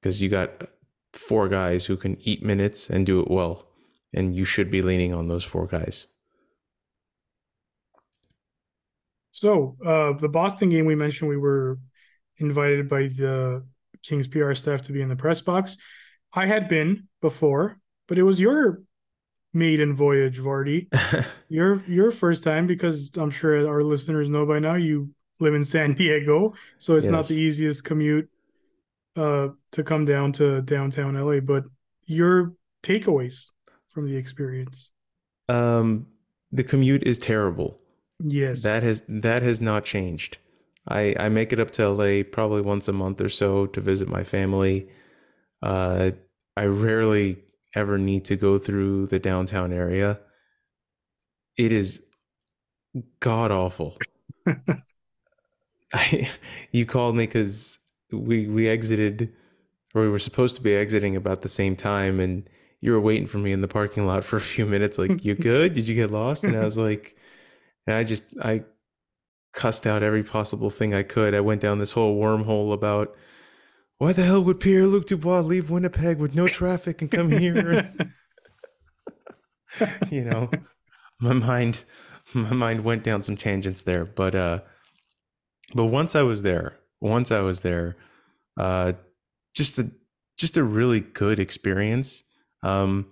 Because 0.00 0.22
you 0.22 0.28
got 0.28 0.68
four 1.12 1.48
guys 1.48 1.86
who 1.86 1.96
can 1.96 2.16
eat 2.20 2.42
minutes 2.42 2.88
and 2.88 3.04
do 3.04 3.20
it 3.20 3.30
well 3.30 3.66
and 4.12 4.34
you 4.34 4.44
should 4.44 4.70
be 4.70 4.82
leaning 4.82 5.12
on 5.12 5.28
those 5.28 5.44
four 5.44 5.66
guys. 5.66 6.06
So 9.30 9.76
uh, 9.84 10.12
the 10.14 10.28
boston 10.28 10.68
game 10.70 10.86
we 10.86 10.94
mentioned 10.94 11.28
we 11.28 11.36
were 11.36 11.78
invited 12.38 12.88
by 12.88 13.02
the 13.08 13.64
king's 14.02 14.26
pr 14.26 14.54
staff 14.54 14.82
to 14.82 14.92
be 14.92 15.02
in 15.02 15.08
the 15.08 15.16
press 15.16 15.40
box. 15.40 15.76
I 16.32 16.46
had 16.46 16.68
been 16.68 17.08
before 17.20 17.78
but 18.08 18.18
it 18.18 18.22
was 18.22 18.40
your 18.40 18.82
maiden 19.52 19.94
voyage, 19.94 20.38
Vardy. 20.38 20.86
your 21.48 21.82
your 21.86 22.10
first 22.10 22.44
time 22.44 22.66
because 22.66 23.10
I'm 23.16 23.30
sure 23.30 23.68
our 23.68 23.82
listeners 23.82 24.28
know 24.28 24.46
by 24.46 24.58
now 24.58 24.74
you 24.74 25.10
live 25.38 25.54
in 25.54 25.64
San 25.64 25.94
Diego, 25.98 26.54
so 26.78 26.96
it's 26.96 27.06
yes. 27.06 27.12
not 27.12 27.26
the 27.26 27.34
easiest 27.34 27.84
commute 27.84 28.28
uh, 29.16 29.48
to 29.72 29.82
come 29.82 30.04
down 30.04 30.32
to 30.32 30.62
downtown 30.62 31.14
LA. 31.14 31.40
But 31.40 31.64
your 32.04 32.54
takeaways 32.82 33.48
from 33.88 34.06
the 34.06 34.16
experience? 34.16 34.90
Um, 35.48 36.06
the 36.52 36.64
commute 36.64 37.02
is 37.04 37.18
terrible. 37.18 37.78
Yes, 38.22 38.62
that 38.62 38.82
has 38.82 39.04
that 39.08 39.42
has 39.42 39.60
not 39.60 39.84
changed. 39.84 40.38
I 40.86 41.14
I 41.18 41.28
make 41.28 41.52
it 41.52 41.60
up 41.60 41.70
to 41.72 41.88
LA 41.88 42.22
probably 42.22 42.60
once 42.60 42.88
a 42.88 42.92
month 42.92 43.20
or 43.20 43.28
so 43.28 43.66
to 43.66 43.80
visit 43.80 44.08
my 44.08 44.24
family. 44.24 44.88
Uh, 45.62 46.12
I 46.56 46.64
rarely 46.64 47.38
ever 47.74 47.98
need 47.98 48.24
to 48.26 48.36
go 48.36 48.58
through 48.58 49.06
the 49.06 49.18
downtown 49.18 49.72
area, 49.72 50.20
it 51.56 51.72
is 51.72 52.00
god 53.20 53.50
awful. 53.50 53.96
I, 55.92 56.28
you 56.72 56.86
called 56.86 57.16
me 57.16 57.26
because 57.26 57.78
we 58.12 58.46
we 58.46 58.68
exited, 58.68 59.32
or 59.94 60.02
we 60.02 60.08
were 60.08 60.18
supposed 60.18 60.56
to 60.56 60.62
be 60.62 60.74
exiting 60.74 61.16
about 61.16 61.42
the 61.42 61.48
same 61.48 61.76
time, 61.76 62.20
and 62.20 62.48
you 62.80 62.92
were 62.92 63.00
waiting 63.00 63.26
for 63.26 63.38
me 63.38 63.52
in 63.52 63.60
the 63.60 63.68
parking 63.68 64.06
lot 64.06 64.24
for 64.24 64.36
a 64.36 64.40
few 64.40 64.66
minutes. 64.66 64.98
Like, 64.98 65.24
you 65.24 65.34
good? 65.50 65.74
Did 65.74 65.88
you 65.88 65.94
get 65.94 66.10
lost? 66.10 66.44
And 66.44 66.56
I 66.56 66.64
was 66.64 66.78
like, 66.78 67.16
and 67.86 67.96
I 67.96 68.04
just 68.04 68.24
I 68.42 68.64
cussed 69.52 69.86
out 69.86 70.02
every 70.02 70.22
possible 70.22 70.70
thing 70.70 70.94
I 70.94 71.02
could. 71.02 71.34
I 71.34 71.40
went 71.40 71.60
down 71.60 71.78
this 71.78 71.92
whole 71.92 72.20
wormhole 72.20 72.72
about 72.72 73.14
why 74.00 74.14
the 74.14 74.22
hell 74.22 74.42
would 74.42 74.60
Pierre 74.60 74.86
Luc 74.86 75.06
Dubois 75.06 75.40
leave 75.40 75.68
Winnipeg 75.68 76.16
with 76.16 76.34
no 76.34 76.48
traffic 76.48 77.02
and 77.02 77.10
come 77.10 77.30
here? 77.30 77.92
you 80.10 80.24
know, 80.24 80.50
my 81.20 81.34
mind, 81.34 81.84
my 82.32 82.54
mind 82.54 82.82
went 82.82 83.04
down 83.04 83.20
some 83.20 83.36
tangents 83.36 83.82
there, 83.82 84.06
but 84.06 84.34
uh, 84.34 84.60
but 85.74 85.84
once 85.84 86.16
I 86.16 86.22
was 86.22 86.40
there, 86.40 86.78
once 87.02 87.30
I 87.30 87.40
was 87.40 87.60
there, 87.60 87.98
uh, 88.58 88.94
just 89.54 89.78
a 89.78 89.90
just 90.38 90.56
a 90.56 90.64
really 90.64 91.00
good 91.00 91.38
experience. 91.38 92.24
Um, 92.62 93.06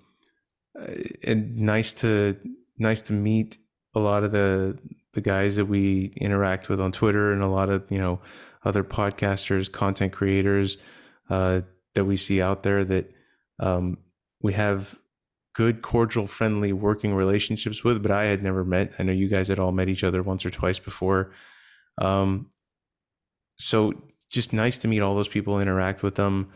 and 1.22 1.54
nice 1.58 1.92
to 2.00 2.38
nice 2.78 3.02
to 3.02 3.12
meet 3.12 3.58
a 3.94 4.00
lot 4.00 4.24
of 4.24 4.32
the 4.32 4.78
the 5.14 5.20
guys 5.20 5.56
that 5.56 5.66
we 5.66 6.12
interact 6.16 6.68
with 6.68 6.80
on 6.80 6.92
Twitter 6.92 7.32
and 7.32 7.42
a 7.42 7.48
lot 7.48 7.70
of 7.70 7.90
you 7.90 7.98
know 7.98 8.20
other 8.64 8.84
podcasters, 8.84 9.70
content 9.70 10.12
creators 10.12 10.78
uh, 11.30 11.62
that 11.94 12.04
we 12.04 12.16
see 12.16 12.40
out 12.42 12.62
there 12.62 12.84
that 12.84 13.10
um, 13.60 13.98
we 14.40 14.52
have 14.52 14.98
good, 15.54 15.82
cordial, 15.82 16.26
friendly 16.26 16.72
working 16.72 17.14
relationships 17.14 17.82
with. 17.82 18.02
But 18.02 18.10
I 18.10 18.24
had 18.24 18.42
never 18.42 18.64
met. 18.64 18.92
I 18.98 19.02
know 19.02 19.12
you 19.12 19.28
guys 19.28 19.48
had 19.48 19.58
all 19.58 19.72
met 19.72 19.88
each 19.88 20.04
other 20.04 20.22
once 20.22 20.44
or 20.44 20.50
twice 20.50 20.78
before. 20.78 21.32
Um, 21.98 22.50
so 23.58 23.92
just 24.30 24.52
nice 24.52 24.78
to 24.78 24.88
meet 24.88 25.00
all 25.00 25.14
those 25.14 25.28
people, 25.28 25.58
interact 25.60 26.02
with 26.02 26.14
them, 26.14 26.50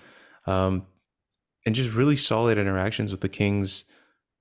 um, 0.46 0.86
and 1.64 1.74
just 1.74 1.92
really 1.92 2.16
solid 2.16 2.58
interactions 2.58 3.10
with 3.10 3.22
the 3.22 3.28
Kings 3.28 3.84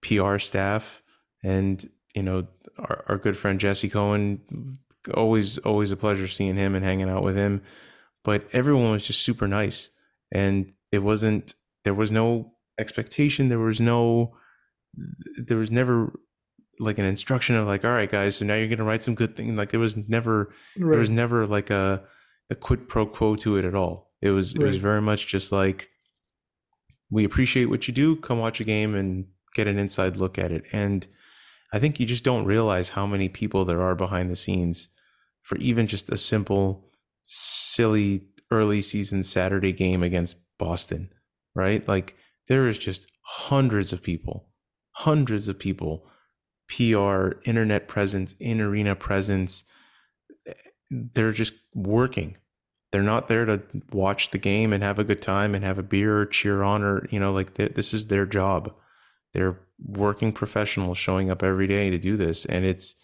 PR 0.02 0.38
staff 0.38 1.02
and 1.44 1.90
you 2.16 2.24
know 2.24 2.48
our, 2.82 3.04
our 3.08 3.18
good 3.18 3.38
friend 3.38 3.60
Jesse 3.60 3.90
Cohen. 3.90 4.78
Always, 5.14 5.58
always 5.60 5.92
a 5.92 5.98
pleasure 5.98 6.28
seeing 6.28 6.56
him 6.56 6.76
and 6.76 6.86
hanging 6.86 7.10
out 7.10 7.24
with 7.24 7.36
him. 7.36 7.62
But 8.24 8.48
everyone 8.54 8.92
was 8.92 9.06
just 9.06 9.24
super 9.24 9.48
nice, 9.48 9.90
and 10.32 10.72
it 10.92 11.00
wasn't. 11.00 11.56
There 11.84 11.94
was 11.94 12.12
no 12.12 12.54
expectation. 12.78 13.50
There 13.50 13.60
was 13.60 13.80
no. 13.82 14.36
There 15.38 15.58
was 15.58 15.72
never 15.72 16.14
like 16.80 17.00
an 17.00 17.06
instruction 17.06 17.56
of 17.56 17.68
like, 17.68 17.86
all 17.86 17.92
right, 17.92 18.10
guys, 18.10 18.36
so 18.36 18.46
now 18.46 18.56
you're 18.56 18.68
gonna 18.68 18.84
write 18.84 19.04
some 19.04 19.16
good 19.16 19.36
things. 19.36 19.58
Like 19.58 19.72
there 19.72 19.80
was 19.80 19.98
never. 19.98 20.54
Right. 20.78 20.92
There 20.92 21.00
was 21.00 21.10
never 21.10 21.48
like 21.48 21.72
a 21.72 22.04
a 22.52 22.56
quid 22.56 22.88
pro 22.88 23.08
quo 23.08 23.36
to 23.38 23.58
it 23.58 23.66
at 23.66 23.74
all. 23.74 24.12
It 24.22 24.30
was 24.32 24.56
right. 24.56 24.64
it 24.64 24.66
was 24.68 24.78
very 24.78 25.02
much 25.02 25.26
just 25.28 25.52
like 25.52 25.90
we 27.10 27.24
appreciate 27.24 27.66
what 27.66 27.88
you 27.88 27.94
do. 27.94 28.16
Come 28.16 28.40
watch 28.40 28.60
a 28.60 28.64
game 28.64 28.96
and 28.96 29.26
get 29.56 29.68
an 29.68 29.78
inside 29.78 30.18
look 30.18 30.38
at 30.38 30.52
it. 30.52 30.64
And 30.72 31.06
I 31.72 31.80
think 31.80 32.00
you 32.00 32.06
just 32.06 32.24
don't 32.24 32.46
realize 32.46 32.90
how 32.90 33.08
many 33.08 33.30
people 33.30 33.66
there 33.66 33.82
are 33.82 33.96
behind 33.96 34.30
the 34.30 34.36
scenes 34.36 34.90
for 35.42 35.58
even 35.58 35.88
just 35.88 36.10
a 36.10 36.18
simple, 36.18 36.90
silly 37.24 38.28
early 38.52 38.82
season 38.82 39.24
Saturday 39.24 39.72
game 39.72 40.04
against 40.04 40.38
Boston, 40.60 41.10
right? 41.56 41.88
Like 41.88 42.16
there 42.48 42.68
is 42.68 42.78
just 42.78 43.10
hundreds 43.22 43.94
of 43.94 44.04
people, 44.04 44.50
hundreds 44.92 45.48
of 45.48 45.58
people, 45.58 46.06
PR, 46.68 47.32
internet 47.46 47.88
presence, 47.88 48.36
in 48.40 48.60
arena 48.60 48.96
presence. 48.96 49.64
Eh, 50.46 50.54
they're 50.90 51.32
just 51.32 51.54
working. 51.74 52.38
They're 52.92 53.02
not 53.02 53.30
there 53.30 53.46
to 53.46 53.62
watch 53.94 54.32
the 54.32 54.38
game 54.38 54.74
and 54.74 54.84
have 54.84 55.00
a 55.00 55.06
good 55.06 55.22
time 55.22 55.56
and 55.56 55.64
have 55.64 55.78
a 55.78 55.84
beer 55.84 56.20
or 56.20 56.26
cheer 56.26 56.62
on 56.62 56.84
or, 56.84 57.08
you 57.10 57.22
know, 57.22 57.32
like 57.32 57.54
this 57.54 57.94
is 57.94 58.08
their 58.08 58.26
job. 58.26 58.74
They're 59.34 59.58
working 59.84 60.32
professionals 60.32 60.98
showing 60.98 61.30
up 61.30 61.44
every 61.44 61.68
day 61.68 61.90
to 61.90 61.98
do 61.98 62.18
this, 62.18 62.46
and 62.46 62.66
it's 62.66 62.96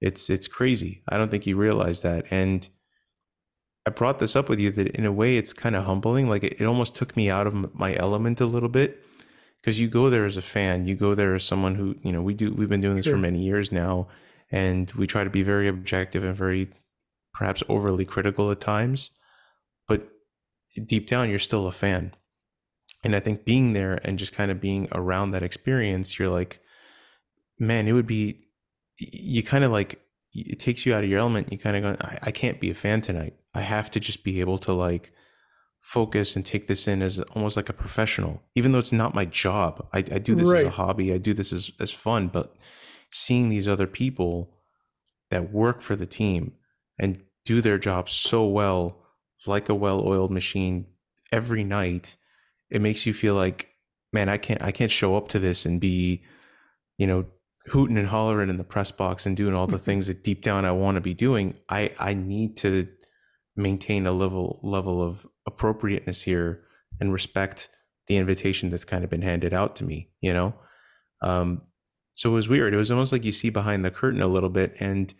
it's 0.00 0.28
it's 0.30 0.46
crazy. 0.46 1.02
I 1.08 1.16
don't 1.16 1.30
think 1.30 1.46
you 1.46 1.56
realize 1.56 2.02
that. 2.02 2.26
And 2.30 2.68
I 3.86 3.90
brought 3.90 4.18
this 4.18 4.36
up 4.36 4.48
with 4.48 4.60
you 4.60 4.70
that 4.70 4.88
in 4.88 5.04
a 5.04 5.12
way 5.12 5.36
it's 5.36 5.52
kind 5.52 5.76
of 5.76 5.84
humbling. 5.84 6.28
Like 6.28 6.44
it, 6.44 6.60
it 6.60 6.64
almost 6.64 6.94
took 6.94 7.16
me 7.16 7.30
out 7.30 7.46
of 7.46 7.74
my 7.74 7.94
element 7.96 8.40
a 8.40 8.46
little 8.46 8.68
bit 8.68 9.02
because 9.60 9.80
you 9.80 9.88
go 9.88 10.10
there 10.10 10.24
as 10.24 10.36
a 10.36 10.42
fan, 10.42 10.86
you 10.86 10.94
go 10.94 11.14
there 11.14 11.34
as 11.34 11.44
someone 11.44 11.74
who 11.74 11.96
you 12.02 12.12
know 12.12 12.22
we 12.22 12.34
do. 12.34 12.52
We've 12.52 12.68
been 12.68 12.80
doing 12.80 12.96
this 12.96 13.04
sure. 13.04 13.14
for 13.14 13.18
many 13.18 13.40
years 13.40 13.72
now, 13.72 14.08
and 14.50 14.90
we 14.92 15.06
try 15.06 15.24
to 15.24 15.30
be 15.30 15.42
very 15.42 15.68
objective 15.68 16.24
and 16.24 16.36
very 16.36 16.70
perhaps 17.32 17.62
overly 17.68 18.04
critical 18.04 18.50
at 18.50 18.60
times, 18.60 19.10
but 19.88 20.08
deep 20.86 21.08
down 21.08 21.30
you're 21.30 21.38
still 21.38 21.66
a 21.66 21.72
fan 21.72 22.12
and 23.04 23.14
I 23.14 23.20
think 23.20 23.44
being 23.44 23.74
there 23.74 24.00
and 24.02 24.18
just 24.18 24.32
kind 24.32 24.50
of 24.50 24.60
being 24.60 24.88
around 24.92 25.30
that 25.32 25.42
experience, 25.42 26.18
you're 26.18 26.30
like, 26.30 26.60
man, 27.58 27.86
it 27.86 27.92
would 27.92 28.06
be, 28.06 28.46
you 28.98 29.42
kind 29.42 29.62
of 29.62 29.70
like, 29.70 30.00
it 30.32 30.58
takes 30.58 30.84
you 30.84 30.94
out 30.94 31.04
of 31.04 31.10
your 31.10 31.20
element. 31.20 31.52
You 31.52 31.58
kind 31.58 31.76
of 31.76 31.82
go, 31.82 32.04
I, 32.04 32.18
I 32.22 32.30
can't 32.30 32.60
be 32.60 32.70
a 32.70 32.74
fan 32.74 33.02
tonight. 33.02 33.34
I 33.54 33.60
have 33.60 33.90
to 33.92 34.00
just 34.00 34.24
be 34.24 34.40
able 34.40 34.58
to 34.58 34.72
like 34.72 35.12
focus 35.80 36.34
and 36.34 36.44
take 36.44 36.66
this 36.66 36.88
in 36.88 37.02
as 37.02 37.20
almost 37.20 37.56
like 37.56 37.68
a 37.68 37.74
professional, 37.74 38.42
even 38.54 38.72
though 38.72 38.78
it's 38.78 38.90
not 38.90 39.14
my 39.14 39.26
job. 39.26 39.86
I, 39.92 39.98
I 39.98 40.18
do 40.18 40.34
this 40.34 40.48
right. 40.48 40.62
as 40.62 40.68
a 40.68 40.70
hobby. 40.70 41.12
I 41.12 41.18
do 41.18 41.34
this 41.34 41.52
as, 41.52 41.70
as 41.78 41.90
fun, 41.90 42.28
but 42.28 42.56
seeing 43.12 43.48
these 43.48 43.68
other 43.68 43.86
people 43.86 44.50
that 45.30 45.52
work 45.52 45.82
for 45.82 45.94
the 45.94 46.06
team 46.06 46.54
and 46.98 47.22
do 47.44 47.60
their 47.60 47.78
job 47.78 48.08
so 48.08 48.46
well, 48.46 48.98
like 49.46 49.68
a 49.68 49.74
well-oiled 49.74 50.30
machine 50.30 50.86
every 51.30 51.62
night 51.62 52.16
it 52.74 52.82
makes 52.82 53.06
you 53.06 53.14
feel 53.14 53.34
like, 53.34 53.70
man, 54.12 54.28
I 54.28 54.36
can't 54.36 54.60
I 54.60 54.72
can't 54.72 54.90
show 54.90 55.16
up 55.16 55.28
to 55.28 55.38
this 55.38 55.64
and 55.64 55.80
be, 55.80 56.24
you 56.98 57.06
know, 57.06 57.26
hooting 57.68 57.96
and 57.96 58.08
hollering 58.08 58.50
in 58.50 58.58
the 58.58 58.64
press 58.64 58.90
box 58.90 59.24
and 59.24 59.36
doing 59.36 59.54
all 59.54 59.68
the 59.68 59.78
things 59.88 60.08
that 60.08 60.24
deep 60.24 60.42
down 60.42 60.64
I 60.64 60.72
want 60.72 60.96
to 60.96 61.00
be 61.00 61.14
doing. 61.14 61.54
I 61.68 61.92
I 61.98 62.14
need 62.14 62.56
to 62.58 62.88
maintain 63.56 64.06
a 64.06 64.12
level 64.12 64.58
level 64.64 65.00
of 65.00 65.26
appropriateness 65.46 66.22
here 66.22 66.64
and 67.00 67.12
respect 67.12 67.68
the 68.08 68.16
invitation 68.16 68.70
that's 68.70 68.84
kind 68.84 69.04
of 69.04 69.10
been 69.10 69.22
handed 69.22 69.54
out 69.54 69.76
to 69.76 69.84
me, 69.84 70.10
you 70.20 70.32
know? 70.32 70.54
Um, 71.22 71.62
so 72.14 72.30
it 72.30 72.34
was 72.34 72.48
weird. 72.48 72.74
It 72.74 72.76
was 72.76 72.90
almost 72.90 73.12
like 73.12 73.24
you 73.24 73.32
see 73.32 73.50
behind 73.50 73.84
the 73.84 73.90
curtain 73.90 74.20
a 74.20 74.26
little 74.26 74.50
bit. 74.50 74.74
And 74.78 75.14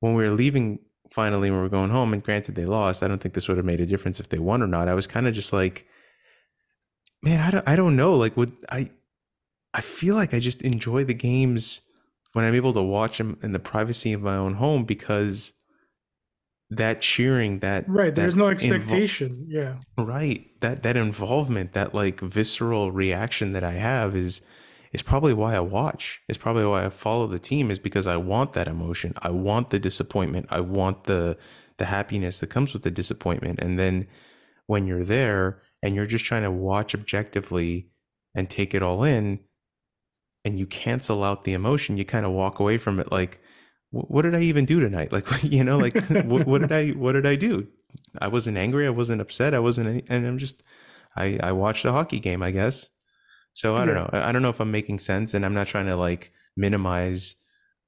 when 0.00 0.14
we 0.14 0.24
were 0.24 0.34
leaving 0.34 0.80
finally, 1.10 1.50
when 1.50 1.60
we 1.60 1.62
were 1.62 1.68
going 1.68 1.90
home, 1.90 2.12
and 2.12 2.22
granted 2.22 2.54
they 2.54 2.64
lost, 2.64 3.02
I 3.02 3.08
don't 3.08 3.20
think 3.20 3.34
this 3.34 3.48
would 3.48 3.58
have 3.58 3.66
made 3.66 3.80
a 3.80 3.86
difference 3.86 4.18
if 4.18 4.28
they 4.28 4.38
won 4.38 4.62
or 4.62 4.66
not. 4.66 4.88
I 4.88 4.94
was 4.94 5.06
kind 5.06 5.28
of 5.28 5.34
just 5.34 5.52
like, 5.52 5.86
man, 7.22 7.40
I 7.40 7.50
don't, 7.50 7.68
I 7.68 7.76
don't 7.76 7.96
know. 7.96 8.16
Like, 8.16 8.36
would 8.36 8.52
I? 8.70 8.90
I 9.72 9.80
feel 9.82 10.16
like 10.16 10.34
I 10.34 10.40
just 10.40 10.62
enjoy 10.62 11.04
the 11.04 11.14
games 11.14 11.80
when 12.32 12.44
I'm 12.44 12.54
able 12.54 12.72
to 12.72 12.82
watch 12.82 13.18
them 13.18 13.38
in 13.42 13.52
the 13.52 13.58
privacy 13.58 14.12
of 14.12 14.22
my 14.22 14.36
own 14.36 14.54
home 14.54 14.84
because 14.84 15.52
that 16.70 17.00
cheering, 17.00 17.60
that 17.60 17.88
right, 17.88 18.14
there's 18.14 18.34
that 18.34 18.40
no 18.40 18.48
expectation. 18.48 19.46
Invo- 19.46 19.46
yeah, 19.48 20.04
right. 20.04 20.46
That 20.60 20.82
that 20.82 20.96
involvement, 20.96 21.72
that 21.72 21.94
like 21.94 22.20
visceral 22.20 22.92
reaction 22.92 23.52
that 23.52 23.64
I 23.64 23.72
have 23.72 24.16
is 24.16 24.42
is 24.92 25.02
probably 25.02 25.32
why 25.32 25.54
I 25.54 25.60
watch. 25.60 26.20
It's 26.28 26.38
probably 26.38 26.64
why 26.64 26.84
I 26.84 26.88
follow 26.88 27.26
the 27.26 27.38
team 27.38 27.70
is 27.70 27.78
because 27.78 28.06
I 28.06 28.16
want 28.16 28.52
that 28.54 28.68
emotion. 28.68 29.14
I 29.18 29.30
want 29.30 29.70
the 29.70 29.78
disappointment. 29.78 30.46
I 30.50 30.60
want 30.60 31.04
the 31.04 31.36
the 31.78 31.86
happiness 31.86 32.40
that 32.40 32.48
comes 32.48 32.72
with 32.72 32.82
the 32.82 32.90
disappointment. 32.90 33.58
And 33.60 33.78
then 33.78 34.06
when 34.66 34.86
you're 34.86 35.04
there 35.04 35.62
and 35.82 35.94
you're 35.94 36.06
just 36.06 36.24
trying 36.24 36.42
to 36.42 36.50
watch 36.50 36.94
objectively 36.94 37.88
and 38.34 38.48
take 38.48 38.74
it 38.74 38.82
all 38.82 39.02
in 39.04 39.40
and 40.44 40.58
you 40.58 40.66
cancel 40.66 41.22
out 41.24 41.44
the 41.44 41.52
emotion 41.52 41.96
you 41.96 42.04
kind 42.04 42.26
of 42.26 42.32
walk 42.32 42.60
away 42.60 42.78
from 42.78 42.98
it 43.00 43.10
like 43.10 43.40
what 43.90 44.22
did 44.22 44.34
i 44.34 44.40
even 44.40 44.64
do 44.64 44.80
tonight? 44.80 45.12
Like 45.12 45.26
you 45.42 45.64
know 45.64 45.78
like 45.78 45.94
what, 46.08 46.46
what, 46.46 46.60
did 46.60 46.72
i 46.72 46.90
what 46.90 47.12
did 47.12 47.26
i 47.26 47.36
do? 47.36 47.66
I 48.18 48.28
wasn't 48.28 48.56
angry 48.56 48.86
i 48.86 48.90
wasn't 48.90 49.20
upset 49.20 49.54
i 49.54 49.58
wasn't 49.58 49.88
any, 49.88 50.04
and 50.08 50.26
i'm 50.26 50.38
just 50.38 50.62
i 51.16 51.38
i 51.42 51.52
watched 51.52 51.84
a 51.84 51.92
hockey 51.92 52.20
game 52.20 52.42
i 52.42 52.50
guess. 52.50 52.88
So 53.52 53.76
i 53.76 53.84
don't 53.84 53.96
know 53.96 54.08
i 54.12 54.30
don't 54.30 54.42
know 54.42 54.50
if 54.50 54.60
i'm 54.60 54.70
making 54.70 55.00
sense 55.00 55.34
and 55.34 55.44
i'm 55.44 55.54
not 55.54 55.66
trying 55.66 55.86
to 55.86 55.96
like 55.96 56.32
minimize 56.56 57.34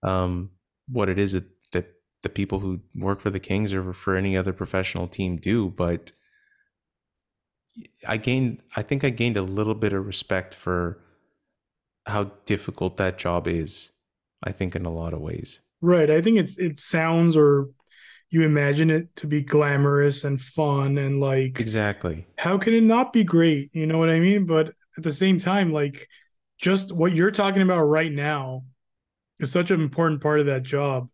um 0.02 0.50
what 0.88 1.08
it 1.08 1.18
is 1.18 1.32
that, 1.32 1.44
that 1.70 1.86
the 2.22 2.28
people 2.28 2.58
who 2.58 2.80
work 2.96 3.20
for 3.20 3.30
the 3.30 3.38
kings 3.38 3.72
or 3.72 3.92
for 3.92 4.16
any 4.16 4.36
other 4.36 4.52
professional 4.52 5.06
team 5.06 5.36
do 5.36 5.70
but 5.70 6.10
I 8.06 8.16
gained 8.16 8.62
I 8.76 8.82
think 8.82 9.04
I 9.04 9.10
gained 9.10 9.36
a 9.36 9.42
little 9.42 9.74
bit 9.74 9.92
of 9.92 10.06
respect 10.06 10.54
for 10.54 10.98
how 12.06 12.32
difficult 12.44 12.96
that 12.96 13.18
job 13.18 13.46
is. 13.46 13.92
I 14.44 14.52
think 14.52 14.74
in 14.74 14.84
a 14.84 14.92
lot 14.92 15.14
of 15.14 15.20
ways. 15.20 15.60
Right. 15.80 16.10
I 16.10 16.20
think 16.20 16.38
it's 16.38 16.58
it 16.58 16.80
sounds 16.80 17.36
or 17.36 17.68
you 18.30 18.42
imagine 18.42 18.90
it 18.90 19.14
to 19.16 19.26
be 19.26 19.42
glamorous 19.42 20.24
and 20.24 20.40
fun 20.40 20.98
and 20.98 21.20
like 21.20 21.60
Exactly. 21.60 22.26
How 22.38 22.58
can 22.58 22.74
it 22.74 22.82
not 22.82 23.12
be 23.12 23.24
great? 23.24 23.70
You 23.72 23.86
know 23.86 23.98
what 23.98 24.10
I 24.10 24.20
mean? 24.20 24.46
But 24.46 24.74
at 24.96 25.04
the 25.04 25.12
same 25.12 25.38
time 25.38 25.72
like 25.72 26.08
just 26.58 26.92
what 26.92 27.12
you're 27.12 27.30
talking 27.30 27.62
about 27.62 27.82
right 27.82 28.12
now 28.12 28.64
is 29.38 29.50
such 29.50 29.70
an 29.70 29.80
important 29.80 30.20
part 30.20 30.40
of 30.40 30.46
that 30.46 30.62
job 30.62 31.08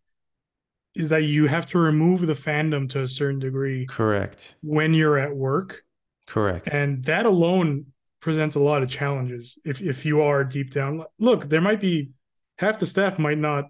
is 0.95 1.11
that 1.11 1.25
you 1.25 1.47
have 1.47 1.67
to 1.67 1.79
remove 1.79 2.27
the 2.27 2.33
fandom 2.33 2.89
to 2.91 3.03
a 3.03 3.07
certain 3.07 3.39
degree. 3.39 3.87
Correct. 3.87 4.57
When 4.63 4.95
you're 4.95 5.19
at 5.19 5.35
work 5.35 5.85
Correct. 6.29 6.69
And 6.73 7.03
that 7.05 7.27
alone 7.27 7.87
presents 8.21 8.55
a 8.55 8.61
lot 8.61 8.83
of 8.83 8.89
challenges 8.89 9.59
if 9.65 9.81
if 9.81 10.05
you 10.05 10.23
are 10.23 10.45
deep 10.45 10.73
down. 10.73 11.05
Look, 11.19 11.49
there 11.49 11.61
might 11.61 11.81
be 11.81 12.11
half 12.59 12.79
the 12.79 12.87
staff 12.87 13.19
might 13.19 13.39
not 13.39 13.65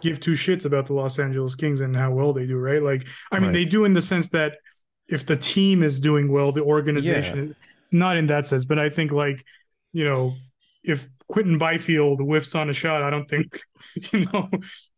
give 0.00 0.18
two 0.18 0.32
shits 0.32 0.64
about 0.64 0.86
the 0.86 0.94
Los 0.94 1.18
Angeles 1.18 1.54
Kings 1.54 1.80
and 1.80 1.94
how 1.94 2.10
well 2.10 2.32
they 2.32 2.46
do, 2.46 2.56
right? 2.56 2.82
Like 2.82 3.06
I 3.30 3.36
mean 3.36 3.46
right. 3.46 3.52
they 3.52 3.64
do 3.64 3.84
in 3.84 3.92
the 3.92 4.02
sense 4.02 4.28
that 4.30 4.54
if 5.08 5.24
the 5.24 5.36
team 5.36 5.82
is 5.82 6.00
doing 6.00 6.30
well, 6.30 6.52
the 6.52 6.62
organization 6.62 7.48
yeah. 7.48 7.54
not 7.92 8.16
in 8.16 8.26
that 8.26 8.46
sense, 8.46 8.64
but 8.64 8.78
I 8.78 8.90
think 8.90 9.10
like, 9.10 9.44
you 9.92 10.04
know, 10.04 10.34
if 10.84 11.08
Quinton 11.28 11.58
Byfield 11.58 12.20
whiffs 12.20 12.54
on 12.54 12.68
a 12.68 12.72
shot, 12.72 13.02
I 13.02 13.10
don't 13.10 13.28
think, 13.28 13.60
you 14.12 14.24
know, 14.32 14.50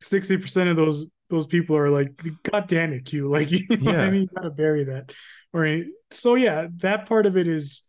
60% 0.02 0.70
of 0.70 0.76
those 0.76 1.08
those 1.28 1.46
people 1.46 1.76
are 1.76 1.90
like, 1.90 2.20
God 2.42 2.66
damn 2.66 2.92
it, 2.92 3.04
Q. 3.04 3.30
Like, 3.30 3.52
you 3.52 3.64
know 3.68 3.92
yeah. 3.92 4.02
I 4.02 4.10
mean? 4.10 4.22
You 4.22 4.28
gotta 4.34 4.50
bury 4.50 4.84
that. 4.84 5.12
Right. 5.53 5.84
So 6.11 6.34
yeah, 6.34 6.68
that 6.76 7.07
part 7.07 7.26
of 7.26 7.36
it 7.36 7.48
is 7.48 7.82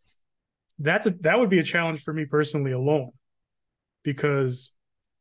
that's 0.78 1.06
a, 1.06 1.10
that 1.20 1.38
would 1.38 1.50
be 1.50 1.60
a 1.60 1.64
challenge 1.64 2.02
for 2.02 2.12
me 2.12 2.24
personally 2.24 2.72
alone 2.72 3.10
because 4.02 4.72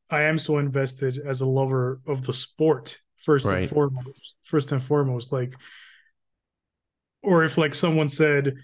I 0.10 0.24
am 0.24 0.38
so 0.38 0.58
invested 0.58 1.20
as 1.26 1.42
a 1.42 1.46
lover 1.46 2.02
of 2.08 2.26
the 2.26 2.34
sport 2.34 3.00
first 3.18 3.46
Right. 3.46 3.62
and 3.62 3.70
foremost. 3.70 4.36
First 4.44 4.72
and 4.72 4.82
foremost, 4.82 5.32
like, 5.32 5.56
or 7.22 7.44
if 7.44 7.58
like 7.58 7.76
someone 7.76 8.10
said, 8.10 8.56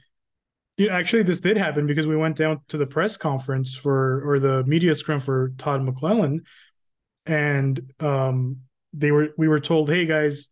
yeah, 0.78 0.96
actually 0.96 1.24
this 1.24 1.40
did 1.40 1.58
happen 1.58 1.88
because 1.88 2.08
we 2.08 2.16
went 2.16 2.36
down 2.36 2.62
to 2.70 2.78
the 2.78 2.86
press 2.88 3.18
conference 3.18 3.76
for 3.76 4.28
or 4.30 4.40
the 4.40 4.64
media 4.66 4.94
scrum 4.96 5.20
for 5.20 5.54
Todd 5.58 5.82
McLellan, 5.82 6.40
and 7.26 7.80
um, 8.00 8.58
they 8.94 9.12
were 9.12 9.30
we 9.38 9.48
were 9.48 9.60
told, 9.60 9.90
hey 9.90 10.06
guys, 10.06 10.50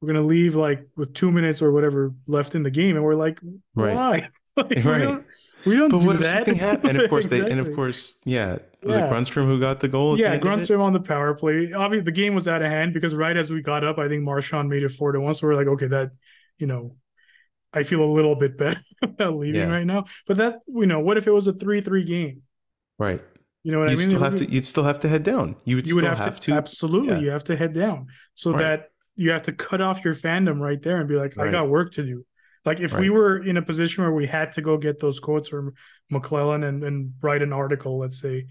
we're 0.00 0.06
gonna 0.08 0.22
leave 0.26 0.54
like 0.54 0.86
with 0.96 1.12
two 1.14 1.30
minutes 1.32 1.60
or 1.62 1.72
whatever 1.72 2.14
left 2.26 2.54
in 2.54 2.62
the 2.62 2.70
game, 2.70 2.96
and 2.96 3.04
we're 3.04 3.14
like, 3.14 3.40
Right. 3.74 3.94
why? 3.94 4.28
like, 4.56 4.70
we 4.70 4.82
Right. 4.82 5.02
don't, 5.02 5.26
we 5.66 5.74
don't 5.76 5.90
But 5.90 6.00
do 6.00 6.06
what 6.06 6.16
if 6.16 6.22
that. 6.22 6.46
happened? 6.46 6.90
And 6.90 7.00
of 7.02 7.10
course 7.10 7.26
they 7.26 7.40
and 7.50 7.60
of 7.60 7.74
course, 7.76 8.16
yeah. 8.24 8.58
Was 8.82 8.96
Yeah. 8.96 9.06
it 9.06 9.10
Grundstrom 9.12 9.46
who 9.46 9.58
got 9.58 9.80
the 9.80 9.88
goal? 9.88 10.14
the 10.16 10.22
Yeah, 10.22 10.32
end? 10.34 10.42
Grundstrom 10.42 10.80
on 10.80 10.92
the 10.92 11.00
power 11.00 11.34
play. 11.34 11.72
Obviously, 11.72 12.04
the 12.04 12.12
game 12.12 12.34
was 12.34 12.46
out 12.46 12.62
of 12.62 12.70
hand 12.70 12.94
because 12.94 13.14
right 13.14 13.36
as 13.36 13.50
we 13.50 13.60
got 13.60 13.82
up, 13.84 13.98
I 13.98 14.08
think 14.08 14.22
Marchand 14.22 14.68
made 14.68 14.84
it 14.84 14.90
four 14.92 15.10
to 15.12 15.20
one. 15.20 15.34
So 15.34 15.46
we're 15.48 15.56
like, 15.56 15.66
okay, 15.66 15.88
that 15.88 16.12
you 16.58 16.66
know, 16.68 16.96
I 17.72 17.82
feel 17.82 18.02
a 18.02 18.10
little 18.12 18.34
bit 18.36 18.56
better 18.62 18.80
about 19.02 19.36
leaving 19.36 19.62
Yeah. 19.62 19.66
right 19.76 19.86
now. 19.86 20.04
But 20.28 20.36
that 20.38 20.60
you 20.68 20.86
know, 20.86 21.00
what 21.00 21.16
if 21.18 21.26
it 21.26 21.32
was 21.32 21.46
a 21.48 21.52
three-three 21.52 22.04
game? 22.04 22.42
Right. 22.98 23.20
You 23.64 23.72
know 23.72 23.80
what 23.80 23.90
you 23.90 23.96
I 23.96 23.98
mean? 23.98 24.08
still 24.10 24.20
have 24.20 24.36
to 24.36 24.50
you'd 24.50 24.64
still 24.64 24.84
have 24.84 25.00
to 25.00 25.08
head 25.08 25.24
down. 25.24 25.56
You 25.64 25.76
would 25.76 25.86
you 25.86 25.94
still 25.94 26.02
would 26.04 26.08
have, 26.08 26.18
have, 26.20 26.40
to, 26.40 26.52
to, 26.52 26.56
absolutely. 26.56 27.08
yeah. 27.14 27.18
You 27.18 27.30
have 27.30 27.44
to 27.44 27.56
head 27.56 27.72
down 27.74 28.06
so 28.34 28.52
Right. 28.52 28.60
that 28.60 28.90
you 29.18 29.32
have 29.32 29.42
to 29.42 29.52
cut 29.52 29.80
off 29.80 30.04
your 30.04 30.14
fandom 30.14 30.60
right 30.60 30.80
there 30.80 30.98
and 30.98 31.08
be 31.08 31.16
like, 31.16 31.36
I 31.36 31.50
got 31.50 31.68
work 31.68 31.92
to 31.94 32.04
do. 32.04 32.24
Like 32.64 32.78
if 32.78 32.96
we 32.96 33.10
were 33.10 33.42
in 33.42 33.56
a 33.56 33.62
position 33.62 34.04
where 34.04 34.12
we 34.12 34.28
had 34.28 34.52
to 34.52 34.62
go 34.62 34.78
get 34.78 35.00
those 35.00 35.18
quotes 35.18 35.48
from 35.48 35.72
McLellan 36.12 36.64
and, 36.66 36.84
and 36.84 37.14
write 37.20 37.42
an 37.42 37.52
article, 37.52 37.98
let's 37.98 38.20
say, 38.20 38.46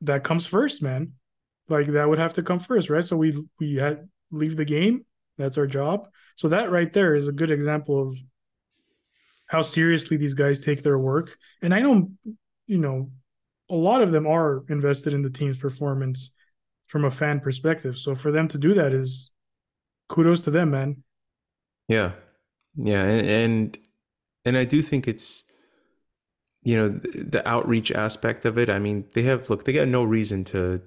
that 0.00 0.24
comes 0.24 0.46
first, 0.46 0.80
man. 0.80 1.12
Like 1.68 1.88
that 1.88 2.08
would 2.08 2.18
have 2.18 2.34
to 2.34 2.42
come 2.42 2.58
first, 2.58 2.88
right? 2.88 3.04
So 3.04 3.18
we 3.18 3.38
we 3.60 3.74
had 3.74 4.08
leave 4.30 4.56
the 4.56 4.64
game. 4.64 5.04
That's 5.36 5.58
our 5.58 5.66
job. 5.66 6.08
So 6.36 6.48
that 6.48 6.70
right 6.70 6.92
there 6.92 7.14
is 7.14 7.28
a 7.28 7.32
good 7.32 7.50
example 7.50 8.08
of 8.08 8.16
how 9.46 9.60
seriously 9.60 10.16
these 10.16 10.34
guys 10.34 10.64
take 10.64 10.82
their 10.82 10.98
work. 10.98 11.36
And 11.60 11.74
I 11.74 11.80
know, 11.80 12.10
you 12.66 12.78
know, 12.78 13.10
a 13.68 13.74
lot 13.76 14.00
of 14.00 14.10
them 14.10 14.26
are 14.26 14.64
invested 14.70 15.12
in 15.12 15.20
the 15.20 15.30
team's 15.30 15.58
performance 15.58 16.32
from 16.88 17.04
a 17.04 17.10
fan 17.10 17.40
perspective. 17.40 17.98
So 17.98 18.14
for 18.14 18.30
them 18.30 18.48
to 18.48 18.58
do 18.58 18.72
that 18.74 18.92
is 18.92 19.33
kudos 20.14 20.44
to 20.44 20.50
them, 20.50 20.70
man. 20.70 21.02
Yeah, 21.88 22.12
yeah, 22.76 23.02
and 23.02 23.78
and, 24.44 24.56
I 24.56 24.64
do 24.64 24.80
think 24.80 25.08
it's 25.08 25.42
you 26.62 26.76
know 26.76 26.88
the, 26.88 27.24
the 27.24 27.48
outreach 27.48 27.90
aspect 27.90 28.44
of 28.44 28.56
it. 28.56 28.70
I 28.70 28.78
mean, 28.78 29.06
they 29.14 29.22
have 29.22 29.50
look, 29.50 29.64
they 29.64 29.72
got 29.72 29.88
no 29.88 30.04
reason 30.04 30.44
to 30.44 30.80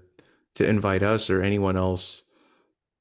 to 0.56 0.68
invite 0.68 1.04
us 1.04 1.30
or 1.30 1.42
anyone 1.42 1.78
else 1.78 2.24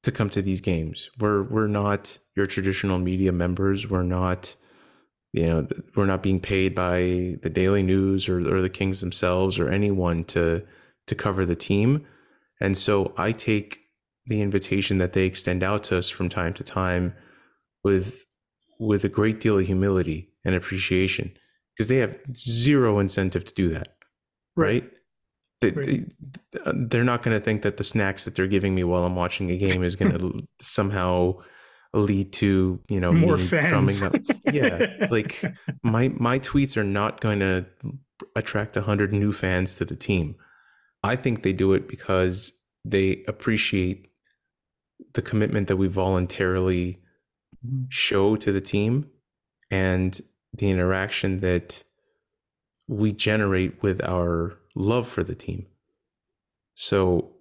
to 0.03 0.11
come 0.11 0.29
to 0.31 0.41
these 0.41 0.61
games. 0.61 1.09
We're 1.17 1.43
we're 1.43 1.67
not 1.67 2.19
your 2.35 2.45
traditional 2.45 2.99
media 2.99 3.31
members. 3.31 3.89
We're 3.89 4.03
not 4.03 4.55
you 5.31 5.47
know 5.47 5.67
we're 5.95 6.05
not 6.05 6.21
being 6.21 6.41
paid 6.41 6.75
by 6.75 7.37
the 7.41 7.49
Daily 7.51 7.83
News 7.83 8.27
or 8.27 8.39
or 8.53 8.61
the 8.61 8.69
Kings 8.69 8.99
themselves 8.99 9.57
or 9.57 9.69
anyone 9.69 10.25
to 10.25 10.63
to 11.07 11.15
cover 11.15 11.45
the 11.45 11.55
team. 11.55 12.05
And 12.59 12.77
so 12.77 13.13
I 13.17 13.31
take 13.31 13.86
the 14.27 14.41
invitation 14.41 14.97
that 14.97 15.13
they 15.13 15.25
extend 15.25 15.63
out 15.63 15.83
to 15.85 15.97
us 15.97 16.09
from 16.09 16.29
time 16.29 16.53
to 16.53 16.63
time 16.63 17.13
with 17.83 18.25
with 18.79 19.03
a 19.03 19.09
great 19.09 19.39
deal 19.39 19.57
of 19.59 19.65
humility 19.65 20.29
and 20.45 20.53
appreciation 20.53 21.31
because 21.75 21.87
they 21.89 21.97
have 21.97 22.17
zero 22.33 22.99
incentive 22.99 23.45
to 23.45 23.53
do 23.53 23.69
that 23.69 23.95
right, 24.55 24.83
They, 25.61 25.71
Right. 25.71 26.05
they, 26.89 26.99
are 26.99 27.03
not 27.03 27.23
going 27.23 27.35
to 27.37 27.41
think 27.43 27.61
that 27.63 27.77
the 27.77 27.83
snacks 27.83 28.25
that 28.25 28.35
they're 28.35 28.47
giving 28.47 28.75
me 28.75 28.83
while 28.83 29.03
i'm 29.05 29.15
watching 29.15 29.49
a 29.51 29.57
game 29.57 29.83
is 29.83 29.95
going 29.95 30.17
to 30.17 30.39
somehow 30.59 31.35
lead 31.93 32.33
to 32.33 32.79
you 32.89 32.99
know 32.99 33.11
More 33.11 33.37
fans. 33.37 33.69
drumming 33.69 34.03
up 34.03 34.13
yeah 34.53 35.07
like 35.09 35.41
my 35.83 36.09
my 36.09 36.37
tweets 36.39 36.77
are 36.77 36.83
not 36.83 37.21
going 37.21 37.39
to 37.39 37.65
attract 38.35 38.75
100 38.75 39.13
new 39.13 39.31
fans 39.33 39.75
to 39.75 39.85
the 39.85 39.95
team 39.95 40.35
i 41.03 41.15
think 41.15 41.43
they 41.43 41.53
do 41.53 41.73
it 41.73 41.87
because 41.87 42.51
they 42.85 43.23
appreciate 43.27 44.07
the 45.17 45.21
commitment 45.23 45.67
that 45.67 45.77
we 45.77 45.87
voluntarily 45.87 46.99
show 47.89 48.35
to 48.35 48.51
the 48.51 48.61
team 48.61 49.09
and 49.71 50.21
the 50.53 50.69
interaction 50.69 51.39
that 51.39 51.83
we 52.87 53.11
generate 53.11 53.81
with 53.81 53.99
our 54.03 54.59
love 54.75 55.07
for 55.07 55.23
the 55.23 55.33
team. 55.33 55.65
So, 56.75 57.31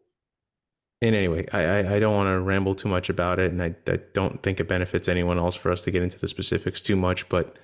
in 1.02 1.12
any 1.12 1.28
way, 1.28 1.46
I, 1.52 1.64
I, 1.64 1.94
I 1.96 2.00
don't 2.00 2.14
want 2.14 2.28
to 2.28 2.40
ramble 2.40 2.72
too 2.72 2.88
much 2.88 3.10
about 3.10 3.38
it, 3.38 3.52
and 3.52 3.62
I, 3.62 3.76
I 3.86 3.98
don't 4.14 4.42
think 4.42 4.58
it 4.58 4.68
benefits 4.68 5.06
anyone 5.06 5.38
else 5.38 5.54
for 5.54 5.70
us 5.70 5.82
to 5.82 5.90
get 5.90 6.02
into 6.02 6.18
the 6.18 6.28
specifics 6.28 6.80
too 6.80 6.96
much. 6.96 7.28
But 7.28 7.58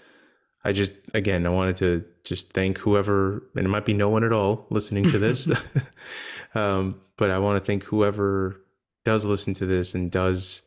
I 0.62 0.72
just, 0.72 0.92
again, 1.14 1.46
I 1.46 1.48
wanted 1.48 1.76
to 1.76 2.04
just 2.24 2.52
thank 2.52 2.76
whoever, 2.76 3.44
and 3.56 3.64
it 3.64 3.70
might 3.70 3.86
be 3.86 3.94
no 3.94 4.10
one 4.10 4.24
at 4.24 4.32
all 4.32 4.66
listening 4.68 5.04
to 5.04 5.18
this, 5.18 5.48
um, 6.54 7.00
but 7.16 7.30
I 7.30 7.38
want 7.38 7.58
to 7.58 7.64
thank 7.64 7.84
whoever 7.84 8.61
does 9.04 9.24
listen 9.24 9.54
to 9.54 9.66
this 9.66 9.94
and 9.94 10.10
does 10.10 10.62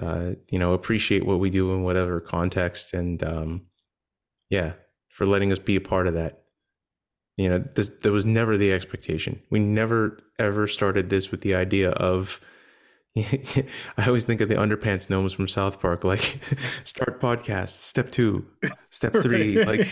uh, 0.00 0.32
you 0.50 0.58
know, 0.58 0.72
appreciate 0.72 1.24
what 1.24 1.38
we 1.38 1.50
do 1.50 1.72
in 1.72 1.82
whatever 1.82 2.20
context, 2.20 2.94
and 2.94 3.22
um, 3.22 3.62
yeah, 4.50 4.72
for 5.08 5.24
letting 5.24 5.52
us 5.52 5.58
be 5.58 5.76
a 5.76 5.80
part 5.80 6.06
of 6.06 6.14
that. 6.14 6.42
You 7.36 7.48
know, 7.48 7.64
this 7.74 7.90
there 8.02 8.12
was 8.12 8.26
never 8.26 8.56
the 8.56 8.72
expectation. 8.72 9.40
We 9.50 9.60
never 9.60 10.18
ever 10.38 10.66
started 10.66 11.10
this 11.10 11.30
with 11.30 11.42
the 11.42 11.54
idea 11.54 11.90
of. 11.90 12.40
I 13.16 14.06
always 14.08 14.24
think 14.24 14.40
of 14.40 14.48
the 14.48 14.56
underpants 14.56 15.08
gnomes 15.08 15.32
from 15.32 15.46
South 15.46 15.80
Park, 15.80 16.02
like 16.02 16.40
start 16.84 17.20
podcast, 17.20 17.68
step 17.68 18.10
two, 18.10 18.44
step 18.90 19.12
three, 19.12 19.64
like 19.64 19.86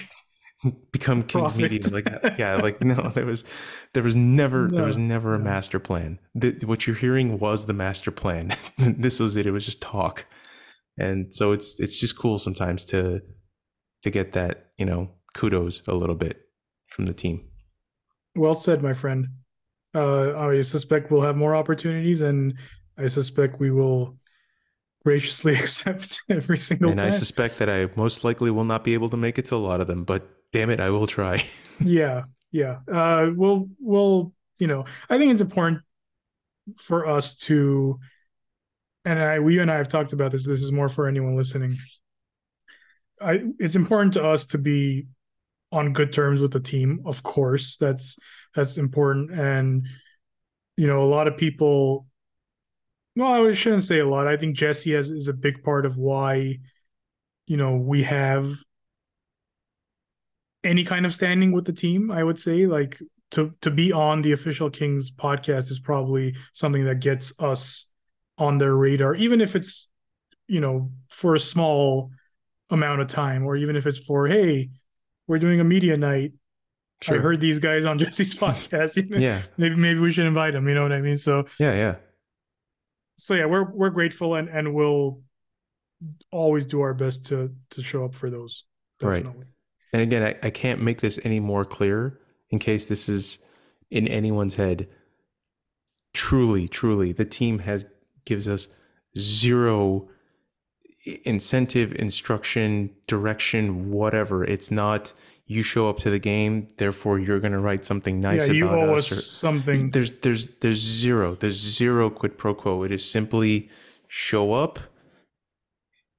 become 0.93 1.23
King's 1.23 1.53
Profit. 1.53 1.73
Media, 1.73 1.89
like 1.93 2.05
that. 2.05 2.35
Yeah, 2.39 2.57
like 2.57 2.81
no, 2.81 3.13
there 3.15 3.27
was, 3.27 3.45
there 3.93 4.03
was 4.03 4.17
never, 4.17 4.69
there 4.69 4.85
was 4.85 4.99
never 4.99 5.35
a 5.35 5.39
master 5.39 5.79
plan. 5.79 6.19
The, 6.35 6.59
what 6.65 6.87
you're 6.87 6.97
hearing 6.97 7.39
was 7.39 7.67
the 7.67 7.73
master 7.73 8.11
plan. 8.11 8.55
this 8.79 9.19
was 9.19 9.37
it. 9.37 9.47
It 9.47 9.51
was 9.51 9.65
just 9.65 9.81
talk, 9.81 10.27
and 10.99 11.35
so 11.35 11.53
it's 11.53 11.81
it's 11.81 11.99
just 11.99 12.17
cool 12.17 12.39
sometimes 12.39 12.85
to 12.87 13.23
to 14.03 14.11
get 14.11 14.33
that 14.33 14.71
you 14.79 14.87
know 14.87 15.11
kudos 15.35 15.83
a 15.87 15.95
little 15.95 16.17
bit 16.17 16.41
from 16.89 17.07
the 17.07 17.15
team. 17.15 17.49
Well 18.37 18.55
said, 18.55 18.83
my 18.83 18.95
friend. 18.95 19.29
Uh, 19.95 20.35
I 20.39 20.63
suspect 20.63 21.11
we'll 21.11 21.23
have 21.23 21.37
more 21.37 21.55
opportunities, 21.55 22.23
and 22.23 22.55
I 22.99 23.07
suspect 23.07 23.61
we 23.61 23.71
will 23.71 24.17
graciously 25.05 25.55
accept 25.59 26.21
every 26.29 26.59
single 26.59 26.91
and 26.91 26.99
time. 26.99 27.09
I 27.09 27.11
suspect 27.11 27.59
that 27.59 27.69
I 27.69 27.89
most 27.97 28.25
likely 28.25 28.51
will 28.51 28.65
not 28.65 28.85
be 28.85 28.95
able 28.95 29.11
to 29.11 29.17
make 29.17 29.39
it 29.39 29.47
to 29.47 29.57
a 29.57 29.57
lot 29.57 29.81
of 29.81 29.87
them, 29.87 30.05
but 30.05 30.29
damn 30.53 30.71
it, 30.71 30.81
I 30.81 30.91
will 30.91 31.07
try. 31.07 31.45
yeah, 31.81 32.23
yeah. 32.51 32.79
Uh, 32.91 33.31
we'll, 33.35 33.69
we'll, 33.81 34.33
you 34.59 34.67
know, 34.67 34.85
I 35.09 35.19
think 35.19 35.33
it's 35.33 35.41
important 35.41 35.83
for 36.77 37.07
us 37.07 37.37
to, 37.37 37.99
and 39.05 39.19
I, 39.19 39.41
we 39.41 39.59
and 39.59 39.71
I 39.71 39.77
have 39.77 39.89
talked 39.89 40.13
about 40.13 40.31
this. 40.31 40.47
This 40.47 40.63
is 40.63 40.71
more 40.71 40.89
for 40.89 41.09
anyone 41.09 41.37
listening. 41.37 41.77
I, 43.21 43.41
it's 43.59 43.77
important 43.77 44.15
to 44.15 44.25
us 44.25 44.47
to 44.47 44.59
be 44.59 45.07
on 45.73 45.93
good 45.93 46.13
terms 46.13 46.41
with 46.41 46.53
the 46.53 46.61
team. 46.61 47.01
Of 47.05 47.23
course, 47.23 47.77
that's 47.79 48.17
that's 48.55 48.77
important, 48.77 49.31
and 49.33 49.87
you 50.77 50.87
know, 50.87 51.03
a 51.03 51.05
lot 51.05 51.27
of 51.27 51.37
people. 51.37 52.07
Well, 53.17 53.47
I 53.47 53.53
shouldn't 53.53 53.83
say 53.83 53.99
a 53.99 54.09
lot. 54.09 54.27
I 54.27 54.37
think 54.37 54.57
Jesse 54.57 54.93
has 54.93 55.11
is 55.11 55.29
a 55.29 55.35
big 55.35 55.63
part 55.63 55.85
of 55.85 55.99
why, 55.99 56.59
you 57.47 57.57
know, 57.59 57.77
we 57.77 58.05
have 58.05 58.55
any 60.65 60.85
kind 60.85 61.07
of 61.07 61.15
standing 61.15 61.53
with 61.53 61.65
the 61.65 61.73
team. 61.73 62.11
I 62.11 62.23
would 62.23 62.39
say, 62.39 62.67
like 62.67 63.01
to 63.33 63.55
to 63.63 63.71
be 63.71 63.93
on 63.93 64.23
the 64.23 64.33
official 64.33 64.71
Kings 64.71 65.11
podcast 65.11 65.71
is 65.71 65.79
probably 65.79 66.37
something 66.53 66.85
that 66.85 67.01
gets 67.01 67.33
us 67.41 67.89
on 68.39 68.59
their 68.59 68.75
radar, 68.75 69.15
even 69.15 69.41
if 69.41 69.57
it's 69.57 69.89
you 70.47 70.61
know 70.61 70.91
for 71.09 71.35
a 71.35 71.41
small 71.41 72.11
amount 72.71 73.01
of 73.01 73.09
time, 73.09 73.45
or 73.45 73.57
even 73.57 73.77
if 73.77 73.87
it's 73.87 73.99
for 73.99 74.27
hey, 74.27 74.71
we're 75.27 75.39
doing 75.39 75.61
a 75.61 75.65
media 75.65 75.97
night. 75.97 76.33
I 77.09 77.15
heard 77.15 77.41
these 77.41 77.59
guys 77.59 77.85
on 77.85 77.99
Jesse's 78.01 78.35
podcast. 78.35 78.97
Yeah, 79.21 79.43
maybe 79.57 79.75
maybe 79.75 79.99
we 79.99 80.13
should 80.13 80.27
invite 80.27 80.53
them. 80.53 80.69
You 80.69 80.75
know 80.75 80.83
what 80.83 80.93
I 80.93 81.01
mean? 81.01 81.19
So 81.19 81.47
yeah, 81.59 81.75
yeah. 81.75 81.95
so 83.17 83.35
yeah, 83.35 83.47
we're 83.47 83.71
we're 83.73 83.91
grateful 83.91 84.37
and 84.37 84.49
and 84.49 84.73
we'll 84.73 85.21
always 86.31 86.67
do 86.67 86.81
our 86.81 86.95
best 86.95 87.27
to 87.27 87.55
to 87.71 87.83
show 87.83 88.05
up 88.05 88.15
for 88.15 88.31
those. 88.31 88.65
Right. 89.01 89.27
And 89.93 90.03
again, 90.03 90.23
I, 90.23 90.47
I 90.47 90.51
can't 90.51 90.81
make 90.81 91.01
this 91.01 91.19
any 91.25 91.41
more 91.41 91.65
clear 91.65 92.19
in 92.51 92.59
case 92.59 92.87
this 92.87 93.09
is 93.09 93.39
in 93.91 94.09
anyone's 94.09 94.55
head. 94.55 94.89
Truly, 96.15 96.69
truly, 96.69 97.13
the 97.13 97.25
team 97.25 97.61
has 97.61 97.85
gives 98.25 98.49
us 98.49 98.69
zero 99.19 100.09
incentive, 101.25 101.93
instruction, 101.95 102.91
direction, 103.07 103.91
whatever. 103.91 104.45
It's 104.45 104.71
not 104.71 105.13
you 105.47 105.63
show 105.63 105.89
up 105.89 105.99
to 105.99 106.11
the 106.11 106.19
game, 106.19 106.69
therefore 106.77 107.19
you're 107.19 107.41
going 107.41 107.53
to 107.53 107.59
write 107.59 107.85
something 107.85 108.21
nice 108.21 108.49
yeah, 108.49 108.65
about 108.65 108.89
us. 108.91 109.13
us 109.13 109.19
or- 109.19 109.21
something. 109.21 109.91
there's 109.91 110.11
there's 110.23 110.47
there's 110.61 110.79
zero 110.79 111.35
there's 111.35 111.59
zero 111.59 112.09
quid 112.11 112.39
pro 112.39 112.55
quo. 112.55 112.83
It 112.85 112.93
is 112.93 113.09
simply 113.09 113.69
show 114.09 114.53
up, 114.53 114.79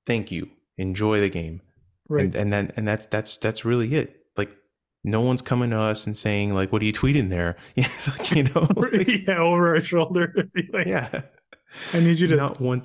thank 0.05 0.31
you, 0.31 0.49
enjoy 0.77 1.19
the 1.19 1.29
game, 1.29 1.61
Right. 2.09 2.25
and 2.25 2.35
and 2.35 2.53
then 2.53 2.71
and 2.75 2.87
that's 2.87 3.05
that's 3.07 3.35
that's 3.37 3.63
really 3.65 3.93
it. 3.95 4.17
Like 4.37 4.55
no 5.03 5.21
one's 5.21 5.41
coming 5.41 5.69
to 5.71 5.79
us 5.79 6.05
and 6.05 6.15
saying 6.15 6.53
like, 6.53 6.71
"What 6.71 6.81
are 6.81 6.85
you 6.85 6.93
tweeting 6.93 7.29
there?" 7.29 7.55
Yeah, 7.75 7.87
like, 8.07 8.31
you 8.31 8.43
know, 8.43 8.67
like, 8.75 9.27
yeah, 9.27 9.37
over 9.37 9.75
our 9.75 9.81
shoulder. 9.83 10.33
Like, 10.73 10.87
yeah. 10.87 11.21
I 11.93 11.99
need 12.01 12.19
you 12.19 12.27
to. 12.27 12.35
Not 12.35 12.59
one. 12.59 12.83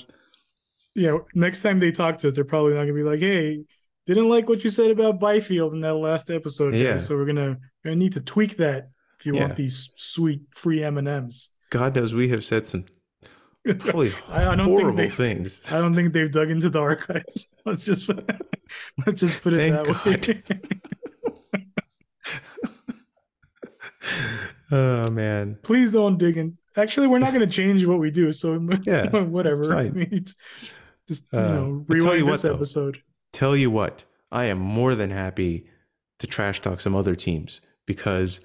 Yeah, 0.94 1.18
next 1.34 1.62
time 1.62 1.78
they 1.78 1.92
talk 1.92 2.18
to 2.18 2.28
us, 2.28 2.34
they're 2.34 2.44
probably 2.44 2.74
not 2.74 2.80
gonna 2.82 2.94
be 2.94 3.02
like, 3.02 3.20
"Hey, 3.20 3.64
didn't 4.06 4.28
like 4.28 4.48
what 4.48 4.64
you 4.64 4.70
said 4.70 4.90
about 4.90 5.20
Byfield 5.20 5.74
in 5.74 5.80
that 5.82 5.94
last 5.94 6.30
episode." 6.30 6.72
guys, 6.72 6.80
Yeah. 6.80 6.96
So 6.96 7.16
we're 7.16 7.26
gonna 7.26 7.58
gonna 7.84 7.96
need 7.96 8.14
to 8.14 8.20
tweak 8.20 8.56
that 8.56 8.90
if 9.20 9.26
you 9.26 9.34
Yeah. 9.34 9.40
want 9.42 9.56
these 9.56 9.90
sweet 9.96 10.42
free 10.54 10.82
M 10.82 10.96
and 10.98 11.06
M's. 11.08 11.50
God 11.70 11.94
knows 11.94 12.14
we 12.14 12.28
have 12.28 12.44
said 12.44 12.66
some 12.66 12.86
probably 13.78 14.12
I, 14.28 14.48
I 14.48 14.54
don't 14.56 14.66
horrible 14.68 14.96
think 14.98 15.14
they, 15.16 15.34
things. 15.34 15.72
I 15.72 15.78
don't 15.78 15.94
think 15.94 16.12
they've 16.12 16.30
dug 16.30 16.50
into 16.50 16.70
the 16.70 16.80
archives. 16.80 17.52
Let's 17.64 17.84
just 17.84 18.08
let's 19.06 19.20
just 19.20 19.42
put 19.42 19.52
it 19.54 19.72
Thank 19.72 19.86
that 19.86 20.42
way. 20.54 20.58
Oh 24.70 25.10
man, 25.10 25.58
Please 25.62 25.92
don't 25.92 26.18
dig 26.18 26.36
in. 26.36 26.58
Actually, 26.76 27.06
we're 27.06 27.18
not 27.18 27.32
gonna 27.32 27.46
change 27.46 27.86
what 27.86 27.98
we 27.98 28.10
do. 28.10 28.30
So 28.32 28.54
Yeah, 28.82 29.08
whatever. 29.20 29.62
fine. 29.64 29.86
I 29.88 29.90
mean, 29.90 30.24
just 31.08 31.24
you 31.32 31.38
Uh, 31.38 31.42
know, 31.48 31.84
but 31.88 31.94
tell 32.00 32.14
you 32.14 32.24
rewind 32.24 32.26
what, 32.26 32.32
this 32.32 32.42
though. 32.42 32.54
episode. 32.54 33.02
tell 33.32 33.56
you 33.56 33.70
what, 33.70 34.04
I 34.30 34.44
am 34.44 34.58
more 34.58 34.94
than 34.94 35.10
happy 35.10 35.66
to 36.18 36.26
trash 36.26 36.60
talk 36.60 36.80
some 36.80 36.94
other 36.94 37.14
teams 37.14 37.60
because 37.86 38.40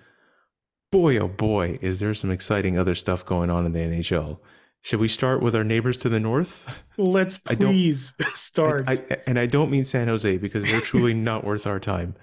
boy, 0.92 1.18
oh 1.18 1.28
boy, 1.28 1.78
is 1.82 2.00
there 2.00 2.14
some 2.14 2.32
exciting 2.32 2.78
other 2.78 2.96
stuff 2.96 3.26
going 3.26 3.50
on 3.50 3.66
in 3.66 3.74
the 3.74 3.80
NHL. 3.80 4.40
Should 4.84 5.00
we 5.00 5.08
start 5.08 5.42
with 5.42 5.56
our 5.56 5.64
neighbors 5.64 5.98
to 6.00 6.10
the 6.10 6.20
north? 6.20 6.84
Let's 6.98 7.38
please 7.38 8.14
start. 8.34 8.84
I, 8.88 8.94
I- 9.10 9.18
and 9.26 9.40
I 9.40 9.46
don't 9.46 9.72
mean 9.72 9.86
San 9.86 10.08
Jose 10.10 10.38
because 10.38 10.64
they're 10.66 10.82
truly 10.82 11.14
not 11.30 11.44
worth 11.44 11.66
our 11.66 11.80
time. 11.80 12.16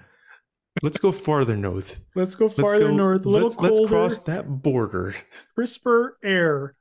Let's 0.81 0.97
go 0.97 1.11
farther 1.11 1.57
north. 1.57 1.99
let's 2.15 2.35
go 2.35 2.45
Let's 2.45 2.59
farther 2.61 2.87
go, 2.89 2.93
north, 2.95 3.25
a 3.25 3.29
little 3.29 3.47
let's, 3.49 3.55
colder, 3.57 3.73
let's 3.73 3.89
cross 3.89 4.17
that 4.19 4.61
border. 4.61 5.13
crisper 5.55 6.17
air. 6.23 6.75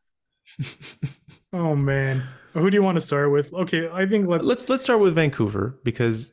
oh 1.52 1.74
man, 1.74 2.22
who 2.52 2.70
do 2.70 2.76
you 2.76 2.82
want 2.82 2.96
to 2.98 3.00
start 3.04 3.32
with? 3.32 3.52
Okay, 3.52 3.88
I 3.88 4.06
think 4.06 4.28
let's. 4.28 4.44
Let's 4.44 4.68
let's 4.68 4.84
start 4.84 5.00
with 5.00 5.14
Vancouver 5.16 5.80
because 5.82 6.30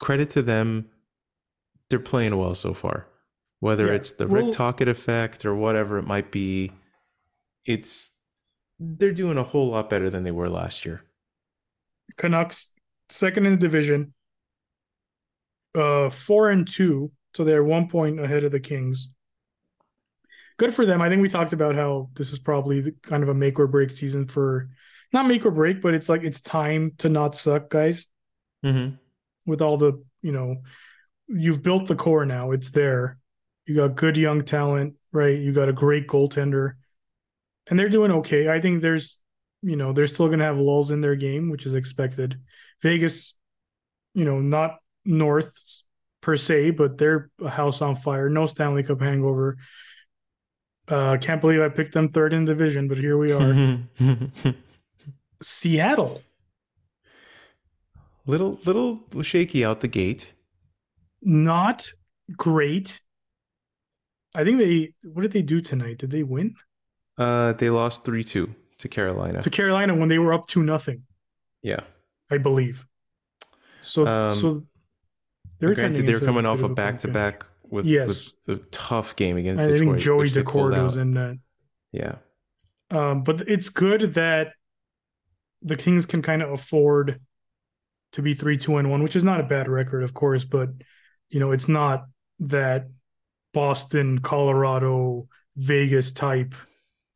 credit 0.00 0.28
to 0.30 0.42
them, 0.42 0.86
they're 1.88 1.98
playing 1.98 2.36
well 2.36 2.54
so 2.54 2.74
far. 2.74 3.06
Whether 3.60 3.86
Yeah, 3.86 3.94
it's 3.94 4.12
the 4.12 4.26
well- 4.26 4.44
Rick 4.46 4.54
Tocchet 4.54 4.88
effect 4.88 5.46
or 5.46 5.54
whatever 5.54 5.98
it 5.98 6.06
might 6.06 6.30
be, 6.30 6.72
it's 7.64 8.12
they're 8.78 9.12
doing 9.12 9.38
a 9.38 9.42
whole 9.42 9.68
lot 9.70 9.90
better 9.90 10.10
than 10.10 10.22
they 10.22 10.30
were 10.30 10.48
last 10.48 10.84
year. 10.84 11.02
Canucks 12.16 12.74
second 13.08 13.46
in 13.46 13.52
the 13.52 13.58
division. 13.58 14.14
Uh, 15.74 16.08
four 16.10 16.50
and 16.50 16.66
two, 16.66 17.12
so 17.34 17.44
they're 17.44 17.62
one 17.62 17.88
point 17.88 18.18
ahead 18.18 18.44
of 18.44 18.52
the 18.52 18.60
Kings. 18.60 19.12
Good 20.56 20.74
for 20.74 20.84
them. 20.86 21.00
I 21.00 21.08
think 21.08 21.22
we 21.22 21.28
talked 21.28 21.52
about 21.52 21.76
how 21.76 22.10
this 22.14 22.32
is 22.32 22.38
probably 22.38 22.80
the, 22.80 22.92
kind 23.02 23.22
of 23.22 23.28
a 23.28 23.34
make 23.34 23.60
or 23.60 23.66
break 23.68 23.90
season 23.90 24.26
for, 24.26 24.68
not 25.12 25.26
make 25.26 25.46
or 25.46 25.50
break, 25.50 25.80
but 25.80 25.94
it's 25.94 26.08
like 26.08 26.24
it's 26.24 26.40
time 26.40 26.92
to 26.98 27.08
not 27.08 27.36
suck, 27.36 27.68
guys. 27.68 28.06
Mm-hmm. 28.64 28.96
with 29.46 29.62
all 29.62 29.76
the 29.76 30.02
you 30.20 30.32
know 30.32 30.56
you've 31.28 31.62
built 31.62 31.86
the 31.86 31.94
core 31.94 32.26
now 32.26 32.50
it's 32.50 32.70
there 32.70 33.18
you 33.66 33.76
got 33.76 33.94
good 33.94 34.16
young 34.16 34.42
talent 34.42 34.94
right 35.12 35.38
you 35.38 35.52
got 35.52 35.68
a 35.68 35.72
great 35.72 36.08
goaltender 36.08 36.72
and 37.68 37.78
they're 37.78 37.88
doing 37.88 38.10
okay 38.10 38.48
i 38.48 38.60
think 38.60 38.82
there's 38.82 39.20
you 39.62 39.76
know 39.76 39.92
they're 39.92 40.06
still 40.06 40.26
going 40.26 40.38
to 40.38 40.44
have 40.44 40.58
lulls 40.58 40.90
in 40.90 41.00
their 41.00 41.16
game 41.16 41.50
which 41.50 41.66
is 41.66 41.74
expected 41.74 42.38
vegas 42.82 43.36
you 44.14 44.24
know 44.24 44.40
not 44.40 44.76
north 45.04 45.52
per 46.20 46.36
se 46.36 46.70
but 46.70 46.98
they're 46.98 47.30
a 47.42 47.48
house 47.48 47.80
on 47.82 47.96
fire 47.96 48.28
no 48.28 48.46
stanley 48.46 48.82
cup 48.82 49.00
hangover 49.00 49.56
uh 50.88 51.16
can't 51.20 51.40
believe 51.40 51.60
i 51.60 51.68
picked 51.68 51.92
them 51.92 52.08
third 52.08 52.32
in 52.32 52.44
division 52.44 52.88
but 52.88 52.98
here 52.98 53.16
we 53.16 53.32
are 53.32 53.78
seattle 55.42 56.22
little 58.28 58.60
little 58.64 59.00
shaky 59.22 59.64
out 59.64 59.80
the 59.80 59.88
gate. 59.88 60.34
not 61.22 61.88
great. 62.36 63.00
I 64.34 64.44
think 64.44 64.58
they 64.58 64.92
what 65.08 65.22
did 65.22 65.32
they 65.32 65.42
do 65.42 65.60
tonight? 65.60 65.98
Did 65.98 66.10
they 66.10 66.22
win? 66.22 66.54
Uh, 67.18 67.52
they 67.54 67.68
lost 67.70 68.04
three 68.04 68.24
two 68.24 68.54
to 68.78 68.88
Carolina. 68.88 69.40
To 69.40 69.50
Carolina 69.50 69.94
when 69.94 70.08
they 70.08 70.18
were 70.18 70.32
up 70.32 70.46
to 70.48 70.62
nothing, 70.62 71.02
yeah, 71.62 71.80
I 72.30 72.38
believe. 72.38 72.86
So 73.80 74.06
Um, 74.06 74.34
so 74.34 74.62
they're 75.58 75.74
granted 75.74 76.06
they're 76.06 76.20
coming 76.20 76.46
off 76.46 76.62
a 76.62 76.66
of 76.66 76.74
back 76.74 77.00
to 77.00 77.08
back 77.08 77.44
with 77.70 77.86
Yes. 77.86 78.34
with 78.46 78.70
tough 78.70 79.16
game 79.16 79.36
against 79.36 79.62
I 79.62 79.66
Detroit. 79.68 79.88
think 79.96 79.98
Joey 79.98 80.28
they 80.28 80.42
was 80.42 80.96
in 80.96 81.14
that. 81.14 81.38
Yeah, 81.92 82.16
Um, 82.90 83.22
but 83.22 83.42
it's 83.48 83.68
good 83.68 84.14
that 84.14 84.52
the 85.62 85.76
Kings 85.76 86.06
can 86.06 86.22
kind 86.22 86.42
of 86.42 86.50
afford 86.52 87.20
to 88.12 88.22
be 88.22 88.34
three, 88.34 88.56
two, 88.56 88.76
and 88.76 88.90
one, 88.90 89.02
which 89.02 89.16
is 89.16 89.24
not 89.24 89.40
a 89.40 89.44
bad 89.44 89.68
record, 89.68 90.02
of 90.02 90.14
course, 90.14 90.44
but 90.44 90.70
you 91.30 91.40
know, 91.40 91.50
it's 91.52 91.68
not 91.68 92.06
that 92.38 92.88
Boston, 93.52 94.20
Colorado, 94.20 95.28
Vegas 95.56 96.12
type. 96.12 96.54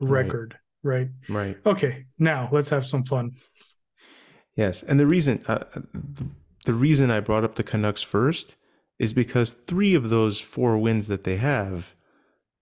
Record, 0.09 0.59
right? 0.83 1.09
right. 1.29 1.57
Okay, 1.65 2.07
now 2.19 2.49
let's 2.53 2.71
have 2.71 2.87
some 2.87 3.05
fun. 3.05 3.33
Yes, 4.57 4.83
and 4.83 5.01
the 5.01 5.07
reason 5.07 5.45
uh, 5.49 5.65
the, 6.67 6.75
reason 6.75 7.11
I 7.11 7.21
brought 7.21 7.45
up 7.45 7.55
the 7.55 7.63
Canucks 7.63 8.03
first 8.03 8.57
is 8.99 9.13
because 9.13 9.53
three 9.53 9.95
of 9.95 10.11
those 10.11 10.41
four 10.41 10.77
wins 10.79 11.09
that 11.09 11.25
they 11.25 11.37
have 11.37 11.95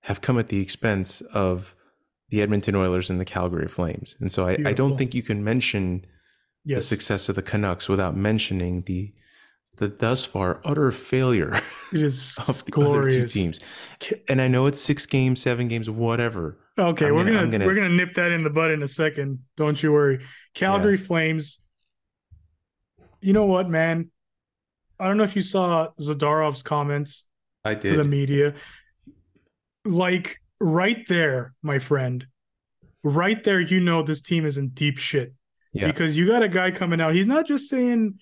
have 0.02 0.20
come 0.20 0.38
at 0.38 0.48
the 0.48 0.60
expense 0.60 1.20
of 1.32 1.74
the 2.30 2.40
Edmonton 2.40 2.76
Oilers 2.76 3.10
and 3.10 3.20
the 3.20 3.24
Calgary 3.24 3.68
Flames, 3.68 4.16
and 4.20 4.30
so 4.30 4.46
I, 4.46 4.56
I 4.64 4.72
don't 4.72 4.96
think 4.96 5.14
you 5.14 5.22
can 5.22 5.42
mention 5.42 6.06
the 6.64 6.80
success 6.80 7.28
of 7.28 7.36
the 7.36 7.42
Canucks 7.42 7.88
without 7.88 8.16
mentioning 8.16 8.82
the 8.82 9.12
the 9.80 9.88
thus 9.88 10.24
far 10.24 10.60
utter 10.64 10.92
failure 10.92 11.60
it 11.92 12.02
is 12.02 12.38
of 12.48 12.64
the 12.64 12.80
other 12.86 13.10
two 13.10 13.26
teams. 13.26 13.58
And 14.28 14.40
I 14.40 14.46
know 14.46 14.66
it's 14.66 14.80
six 14.80 15.06
games, 15.06 15.40
seven 15.42 15.66
games, 15.68 15.90
whatever. 15.90 16.58
Okay, 16.78 17.06
I'm 17.06 17.14
we're 17.14 17.24
gonna- 17.24 17.34
gonna, 17.40 17.50
gonna- 17.50 17.66
we're 17.66 17.74
gonna 17.74 17.88
nip 17.88 18.14
that 18.14 18.30
in 18.30 18.42
the 18.44 18.50
bud 18.50 18.70
in 18.70 18.82
a 18.82 18.88
second. 18.88 19.40
Don't 19.56 19.82
you 19.82 19.92
worry. 19.92 20.24
Calgary 20.54 20.96
Flames. 20.96 21.60
You 23.20 23.32
know 23.32 23.46
what, 23.46 23.68
man? 23.68 24.10
I 24.98 25.06
don't 25.08 25.16
know 25.16 25.24
if 25.24 25.34
you 25.36 25.42
saw 25.42 25.88
Zadorov's 26.00 26.62
comments 26.62 27.26
I 27.64 27.74
to 27.74 27.96
the 27.96 28.04
media. 28.04 28.54
Like 29.84 30.40
right 30.60 31.06
there, 31.08 31.54
my 31.62 31.78
friend. 31.78 32.26
Right 33.02 33.42
there, 33.44 33.60
you 33.60 33.80
know 33.80 34.02
this 34.02 34.20
team 34.20 34.44
is 34.44 34.58
in 34.58 34.68
deep 34.70 34.98
shit. 34.98 35.32
Yeah. 35.72 35.86
Because 35.86 36.16
you 36.18 36.26
got 36.26 36.42
a 36.42 36.48
guy 36.48 36.70
coming 36.70 37.00
out. 37.00 37.14
He's 37.14 37.26
not 37.26 37.46
just 37.46 37.68
saying 37.70 38.18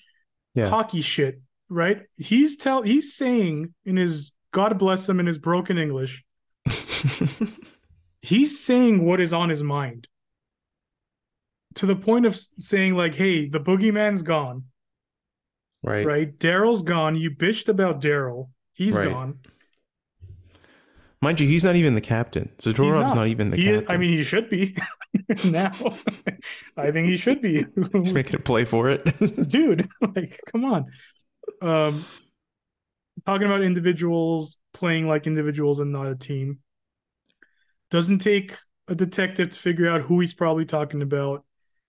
Yeah. 0.54 0.68
hockey 0.68 1.00
shit, 1.02 1.40
right? 1.68 2.02
He's 2.16 2.56
tell 2.56 2.82
he's 2.82 3.14
saying 3.14 3.74
in 3.84 3.96
his 3.96 4.32
God 4.52 4.78
bless 4.78 5.08
him 5.08 5.20
in 5.20 5.26
his 5.26 5.38
broken 5.38 5.78
English, 5.78 6.24
he's 8.20 8.58
saying 8.64 9.04
what 9.04 9.20
is 9.20 9.32
on 9.32 9.48
his 9.48 9.62
mind 9.62 10.08
to 11.74 11.86
the 11.86 11.96
point 11.96 12.26
of 12.26 12.36
saying 12.36 12.94
like 12.94 13.14
hey 13.14 13.48
the 13.48 13.60
boogeyman's 13.60 14.22
gone 14.22 14.64
right. 15.82 16.04
right 16.06 16.38
daryl's 16.38 16.82
gone 16.82 17.14
you 17.14 17.30
bitched 17.30 17.68
about 17.68 18.00
daryl 18.00 18.48
He's 18.72 18.96
Right. 18.96 19.08
gone 19.08 19.38
Mind 21.20 21.40
you, 21.40 21.48
he's 21.48 21.64
not 21.64 21.74
even 21.74 21.96
the 21.96 22.00
captain. 22.00 22.48
Zadorov's 22.58 22.94
not. 22.94 23.16
not. 23.16 23.26
even 23.26 23.50
the 23.50 23.56
he 23.56 23.68
is, 23.68 23.80
captain. 23.80 23.94
i 23.94 23.98
mean 23.98 24.10
he 24.10 24.22
should 24.22 24.48
be 24.48 24.76
now 25.44 25.72
i 26.76 26.90
think 26.92 27.08
he 27.08 27.16
should 27.16 27.42
be 27.42 27.66
he's 27.92 28.14
making 28.14 28.36
a 28.36 28.38
play 28.38 28.64
for 28.64 28.88
it. 28.88 29.04
dude 29.48 29.88
like 30.14 30.40
come 30.50 30.64
on 30.64 30.86
um 31.62 32.04
talking 33.26 33.46
about 33.46 33.62
individuals 33.62 34.56
playing 34.74 35.06
like 35.08 35.26
individuals 35.26 35.80
and 35.80 35.92
not 35.92 36.06
a 36.06 36.14
team 36.16 36.58
doesn't 37.90 38.18
take 38.18 38.54
a 38.88 38.94
detective 38.94 39.50
to 39.50 39.58
figure 39.58 39.88
out 39.88 40.02
who 40.02 40.20
he's 40.20 40.34
probably 40.34 40.64
talking 40.64 41.02
about 41.02 41.44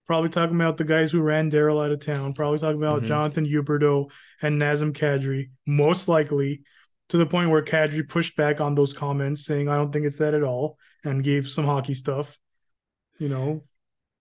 probably 0.07 0.30
talking 0.30 0.55
about 0.55 0.78
the 0.78 0.84
guys 0.84 1.12
who 1.12 1.22
ran 1.22 1.51
daryl 1.51 1.84
out 1.84 1.91
of 1.91 1.99
town 2.03 2.34
probably 2.34 2.57
talking 2.60 2.78
about 2.82 3.03
Mhm. 3.03 3.07
jonathan 3.07 3.45
huberdeau 3.45 4.10
and 4.41 4.60
nazem 4.60 4.91
kadri 4.93 5.49
most 5.66 6.07
likely 6.07 6.64
to 7.10 7.18
the 7.18 7.26
point 7.26 7.49
where 7.49 7.64
kadri 7.64 8.07
pushed 8.07 8.36
back 8.36 8.60
on 8.60 8.76
those 8.76 8.93
comments 8.93 9.45
saying 9.45 9.70
i 9.70 9.76
don't 9.76 9.91
think 9.91 10.05
it's 10.05 10.18
that 10.18 10.34
at 10.34 10.43
all 10.43 10.78
and 11.03 11.24
gave 11.24 11.47
some 11.47 11.66
hockey 11.66 11.93
stuff 11.93 12.38
you 13.20 13.30
know 13.30 13.64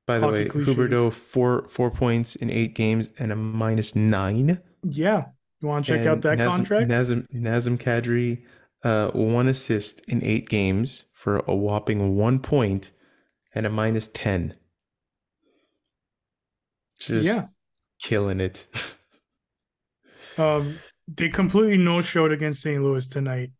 By 0.06 0.18
the 0.18 0.28
way, 0.28 0.44
cliches. 0.46 0.74
Huberdeau 0.74 1.12
four 1.12 1.68
four 1.68 1.90
points 1.90 2.34
in 2.36 2.48
eight 2.50 2.74
games 2.74 3.08
and 3.18 3.30
a 3.30 3.36
minus 3.36 3.94
nine. 3.94 4.58
Yeah 4.82 5.26
You 5.60 5.68
want 5.68 5.84
to 5.86 5.92
check 5.92 6.06
And 6.06 6.06
out 6.06 6.22
that 6.22 6.38
Nazem, 6.38 6.50
contract? 6.50 6.90
Nazem, 6.90 7.26
Nazem 7.34 7.78
Kadri, 7.78 8.42
uh, 8.84 9.10
one 9.10 9.48
assist 9.48 10.00
in 10.08 10.22
eight 10.22 10.48
games 10.48 11.04
for 11.12 11.38
a 11.46 11.54
whopping 11.54 12.16
one 12.16 12.38
point 12.38 12.92
and 13.54 13.66
a 13.66 13.70
minus 13.70 14.08
10. 14.08 14.54
Just 17.00 17.26
yeah. 17.26 17.46
killing 18.00 18.40
it. 18.40 18.66
Um, 20.36 20.84
they 21.08 21.28
completely 21.28 21.76
no 21.76 22.00
showed 22.00 22.32
against 22.32 22.62
St. 22.62 22.82
Louis 22.82 23.08
tonight. 23.08 23.50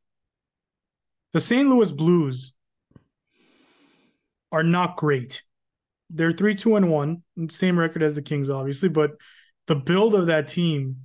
The 1.33 1.41
St. 1.41 1.69
Louis 1.69 1.91
Blues 1.91 2.55
are 4.53 4.63
not 4.63 4.97
great. 4.97 5.43
They're 6.11 6.33
three, 6.33 6.55
two, 6.55 6.77
and 6.77 6.91
one, 6.91 7.23
same 7.51 7.79
record 7.79 8.03
as 8.03 8.15
the 8.15 8.23
Kings, 8.23 8.49
obviously. 8.49 8.89
But 8.89 9.17
the 9.69 9.77
build 9.77 10.15
of 10.15 10.27
that 10.27 10.49
team, 10.49 10.97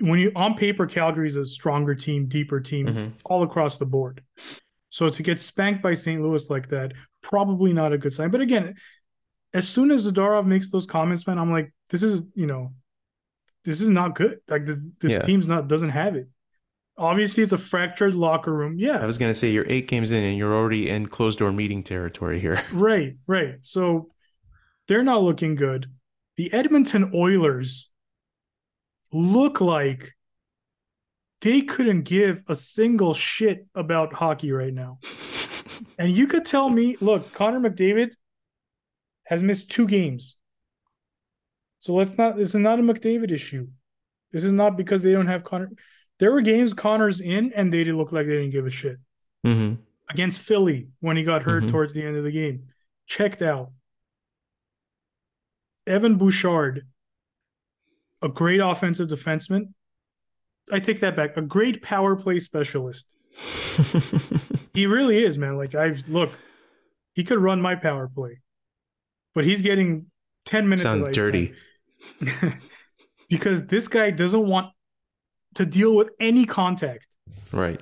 when 0.00 0.18
you 0.18 0.32
on 0.34 0.54
paper, 0.54 0.86
Calgary 0.86 1.28
is 1.28 1.36
a 1.36 1.44
stronger 1.44 1.94
team, 1.94 2.26
deeper 2.26 2.58
team, 2.60 2.86
Mhm. 2.86 3.12
all 3.26 3.42
across 3.42 3.78
the 3.78 3.86
board. 3.86 4.22
So 4.88 5.08
to 5.08 5.22
get 5.22 5.38
spanked 5.38 5.82
by 5.82 5.94
St. 5.94 6.20
Louis 6.22 6.48
like 6.50 6.68
that, 6.70 6.92
probably 7.22 7.72
not 7.72 7.92
a 7.92 7.98
good 7.98 8.12
sign. 8.12 8.30
But 8.30 8.40
again, 8.40 8.74
as 9.52 9.68
soon 9.68 9.90
as 9.90 10.10
Zadorov 10.10 10.46
makes 10.46 10.70
those 10.70 10.86
comments, 10.86 11.26
man, 11.26 11.38
I'm 11.38 11.50
like, 11.50 11.72
this 11.90 12.02
is 12.02 12.24
you 12.34 12.46
know, 12.46 12.72
this 13.64 13.80
is 13.80 13.90
not 13.90 14.14
good. 14.14 14.40
Like 14.48 14.64
this, 14.64 14.78
this 15.00 15.12
Yeah. 15.12 15.22
team's 15.22 15.46
not 15.46 15.68
doesn't 15.68 15.90
have 15.90 16.16
it. 16.16 16.28
Obviously, 16.96 17.42
it's 17.42 17.52
a 17.52 17.58
fractured 17.58 18.14
locker 18.14 18.52
room. 18.52 18.78
Yeah, 18.78 18.98
I 18.98 19.06
was 19.06 19.16
going 19.18 19.30
to 19.30 19.34
say, 19.38 19.50
you're 19.50 19.64
eight 19.68 19.88
games 19.88 20.10
in 20.10 20.22
and 20.22 20.36
you're 20.36 20.52
already 20.54 20.88
in 20.88 21.06
closed 21.06 21.38
door 21.38 21.50
meeting 21.52 21.82
territory 21.82 22.40
here. 22.40 22.62
right, 22.72 23.16
right. 23.26 23.54
So 23.62 24.10
they're 24.86 25.02
not 25.02 25.22
looking 25.22 25.54
good. 25.54 25.86
The 26.40 26.50
Edmonton 26.54 27.12
Oilers 27.14 27.90
look 29.12 29.60
like 29.60 30.14
they 31.42 31.60
couldn't 31.60 32.04
give 32.04 32.42
a 32.48 32.56
single 32.56 33.12
shit 33.12 33.66
about 33.74 34.14
hockey 34.14 34.50
right 34.50 34.72
now. 34.72 35.00
And 35.98 36.10
you 36.10 36.26
could 36.26 36.46
tell 36.46 36.70
me, 36.70 36.96
look, 37.02 37.30
Connor 37.32 37.60
McDavid 37.60 38.12
has 39.26 39.42
missed 39.42 39.70
two 39.70 39.86
games. 39.86 40.38
So 41.78 41.92
let's 41.92 42.16
not 42.16 42.38
this 42.38 42.54
is 42.54 42.60
not 42.60 42.78
a 42.80 42.82
McDavid 42.82 43.30
issue. 43.32 43.68
This 44.32 44.46
is 44.46 44.52
not 44.54 44.78
because 44.78 45.02
they 45.02 45.12
don't 45.12 45.26
have 45.26 45.44
Connor. 45.44 45.70
There 46.20 46.32
were 46.32 46.40
games 46.40 46.72
Connor's 46.72 47.20
in 47.20 47.52
and 47.52 47.70
they 47.70 47.84
didn't 47.84 47.98
look 47.98 48.12
like 48.12 48.26
they 48.26 48.36
didn't 48.36 48.52
give 48.52 48.64
a 48.64 48.70
shit. 48.70 48.96
hmm 49.44 49.74
Against 50.08 50.40
Philly 50.40 50.88
when 51.00 51.18
he 51.18 51.22
got 51.22 51.42
hurt 51.42 51.64
Mhm. 51.64 51.70
towards 51.70 51.92
the 51.92 52.02
end 52.02 52.16
of 52.16 52.24
the 52.24 52.32
game. 52.32 52.68
Checked 53.04 53.42
out. 53.42 53.72
Evan 55.86 56.16
Bouchard, 56.16 56.86
a 58.22 58.28
great 58.28 58.60
offensive 58.60 59.08
defenseman. 59.08 59.72
I 60.72 60.78
take 60.78 61.00
that 61.00 61.16
back. 61.16 61.36
A 61.36 61.42
great 61.42 61.82
power 61.82 62.16
play 62.16 62.38
specialist. 62.38 63.14
He 64.74 64.86
really 64.86 65.22
is, 65.22 65.36
man. 65.36 65.56
Like 65.56 65.74
I 65.74 65.94
look, 66.08 66.30
he 67.14 67.24
could 67.24 67.38
run 67.38 67.60
my 67.60 67.74
power 67.74 68.08
play, 68.08 68.40
but 69.34 69.44
he's 69.44 69.62
getting 69.62 70.06
ten 70.44 70.64
minutes. 70.64 70.82
Sound 70.82 71.12
dirty. 71.12 71.54
because 73.28 73.66
this 73.66 73.88
guy 73.88 74.10
doesn't 74.10 74.46
want 74.46 74.72
to 75.56 75.66
deal 75.66 75.96
with 75.96 76.10
any 76.20 76.46
contact. 76.46 77.08
Right. 77.52 77.80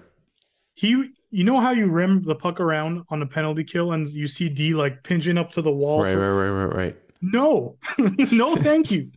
He, 0.75 1.11
you 1.31 1.45
know 1.45 1.61
how 1.61 1.73
you 1.73 1.89
rim 1.89 2.23
the 2.23 2.35
puck 2.35 2.59
around 2.59 3.05
on 3.11 3.21
a 3.23 3.27
penalty 3.27 3.65
kill, 3.65 3.93
and 3.93 4.09
you 4.09 4.27
see 4.27 4.49
D 4.49 4.73
like 4.73 5.03
pinching 5.03 5.37
up 5.37 5.53
to 5.53 5.63
the 5.63 5.73
wall. 5.73 6.03
Right, 6.03 6.11
to- 6.11 6.19
right, 6.19 6.49
right, 6.49 6.65
right, 6.65 6.77
right. 6.77 6.97
No, 7.21 7.79
no, 8.33 8.57
thank 8.57 8.91
you. 8.91 9.11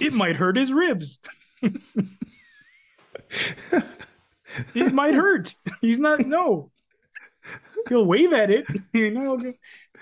It 0.00 0.12
might 0.12 0.36
hurt 0.36 0.56
his 0.56 0.72
ribs. 0.72 1.20
it 4.74 4.92
might 4.92 5.14
hurt. 5.14 5.54
He's 5.80 5.98
not. 5.98 6.20
No, 6.20 6.70
he'll 7.88 8.06
wave 8.06 8.32
at 8.32 8.50
it. 8.50 8.66
You 8.92 9.10
know, 9.10 9.36
he'll, 9.38 9.52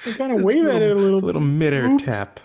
he'll 0.05 0.14
kind 0.14 0.33
of 0.33 0.43
wave 0.43 0.66
at 0.66 0.83
it 0.83 0.91
a 0.91 0.95
little. 0.95 1.18
A 1.18 1.27
little 1.27 1.41
mid-air 1.43 1.87
Oops. 1.87 2.03
tap. 2.03 2.41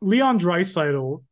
Leon 0.00 0.38
Draisaitl 0.38 1.22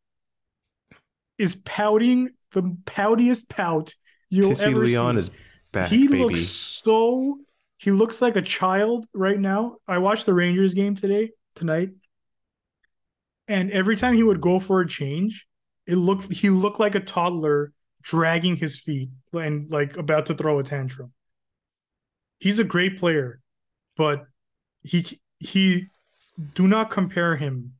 is 1.39 1.55
pouting 1.57 2.31
the 2.53 2.63
poutiest 2.87 3.49
pout 3.49 3.95
you'll 4.31 4.53
Pissy 4.53 4.71
ever 4.71 4.85
Leon 4.85 5.15
see. 5.15 5.19
is 5.21 5.31
back, 5.73 5.89
he 5.91 6.07
baby. 6.09 6.25
looks 6.25 6.41
so. 6.47 7.39
He 7.83 7.91
looks 7.91 8.23
like 8.23 8.37
a 8.37 8.43
child 8.43 9.07
right 9.13 9.41
now. 9.41 9.79
I 9.89 9.99
watched 9.99 10.25
the 10.25 10.35
Rangers 10.35 10.73
game 10.73 10.95
today, 10.95 11.31
tonight, 11.57 11.91
and 13.49 13.73
every 13.73 13.97
time 13.97 14.15
he 14.15 14.23
would 14.23 14.41
go 14.41 14.61
for 14.61 14.81
a 14.81 14.89
change, 14.89 15.49
it 15.89 15.97
looked 15.97 16.33
he 16.33 16.49
looked 16.49 16.79
like 16.79 16.95
a 16.95 17.01
toddler 17.01 17.73
dragging 18.01 18.55
his 18.55 18.79
feet 18.79 19.11
and 19.33 19.69
like 19.69 19.97
about 19.97 20.27
to 20.27 20.35
throw 20.35 20.61
a 20.61 20.63
tantrum. 20.63 21.13
He's 22.39 22.61
a 22.61 22.65
great 22.65 22.99
player, 22.99 23.41
but 23.97 24.27
he 24.85 25.19
he 25.41 25.87
do 26.55 26.69
not 26.69 26.89
compare 26.89 27.35
him 27.35 27.73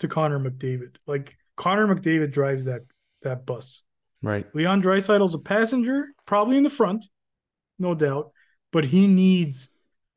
to 0.00 0.08
Connor 0.08 0.40
McDavid. 0.40 0.96
Like 1.06 1.36
Connor 1.54 1.86
McDavid 1.86 2.32
drives 2.32 2.64
that 2.64 2.82
that 3.22 3.46
bus. 3.46 3.84
Right. 4.20 4.52
Leon 4.52 4.82
Draisaitl's 4.82 5.34
a 5.34 5.38
passenger, 5.38 6.08
probably 6.26 6.56
in 6.56 6.64
the 6.64 6.70
front, 6.70 7.04
no 7.78 7.94
doubt, 7.94 8.32
but 8.74 8.84
he 8.84 9.06
needs 9.06 9.68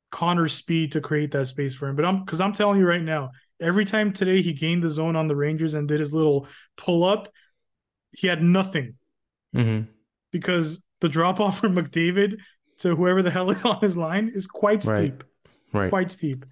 Connor's 0.10 0.54
speed 0.54 0.94
to 0.94 1.00
create 1.00 1.32
that 1.32 1.46
space 1.46 1.76
for 1.76 1.88
him. 1.88 1.96
But 1.96 2.06
I'm 2.06 2.26
because 2.26 2.42
I'm 2.42 2.54
telling 2.54 2.80
you 2.80 2.88
right 2.88 3.04
now, 3.04 3.30
every 3.62 3.86
time 3.86 4.12
today 4.12 4.42
he 4.42 4.52
gained 4.52 4.82
the 4.82 4.90
zone 4.90 5.16
on 5.16 5.28
the 5.28 5.36
Rangers 5.36 5.76
and 5.76 5.88
did 5.88 6.00
his 6.00 6.12
little 6.12 6.48
pull 6.76 7.04
up, 7.04 7.30
he 8.12 8.26
had 8.28 8.42
nothing 8.42 8.96
hmm 9.54 9.82
because 10.32 10.82
the 11.00 11.08
drop 11.08 11.40
off 11.40 11.60
from 11.60 11.76
McDavid 11.76 12.40
to 12.80 12.96
whoever 12.96 13.22
the 13.22 13.30
hell 13.30 13.50
is 13.52 13.64
on 13.64 13.80
his 13.80 13.96
line 13.96 14.32
is 14.34 14.48
quite 14.48 14.84
Right. 14.84 14.98
steep 14.98 15.24
Right. 15.72 15.90
quite 15.90 16.10
steep. 16.10 16.46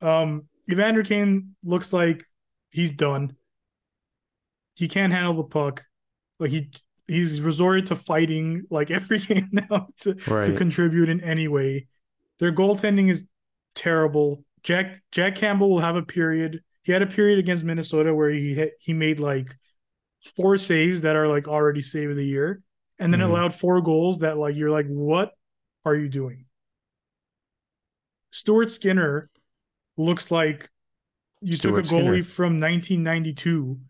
Um, 0.00 0.46
Evander 0.70 1.02
Kane 1.02 1.56
looks 1.62 1.92
like 1.92 2.24
he's 2.70 2.90
done. 2.90 3.36
He 4.76 4.88
can't 4.88 5.12
handle 5.12 5.34
the 5.34 5.44
puck. 5.44 5.84
Like 6.38 6.50
he 6.50 6.70
he's 7.10 7.40
resorted 7.40 7.86
to 7.86 7.96
fighting 7.96 8.64
like 8.70 8.90
every 8.98 9.18
game 9.18 9.48
now 9.52 9.86
to, 9.98 10.14
to 10.14 10.56
contribute 10.56 11.08
in 11.08 11.20
any 11.22 11.48
way. 11.48 11.86
Their 12.38 12.52
goaltending 12.52 13.10
is 13.10 13.26
terrible. 13.74 14.44
Jack 14.62 15.02
Jack 15.12 15.34
Campbell 15.34 15.70
will 15.70 15.80
have 15.80 15.96
a 15.96 16.02
period. 16.02 16.62
He 16.82 16.92
had 16.92 17.02
a 17.02 17.06
period 17.06 17.38
against 17.38 17.64
Minnesota 17.64 18.14
where 18.14 18.30
he 18.30 18.54
hit, 18.54 18.72
he 18.80 18.92
made 18.94 19.20
like 19.20 19.54
four 20.36 20.56
saves 20.56 21.02
that 21.02 21.16
are 21.16 21.26
like 21.26 21.48
already 21.48 21.80
save 21.80 22.10
of 22.10 22.16
the 22.16 22.26
year, 22.26 22.62
and 22.98 23.12
then 23.12 23.20
Mhm. 23.20 23.30
allowed 23.30 23.54
four 23.54 23.80
goals 23.82 24.20
that 24.20 24.38
like 24.38 24.56
you're 24.56 24.70
like, 24.70 24.86
what 24.86 25.32
are 25.84 25.94
you 25.94 26.08
doing? 26.08 26.44
Stuart 28.30 28.70
Skinner 28.70 29.28
looks 29.96 30.30
like 30.30 30.70
you 31.42 31.54
Stuart 31.54 31.84
took 31.84 31.92
a 31.92 31.94
goalie 31.94 32.22
Skinner. 32.22 32.22
from 32.22 32.60
1992, 32.60 33.80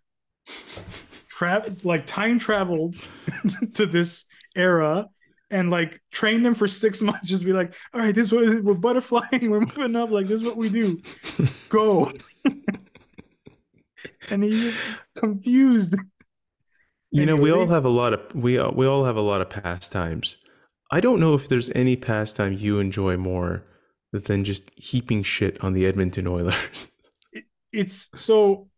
tra- 1.41 1.75
like 1.85 2.05
time 2.07 2.39
traveled 2.39 2.97
to 3.75 3.87
this 3.87 4.27
era, 4.55 5.09
and 5.51 5.71
like 5.71 6.01
trained 6.13 6.45
them 6.45 6.55
for 6.55 6.69
six 6.69 7.01
months. 7.09 7.27
Just 7.29 7.45
be 7.45 7.53
like, 7.53 7.75
all 7.95 8.01
right, 8.01 8.15
this 8.15 8.31
was 8.31 8.61
we're 8.61 8.75
butterflying, 8.75 9.49
we're 9.51 9.61
moving 9.61 9.97
up. 9.97 10.11
Like 10.11 10.27
this 10.27 10.41
is 10.41 10.47
what 10.47 10.57
we 10.57 10.69
do. 10.69 11.01
Go. 11.71 12.13
and 14.31 14.43
he's 14.45 14.75
just 14.75 14.81
confused. 15.17 15.97
You 17.11 17.27
know, 17.27 17.37
we 17.37 17.51
all 17.51 17.67
have 17.67 17.85
a 17.85 17.89
lot 17.91 18.13
of 18.13 18.35
we 18.35 18.59
all- 18.59 18.73
we 18.75 18.87
all 18.87 19.05
have 19.05 19.17
a 19.17 19.21
lot 19.23 19.41
of 19.41 19.51
pastimes. 19.51 20.37
I 20.93 21.01
don't 21.01 21.21
know 21.21 21.35
if 21.35 21.49
there's 21.49 21.71
any 21.75 21.97
pastime 21.97 22.53
you 22.53 22.79
enjoy 22.81 23.17
more 23.17 23.65
than 24.13 24.43
just 24.45 24.71
heaping 24.77 25.23
shit 25.23 25.63
on 25.63 25.73
the 25.73 25.87
Edmonton 25.87 26.27
Oilers. 26.27 26.89
it's 27.73 28.11
so 28.15 28.70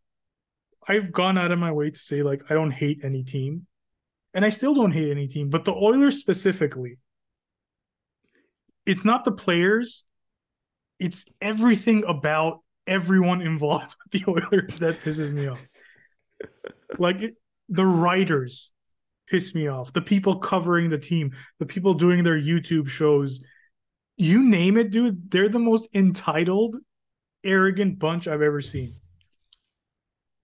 I've 0.88 1.12
gone 1.12 1.38
out 1.38 1.52
of 1.52 1.58
my 1.58 1.72
way 1.72 1.90
to 1.90 1.98
say 1.98 2.22
like 2.22 2.42
I 2.50 2.54
don't 2.54 2.70
hate 2.70 3.00
any 3.04 3.22
team. 3.22 3.66
And 4.34 4.44
I 4.44 4.48
still 4.48 4.74
don't 4.74 4.92
hate 4.92 5.10
any 5.10 5.28
team, 5.28 5.50
but 5.50 5.64
the 5.64 5.74
Oilers 5.74 6.18
specifically. 6.18 6.98
It's 8.86 9.04
not 9.04 9.24
the 9.24 9.32
players, 9.32 10.04
it's 10.98 11.26
everything 11.40 12.04
about 12.06 12.60
everyone 12.86 13.40
involved 13.52 13.94
with 14.04 14.24
the 14.24 14.30
Oilers 14.30 14.76
that 14.76 15.00
pisses 15.00 15.32
me 15.32 15.48
off. 15.48 15.60
Like 16.98 17.22
it, 17.22 17.34
the 17.68 17.86
writers 17.86 18.72
piss 19.28 19.54
me 19.54 19.68
off. 19.68 19.92
The 19.92 20.02
people 20.02 20.38
covering 20.38 20.90
the 20.90 20.98
team, 20.98 21.32
the 21.58 21.66
people 21.66 21.94
doing 21.94 22.22
their 22.22 22.40
YouTube 22.40 22.88
shows. 22.88 23.44
You 24.16 24.42
name 24.42 24.76
it, 24.76 24.90
dude, 24.90 25.30
they're 25.30 25.48
the 25.48 25.58
most 25.58 25.88
entitled 25.94 26.76
arrogant 27.44 27.98
bunch 27.98 28.28
I've 28.28 28.42
ever 28.42 28.60
seen. 28.60 28.94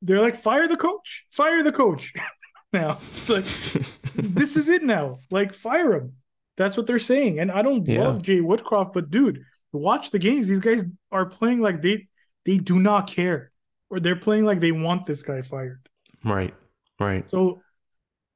They're 0.03 0.21
like, 0.21 0.37
fire 0.37 0.69
the 0.69 0.77
coach, 0.77 1.27
fire 1.31 1.63
the 1.63 1.73
coach. 1.73 2.13
now 2.73 2.99
it's 3.17 3.29
like, 3.29 3.45
this 4.15 4.57
is 4.57 4.69
it 4.69 4.83
now. 4.83 5.19
Like, 5.31 5.53
fire 5.53 5.95
him. 5.95 6.15
That's 6.57 6.77
what 6.77 6.87
they're 6.87 6.99
saying. 6.99 7.39
And 7.41 7.51
I 7.51 7.63
don't 7.63 7.87
Yeah. 7.87 8.01
love 8.03 8.23
Jay 8.23 8.41
Woodcroft, 8.41 8.93
but 8.93 9.11
dude, 9.11 9.43
watch 9.73 10.11
the 10.11 10.19
games. 10.19 10.49
These 10.49 10.61
guys 10.61 10.85
are 11.13 11.27
playing 11.27 11.61
like 11.61 11.83
they 11.83 12.07
they 12.45 12.59
do 12.59 12.79
not 12.81 13.09
care, 13.11 13.51
or 13.91 14.01
they're 14.01 14.17
playing 14.17 14.45
like 14.45 14.61
they 14.61 14.73
want 14.73 15.07
this 15.07 15.23
guy 15.23 15.43
fired. 15.43 15.81
Right. 16.25 16.55
Right. 16.99 17.27
So, 17.27 17.63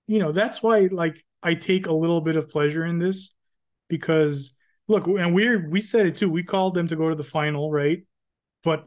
you 0.07 0.19
know, 0.19 0.31
that's 0.33 0.63
why 0.63 0.89
like 0.93 1.25
I 1.43 1.55
take 1.55 1.87
a 1.87 1.93
little 1.93 2.21
bit 2.21 2.37
of 2.37 2.49
pleasure 2.49 2.85
in 2.85 2.99
this 2.99 3.33
because 3.89 4.57
look, 4.89 5.07
and 5.07 5.35
we're 5.35 5.69
we 5.69 5.81
said 5.81 6.07
it 6.07 6.17
too. 6.17 6.31
We 6.31 6.43
called 6.43 6.75
them 6.75 6.87
to 6.89 6.97
go 6.97 7.09
to 7.09 7.15
the 7.15 7.25
final, 7.25 7.71
right? 7.73 8.05
But 8.63 8.87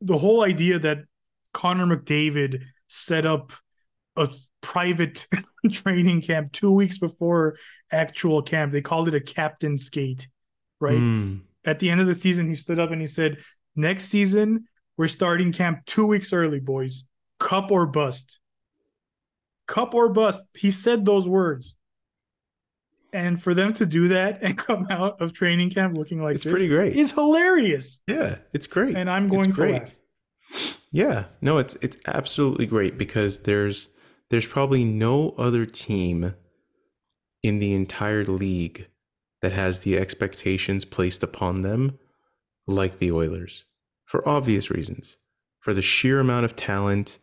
the 0.00 0.18
whole 0.18 0.42
idea 0.42 0.78
that 0.80 0.98
Connor 1.54 1.86
McDavid 1.96 2.64
set 2.88 3.24
up 3.24 3.52
a 4.16 4.28
private 4.60 5.26
training 5.72 6.20
camp 6.20 6.52
two 6.52 6.70
weeks 6.70 6.98
before 6.98 7.56
actual 7.90 8.42
camp. 8.42 8.72
They 8.72 8.82
called 8.82 9.08
it 9.08 9.14
a 9.14 9.20
captain 9.20 9.78
skate, 9.78 10.28
right? 10.80 10.98
Mm. 10.98 11.40
At 11.64 11.78
the 11.78 11.88
end 11.90 12.02
of 12.02 12.06
the 12.06 12.14
season, 12.14 12.46
he 12.46 12.54
stood 12.54 12.78
up 12.78 12.90
and 12.90 13.00
he 13.00 13.06
said, 13.06 13.38
Next 13.74 14.04
season, 14.04 14.68
we're 14.96 15.08
starting 15.08 15.50
camp 15.52 15.80
two 15.86 16.06
weeks 16.06 16.32
early, 16.32 16.60
boys. 16.60 17.08
Cup 17.40 17.70
or 17.70 17.86
bust. 17.86 18.38
Cup 19.66 19.94
or 19.94 20.10
bust. 20.10 20.42
He 20.54 20.70
said 20.70 21.04
those 21.04 21.28
words. 21.28 21.74
And 23.12 23.40
for 23.42 23.54
them 23.54 23.72
to 23.74 23.86
do 23.86 24.08
that 24.08 24.42
and 24.42 24.56
come 24.66 24.86
out 24.90 25.20
of 25.20 25.32
training 25.32 25.70
camp 25.70 25.96
looking 25.96 26.22
like 26.22 26.34
It's 26.36 26.44
this 26.44 26.52
pretty 26.52 26.68
great. 26.68 26.94
is 26.96 27.12
hilarious. 27.12 28.00
Yeah, 28.06 28.36
it's 28.52 28.66
great. 28.66 28.96
And 28.96 29.08
I'm 29.10 29.24
It's 29.26 29.32
going 29.32 29.46
to 29.46 29.52
great. 29.52 29.72
laugh. 29.82 29.92
Yeah, 30.94 31.24
no, 31.40 31.58
it's 31.58 31.74
it's 31.82 31.96
absolutely 32.06 32.66
great 32.66 32.96
because 32.96 33.40
there's 33.40 33.88
there's 34.30 34.46
probably 34.46 34.84
no 34.84 35.30
other 35.30 35.66
team 35.66 36.36
in 37.42 37.58
the 37.58 37.74
entire 37.74 38.24
league 38.24 38.86
that 39.42 39.50
has 39.50 39.80
the 39.80 39.98
expectations 39.98 40.84
placed 40.84 41.24
upon 41.24 41.62
them 41.62 41.98
like 42.68 42.98
the 42.98 43.10
Oilers 43.10 43.64
for 44.04 44.26
obvious 44.26 44.70
reasons. 44.70 45.18
For 45.58 45.74
the 45.74 45.82
sheer 45.82 46.20
amount 46.20 46.44
of 46.44 46.54
talent, 46.54 47.18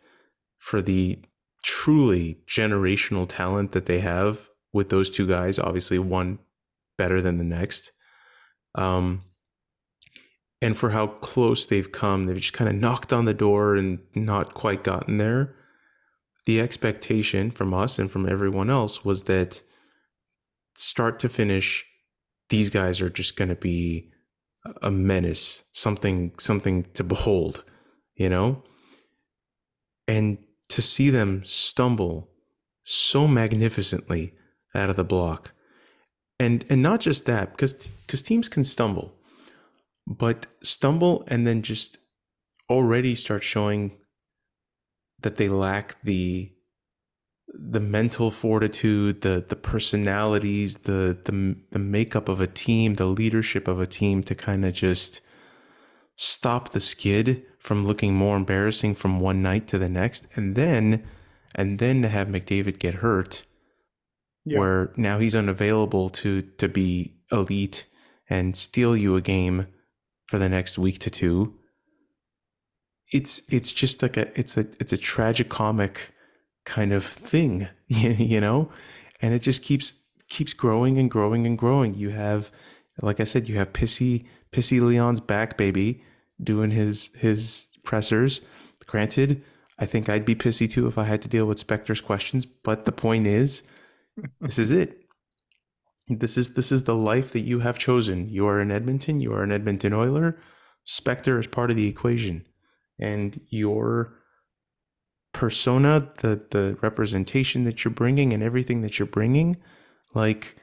for 0.57 0.81
the 0.81 1.19
truly 1.63 2.41
generational 2.49 3.25
talent 3.25 3.71
that 3.71 3.85
they 3.85 4.01
have 4.01 4.49
with 4.73 4.89
those 4.89 5.09
two 5.09 5.25
guys, 5.25 5.57
obviously 5.57 5.97
one 5.97 6.39
better 6.97 7.21
than 7.21 7.37
the 7.37 7.45
next. 7.45 7.93
Um 8.75 9.21
and 10.61 10.77
for 10.77 10.91
how 10.91 11.07
close 11.07 11.65
they've 11.65 11.91
come. 11.91 12.25
They've 12.25 12.37
just 12.37 12.53
kind 12.53 12.69
of 12.69 12.75
knocked 12.75 13.11
on 13.11 13.25
the 13.25 13.33
door 13.33 13.75
and 13.75 13.99
not 14.13 14.53
quite 14.53 14.83
gotten 14.83 15.17
there. 15.17 15.55
The 16.45 16.59
expectation 16.59 17.51
from 17.51 17.73
us 17.73 17.97
and 17.97 18.11
from 18.11 18.29
everyone 18.29 18.69
else 18.69 19.03
was 19.03 19.23
that 19.23 19.61
start 20.75 21.19
to 21.19 21.29
finish, 21.29 21.85
these 22.49 22.69
guys 22.69 23.01
are 23.01 23.09
just 23.09 23.35
going 23.35 23.49
to 23.49 23.55
be 23.55 24.11
a 24.81 24.91
menace, 24.91 25.63
something 25.71 26.33
something 26.37 26.85
to 26.93 27.03
behold, 27.03 27.63
you 28.15 28.29
know? 28.29 28.63
And 30.07 30.37
to 30.69 30.81
see 30.81 31.09
them 31.09 31.43
stumble 31.45 32.29
so 32.83 33.27
magnificently 33.27 34.33
out 34.75 34.89
of 34.89 34.95
the 34.95 35.03
block. 35.03 35.53
And 36.39 36.65
and 36.69 36.81
not 36.81 37.01
just 37.01 37.25
that, 37.25 37.51
because 37.51 37.91
because 38.05 38.21
teams 38.21 38.49
can 38.49 38.63
stumble 38.63 39.15
but 40.07 40.47
stumble 40.63 41.23
and 41.27 41.45
then 41.45 41.61
just 41.61 41.99
already 42.69 43.15
start 43.15 43.43
showing 43.43 43.97
that 45.21 45.35
they 45.37 45.49
lack 45.49 46.01
the 46.03 46.51
the 47.53 47.81
mental 47.81 48.31
fortitude 48.31 49.21
the 49.21 49.43
the 49.49 49.55
personalities 49.57 50.79
the 50.79 51.17
the 51.25 51.55
the 51.71 51.79
makeup 51.79 52.29
of 52.29 52.39
a 52.39 52.47
team 52.47 52.93
the 52.93 53.05
leadership 53.05 53.67
of 53.67 53.79
a 53.79 53.85
team 53.87 54.23
to 54.23 54.33
kind 54.33 54.63
of 54.65 54.73
just 54.73 55.19
stop 56.15 56.69
the 56.69 56.79
skid 56.79 57.43
from 57.59 57.85
looking 57.85 58.15
more 58.15 58.37
embarrassing 58.37 58.95
from 58.95 59.19
one 59.19 59.41
night 59.41 59.67
to 59.67 59.77
the 59.77 59.89
next 59.89 60.27
and 60.35 60.55
then 60.55 61.05
and 61.53 61.79
then 61.79 62.01
to 62.01 62.07
have 62.07 62.27
McDavid 62.29 62.79
get 62.79 62.95
hurt 62.95 63.43
Yeah. 64.45 64.59
where 64.59 64.93
now 64.95 65.19
he's 65.19 65.35
unavailable 65.35 66.09
to 66.09 66.41
to 66.41 66.69
be 66.69 67.17
elite 67.31 67.85
and 68.29 68.55
steal 68.55 68.95
you 68.95 69.15
a 69.17 69.21
game 69.21 69.67
for 70.31 70.39
the 70.39 70.47
next 70.47 70.79
week 70.79 70.97
to 70.97 71.09
two. 71.09 71.53
It's 73.11 73.41
it's 73.49 73.73
just 73.73 74.01
like 74.01 74.15
a 74.15 74.39
it's 74.39 74.55
a 74.55 74.65
it's 74.79 74.93
a 74.93 74.97
tragic 74.97 75.49
comic 75.49 76.13
kind 76.65 76.93
of 76.93 77.03
thing 77.03 77.67
you 77.87 78.39
know? 78.39 78.71
And 79.21 79.33
it 79.33 79.41
just 79.41 79.61
keeps 79.61 79.91
keeps 80.29 80.53
growing 80.53 80.97
and 80.97 81.11
growing 81.11 81.45
and 81.45 81.57
growing. 81.57 81.95
You 81.95 82.11
have 82.11 82.49
like 83.01 83.19
i 83.19 83.25
said 83.25 83.49
you 83.49 83.57
have 83.57 83.73
pissy 83.73 84.25
pissy 84.53 84.79
leon's 84.79 85.19
back 85.19 85.57
baby 85.57 86.01
doing 86.41 86.71
his 86.71 87.09
his 87.17 87.67
pressers. 87.83 88.39
Granted 88.87 89.43
i 89.79 89.85
think 89.85 90.09
i'd 90.09 90.25
be 90.25 90.35
pissy 90.35 90.69
too 90.69 90.85
if 90.85 90.97
i 90.97 91.05
had 91.05 91.21
to 91.21 91.29
deal 91.29 91.45
with 91.45 91.65
spector's 91.65 92.01
questions 92.01 92.45
but 92.45 92.83
the 92.83 92.91
point 92.91 93.25
is 93.25 93.63
this 94.41 94.59
is 94.59 94.69
it 94.69 95.00
this 96.19 96.37
is 96.37 96.53
this 96.53 96.71
is 96.71 96.83
the 96.83 96.95
life 96.95 97.31
that 97.31 97.41
you 97.41 97.59
have 97.59 97.77
chosen. 97.77 98.29
You 98.29 98.47
are 98.47 98.59
in 98.59 98.71
Edmonton. 98.71 99.19
You 99.19 99.33
are 99.33 99.43
an 99.43 99.51
Edmonton 99.51 99.93
Oiler. 99.93 100.37
Spector 100.87 101.39
is 101.39 101.47
part 101.47 101.69
of 101.69 101.75
the 101.75 101.87
equation, 101.87 102.45
and 102.99 103.39
your 103.49 104.13
persona, 105.33 106.11
the 106.17 106.41
the 106.49 106.77
representation 106.81 107.63
that 107.63 107.83
you're 107.83 107.93
bringing, 107.93 108.33
and 108.33 108.43
everything 108.43 108.81
that 108.81 108.99
you're 108.99 109.05
bringing, 109.05 109.55
like 110.13 110.55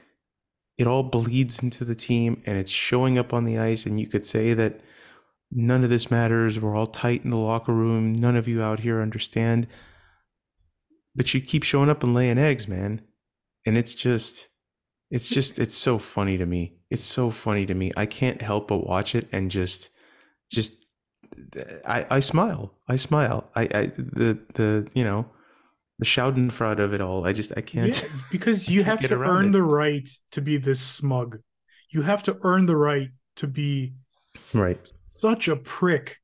it 0.77 0.87
all 0.87 1.03
bleeds 1.03 1.61
into 1.61 1.83
the 1.83 1.95
team, 1.95 2.41
and 2.45 2.57
it's 2.57 2.71
showing 2.71 3.17
up 3.17 3.33
on 3.33 3.45
the 3.45 3.57
ice. 3.57 3.85
And 3.85 3.99
you 3.99 4.07
could 4.07 4.25
say 4.25 4.53
that 4.53 4.81
none 5.51 5.83
of 5.83 5.89
this 5.89 6.11
matters. 6.11 6.59
We're 6.59 6.75
all 6.75 6.87
tight 6.87 7.23
in 7.23 7.31
the 7.31 7.37
locker 7.37 7.73
room. 7.73 8.13
None 8.13 8.35
of 8.35 8.47
you 8.47 8.61
out 8.61 8.81
here 8.81 9.01
understand, 9.01 9.67
but 11.15 11.33
you 11.33 11.41
keep 11.41 11.63
showing 11.63 11.89
up 11.89 12.03
and 12.03 12.13
laying 12.13 12.37
eggs, 12.37 12.67
man, 12.67 13.01
and 13.65 13.77
it's 13.77 13.93
just 13.93 14.49
it's 15.11 15.29
just 15.29 15.59
it's 15.59 15.75
so 15.75 15.97
funny 15.97 16.37
to 16.37 16.45
me 16.45 16.73
it's 16.89 17.03
so 17.03 17.29
funny 17.29 17.65
to 17.65 17.73
me 17.73 17.91
i 17.97 18.05
can't 18.05 18.41
help 18.41 18.67
but 18.67 18.85
watch 18.85 19.15
it 19.15 19.27
and 19.31 19.49
just 19.51 19.89
just 20.51 20.73
i 21.85 22.05
i 22.09 22.19
smile 22.19 22.73
i 22.87 22.95
smile 22.95 23.49
i 23.55 23.63
i 23.63 23.85
the 23.97 24.37
the 24.55 24.87
you 24.93 25.03
know 25.03 25.25
the 25.99 26.05
schadenfreude 26.05 26.79
of 26.79 26.93
it 26.93 27.01
all 27.01 27.25
i 27.25 27.33
just 27.33 27.51
i 27.57 27.61
can't 27.61 28.01
Yeah, 28.01 28.09
because 28.31 28.69
you 28.69 28.83
can't 28.83 29.01
have 29.01 29.09
to 29.09 29.15
earn 29.17 29.47
it. 29.49 29.51
the 29.51 29.63
right 29.63 30.07
to 30.31 30.41
be 30.41 30.57
this 30.57 30.79
smug. 30.79 31.39
You 31.91 32.03
have 32.03 32.23
to 32.23 32.37
earn 32.43 32.65
the 32.67 32.77
right 32.77 33.09
to 33.37 33.47
be 33.47 33.93
right 34.53 34.79
such 35.11 35.47
a 35.47 35.55
prick 35.55 36.17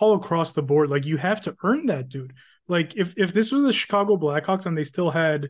all 0.00 0.14
across 0.14 0.52
the 0.52 0.62
board. 0.62 0.90
Like 0.90 1.06
you 1.06 1.16
have 1.16 1.40
to 1.42 1.56
earn 1.64 1.86
that, 1.86 2.08
dude. 2.08 2.34
Like 2.68 2.94
if 2.96 3.14
if 3.16 3.32
this 3.32 3.50
was 3.50 3.64
the 3.64 3.72
Chicago 3.72 4.16
Blackhawks 4.16 4.66
and 4.66 4.76
they 4.76 4.84
still 4.84 5.10
had 5.10 5.48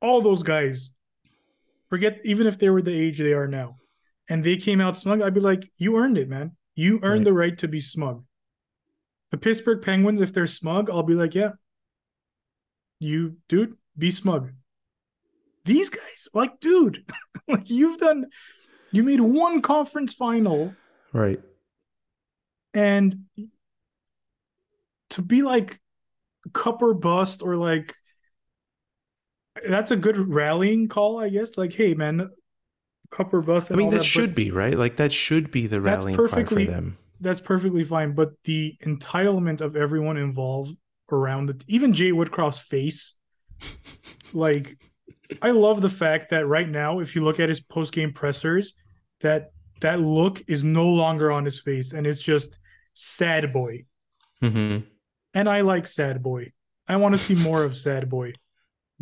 all 0.00 0.22
those 0.22 0.42
guys, 0.42 0.92
forget 1.92 2.20
even 2.24 2.46
if 2.46 2.58
they 2.58 2.70
were 2.70 2.80
the 2.80 2.98
age 2.98 3.18
they 3.18 3.34
are 3.34 3.46
now, 3.46 3.76
and 4.30 4.42
they 4.42 4.56
came 4.56 4.80
out 4.80 4.96
smug, 4.96 5.20
I'd 5.20 5.34
be 5.34 5.40
like, 5.40 5.70
you 5.76 5.98
earned 5.98 6.16
it, 6.16 6.26
man. 6.26 6.56
You 6.74 7.00
earned 7.02 7.18
Right. 7.18 7.24
the 7.24 7.32
right 7.34 7.58
to 7.58 7.68
be 7.68 7.80
smug. 7.80 8.24
The 9.30 9.36
Pittsburgh 9.36 9.82
Penguins, 9.82 10.22
if 10.22 10.32
they're 10.32 10.46
smug, 10.46 10.88
I'll 10.88 11.02
be 11.02 11.12
like, 11.14 11.34
yeah, 11.34 11.50
you, 12.98 13.36
dude, 13.46 13.74
be 13.98 14.10
smug. 14.10 14.52
These 15.66 15.90
guys, 15.90 16.28
like, 16.32 16.60
dude, 16.60 17.04
like 17.46 17.68
you've 17.68 17.98
done, 17.98 18.24
you 18.90 19.02
made 19.02 19.20
one 19.20 19.60
conference 19.60 20.14
final 20.14 20.72
right 21.12 21.40
and 22.72 23.24
to 25.10 25.20
be 25.20 25.42
like 25.42 25.78
cup 26.54 26.80
or 26.80 26.94
bust 26.94 27.42
or 27.42 27.56
like 27.56 27.94
that's 29.68 29.90
a 29.90 29.96
good 29.96 30.16
rallying 30.16 30.88
call, 30.88 31.18
I 31.18 31.28
guess. 31.28 31.56
Like, 31.56 31.72
hey 31.72 31.94
man, 31.94 32.30
cup 33.10 33.32
or 33.34 33.42
bust. 33.42 33.70
i 33.70 33.74
mean 33.74 33.86
all 33.86 33.90
that 33.92 34.04
should 34.04 34.34
be 34.34 34.50
right 34.50 34.78
like 34.78 34.96
that 34.96 35.12
should 35.12 35.50
be 35.50 35.66
the 35.66 35.80
rallying 35.80 36.16
cry 36.16 36.26
perfectly- 36.26 36.64
for 36.64 36.70
them 36.72 36.98
That's 37.20 37.40
perfectly 37.40 37.84
fine. 37.84 38.14
But 38.14 38.30
the 38.44 38.74
entitlement 38.82 39.60
of 39.60 39.76
everyone 39.76 40.16
involved 40.16 40.76
around 41.10 41.50
it, 41.50 41.62
even 41.68 41.92
Jay 41.92 42.10
Woodcroft's 42.10 42.58
face, 42.58 43.14
like, 44.32 44.76
I 45.40 45.50
love 45.52 45.82
the 45.82 45.88
fact 45.88 46.30
that 46.30 46.48
right 46.48 46.68
now, 46.68 46.98
if 46.98 47.14
you 47.14 47.22
look 47.22 47.38
at 47.38 47.48
his 47.48 47.60
post 47.60 47.92
game 47.92 48.12
pressers, 48.12 48.74
that 49.20 49.52
that 49.82 50.00
look 50.00 50.42
is 50.48 50.64
no 50.64 50.88
longer 50.88 51.30
on 51.30 51.44
his 51.44 51.60
face, 51.60 51.92
and 51.92 52.06
it's 52.08 52.22
just 52.22 52.58
sad 52.94 53.52
boy. 53.52 53.84
hmm 54.40 54.78
and 55.34 55.48
I 55.48 55.62
like 55.62 55.86
Sad 55.86 56.22
Boy. 56.22 56.52
I 56.86 56.96
want 56.96 57.14
to 57.16 57.22
see 57.22 57.34
more 57.34 57.62
of 57.64 57.74
Sad 57.76 58.08
Boy 58.10 58.34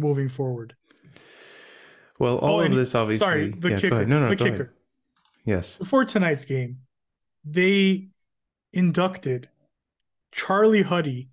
moving 0.01 0.29
forward. 0.29 0.75
well 2.19 2.39
all 2.39 2.61
Oh, 2.61 2.65
of 2.65 2.75
this 2.75 2.95
obviously 2.95 3.25
Sorry, 3.27 3.51
the 3.51 3.71
yeah, 3.71 3.79
kicker. 3.81 4.05
no 4.07 4.21
no 4.21 4.29
the 4.31 4.37
kicker. 4.37 4.55
ahead. 4.55 4.69
yes 5.45 5.77
Before 5.77 6.05
tonight's 6.05 6.45
game, 6.45 6.79
they 7.45 8.09
inducted 8.73 9.49
Charlie 10.33 10.83
Huddy 10.83 11.29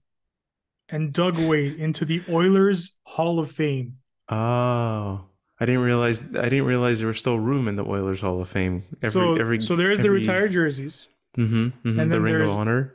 and 0.90 1.14
Doug 1.14 1.38
Weight 1.38 1.78
into 1.78 2.06
the 2.06 2.22
Oilers 2.30 2.94
Hall 3.04 3.40
of 3.40 3.52
Fame. 3.52 3.98
oh 4.30 5.24
I 5.60 5.66
didn't 5.66 5.82
realize 5.82 6.22
I 6.36 6.50
didn't 6.50 6.66
realize 6.66 7.00
there 7.00 7.08
was 7.08 7.18
still 7.18 7.40
room 7.40 7.68
in 7.68 7.76
the 7.78 7.84
Oilers 7.86 8.22
Hall 8.22 8.40
of 8.42 8.48
Fame. 8.50 8.84
Every 9.02 9.10
so, 9.12 9.36
every 9.36 9.60
so 9.60 9.76
there's 9.76 10.00
the 10.00 10.12
retired 10.12 10.52
jerseys, 10.52 11.08
Mhm, 11.36 11.74
mhm, 11.84 12.00
And 12.00 12.12
the 12.12 12.22
Ring 12.22 12.42
of 12.42 12.50
Honor. 12.52 12.94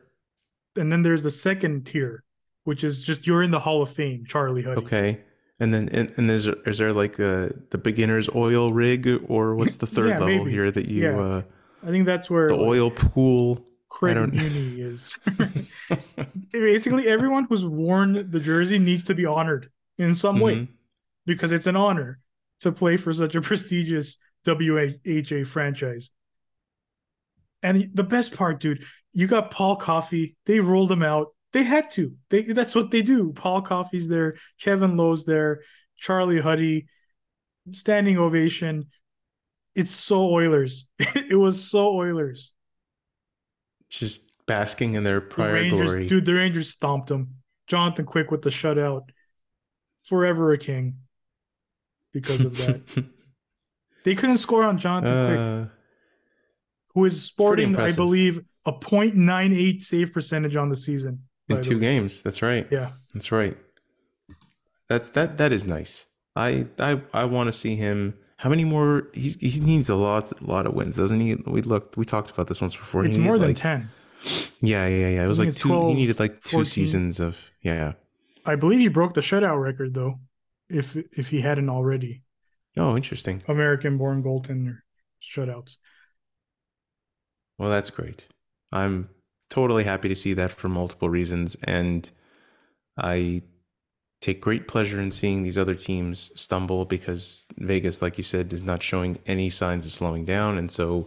and 0.76 0.90
then 0.92 1.02
there's 1.02 1.22
the 1.24 1.30
second 1.30 1.86
tier. 1.86 2.22
which 2.64 2.84
is 2.84 3.02
just 3.02 3.26
you're 3.26 3.42
in 3.42 3.50
the 3.50 3.58
Hall 3.58 3.82
of 3.82 3.90
Fame, 3.90 4.24
Charlie 4.24 4.62
Huddy. 4.62 4.80
Okay. 4.80 5.20
And 5.62 5.72
then 5.72 5.88
and, 5.90 6.12
and 6.16 6.30
is 6.30 6.48
is 6.66 6.78
there 6.78 6.92
like 6.92 7.18
a, 7.20 7.54
the 7.70 7.78
beginner's 7.78 8.28
oil 8.34 8.68
rig 8.70 9.06
or 9.28 9.54
what's 9.54 9.76
the 9.76 9.86
third 9.94 10.08
Yeah, 10.10 10.18
level 10.18 10.38
maybe. 10.44 10.50
here 10.50 10.70
that 10.70 10.86
you 10.88 11.02
Yeah. 11.04 11.20
uh 11.20 11.42
I 11.86 11.90
think 11.92 12.04
that's 12.06 12.28
where 12.28 12.48
the 12.48 12.56
like, 12.56 12.68
oil 12.68 12.90
pool? 12.90 13.64
Craig 13.88 14.14
don't- 14.16 14.34
is. 14.90 15.18
Basically, 16.52 17.06
everyone 17.08 17.44
who's 17.48 17.64
worn 17.64 18.30
the 18.30 18.40
jersey 18.40 18.78
needs 18.78 19.04
to 19.04 19.14
be 19.14 19.26
honored 19.26 19.70
in 19.98 20.14
some 20.14 20.40
way 20.40 20.54
Mhm. 20.56 20.68
because 21.26 21.52
it's 21.52 21.66
an 21.66 21.76
honor 21.76 22.18
to 22.60 22.72
play 22.72 22.96
for 22.96 23.12
such 23.12 23.34
a 23.34 23.40
prestigious 23.40 24.16
WHA 24.46 25.44
franchise. 25.44 26.10
And 27.62 27.90
the 27.94 28.04
best 28.04 28.34
part, 28.34 28.60
dude, 28.60 28.84
you 29.12 29.26
got 29.26 29.50
Paul 29.50 29.76
Coffey. 29.76 30.36
They 30.46 30.58
rolled 30.60 30.90
him 30.90 31.02
out. 31.02 31.28
They 31.52 31.64
had 31.64 31.90
to. 31.92 32.14
They 32.30 32.42
that's 32.42 32.74
what 32.74 32.90
they 32.90 33.02
do. 33.02 33.32
Paul 33.32 33.62
Coffey's 33.62 34.08
there, 34.08 34.34
Kevin 34.60 34.96
Lowe's 34.96 35.24
there, 35.24 35.62
Charlie 35.98 36.40
Huddy, 36.40 36.86
standing 37.70 38.18
ovation. 38.18 38.86
It's 39.74 39.92
so 39.92 40.24
Oilers. 40.30 40.88
it 40.98 41.38
was 41.38 41.62
so 41.62 41.94
Oilers. 41.94 42.52
Just 43.90 44.32
basking 44.46 44.94
in 44.94 45.04
their 45.04 45.20
The 45.20 45.26
prior 45.26 45.54
Rangers, 45.54 45.80
glory. 45.80 46.06
dude, 46.06 46.24
the 46.24 46.34
Rangers 46.34 46.70
stomped 46.70 47.08
them. 47.08 47.36
Jonathan 47.66 48.04
Quick 48.04 48.30
with 48.30 48.42
the 48.42 48.50
shutout. 48.50 49.02
Forever 50.04 50.52
a 50.52 50.58
king 50.58 50.96
because 52.12 52.40
of 52.40 52.56
that. 52.56 52.80
they 54.04 54.14
couldn't 54.14 54.38
score 54.38 54.64
on 54.64 54.78
Jonathan 54.78 55.26
Quick, 55.26 55.38
uh, 55.38 55.74
who 56.94 57.04
is 57.04 57.22
sporting, 57.22 57.76
I 57.76 57.92
believe, 57.92 58.40
a 58.66 58.72
.98 58.72 59.80
save 59.82 60.12
percentage 60.12 60.56
on 60.56 60.68
the 60.68 60.76
season. 60.76 61.22
In 61.56 61.62
two 61.62 61.78
games. 61.80 62.22
That's 62.22 62.42
right. 62.42 62.66
Yeah. 62.70 62.90
That's 63.14 63.32
right. 63.32 63.56
That's 64.88 65.10
that 65.10 65.38
that 65.38 65.52
is 65.52 65.66
nice. 65.66 66.06
I 66.36 66.66
I 66.78 67.00
I 67.12 67.24
want 67.24 67.48
to 67.48 67.52
see 67.52 67.76
him. 67.76 68.14
How 68.38 68.50
many 68.50 68.64
more? 68.64 69.08
He's 69.14 69.36
he 69.36 69.60
needs 69.60 69.88
a 69.88 69.94
lot 69.94 70.32
a 70.32 70.44
lot 70.44 70.66
of 70.66 70.74
wins, 70.74 70.96
doesn't 70.96 71.20
he? 71.20 71.34
We 71.46 71.62
looked 71.62 71.96
we 71.96 72.04
talked 72.04 72.30
about 72.30 72.48
this 72.48 72.60
once 72.60 72.76
before. 72.76 73.04
It's 73.04 73.16
more 73.16 73.38
than 73.38 73.48
like- 73.48 73.56
10. 73.56 73.90
Yeah, 74.60 74.86
yeah, 74.86 75.08
yeah. 75.08 75.24
It 75.24 75.26
was 75.26 75.40
like 75.40 75.54
two. 75.54 75.68
12, 75.68 75.88
he 75.88 75.94
needed 75.94 76.20
like 76.20 76.42
two 76.42 76.58
14. 76.58 76.64
seasons 76.64 77.20
of 77.20 77.36
yeah. 77.62 77.94
I 78.46 78.56
believe 78.56 78.78
he 78.80 78.88
broke 78.88 79.14
the 79.14 79.20
shutout 79.20 79.60
record, 79.60 79.94
though, 79.94 80.20
if 80.68 80.96
if 80.96 81.28
he 81.28 81.40
hadn't 81.40 81.68
already. 81.68 82.22
Oh, 82.76 82.96
interesting. 82.96 83.42
American 83.48 83.98
born 83.98 84.22
goaltender 84.22 84.78
shutouts. 85.22 85.76
Well, 87.58 87.70
that's 87.70 87.90
great. 87.90 88.26
I'm 88.72 89.08
totally 89.52 89.84
happy 89.84 90.08
to 90.08 90.14
see 90.14 90.32
that 90.32 90.50
for 90.50 90.70
multiple 90.70 91.10
reasons, 91.10 91.58
and 91.64 92.10
I 92.96 93.42
take 94.22 94.40
great 94.40 94.66
pleasure 94.66 94.98
in 94.98 95.10
seeing 95.10 95.42
these 95.42 95.58
other 95.58 95.74
teams 95.74 96.32
stumble 96.34 96.86
because 96.86 97.44
Vegas, 97.58 98.00
like 98.00 98.16
you 98.16 98.24
said, 98.24 98.50
is 98.54 98.64
not 98.64 98.82
showing 98.82 99.18
any 99.26 99.50
signs 99.50 99.84
of 99.84 99.92
slowing 99.92 100.24
down, 100.24 100.56
and 100.56 100.70
so 100.72 101.06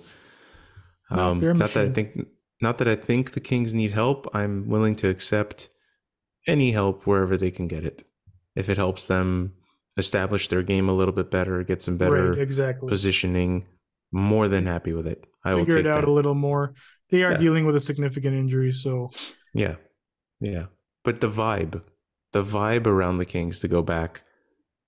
um, 1.09 1.39
they're 1.39 1.55
not 1.55 1.73
that 1.73 1.87
I 1.87 1.89
think 1.89 2.27
not 2.61 2.77
that 2.77 2.87
I 2.87 2.95
think 2.95 3.31
the 3.31 3.39
Kings 3.39 3.73
need 3.73 3.91
help. 3.91 4.29
I'm 4.35 4.69
willing 4.69 4.95
to 4.97 5.09
accept 5.09 5.69
any 6.45 6.71
help 6.71 7.07
wherever 7.07 7.37
they 7.37 7.49
can 7.49 7.67
get 7.67 7.83
it. 7.83 8.05
If 8.55 8.69
it 8.69 8.77
helps 8.77 9.07
them 9.07 9.53
establish 9.97 10.49
their 10.49 10.61
game 10.61 10.87
a 10.87 10.93
little 10.93 11.13
bit 11.13 11.31
better, 11.31 11.63
get 11.63 11.81
some 11.81 11.97
better 11.97 12.31
right, 12.31 12.39
exactly. 12.39 12.89
positioning, 12.89 13.65
more 14.11 14.47
than 14.47 14.67
happy 14.67 14.93
with 14.93 15.07
it. 15.07 15.25
I 15.43 15.55
will 15.55 15.61
Figure 15.61 15.77
take 15.77 15.85
it 15.85 15.89
out 15.89 16.01
that. 16.01 16.09
a 16.09 16.11
little 16.11 16.35
more. 16.35 16.75
They 17.09 17.23
are 17.23 17.31
Yeah. 17.33 17.37
dealing 17.37 17.65
with 17.65 17.75
a 17.75 17.79
significant 17.79 18.35
injury, 18.35 18.71
so 18.71 19.11
Yeah. 19.53 19.75
Yeah. 20.39 20.67
But 21.03 21.21
the 21.21 21.29
vibe, 21.29 21.81
the 22.31 22.43
vibe 22.43 22.87
around 22.87 23.17
the 23.17 23.25
Kings 23.25 23.59
to 23.59 23.67
go 23.67 23.81
back 23.81 24.23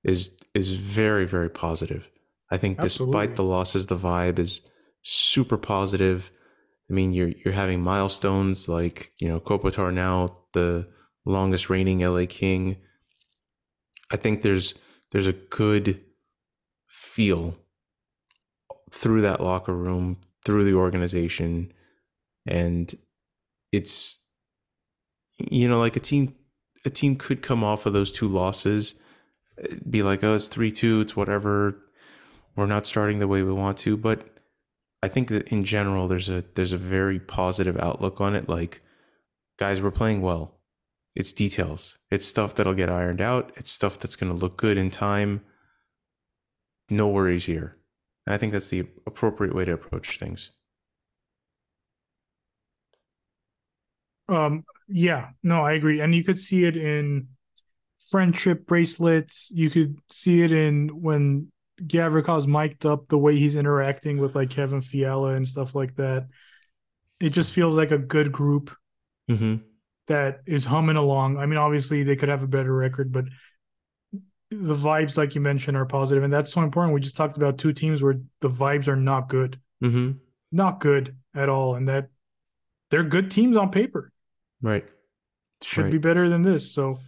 is 0.04 0.32
is 0.54 0.74
very, 0.76 1.26
very 1.26 1.50
positive. 1.50 2.10
I 2.50 2.58
think 2.58 2.80
Absolutely. 2.80 3.12
despite 3.14 3.36
the 3.36 3.44
losses, 3.44 3.86
the 3.88 3.98
vibe 3.98 4.40
is 4.40 4.62
super 5.04 5.58
positive. 5.58 6.32
I 6.90 6.94
mean, 6.94 7.14
you're 7.14 7.34
you're 7.44 7.54
having 7.54 7.82
milestones 7.82 8.68
like, 8.68 9.12
you 9.20 9.28
know, 9.28 9.40
Kopitar 9.40 9.94
now 9.94 10.38
the 10.54 10.88
longest 11.26 11.70
reigning 11.70 12.00
LA 12.02 12.26
King. 12.26 12.78
I 14.12 14.16
think 14.18 14.42
there's 14.42 14.74
there's 15.12 15.28
a 15.28 15.34
good 15.34 16.04
feel 16.88 17.58
through 18.92 19.22
that 19.22 19.42
locker 19.42 19.74
room, 19.76 20.18
through 20.46 20.64
the 20.66 20.74
organization, 20.74 21.72
and 22.48 22.96
it's 23.72 24.20
you 25.38 25.68
know 25.68 25.80
like 25.80 25.96
a 25.96 26.00
team 26.00 26.36
a 26.86 26.90
team 26.90 27.16
could 27.16 27.42
come 27.42 27.64
off 27.64 27.86
of 27.86 27.94
those 27.94 28.12
two 28.12 28.28
losses 28.28 28.96
eh, 29.62 29.76
be 29.90 30.02
like 30.04 30.24
oh 30.24 30.36
it's 30.36 30.50
3-2 30.50 31.02
it's 31.02 31.16
whatever 31.16 31.78
we're 32.58 32.66
not 32.66 32.88
starting 32.88 33.20
the 33.20 33.28
way 33.28 33.44
we 33.44 33.54
want 33.54 33.78
to. 33.80 33.96
But 33.96 34.28
i 35.04 35.08
think 35.08 35.30
that 35.30 35.48
in 35.50 35.64
general 35.64 36.08
there's 36.08 36.28
a 36.28 36.44
there's 36.56 36.74
a 36.74 36.78
very 36.78 37.20
positive 37.20 37.78
outlook 37.78 38.20
on 38.20 38.36
it. 38.36 38.50
Like 38.50 38.82
guys 39.58 39.82
we're 39.82 39.92
playing 39.92 40.22
well. 40.22 40.56
It's 41.16 41.32
details. 41.32 41.98
It's 42.12 42.28
stuff 42.28 42.56
that'll 42.56 42.74
get 42.74 42.90
ironed 42.90 43.22
out. 43.22 43.52
It's 43.56 43.72
stuff 43.72 43.98
that's 43.98 44.16
going 44.16 44.32
to 44.32 44.38
look 44.38 44.58
good 44.58 44.78
in 44.78 44.92
time. 44.92 45.42
No 46.90 47.08
worries 47.08 47.46
here. 47.46 47.78
And 48.26 48.34
i 48.34 48.38
think 48.38 48.52
that's 48.52 48.70
the 48.70 48.88
appropriate 49.06 49.56
way 49.56 49.64
to 49.66 49.74
approach 49.74 50.20
things 50.20 50.52
Um, 54.30 54.64
yeah, 54.88 55.30
no, 55.44 55.62
I 55.62 55.74
agree. 55.74 56.02
And 56.02 56.14
you 56.14 56.24
could 56.24 56.40
see 56.40 56.66
it 56.66 56.78
in 56.78 57.28
friendship 57.98 58.66
bracelets. 58.66 59.52
You 59.54 59.70
could 59.70 59.98
see 60.10 60.42
it 60.44 60.52
in 60.52 60.90
when 61.02 61.52
Gavrikov's 61.82 62.48
mic'd 62.48 62.86
up, 62.86 63.08
the 63.08 63.18
way 63.18 63.38
he's 63.38 63.56
interacting 63.56 64.18
with 64.18 64.36
like 64.36 64.50
Kevin 64.50 64.82
Fiala 64.82 65.34
and 65.34 65.48
stuff 65.48 65.76
like 65.76 65.96
that. 65.96 66.28
It 67.20 67.30
just 67.32 67.54
feels 67.54 67.76
like 67.76 67.92
a 67.92 67.98
good 67.98 68.32
group 68.32 68.76
mm-hmm. 69.30 69.56
that 70.08 70.42
is 70.46 70.66
humming 70.66 70.96
along. 70.96 71.38
I 71.38 71.46
mean, 71.46 71.58
obviously 71.58 72.04
they 72.04 72.16
could 72.16 72.30
have 72.30 72.44
a 72.44 72.48
better 72.48 72.74
record, 72.74 73.12
but 73.12 73.26
the 74.50 74.74
vibes, 74.74 75.18
like 75.18 75.36
you 75.36 75.42
mentioned, 75.42 75.76
are 75.76 75.86
positive, 75.86 76.24
and 76.24 76.32
that's 76.32 76.54
so 76.54 76.62
important. 76.62 76.94
We 76.94 77.02
just 77.02 77.18
talked 77.18 77.38
about 77.38 77.58
two 77.58 77.74
teams 77.74 78.02
where 78.02 78.16
the 78.40 78.50
vibes 78.50 78.88
are 78.88 78.96
not 78.96 79.30
good, 79.30 79.60
Mm-hmm. 79.84 80.14
not 80.52 80.80
good 80.80 81.16
at 81.36 81.50
all, 81.50 81.76
and 81.76 81.88
that 81.88 82.10
they're 82.90 83.04
good 83.04 83.30
teams 83.30 83.58
on 83.58 83.70
paper. 83.70 84.12
Right 84.62 84.86
Should 85.64 85.84
Right. 85.86 85.92
be 85.92 85.98
better 85.98 86.30
than 86.30 86.42
this. 86.44 86.72
So 86.72 87.00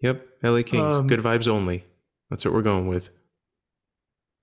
Yep, 0.00 0.26
LA 0.42 0.62
Kings, 0.62 1.00
Um, 1.00 1.06
good 1.06 1.20
vibes 1.20 1.48
only. 1.48 1.84
That's 2.30 2.44
what 2.44 2.54
we're 2.54 2.62
going 2.62 2.86
with. 2.86 3.10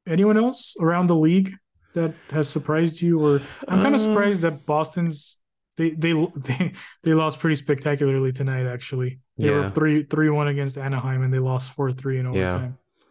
anyone 0.07 0.37
else 0.37 0.75
around 0.81 1.07
the 1.07 1.15
league 1.15 1.53
that 1.93 2.13
has 2.31 2.49
surprised 2.49 3.01
you 3.01 3.19
or 3.23 3.41
i'm 3.67 3.81
kind 3.81 3.95
of 3.95 4.01
Uh, 4.01 4.03
surprised 4.03 4.41
that 4.41 4.65
boston's 4.65 5.37
they 5.77 5.91
they 5.91 6.13
they, 6.35 6.73
they 7.03 7.13
lost 7.13 7.39
pretty 7.39 7.55
spectacularly 7.55 8.31
tonight 8.31 8.65
actually 8.65 9.19
they 9.37 9.49
Yeah. 9.49 9.69
were 9.69 9.69
3 9.71 10.03
3 10.03 10.47
against 10.49 10.77
anaheim 10.77 11.21
and 11.23 11.33
they 11.33 11.39
lost 11.39 11.71
4 11.71 11.91
3 11.93 12.19
in 12.19 12.27
overtime. 12.27 12.77
Yeah. 12.77 13.05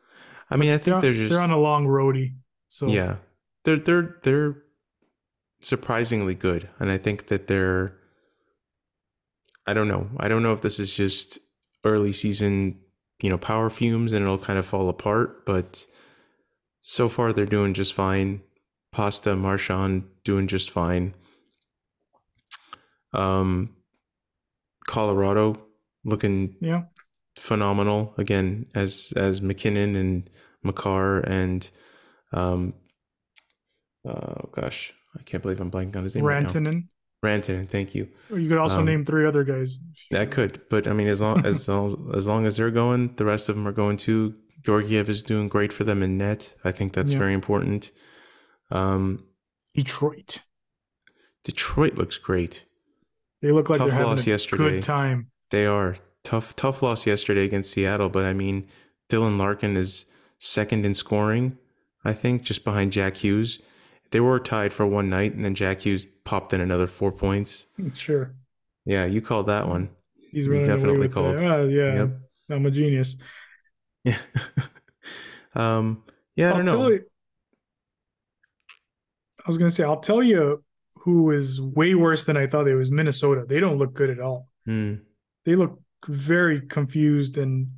I 0.51 0.57
mean, 0.57 0.71
I 0.71 0.77
they're, 0.77 0.79
think 0.79 1.03
they're 1.03 1.13
just 1.15 1.31
they're 1.31 1.41
on 1.41 1.51
a 1.51 1.59
long 1.59 1.87
roadie 1.87 2.35
so 2.69 2.87
yeah, 2.87 3.17
they're 3.65 3.77
they're 3.79 4.17
they're 4.23 4.57
surprisingly 5.61 6.35
good, 6.35 6.69
and 6.79 6.91
I 6.91 6.99
think 6.99 7.29
that 7.29 7.47
they're. 7.47 7.97
I 9.67 9.75
don't 9.75 9.89
know. 9.89 10.09
I 10.19 10.29
don't 10.29 10.43
know 10.43 10.53
if 10.53 10.61
this 10.61 10.79
is 10.79 10.95
just 10.95 11.39
early 11.85 12.13
season, 12.13 12.81
you 13.21 13.31
know, 13.31 13.39
power 13.39 13.71
fumes, 13.71 14.13
and 14.13 14.23
it'll 14.23 14.39
kind 14.39 14.59
of 14.59 14.67
fall 14.67 14.89
apart. 14.89 15.47
But 15.47 15.87
so 16.81 17.09
far, 17.09 17.33
they're 17.33 17.47
doing 17.47 17.75
just 17.75 17.95
fine. 17.95 18.43
Pasta, 18.91 19.35
Marchand 19.37 20.05
doing 20.25 20.49
just 20.49 20.71
fine. 20.71 21.15
Um, 23.13 23.71
Colorado 24.87 25.61
looking 26.05 26.57
yeah 26.61 26.83
phenomenal 27.37 28.15
again 28.19 28.67
as 28.75 29.13
as 29.17 29.41
MacKinnon 29.41 29.95
and 29.97 30.29
Makar 30.63 31.21
and 31.21 31.69
um 32.33 32.75
oh 34.05 34.49
gosh 34.53 34.93
I 35.19 35.23
can't 35.23 35.43
believe 35.43 35.61
I'm 35.61 35.71
blanking 35.71 35.97
on 35.97 36.05
his 36.05 36.15
name 36.15 36.25
right 36.25 36.43
now. 36.65 36.91
Rantanen 37.25 37.69
thank 37.69 37.95
you. 37.95 38.09
Or 38.31 38.39
you 38.39 38.49
could 38.49 38.59
also 38.59 38.81
Um, 38.81 38.85
name 38.87 39.05
three 39.05 39.25
other 39.27 39.45
guys. 39.45 39.79
I 40.15 40.27
could 40.27 40.61
but 40.69 40.87
I 40.89 40.93
mean 40.93 41.07
as 41.09 41.21
long 41.21 41.45
as 41.47 41.69
long, 41.69 42.13
as 42.15 42.27
long 42.27 42.47
as 42.47 42.57
they're 42.57 42.71
going 42.71 43.15
the 43.17 43.25
rest 43.25 43.49
of 43.49 43.55
them 43.57 43.67
are 43.69 43.73
going 43.73 43.97
too. 43.97 44.35
Georgiev 44.65 45.09
is 45.09 45.23
doing 45.23 45.49
great 45.49 45.73
for 45.73 45.85
them 45.85 46.03
in 46.03 46.19
net. 46.19 46.55
I 46.65 46.73
think 46.73 46.93
that's 46.93 47.13
Yeah. 47.13 47.19
very 47.19 47.33
important. 47.35 47.91
Um 48.71 49.25
detroit. 49.75 50.43
Detroit 51.45 51.95
looks 51.97 52.19
great. 52.19 52.65
They 53.41 53.51
look 53.53 53.69
like 53.71 53.79
Tough 53.79 53.89
they're 53.89 53.99
having 53.99 54.11
loss 54.11 54.27
a 54.27 54.31
yesterday. 54.31 54.63
good 54.71 54.83
time. 54.83 55.29
They 55.51 55.67
are. 55.67 55.97
Tough, 56.25 56.55
tough 56.55 56.83
loss 56.83 57.05
yesterday 57.07 57.45
against 57.45 57.73
Seattle, 57.73 58.09
but 58.09 58.25
I 58.25 58.33
mean, 58.33 58.69
Dylan 59.11 59.39
Larkin 59.39 59.77
is 59.77 60.07
second 60.39 60.87
in 60.87 60.95
scoring, 60.95 61.59
I 62.05 62.13
think, 62.13 62.43
just 62.43 62.63
behind 62.65 62.93
Jack 62.93 63.17
Hughes. 63.17 63.59
They 64.13 64.21
were 64.21 64.39
tied 64.39 64.73
for 64.73 64.87
one 64.87 65.09
night, 65.11 65.35
and 65.35 65.45
then 65.45 65.55
Jack 65.55 65.81
Hughes 65.81 66.07
popped 66.25 66.53
in 66.53 66.61
another 66.61 66.87
four 66.87 67.11
points. 67.13 67.67
sure 67.95 68.35
Yeah, 68.85 69.05
you 69.07 69.21
called 69.21 69.47
that 69.47 69.67
one. 69.69 69.89
He's 70.31 70.45
he 70.45 70.49
running 70.51 70.65
away 70.69 70.75
definitely 70.77 70.99
with 71.01 71.15
called. 71.15 71.39
that. 71.39 71.51
Ah, 71.51 71.63
yeah, 71.63 71.95
Yep. 71.95 72.11
I'm 72.51 72.67
a 72.67 72.71
genius. 72.71 73.17
Yeah. 74.05 74.19
um. 75.55 76.03
Yeah, 76.37 76.49
I 76.49 76.51
I'll 76.53 76.57
don't 76.59 76.67
know. 76.67 76.89
you- 76.89 77.05
I 79.45 79.49
was 79.49 79.59
gonna 79.59 79.71
say, 79.71 79.83
I'll 79.85 80.01
tell 80.01 80.23
you 80.23 80.63
who 81.05 81.31
is 81.33 81.61
way 81.61 81.95
worse 81.95 82.25
than 82.25 82.37
I 82.37 82.47
thought. 82.47 82.69
It 82.69 82.77
was 82.77 82.91
Minnesota. 82.93 83.45
They 83.47 83.59
don't 83.61 83.77
look 83.79 83.93
good 83.93 84.09
at 84.11 84.21
all. 84.21 84.49
Hmm. 84.67 84.95
They 85.45 85.57
look 85.57 85.81
very 86.07 86.61
confused 86.61 87.39
and 87.39 87.69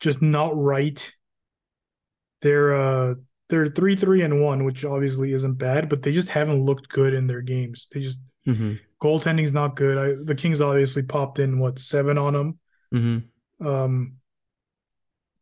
just 0.00 0.22
not 0.22 0.56
right. 0.56 1.12
They're 2.42 2.74
uh 2.74 3.14
they're 3.50 3.66
three 3.68 3.96
three 3.96 4.22
and 4.22 4.42
one, 4.42 4.64
which 4.64 4.84
obviously 4.84 5.32
isn't 5.34 5.54
bad, 5.54 5.88
but 5.90 6.02
they 6.02 6.12
just 6.12 6.30
haven't 6.30 6.64
looked 6.64 6.88
good 6.88 7.12
in 7.14 7.26
their 7.26 7.42
games. 7.42 7.88
They 7.92 8.00
just 8.00 8.20
hmm 8.46 8.74
goaltending's 9.02 9.52
not 9.52 9.76
good. 9.76 9.98
I, 9.98 10.24
the 10.24 10.34
Kings 10.34 10.60
obviously 10.60 11.02
popped 11.02 11.38
in 11.38 11.58
what 11.58 11.78
seven 11.78 12.16
on 12.18 12.32
them. 12.32 12.58
hmm 12.92 13.18
Um, 13.60 14.16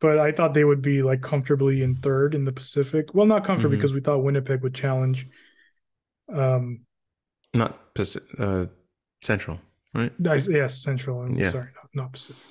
but 0.01 0.19
I 0.19 0.33
thought 0.33 0.55
they 0.55 0.65
would 0.65 0.83
be 0.83 1.03
like 1.03 1.23
comfortably 1.23 1.83
in 1.83 1.97
third 1.97 2.35
in 2.35 2.45
the 2.45 2.53
Pacific. 2.53 3.15
Well, 3.15 3.27
not 3.27 3.45
comfortably 3.45 3.77
Mhm. 3.77 3.81
because 3.81 3.93
we 3.95 4.01
thought 4.01 4.23
Winnipeg 4.23 4.63
would 4.63 4.75
challenge. 4.75 5.27
Um, 6.33 6.81
Not 7.55 7.79
uh, 8.39 8.67
Central, 9.23 9.59
right? 9.95 10.13
I, 10.27 10.35
yes, 10.37 10.79
Central. 10.79 11.23
I'm 11.23 11.37
Yeah. 11.37 11.51
sorry, 11.51 11.71
not, 11.75 11.89
not 11.95 12.13
Pacific. 12.13 12.43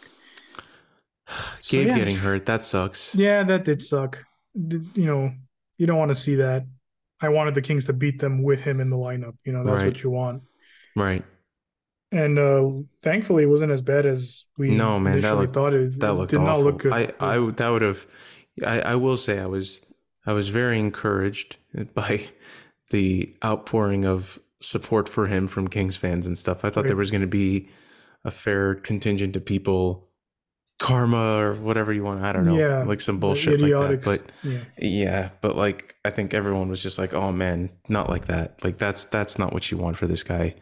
So, 1.59 1.77
Gabe 1.77 1.87
yeah, 1.87 1.95
getting 1.95 2.15
hurt. 2.17 2.45
That 2.45 2.63
sucks. 2.63 3.15
Yeah, 3.15 3.43
that 3.43 3.63
did 3.63 3.81
suck. 3.81 4.23
You 4.55 4.89
know, 4.95 5.31
you 5.77 5.85
don't 5.87 5.97
want 5.97 6.09
to 6.09 6.15
see 6.15 6.35
that. 6.35 6.65
I 7.21 7.29
wanted 7.29 7.55
the 7.55 7.61
Kings 7.61 7.85
to 7.85 7.93
beat 7.93 8.19
them 8.19 8.43
with 8.43 8.61
him 8.61 8.79
in 8.79 8.89
the 8.89 8.95
lineup. 8.97 9.35
You 9.43 9.53
know, 9.53 9.63
that's 9.63 9.81
Right. 9.81 9.87
what 9.87 10.03
you 10.03 10.09
want. 10.11 10.43
Right. 10.95 11.23
And 12.11 12.39
uh 12.39 12.69
thankfully, 13.01 13.43
it 13.43 13.47
wasn't 13.47 13.71
as 13.71 13.81
bad 13.81 14.05
as 14.05 14.45
we 14.57 14.69
No, 14.71 14.99
man, 14.99 15.13
that 15.13 15.17
initially 15.19 15.41
looked- 15.41 15.53
thought 15.53 15.73
it. 15.73 15.99
That 15.99 16.13
looked 16.13 16.31
did 16.31 16.37
awful. 16.39 16.47
not 16.47 16.59
look 16.61 16.77
good. 16.79 16.93
I, 16.93 17.11
I 17.19 17.37
would- 17.39 17.57
that 17.57 17.69
would 17.69 17.81
have. 17.81 18.07
I, 18.65 18.79
I 18.81 18.95
will 18.95 19.17
say 19.17 19.39
I 19.39 19.45
was 19.45 19.81
I 20.25 20.33
was 20.33 20.49
very 20.49 20.79
encouraged 20.79 21.57
by 21.93 22.27
the 22.91 23.35
outpouring 23.43 24.05
of 24.05 24.39
support 24.61 25.07
for 25.09 25.27
him 25.27 25.47
from 25.47 25.67
Kings 25.67 25.97
fans 25.97 26.25
and 26.25 26.37
stuff. 26.37 26.63
I 26.65 26.69
thought 26.69 26.81
Right. 26.81 26.87
there 26.87 26.95
was 26.97 27.11
going 27.11 27.21
to 27.21 27.27
be 27.27 27.69
a 28.25 28.31
fair 28.31 28.73
contingent 28.75 29.35
of 29.35 29.45
people, 29.45 30.06
karma 30.79 31.37
or 31.39 31.53
whatever 31.55 31.91
you 31.91 32.03
want. 32.03 32.23
I 32.23 32.31
don't 32.31 32.45
know, 32.45 32.57
Yeah, 32.57 32.83
like 32.83 33.01
some 33.01 33.19
bullshit 33.19 33.59
like 33.59 33.71
that. 33.71 34.01
But 34.03 34.23
yeah. 34.43 34.63
yeah, 34.77 35.29
but 35.41 35.55
like 35.55 35.95
I 36.05 36.09
think 36.11 36.33
everyone 36.33 36.69
was 36.69 36.81
just 36.83 36.97
like, 36.99 37.13
"Oh 37.13 37.31
man, 37.31 37.69
not 37.89 38.09
like 38.09 38.27
that. 38.27 38.63
Like 38.63 38.77
that's 38.77 39.05
that's 39.05 39.39
not 39.39 39.53
what 39.53 39.71
you 39.71 39.77
want 39.77 39.97
for 39.97 40.07
this 40.07 40.23
guy." 40.23 40.55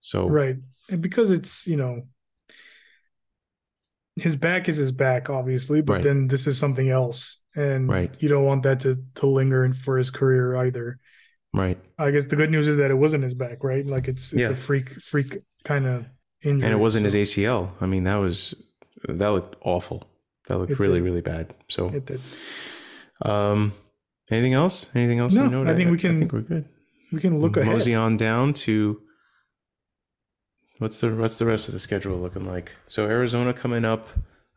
So 0.00 0.28
Right. 0.28 0.56
And 0.90 1.00
because 1.00 1.30
it's, 1.30 1.66
you 1.66 1.76
know, 1.76 2.02
his 4.16 4.36
back 4.36 4.68
is 4.68 4.76
his 4.76 4.92
back, 4.92 5.30
obviously, 5.30 5.80
but 5.80 5.94
Right. 5.94 6.02
then 6.02 6.26
this 6.28 6.46
is 6.46 6.58
something 6.58 6.90
else. 6.90 7.38
And 7.54 7.88
Right. 7.88 8.14
you 8.18 8.28
don't 8.28 8.44
want 8.44 8.62
that 8.64 8.80
to 8.80 9.02
to 9.16 9.26
linger 9.26 9.64
in 9.64 9.72
for 9.72 9.96
his 9.98 10.10
career 10.10 10.56
either. 10.56 10.98
right, 11.54 11.78
I 11.98 12.10
guess 12.10 12.24
the 12.26 12.36
good 12.36 12.50
news 12.50 12.66
is 12.66 12.78
that 12.78 12.90
it 12.90 12.94
wasn't 12.94 13.24
his 13.24 13.34
back, 13.34 13.62
right? 13.62 13.86
Like 13.86 14.08
it's 14.08 14.32
it's 14.32 14.40
Yeah. 14.40 14.48
a 14.50 14.54
freak 14.54 14.88
freak 15.02 15.36
kind 15.64 15.86
of 15.86 16.06
injury. 16.42 16.66
and 16.66 16.72
it 16.78 16.80
wasn't 16.80 17.04
so 17.10 17.16
his 17.18 17.30
ACL. 17.36 17.74
I 17.80 17.86
mean, 17.86 18.04
that 18.04 18.16
was 18.16 18.54
that 19.08 19.28
looked 19.30 19.56
awful. 19.62 20.04
That 20.48 20.58
looked 20.58 20.72
It 20.72 20.78
really 20.78 20.98
did. 21.00 21.04
really 21.04 21.20
bad. 21.20 21.54
So 21.68 21.88
It 21.88 22.06
did. 22.06 22.20
Um, 23.22 23.72
anything 24.30 24.54
else? 24.54 24.88
Anything 24.94 25.18
else? 25.20 25.32
No? 25.34 25.64
I 25.66 25.74
think 25.76 25.90
we 25.90 25.98
can 25.98 26.16
I 26.16 26.18
think 26.18 26.32
we're 26.32 26.40
good. 26.40 26.68
We 27.12 27.20
can 27.20 27.38
look 27.38 27.56
ahead. 27.56 27.72
Mosey 27.72 27.94
on 27.94 28.16
down 28.16 28.52
to 28.54 29.00
what's 30.78 30.98
the 30.98 31.14
what's 31.14 31.38
the 31.38 31.46
rest 31.46 31.68
of 31.68 31.74
the 31.74 31.80
schedule 31.80 32.18
looking 32.18 32.46
like? 32.46 32.72
So 32.86 33.06
Arizona 33.06 33.52
coming 33.52 33.84
up 33.84 34.08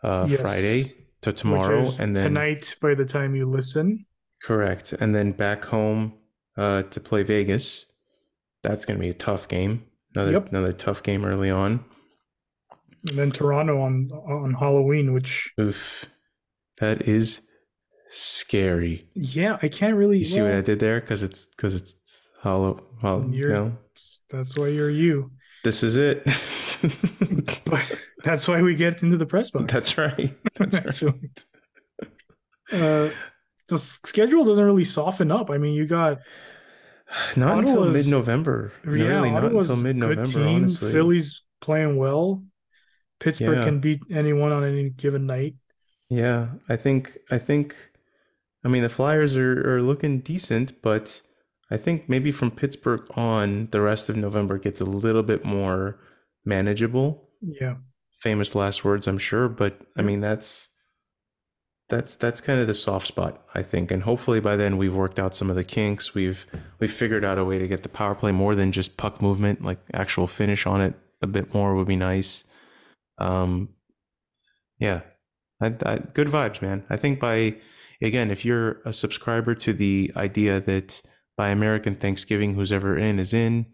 uh, 0.04 0.26
Yes. 0.30 0.42
Friday 0.42 0.94
to 1.22 1.34
tomorrow, 1.34 1.84
and 2.00 2.16
then 2.16 2.24
tonight 2.24 2.76
by 2.82 2.94
the 2.94 3.06
time 3.06 3.36
you 3.36 3.46
listen. 3.50 4.06
correct, 4.44 4.94
and 4.94 5.14
then 5.16 5.32
back 5.32 5.66
home 5.66 6.14
uh, 6.58 6.84
to 6.84 7.00
play 7.00 7.24
Vegas. 7.24 7.86
That's 8.64 8.86
going 8.86 8.98
to 8.98 9.02
be 9.02 9.10
a 9.10 9.14
tough 9.14 9.48
game. 9.48 9.86
Another 10.16 10.32
Yep. 10.34 10.50
another 10.50 10.74
tough 10.74 11.04
game 11.04 11.26
early 11.26 11.50
on. 11.50 11.84
And 13.10 13.18
then 13.18 13.32
Toronto 13.32 13.82
on 13.82 14.10
on 14.12 14.54
Halloween, 14.54 15.14
which 15.14 15.52
Oof, 15.60 16.06
that 16.80 17.04
is 17.08 17.42
scary. 18.08 19.08
yeah, 19.14 19.58
I 19.62 19.68
can't 19.68 19.96
really 19.96 20.20
You 20.20 20.24
see 20.24 20.42
what 20.42 20.54
I 20.54 20.62
did 20.62 20.80
there? 20.80 21.02
Because 21.02 21.24
it's 21.24 21.46
because 21.46 21.76
it's 21.76 22.20
hollow. 22.40 22.84
Well, 23.04 23.28
you 23.30 23.48
know, 23.48 23.78
that's 24.30 24.58
why 24.58 24.68
you're 24.68 24.90
you. 24.90 25.32
this 25.64 25.84
is 25.84 25.96
it. 25.98 26.26
But 27.66 28.00
that's 28.24 28.48
why 28.48 28.62
we 28.62 28.76
get 28.76 29.02
into 29.02 29.18
the 29.18 29.26
press 29.26 29.50
box. 29.50 29.72
That's 29.74 29.98
right. 29.98 30.36
That's 30.58 31.02
right. 31.02 31.46
Uh, 32.72 33.10
the 33.68 33.78
schedule 33.80 34.44
doesn't 34.44 34.64
really 34.64 34.84
soften 34.84 35.32
up. 35.32 35.50
I 35.50 35.58
mean, 35.58 35.74
you 35.74 35.88
got 35.88 36.20
Not 37.36 37.60
until 37.60 37.90
mid-November. 37.92 38.72
yeah, 38.84 38.92
really, 38.92 39.32
not 39.32 39.46
Ottawa's 39.46 39.70
until 39.70 39.84
mid-November. 39.84 40.48
Honestly, 40.48 40.92
Philly's 40.92 41.44
playing 41.62 41.98
well. 41.98 42.44
Pittsburgh 43.26 43.58
Yeah. 43.58 43.66
can 43.66 43.80
beat 43.80 44.02
anyone 44.12 44.52
on 44.52 44.64
any 44.64 44.90
given 44.90 45.26
night. 45.26 45.56
yeah. 46.10 46.48
I 46.70 46.76
think. 46.78 47.18
I 47.30 47.38
think. 47.38 47.76
I 48.64 48.68
mean, 48.68 48.84
the 48.84 48.90
Flyers 48.90 49.36
are 49.38 49.76
are 49.76 49.82
looking 49.82 50.20
decent, 50.22 50.82
but 50.82 51.22
I 51.72 51.78
think 51.78 52.08
maybe 52.10 52.32
from 52.32 52.52
Pittsburgh 52.52 53.02
on, 53.18 53.68
the 53.72 53.82
rest 53.82 54.10
of 54.10 54.16
November 54.16 54.58
gets 54.58 54.80
a 54.82 54.86
little 54.86 55.24
bit 55.24 55.44
more 55.46 56.00
manageable. 56.46 57.30
Yeah, 57.42 57.76
Famous 58.20 58.56
last 58.56 58.84
words, 58.86 59.08
I'm 59.08 59.18
sure, 59.20 59.50
but 59.50 59.80
I 59.98 60.02
mean 60.02 60.22
that's 60.22 60.70
that's 61.90 62.16
that's 62.16 62.42
kind 62.42 62.60
of 62.60 62.66
the 62.68 62.74
soft 62.74 63.06
spot, 63.08 63.44
I 63.54 63.62
think. 63.62 63.92
And 63.92 64.02
hopefully 64.04 64.40
by 64.40 64.56
then 64.56 64.78
we've 64.78 64.96
worked 64.96 65.20
out 65.20 65.36
some 65.36 65.50
of 65.52 65.56
the 65.56 65.64
kinks. 65.64 66.16
We've 66.16 66.46
we've 66.80 66.92
figured 66.92 67.24
out 67.24 67.38
a 67.38 67.46
way 67.46 67.60
to 67.60 67.68
get 67.68 67.84
the 67.84 67.90
power 67.90 68.16
play 68.16 68.32
more 68.32 68.56
than 68.56 68.72
just 68.72 68.98
puck 68.98 69.22
movement, 69.22 69.64
like 69.64 69.80
actual 69.94 70.26
finish 70.28 70.66
on 70.66 70.82
it 70.82 70.96
a 71.22 71.28
bit 71.28 71.54
more 71.54 71.76
would 71.76 71.88
be 71.88 71.96
nice. 71.96 72.46
Um, 73.18 73.70
yeah, 74.80 75.02
I, 75.62 75.74
I, 75.86 76.00
good 76.14 76.28
vibes, 76.28 76.62
man. 76.62 76.84
I 76.90 76.98
think 76.98 77.20
by 77.20 77.56
again, 78.02 78.32
if 78.32 78.44
you're 78.46 78.82
a 78.86 78.94
subscriber 78.94 79.56
to 79.56 79.74
the 79.74 80.12
idea 80.16 80.60
that 80.62 81.02
by 81.38 81.50
American 81.50 81.96
Thanksgiving, 81.96 82.56
who's 82.56 82.72
ever 82.72 82.98
in 82.98 83.20
is 83.20 83.34
in, 83.34 83.66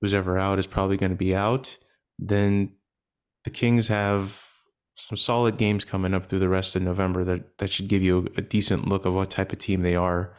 who's 0.00 0.14
ever 0.14 0.38
out 0.38 0.58
is 0.58 0.66
probably 0.66 0.96
going 0.96 1.10
to 1.10 1.16
be 1.16 1.34
out, 1.34 1.78
then 2.18 2.72
the 3.44 3.50
Kings 3.50 3.88
have 3.88 4.44
some 4.94 5.16
solid 5.16 5.56
games 5.56 5.84
coming 5.84 6.12
up 6.12 6.26
through 6.26 6.40
the 6.40 6.48
rest 6.48 6.74
of 6.74 6.82
November 6.82 7.22
that 7.24 7.58
that 7.58 7.70
should 7.70 7.88
give 7.88 8.02
you 8.02 8.26
a, 8.36 8.42
decent 8.42 8.88
look 8.88 9.04
of 9.06 9.14
what 9.14 9.30
type 9.30 9.52
of 9.52 9.58
team 9.58 9.80
they 9.80 9.94
are. 9.94 10.34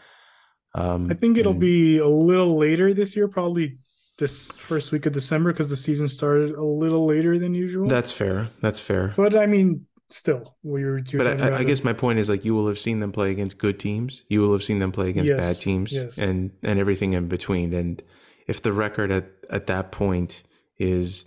Um, 0.76 1.07
I 1.10 1.14
think 1.14 1.38
it'll 1.38 1.53
and- 1.53 1.61
be 1.61 1.98
a 1.98 2.07
little 2.07 2.57
later 2.57 2.94
this 2.94 3.15
year, 3.15 3.27
probably 3.27 3.77
this 4.19 4.51
first 4.57 4.91
week 4.91 5.05
of 5.05 5.13
December 5.13 5.51
because 5.51 5.69
the 5.69 5.77
season 5.77 6.07
started 6.07 6.51
a 6.51 6.63
little 6.63 7.07
later 7.07 7.39
than 7.39 7.53
usual. 7.55 7.87
That's 7.87 8.11
fair. 8.11 8.49
That's 8.61 8.79
fair. 8.79 9.13
but 9.17 9.35
I 9.35 9.47
mean, 9.47 9.87
still, 10.09 10.55
we're. 10.61 10.99
you're 10.99 11.23
But 11.23 11.41
I, 11.41 11.59
I 11.59 11.63
guess 11.63 11.83
my 11.83 11.93
point 11.93 12.19
is 12.19 12.29
like 12.29 12.45
you 12.45 12.53
will 12.53 12.67
have 12.67 12.77
seen 12.77 12.99
them 12.99 13.11
play 13.11 13.31
against 13.31 13.57
good 13.57 13.79
teams. 13.79 14.23
You 14.29 14.41
will 14.41 14.53
have 14.53 14.63
seen 14.63 14.79
them 14.79 14.91
play 14.91 15.09
against 15.09 15.29
Yes, 15.29 15.39
bad 15.39 15.55
teams, 15.59 15.91
yes. 15.93 16.17
and 16.17 16.51
and 16.61 16.79
everything 16.79 17.13
in 17.13 17.27
between. 17.27 17.73
And 17.73 18.03
if 18.47 18.61
the 18.61 18.73
record 18.73 19.11
at 19.11 19.31
at 19.49 19.67
that 19.67 19.91
point 19.91 20.43
is 20.77 21.25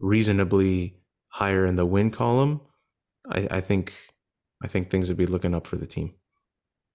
reasonably 0.00 0.96
higher 1.28 1.64
in 1.66 1.76
the 1.76 1.86
win 1.86 2.10
column, 2.10 2.60
I, 3.30 3.48
I 3.50 3.60
think 3.60 3.94
I 4.62 4.68
think 4.68 4.90
things 4.90 5.08
would 5.08 5.16
be 5.18 5.26
looking 5.26 5.54
up 5.54 5.66
for 5.66 5.76
the 5.76 5.86
team. 5.86 6.14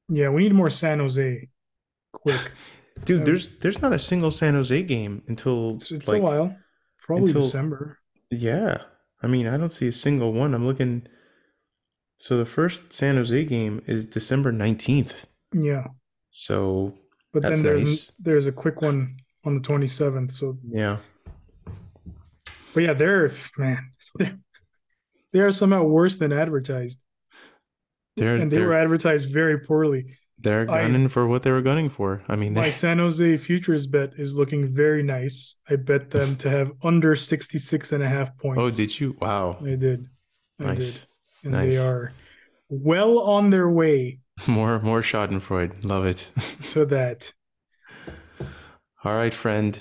yeah, 0.10 0.30
we 0.30 0.44
need 0.44 0.54
more 0.54 0.70
San 0.70 1.00
Jose, 1.00 1.48
quick. 2.12 2.52
Dude, 3.06 3.20
Um, 3.20 3.26
there's 3.26 3.50
there's 3.60 3.82
not 3.82 3.94
a 3.94 4.00
single 4.00 4.32
San 4.32 4.54
Jose 4.54 4.84
game 4.84 5.24
until 5.28 5.76
It's, 5.76 5.92
it's 5.92 6.08
like 6.08 6.22
a 6.22 6.24
while, 6.24 6.56
probably 7.04 7.28
until- 7.30 7.42
December. 7.44 7.98
yeah. 8.30 8.84
I 9.24 9.28
mean, 9.28 9.48
I 9.48 9.56
don't 9.58 9.70
see 9.72 9.88
a 9.88 9.92
single 9.92 10.34
one. 10.34 10.54
I'm 10.56 10.66
looking. 10.66 11.08
So 12.18 12.38
the 12.38 12.46
first 12.46 12.92
San 12.94 13.16
Jose 13.18 13.44
game 13.46 13.82
is 13.88 14.06
December 14.06 14.52
nineteenth. 14.52 15.28
Yeah, 15.54 15.88
So 16.32 16.96
but 17.34 17.42
then 17.44 17.62
there's 17.62 17.84
nice. 17.84 18.12
there's 18.20 18.48
a 18.48 18.52
quick 18.52 18.82
one 18.82 19.18
on 19.44 19.56
the 19.56 19.62
27th. 19.62 20.32
So, 20.32 20.58
yeah, 20.68 20.98
but 22.74 22.84
yeah, 22.84 22.94
they're 22.94 23.32
man, 23.58 23.92
they're, 24.18 24.38
they 25.34 25.40
are 25.40 25.52
somehow 25.52 25.84
worse 25.84 26.18
than 26.18 26.32
advertised, 26.32 27.04
they're 28.18 28.36
and 28.36 28.50
they 28.52 28.62
were 28.62 28.74
advertised 28.74 29.30
very 29.34 29.60
poorly. 29.60 30.18
They're 30.42 30.70
I- 30.70 30.82
gunning 30.82 31.08
for 31.08 31.28
what 31.28 31.44
they 31.44 31.52
were 31.52 31.62
gunning 31.62 31.90
for. 31.90 32.22
I 32.28 32.36
mean, 32.36 32.54
My 32.54 32.70
San 32.70 32.98
Jose 33.00 33.38
futures 33.38 33.88
bet 33.88 34.14
is 34.18 34.36
looking 34.36 34.68
very 34.68 35.04
nice. 35.04 35.56
I 35.70 35.76
bet 35.76 36.12
them 36.12 36.36
to 36.38 36.50
have 36.50 36.72
under 36.84 37.16
66 37.16 37.92
and 37.92 38.04
a 38.04 38.10
half 38.10 38.38
points. 38.38 38.60
oh, 38.62 38.70
did 38.70 39.00
you? 39.00 39.16
Wow, 39.22 39.58
I 39.62 39.76
did. 39.76 40.08
I 40.60 40.64
nice. 40.66 40.78
did. 41.02 41.06
And 41.44 41.54
Nice. 41.54 41.76
they 41.76 41.82
are 41.84 42.12
well 42.70 43.20
on 43.20 43.50
their 43.50 43.70
way 43.70 44.20
More 44.48 44.80
more 44.80 45.02
Schadenfreude. 45.02 45.84
Love 45.84 46.06
it. 46.06 46.30
to 46.72 46.86
that. 46.86 47.32
All 49.04 49.16
right, 49.16 49.34
friend. 49.34 49.80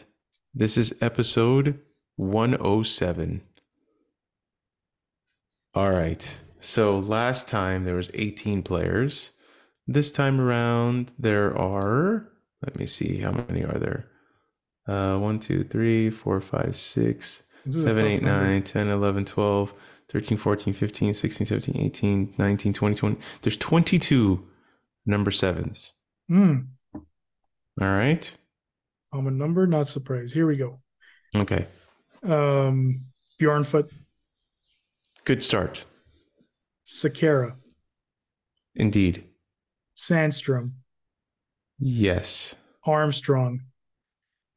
This 0.54 0.76
is 0.76 0.94
episode 1.00 1.78
107. 2.16 3.42
All 5.74 5.90
right. 5.90 6.40
So 6.58 6.98
last 6.98 7.48
time 7.48 7.84
there 7.84 7.94
was 7.94 8.10
18 8.14 8.62
players. 8.62 9.30
This 9.90 10.12
time 10.12 10.40
around 10.40 11.10
there 11.18 11.58
are, 11.58 12.28
let 12.64 12.78
me 12.78 12.86
see, 12.86 13.18
how 13.18 13.32
many 13.32 13.64
are 13.64 13.76
there? 13.76 14.06
Uh, 14.86 15.18
1, 15.18 15.40
2, 15.40 15.64
3, 15.64 16.10
4, 16.10 16.40
5, 16.40 16.76
6, 16.76 17.42
This 17.66 17.74
is 17.74 17.82
a 17.82 17.88
7, 17.88 18.06
8, 18.06 18.22
9, 18.22 18.62
10, 18.62 18.86
11, 18.88 19.24
12, 19.24 19.74
13, 20.08 20.38
14, 20.38 20.74
15, 20.74 21.12
16, 21.14 21.44
17, 21.44 21.76
18, 21.76 22.34
19, 22.38 22.72
20, 22.72 22.94
20. 22.94 23.16
There's 23.42 23.56
22 23.56 24.46
number 25.06 25.32
sevens. 25.32 25.92
Mm, 26.30 26.68
All 26.94 27.02
right. 27.80 28.36
I'm 29.12 29.26
a 29.26 29.32
number, 29.32 29.66
not 29.66 29.88
surprised. 29.88 30.32
Here 30.32 30.46
we 30.46 30.56
go. 30.56 30.78
Okay. 31.34 31.66
Um, 32.22 33.06
Bjornfot, 33.40 33.90
Good 35.24 35.42
start. 35.42 35.84
Sekera, 36.86 37.54
Indeed. 38.76 39.24
Sandstrom, 40.04 40.72
Yes. 41.78 42.54
Armstrong, 42.86 43.60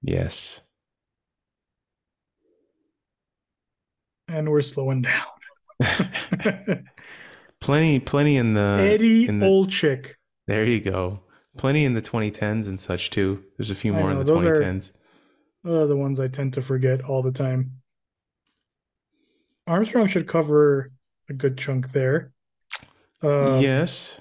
Yes. 0.01 0.61
and 4.29 4.49
we're 4.49 4.61
slowing 4.61 5.01
down. 5.01 5.25
plenty, 7.59 7.99
plenty 7.99 8.37
in 8.37 8.53
the 8.53 8.77
Eddie 8.79 9.27
in 9.27 9.39
the, 9.39 9.45
Olczyk. 9.45 10.13
There 10.47 10.63
you 10.65 10.79
go. 10.79 11.19
Plenty 11.57 11.83
in 11.83 11.93
the 11.93 12.01
2010s 12.01 12.67
and 12.69 12.79
such 12.79 13.09
too. 13.09 13.43
There's 13.57 13.69
a 13.69 13.75
few 13.75 13.93
I 13.93 13.99
more 13.99 14.11
in 14.11 14.19
the 14.19 14.23
those 14.23 14.43
are- 14.45 14.55
2010s. 14.55 14.93
Those 15.65 15.83
are 15.83 15.87
the 15.87 15.97
ones 15.97 16.19
I 16.21 16.27
tend 16.27 16.53
to 16.53 16.61
forget 16.61 17.01
all 17.03 17.21
the 17.21 17.31
time. 17.31 17.81
Armstrong 19.67 20.07
should 20.07 20.27
cover 20.27 20.91
a 21.29 21.33
good 21.33 21.57
chunk 21.57 21.91
there. 21.93 22.31
Um, 23.21 23.61
yes. 23.61 24.19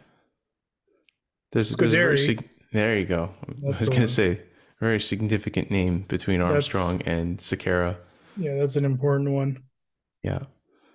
There's, 1.52 1.76
there's 1.76 1.92
a 1.92 1.96
very 1.96 2.18
sig- 2.18 2.48
there 2.72 2.98
you 2.98 3.04
go. 3.04 3.30
I 3.48 3.66
was 3.66 3.80
gonna 3.88 4.00
one. 4.00 4.08
say 4.08 4.40
very 4.80 5.00
significant 5.00 5.70
name 5.70 6.06
between 6.08 6.38
That's- 6.40 6.54
Armstrong 6.54 7.02
and 7.02 7.38
Sekera. 7.38 7.96
Yeah, 8.36 8.56
that's 8.56 8.76
an 8.76 8.84
important 8.86 9.30
one. 9.30 9.62
Yeah. 10.22 10.44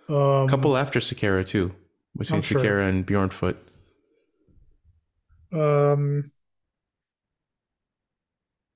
Um, 0.10 0.48
couple 0.48 0.76
after 0.78 1.00
Sekera 1.00 1.46
too, 1.46 1.74
between 2.18 2.38
I'm 2.38 2.42
sure. 2.42 2.82
And 2.82 3.06
Bjornfot. 3.06 3.56
Um, 5.54 6.32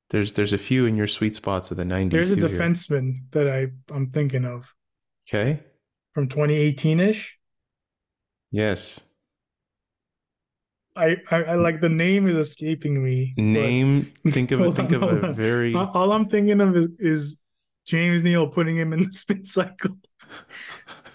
There's 0.10 0.34
there's 0.34 0.54
a 0.54 0.58
few 0.58 0.86
in 0.86 0.96
your 0.96 1.08
sweet 1.08 1.36
spots 1.36 1.72
of 1.72 1.78
the 1.78 1.84
90s 1.84 2.12
there's 2.12 2.32
a 2.32 2.36
too. 2.36 2.48
here. 2.48 2.60
defenseman 2.60 3.32
that 3.32 3.48
I 3.50 3.68
I'm 3.94 4.08
thinking 4.08 4.46
of 4.46 4.74
Okay. 5.28 5.62
from 6.14 6.28
2018 6.28 7.00
ish. 7.00 7.38
Yes. 8.52 9.00
I, 10.96 11.18
I 11.30 11.44
I 11.44 11.56
like 11.56 11.80
the 11.80 11.90
name 11.90 12.28
is 12.28 12.36
escaping 12.36 13.02
me. 13.04 13.34
Name. 13.38 14.12
Think 14.30 14.52
of 14.52 14.60
it. 14.62 14.72
Think 14.74 14.92
on, 14.94 15.04
of 15.04 15.24
a 15.24 15.34
very. 15.34 15.74
all- 15.74 16.12
I'm 16.12 16.28
thinking 16.28 16.60
of 16.60 16.76
is, 16.76 16.88
is 17.00 17.38
James 17.86 18.24
Neal 18.24 18.48
putting 18.48 18.76
him 18.78 18.92
in 18.94 19.00
the 19.02 19.06
spin 19.14 19.46
cycle 19.46 19.96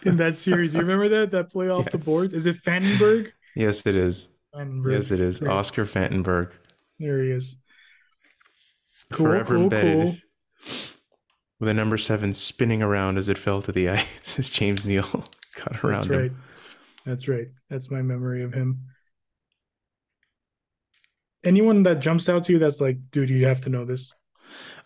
in 0.05 0.17
that 0.17 0.37
series. 0.37 0.75
You 0.75 0.81
remember 0.81 1.09
that 1.11 1.31
that 1.33 1.51
play 1.51 1.69
off 1.69 1.91
the 1.91 1.99
board? 1.99 2.33
Is 2.33 2.47
it 2.47 2.57
Fantenberg? 2.57 3.33
Yes, 3.55 3.85
it 3.87 3.97
is. 3.97 4.29
Fantenberg. 4.55 4.93
Yes, 4.93 5.11
it 5.11 5.21
is. 5.21 5.43
Right. 5.43 5.51
Oscar 5.55 5.85
Fantenberg. 5.85 6.53
There 6.99 7.23
he 7.23 7.31
is. 7.31 7.57
Cool, 9.13 9.27
forever 9.27 9.55
cool, 9.55 9.63
embedded 9.65 10.21
cool. 10.65 10.75
with 11.61 11.69
a 11.69 11.75
number 11.75 11.97
seven 11.99 12.33
spinning 12.33 12.83
around 12.83 13.19
as 13.19 13.29
it 13.29 13.39
fell 13.39 13.61
to 13.63 13.73
the 13.73 13.89
ice 13.91 14.39
as 14.39 14.49
James 14.49 14.85
Neal 14.87 15.03
got 15.57 15.85
around 15.85 16.09
That's 16.09 16.11
him. 16.11 16.19
right. 16.23 16.33
That's 17.05 17.29
right. 17.29 17.47
That's 17.71 17.91
my 17.91 18.03
memory 18.03 18.43
of 18.43 18.53
him. 18.53 18.81
Anyone 21.47 21.85
that 21.85 22.01
jumps 22.01 22.29
out 22.29 22.45
to 22.45 22.53
you 22.53 22.59
that's 22.59 22.81
like, 22.81 22.99
dude, 23.11 23.31
you 23.31 23.47
have 23.47 23.61
to 23.63 23.71
know 23.71 23.85
this. 23.87 24.13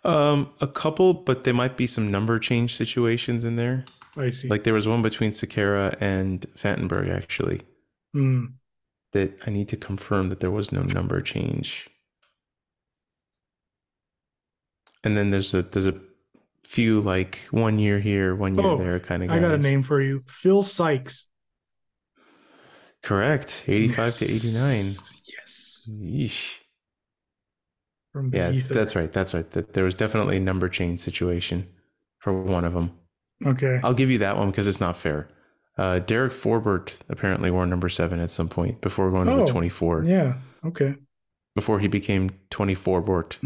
Um, 0.05 0.51
a 0.61 0.67
couple, 0.67 1.13
but 1.15 1.45
there 1.45 1.55
might 1.55 1.77
be 1.77 1.87
some 1.87 2.11
number 2.11 2.39
change 2.39 2.77
situations 2.77 3.45
in 3.45 3.57
there. 3.57 3.85
I 4.17 4.31
see. 4.31 4.49
Like 4.49 4.65
there 4.65 4.75
was 4.75 4.87
one 4.87 5.03
between 5.03 5.31
Sekera 5.33 5.97
and 6.01 6.47
Fantenberg 6.57 7.09
actually 7.11 7.61
Hmm. 8.13 8.45
that 9.13 9.33
I 9.47 9.51
need 9.51 9.69
to 9.69 9.77
confirm 9.77 10.29
that 10.29 10.41
there 10.41 10.51
was 10.51 10.71
no 10.73 10.83
number 10.83 11.21
change. 11.21 11.89
And 15.05 15.17
then 15.17 15.31
there's 15.31 15.55
a 15.55 15.63
there's 15.63 15.87
a 15.87 15.99
few 16.65 17.01
like 17.01 17.39
one 17.51 17.79
year 17.79 18.01
here, 18.01 18.35
one 18.35 18.55
year 18.57 18.67
Oh, 18.67 18.77
there 18.77 19.01
kind 19.01 19.23
of 19.23 19.31
I 19.31 19.39
got 19.39 19.53
a 19.53 19.59
name 19.59 19.83
for 19.83 20.01
you. 20.01 20.23
Phil 20.29 20.63
Sykes. 20.63 21.27
Correct. 23.03 23.65
85 23.67 24.17
to 24.17 24.25
89. 24.25 24.97
Yes. 25.51 25.91
Yeesh. 25.93 26.59
From 28.13 28.31
the 28.31 28.39
Yeah, 28.39 28.51
ether. 28.53 28.75
that's 28.75 28.97
right. 28.97 29.11
That's 29.13 29.35
right. 29.35 29.49
That 29.53 29.73
there 29.73 29.85
was 29.85 29.95
definitely 29.95 30.37
a 30.37 30.41
number 30.41 30.69
change 30.69 31.01
situation 31.01 31.69
for 32.19 32.33
one 32.43 32.65
of 32.65 32.73
them. 32.75 32.93
Okay. 33.47 33.81
I'll 33.83 33.95
give 33.95 34.11
you 34.11 34.19
that 34.19 34.37
one 34.37 34.51
because 34.51 34.67
it's 34.67 34.81
not 34.81 34.97
fair. 34.97 35.29
Uh, 35.79 35.99
Derek 36.01 36.33
Forbort 36.33 36.93
apparently 37.09 37.51
wore 37.51 37.67
number 37.67 37.89
seven 37.89 38.21
at 38.21 38.31
some 38.31 38.49
point 38.49 38.81
before 38.81 39.11
going 39.11 39.27
to 39.27 39.33
Oh, 39.33 39.45
the 39.47 39.51
24, 39.53 40.05
Yeah. 40.05 40.35
Okay. 40.65 40.95
before 41.55 41.79
he 41.81 41.89
became 41.89 42.31
24 42.51 43.01
Bort. 43.01 43.39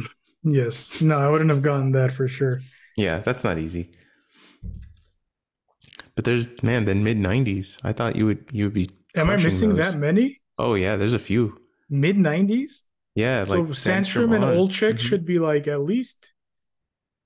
Yes. 0.43 1.01
No, 1.01 1.19
I 1.19 1.29
wouldn't 1.31 1.51
have 1.51 1.63
gotten 1.63 1.93
that 1.93 2.11
for 2.13 2.27
sure. 2.29 2.61
yeah, 2.97 3.19
that's 3.19 3.45
not 3.45 3.59
easy. 3.59 3.91
But 6.17 6.25
there's 6.25 6.63
man, 6.63 6.85
then 6.85 7.03
mid 7.05 7.19
90s. 7.19 7.79
I 7.83 7.93
thought 7.93 8.17
you 8.17 8.27
would 8.27 8.45
you 8.53 8.65
would 8.65 8.75
be. 8.75 8.91
Am 9.17 9.31
I 9.31 9.37
missing 9.37 9.71
those. 9.71 9.79
that 9.79 9.99
many? 9.99 10.41
Oh 10.59 10.75
yeah, 10.75 10.97
there's 10.97 11.13
a 11.15 11.19
few. 11.19 11.61
Mid 11.95 12.17
90s? 12.17 12.83
Yeah, 13.15 13.45
So 13.45 13.61
like 13.61 13.69
Sandstrom 13.71 14.35
and. 14.35 14.45
Olczyk 14.45 14.95
Mhm. 14.95 14.99
should 14.99 15.25
be 15.25 15.39
like 15.39 15.69
at 15.69 15.81
least 15.83 16.33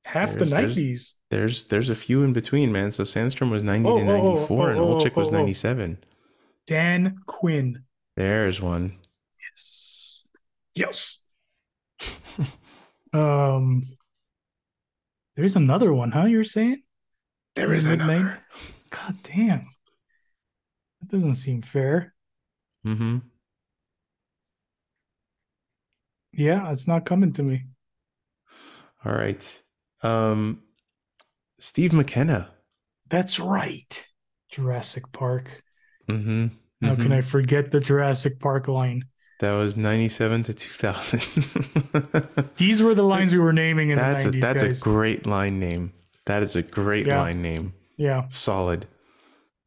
half 0.05 0.35
There's- 0.35 0.51
the 0.51 0.57
90s. 0.57 1.15
There's 1.31 1.65
there's 1.65 1.91
a 1.91 1.95
few 1.95 2.23
in 2.23 2.33
between, 2.33 2.73
man. 2.73 2.91
So 2.91 3.05
Sandstrom 3.05 3.51
was 3.51 3.63
90 3.63 3.89
Oh, 3.89 3.99
to 3.99 4.05
oh, 4.05 4.09
oh, 4.21 4.35
94, 4.35 4.71
and 4.71 4.81
oh, 4.81 4.83
oh, 4.85 4.95
was 4.95 5.29
oh, 5.29 5.31
oh. 5.31 5.39
97. 5.39 5.99
Dan 6.67 7.19
Quinn. 7.27 7.85
There's 8.17 8.61
one. 8.61 8.99
Yes. 9.51 10.29
Yes. 10.75 11.19
um 13.13 13.83
there's 15.37 15.57
another 15.57 15.93
one, 15.93 16.11
huh? 16.11 16.25
You're 16.25 16.45
saying? 16.45 16.83
There 17.55 17.73
is 17.73 17.87
another. 17.87 18.43
God 18.91 19.17
damn. 19.23 19.69
That 21.01 21.09
doesn't 21.11 21.35
seem 21.35 21.63
fair. 21.63 22.15
Mm-hmm. 22.87 23.19
Yeah, 26.33 26.71
it's 26.71 26.87
not 26.89 27.07
coming 27.07 27.33
to 27.33 27.43
me. 27.43 27.65
All 29.05 29.13
right. 29.13 29.63
Um, 30.03 30.63
Steve 31.59 31.93
McKenna. 31.93 32.51
That's 33.09 33.41
right. 33.41 34.07
Jurassic 34.51 35.11
Park. 35.13 35.63
Mm-hmm. 36.09 36.47
How 36.87 36.95
can 36.95 37.13
I 37.13 37.21
forget 37.23 37.71
the 37.71 37.81
Jurassic 37.81 38.39
Park 38.39 38.69
line? 38.69 39.05
That 39.41 39.53
was 39.55 39.77
97 39.77 40.45
to 40.45 40.55
2000. 40.55 41.23
These 42.57 42.83
were 42.83 42.95
the 42.95 43.03
lines 43.05 43.33
we 43.33 43.39
were 43.39 43.53
naming 43.53 43.91
in 43.91 43.97
that's 43.97 44.25
the 44.25 44.31
a 44.37 44.41
that's 44.41 44.63
guys. 44.63 44.81
a 44.81 44.85
great 44.85 45.27
line 45.27 45.59
name. 45.61 45.93
That 46.27 46.43
is 46.43 46.57
a 46.57 46.63
great 46.63 47.07
Yeah. 47.07 47.21
line 47.21 47.41
name. 47.43 47.73
yeah, 47.97 48.25
Solid. 48.31 48.87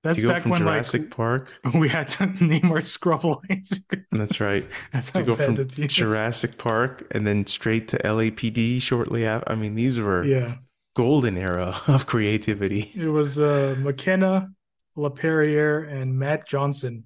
That's 0.03 0.17
to 0.17 0.21
go 0.21 0.29
back 0.29 0.41
from 0.41 0.51
when 0.51 0.59
Jurassic 0.59 1.01
like 1.01 1.09
Park. 1.11 1.59
we 1.75 1.89
had 1.89 2.07
to 2.09 2.25
name 2.43 2.71
our 2.71 2.81
scrub 2.81 3.23
lines. 3.23 3.79
That's 4.11 4.39
right. 4.39 4.67
that's 4.93 5.11
to 5.11 5.19
how 5.19 5.25
go 5.25 5.33
from. 5.35 5.55
Jurassic 5.87 6.57
Park 6.57 7.07
and 7.11 7.25
then 7.25 7.45
straight 7.47 7.87
to 7.89 7.97
LAPD 8.03 8.81
shortly 8.81 9.25
after. 9.25 9.51
I 9.51 9.55
mean, 9.55 9.75
these 9.75 9.99
were 9.99 10.23
Yeah, 10.25 10.55
golden 10.95 11.37
era 11.37 11.79
of 11.87 12.05
creativity. 12.07 12.91
it 12.95 13.07
was 13.07 13.39
uh, 13.39 13.75
McKenna, 13.79 14.51
LaPerriere, 14.97 15.91
and 15.91 16.17
Matt 16.17 16.47
Johnson. 16.47 17.05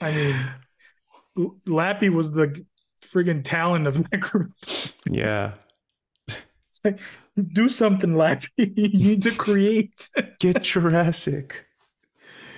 I 0.00 0.12
mean, 1.36 1.52
Lappy 1.66 2.08
was 2.08 2.32
the 2.32 2.64
friggin' 3.02 3.42
talent 3.44 3.86
of 3.86 4.08
that 4.10 4.20
group. 4.20 4.52
yeah. 5.08 5.52
It's 6.68 6.80
like, 6.84 7.00
do 7.42 7.68
something, 7.68 8.14
Lappy. 8.14 8.48
you 8.56 8.88
need 8.88 9.22
to 9.22 9.30
create. 9.32 10.08
Get 10.38 10.62
Jurassic. 10.62 11.66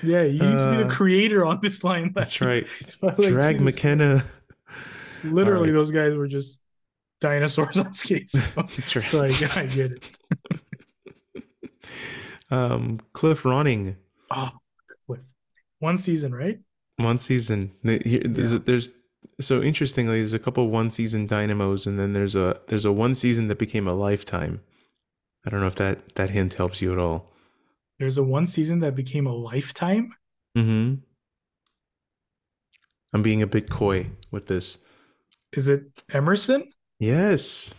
yeah, 0.03 0.23
you 0.23 0.33
need 0.43 0.59
to 0.59 0.71
be 0.71 0.77
the 0.79 0.87
Uh, 0.87 0.91
creator 0.91 1.45
on 1.47 1.61
this 1.63 1.83
line. 1.85 2.13
That's 2.15 2.41
right. 2.41 2.67
Like, 3.03 3.17
Drag 3.17 3.57
Jesus 3.57 3.65
McKenna. 3.65 4.25
Literally, 5.25 5.69
Alright. 5.71 5.79
those 5.79 5.91
guys 5.91 6.15
were 6.15 6.29
just 6.29 6.61
dinosaurs 7.21 7.79
on 7.85 7.93
skates. 7.93 8.35
So, 8.55 8.63
That's 8.77 8.97
right. 8.97 9.03
so 9.03 9.23
I, 9.25 9.61
I 9.63 9.67
get 9.67 9.93
it. 9.93 10.05
Um, 12.51 13.01
Cliff 13.13 13.43
Ronning. 13.43 13.97
Oh, 14.31 14.51
with 15.09 15.25
one 15.81 15.97
season, 15.97 16.35
right? 16.35 16.61
One 16.99 17.19
season. 17.19 17.73
There's, 17.83 18.53
a, 18.53 18.59
there's 18.61 18.91
so 19.41 19.63
interestingly, 19.63 20.19
there's 20.19 20.33
a 20.33 20.39
couple 20.39 20.69
one 20.69 20.91
season 20.91 21.27
dynamos, 21.27 21.87
and 21.87 21.99
then 21.99 22.13
there's 22.13 22.35
a 22.35 22.59
there's 22.69 22.85
a 22.85 22.93
one 22.93 23.15
season 23.15 23.49
that 23.49 23.59
became 23.59 23.87
a 23.87 23.95
lifetime 23.95 24.61
I 25.47 25.51
don't 25.51 25.61
know 25.61 25.69
if 25.69 25.77
that 25.77 26.17
that 26.17 26.31
hint 26.31 26.55
helps 26.55 26.83
you 26.83 26.93
at 26.93 26.99
all. 26.99 27.31
There's 28.01 28.19
a 28.19 28.25
one 28.25 28.47
season 28.47 28.81
that 28.81 28.95
became 28.97 29.27
a 29.27 29.33
lifetime. 29.35 30.13
Mm-hmm. 30.59 30.97
I'm 33.13 33.23
being 33.23 33.43
a 33.43 33.47
bit 33.47 33.71
coy 33.71 34.11
with 34.31 34.49
this. 34.49 34.79
Is 35.53 35.69
it 35.69 35.85
Emerson? 36.13 36.71
Yes. 36.99 37.75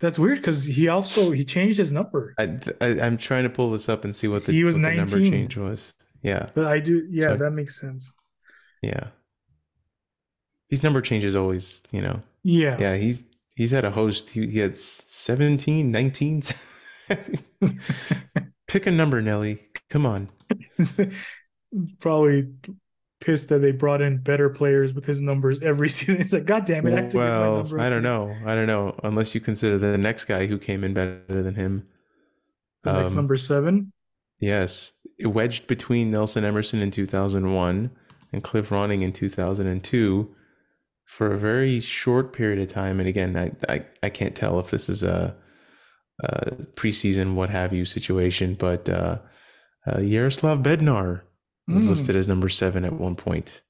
That's 0.00 0.18
weird 0.18 0.38
because 0.38 0.64
he 0.64 0.88
also 0.88 1.30
he 1.30 1.44
changed 1.44 1.78
his 1.78 1.92
number. 1.92 2.34
I, 2.38 2.58
I 2.80 2.86
am 2.88 3.16
trying 3.18 3.44
to 3.44 3.50
pull 3.50 3.70
this 3.70 3.88
up 3.88 4.04
and 4.04 4.14
see 4.16 4.28
what 4.28 4.44
the, 4.46 4.52
He 4.52 4.64
was 4.64 4.76
what 4.76 4.82
the 4.82 4.94
number 4.94 5.16
19. 5.16 5.32
change 5.32 5.56
was. 5.56 5.94
Yeah, 6.22 6.48
But 6.54 6.66
I 6.66 6.80
do 6.80 7.06
yeah, 7.08 7.28
So- 7.28 7.36
that 7.36 7.52
makes 7.52 7.80
sense. 7.80 8.14
yeah. 8.82 9.08
These 10.70 10.82
number 10.82 11.00
changes 11.00 11.36
always, 11.36 11.82
you 11.90 12.00
know. 12.00 12.22
Yeah. 12.42 12.76
Yeah, 12.78 12.96
he's 12.96 13.24
he's 13.56 13.72
had 13.72 13.84
a 13.84 13.90
host. 13.90 14.30
He, 14.30 14.46
he 14.46 14.58
had 14.60 14.76
17, 14.76 15.90
19. 15.90 16.42
Pick 18.68 18.86
a 18.86 18.90
number, 18.90 19.20
Nelly. 19.20 19.62
Come 19.88 20.06
on. 20.06 20.28
Probably 22.00 22.48
pissed 23.20 23.50
that 23.50 23.58
they 23.58 23.72
brought 23.72 24.00
in 24.00 24.16
better 24.18 24.48
players 24.48 24.94
with 24.94 25.04
his 25.04 25.20
numbers 25.20 25.60
every 25.60 25.88
season. 25.90 26.20
It's 26.20 26.32
like, 26.32 26.46
God 26.46 26.64
damn 26.64 26.86
it, 26.86 27.14
well, 27.14 27.58
number. 27.58 27.80
I 27.80 27.90
don't 27.90 28.02
know. 28.02 28.34
I 28.46 28.54
don't 28.54 28.66
know. 28.66 28.98
Unless 29.02 29.34
you 29.34 29.40
consider 29.40 29.78
the 29.78 29.98
next 29.98 30.24
guy 30.24 30.46
who 30.46 30.58
came 30.58 30.84
in 30.84 30.94
better 30.94 31.20
than 31.28 31.54
him. 31.54 31.86
The 32.84 32.92
next 32.92 33.10
Um, 33.10 33.16
number 33.16 33.36
seven. 33.36 33.92
Yes, 34.38 34.92
wedged 35.22 35.66
between 35.66 36.10
Nelson 36.10 36.44
Emerson 36.44 36.80
in 36.80 36.90
2001 36.90 37.90
and 38.32 38.42
Cliff 38.42 38.70
Ronning 38.70 39.02
in 39.02 39.12
2002 39.12 40.34
for 41.10 41.32
a 41.32 41.38
very 41.38 41.80
short 41.80 42.32
period 42.32 42.60
of 42.60 42.72
time. 42.72 43.00
And 43.00 43.08
again, 43.08 43.36
I 43.36 43.50
I, 43.72 43.84
I 44.04 44.10
can't 44.10 44.36
tell 44.36 44.60
if 44.60 44.70
this 44.70 44.88
is 44.88 45.02
a, 45.02 45.34
a 46.22 46.52
preseason 46.76 47.34
what 47.34 47.50
have 47.50 47.72
you 47.72 47.84
situation, 47.84 48.54
but 48.54 48.88
uh, 48.88 49.18
uh, 49.86 50.00
Yaroslav 50.00 50.60
Bednar 50.60 51.22
was 51.68 51.84
Mm, 51.84 51.88
listed 51.88 52.16
as 52.16 52.26
number 52.28 52.48
seven 52.48 52.84
at 52.84 52.92
one 52.92 53.16
point. 53.16 53.62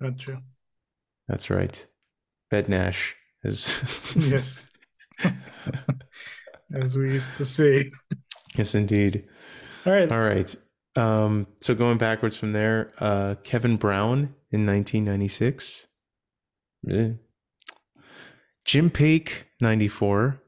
That's 0.00 0.22
true. 0.22 0.38
That's 1.28 1.50
right. 1.50 1.86
Bednash 2.52 3.12
is 3.44 3.78
Yes. 4.16 4.64
As 6.74 6.96
we 6.96 7.12
used 7.12 7.34
to 7.36 7.44
say. 7.44 7.90
yes, 8.56 8.74
indeed. 8.74 9.24
All 9.86 9.92
right. 9.92 10.10
All 10.12 10.20
right. 10.20 10.54
Um, 10.96 11.46
so 11.60 11.74
going 11.74 11.98
backwards 11.98 12.36
from 12.36 12.52
there, 12.52 12.92
uh, 12.98 13.36
Kevin 13.44 13.76
Brown 13.76 14.34
in 14.50 14.66
1996. 14.66 15.86
Eh. 16.90 17.10
Jim 18.64 18.90
Paek, 18.90 19.44
94. 19.60 20.40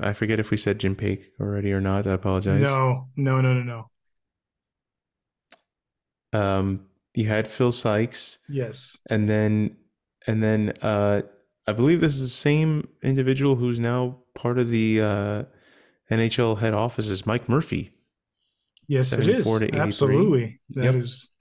I 0.00 0.12
forget 0.12 0.40
if 0.40 0.50
we 0.50 0.56
said 0.56 0.80
Jim 0.80 0.96
Paek 0.96 1.26
already 1.40 1.72
or 1.72 1.80
not. 1.80 2.06
I 2.06 2.12
apologize. 2.12 2.62
No, 2.62 3.08
no, 3.16 3.40
no, 3.40 3.54
no, 3.54 3.62
no. 6.32 6.38
Um, 6.38 6.86
you 7.14 7.26
had 7.28 7.48
Phil 7.48 7.72
Sykes, 7.72 8.38
Yes. 8.48 8.96
and 9.08 9.28
then 9.28 9.76
and 10.26 10.42
then 10.42 10.72
uh, 10.82 11.22
I 11.66 11.72
believe 11.72 12.00
this 12.00 12.14
is 12.14 12.20
the 12.22 12.28
same 12.28 12.88
individual 13.02 13.56
who's 13.56 13.80
now 13.80 14.18
part 14.34 14.58
of 14.58 14.68
the 14.68 15.00
uh, 15.00 15.42
NHL 16.10 16.58
head 16.58 16.74
office 16.74 17.08
is 17.08 17.24
Mike 17.26 17.48
Murphy. 17.48 17.92
Yes, 18.88 19.12
it 19.12 19.20
is. 19.28 19.44
74 19.46 19.58
to 19.60 19.64
83. 19.66 19.80
Absolutely. 19.80 20.60
That 20.70 20.94
is 20.94 21.30
Yep. 21.30 21.34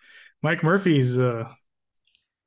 Mike 0.43 0.63
Murphy's 0.63 1.19
uh 1.19 1.45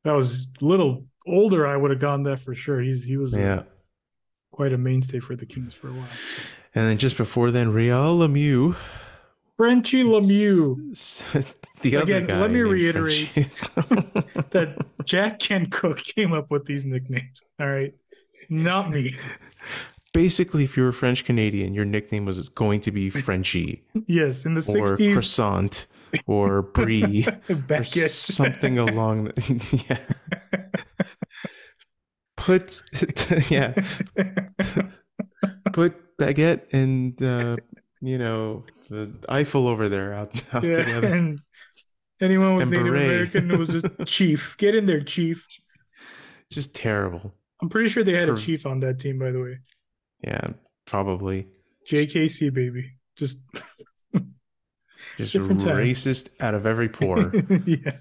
that 0.04 0.12
was 0.12 0.50
little 0.60 1.06
older, 1.26 1.66
I 1.66 1.76
would 1.76 1.90
have 1.90 2.00
gone 2.00 2.22
that 2.24 2.38
for 2.40 2.54
sure. 2.54 2.80
He's 2.80 3.04
he 3.04 3.16
was 3.16 3.34
Yeah. 3.36 3.62
quite 4.52 4.72
a 4.72 4.78
mainstay 4.78 5.20
for 5.20 5.36
the 5.36 5.46
Kings 5.46 5.74
for 5.74 5.88
a 5.88 5.92
while. 5.92 6.06
so. 6.36 6.42
And 6.74 6.86
then 6.88 6.98
just 6.98 7.16
before 7.16 7.50
then, 7.50 7.72
Real 7.72 8.18
Lemieux. 8.18 8.76
Frenchie 9.56 10.04
Lemieux. 10.04 10.76
The 11.82 11.96
other 11.96 12.16
Again, 12.18 12.26
guy. 12.26 12.38
let 12.42 12.50
me 12.50 12.60
reiterate 12.60 13.32
that 14.50 14.76
Jack 15.06 15.38
Kent 15.38 15.72
Cooke 15.72 15.96
came 16.02 16.34
up 16.34 16.50
with 16.50 16.66
these 16.66 16.84
nicknames. 16.84 17.42
All 17.58 17.68
right. 17.70 17.94
Not 18.50 18.90
me. 18.90 19.16
Basically, 20.12 20.64
if 20.64 20.76
you 20.76 20.82
were 20.82 20.92
French 20.92 21.24
Canadian, 21.24 21.72
your 21.72 21.86
nickname 21.86 22.26
was 22.26 22.50
going 22.50 22.80
to 22.82 22.90
be 22.90 23.08
Frenchie 23.08 23.82
Yes, 24.06 24.44
in 24.44 24.52
the 24.52 24.60
or 24.78 24.98
60s, 24.98 25.12
croissant 25.14 25.86
or 26.26 26.60
brie 26.60 27.26
or 27.70 27.82
something 27.84 28.78
along 28.78 29.24
the 29.24 29.84
yeah. 29.88 29.98
Put 32.36 32.80
yeah, 33.50 33.74
put 35.72 36.16
baguette 36.16 36.62
and 36.72 37.20
uh, 37.22 37.56
you 38.00 38.16
know 38.16 38.64
the 38.88 39.12
Eiffel 39.28 39.68
over 39.68 39.88
there 39.90 40.14
out, 40.14 40.34
out 40.54 40.62
Yeah, 40.64 40.72
together. 40.72 41.12
and 41.12 41.38
anyone 42.20 42.54
was 42.54 42.62
And 42.62 42.70
Native 42.70 42.86
beret. 42.86 43.04
American, 43.34 43.58
was 43.58 43.68
just 43.68 43.86
chief. 44.06 44.56
Get 44.56 44.74
in 44.74 44.86
there, 44.86 45.02
chief. 45.02 45.46
Just 46.50 46.74
terrible. 46.74 47.34
I'm 47.60 47.68
pretty 47.68 47.90
sure 47.90 48.02
they 48.04 48.14
had 48.14 48.30
a 48.30 48.36
chief 48.38 48.64
on 48.64 48.80
that 48.80 48.98
team, 48.98 49.18
by 49.18 49.32
the 49.32 49.40
way. 49.40 49.58
Yeah, 50.24 50.48
probably. 50.86 51.46
JKC 51.90 52.54
baby. 52.54 52.92
Just 53.16 53.40
Just 55.18 55.34
racist 55.36 56.30
out 56.40 56.54
of 56.54 56.64
every 56.64 56.88
pore. 56.88 57.30
yeah. 57.66 57.98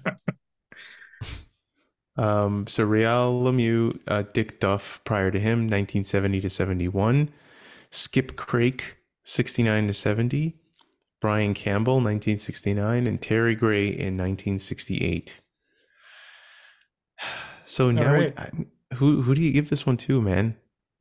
Um, 2.16 2.66
so 2.66 2.84
Real 2.84 3.32
Lemieux, 3.42 3.98
uh, 4.08 4.24
Dick 4.32 4.60
Duff 4.60 5.00
prior 5.04 5.30
to 5.30 5.38
him, 5.40 5.60
1970 5.60 6.40
to 6.42 6.50
71. 6.50 7.30
Skip 7.90 8.32
Krake, 8.36 8.82
69 9.24 9.86
to 9.86 9.94
70. 9.94 10.56
Bryan 11.20 11.52
Campbell, 11.54 11.94
1969, 11.96 13.06
and 13.06 13.20
Terry 13.20 13.54
Gray 13.54 13.86
in 13.88 14.16
1968. 14.16 15.40
So 17.64 17.92
now, 17.92 18.12
right. 18.14 18.34
I, 18.36 18.50
who 18.94 19.22
who 19.22 19.32
do 19.32 19.40
you 19.40 19.52
give 19.52 19.70
this 19.70 19.86
one 19.86 19.96
to, 19.98 20.20
man? 20.20 20.56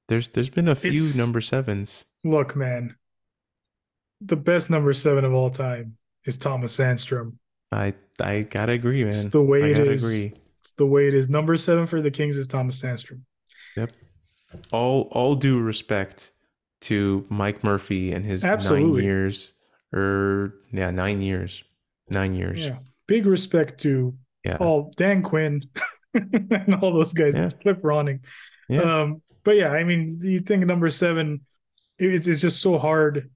There's 0.07 0.27
there's 0.27 0.51
been 0.51 0.67
a 0.67 0.75
few 0.75 0.91
It's- 0.91 1.17
number 1.17 1.41
sevens. 1.41 2.05
Look, 2.23 2.55
man. 2.55 2.95
The 4.21 4.35
best 4.35 4.69
number 4.69 4.93
seven 4.93 5.25
of 5.25 5.33
all 5.33 5.49
time 5.49 5.97
is 6.25 6.37
Thomas 6.37 6.77
Sandstrom. 6.77 7.37
I 7.71 7.95
I 8.21 8.41
gotta 8.41 8.73
agree, 8.73 8.99
man. 9.03 9.07
It's 9.07 9.25
the 9.27 9.41
way 9.41 9.63
I 9.63 9.67
it 9.69 9.79
is. 9.79 10.03
agree. 10.03 10.33
It's 10.69 10.75
the 10.77 10.85
way 10.85 11.07
it 11.07 11.15
is. 11.15 11.29
Number 11.29 11.55
seven 11.55 11.87
for 11.87 11.99
the 11.99 12.11
Kings 12.11 12.37
is 12.37 12.45
Thomas 12.45 12.79
Sandstrom. 12.79 13.21
Yep. 13.75 13.91
All 14.71 15.09
all 15.11 15.33
due 15.35 15.59
respect 15.59 16.31
to 16.81 17.25
Mike 17.29 17.63
Murphy 17.63 18.11
and 18.11 18.23
his 18.23 18.43
nine 18.43 18.93
years 18.93 19.53
or 19.91 20.53
yeah 20.71 20.91
nine 20.91 21.21
years 21.23 21.63
nine 22.09 22.35
years 22.35 22.59
Yeah. 22.59 22.77
Big 23.07 23.25
respect 23.25 23.79
to 23.81 24.13
yeah 24.45 24.57
all 24.59 24.93
Dan 24.95 25.23
Quinn 25.23 25.63
and 26.13 26.75
all 26.75 26.93
those 26.93 27.13
guys. 27.13 27.35
Yeah. 27.35 27.49
Cliff 27.49 27.77
Ronning. 27.81 28.19
Yeah. 28.67 28.81
Um, 29.01 29.23
but 29.43 29.55
yeah, 29.55 29.69
I 29.69 29.83
mean, 29.83 30.19
you 30.21 30.39
think 30.39 30.65
number 30.67 30.89
seven, 30.91 31.41
it's 31.97 32.27
it's 32.27 32.41
just 32.41 32.61
so 32.61 32.77
hard. 32.77 33.31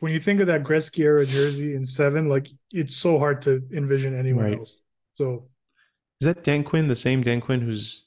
When 0.00 0.12
you 0.12 0.20
think 0.20 0.40
of 0.40 0.46
that 0.46 0.62
Gretzky 0.62 1.00
era 1.00 1.26
jersey 1.26 1.74
in 1.74 1.84
seven, 1.84 2.30
like 2.30 2.48
it's 2.72 2.96
so 2.96 3.18
hard 3.18 3.42
to 3.42 3.60
envision 3.74 4.18
anyone 4.18 4.44
Right. 4.46 4.58
else. 4.58 4.80
So 5.16 5.48
is 6.20 6.24
that 6.26 6.44
Dan 6.44 6.64
Quinn 6.64 6.88
the 6.88 6.96
same 6.96 7.22
Dan 7.22 7.40
Quinn 7.40 7.60
who's 7.60 8.06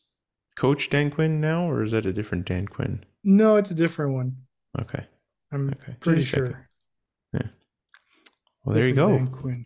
coach 0.55 0.89
Dan 0.89 1.09
Quinn 1.11 1.39
now 1.39 1.69
or 1.69 1.83
is 1.83 1.91
that 1.91 2.05
a 2.05 2.13
different 2.13 2.45
Dan 2.45 2.67
Quinn 2.67 3.03
no, 3.23 3.55
it's 3.57 3.71
a 3.71 3.75
different 3.75 4.13
one. 4.13 4.35
okay 4.79 5.05
I'm 5.51 5.69
okay 5.71 5.95
pretty 5.99 6.21
sure. 6.21 6.67
well 8.65 8.75
there 8.75 8.87
you 8.87 8.93
go 8.93 9.07
Dan 9.09 9.27
Quinn. 9.27 9.65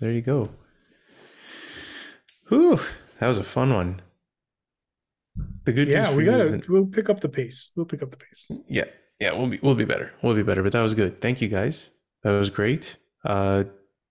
there 0.00 0.12
you 0.12 0.20
go 0.22 0.50
Whew, 2.48 2.78
that 3.20 3.28
was 3.28 3.38
a 3.38 3.44
fun 3.44 3.72
one 3.72 4.02
the 5.64 5.72
good 5.72 5.88
news 5.88 5.94
Yeah, 5.96 6.14
we 6.14 6.24
gotta. 6.24 6.48
that- 6.48 6.68
We'll 6.68 6.86
pick 6.86 7.08
up 7.08 7.20
the 7.20 7.28
pace. 7.28 7.70
We'll 7.74 7.86
pick 7.86 8.02
up 8.02 8.10
the 8.10 8.18
pace. 8.18 8.48
Yeah, 8.68 8.84
yeah, 9.18 9.32
we'll 9.32 9.48
be 9.48 9.58
we'll 9.62 9.74
be 9.74 9.84
better. 9.86 10.12
We'll 10.22 10.34
be 10.36 10.42
better. 10.44 10.62
But 10.62 10.72
that 10.72 10.82
was 10.82 10.94
good. 10.94 11.20
Thank 11.20 11.40
you 11.40 11.48
guys. 11.48 11.90
That 12.22 12.32
was 12.32 12.50
great. 12.50 12.98
Uh, 13.24 13.64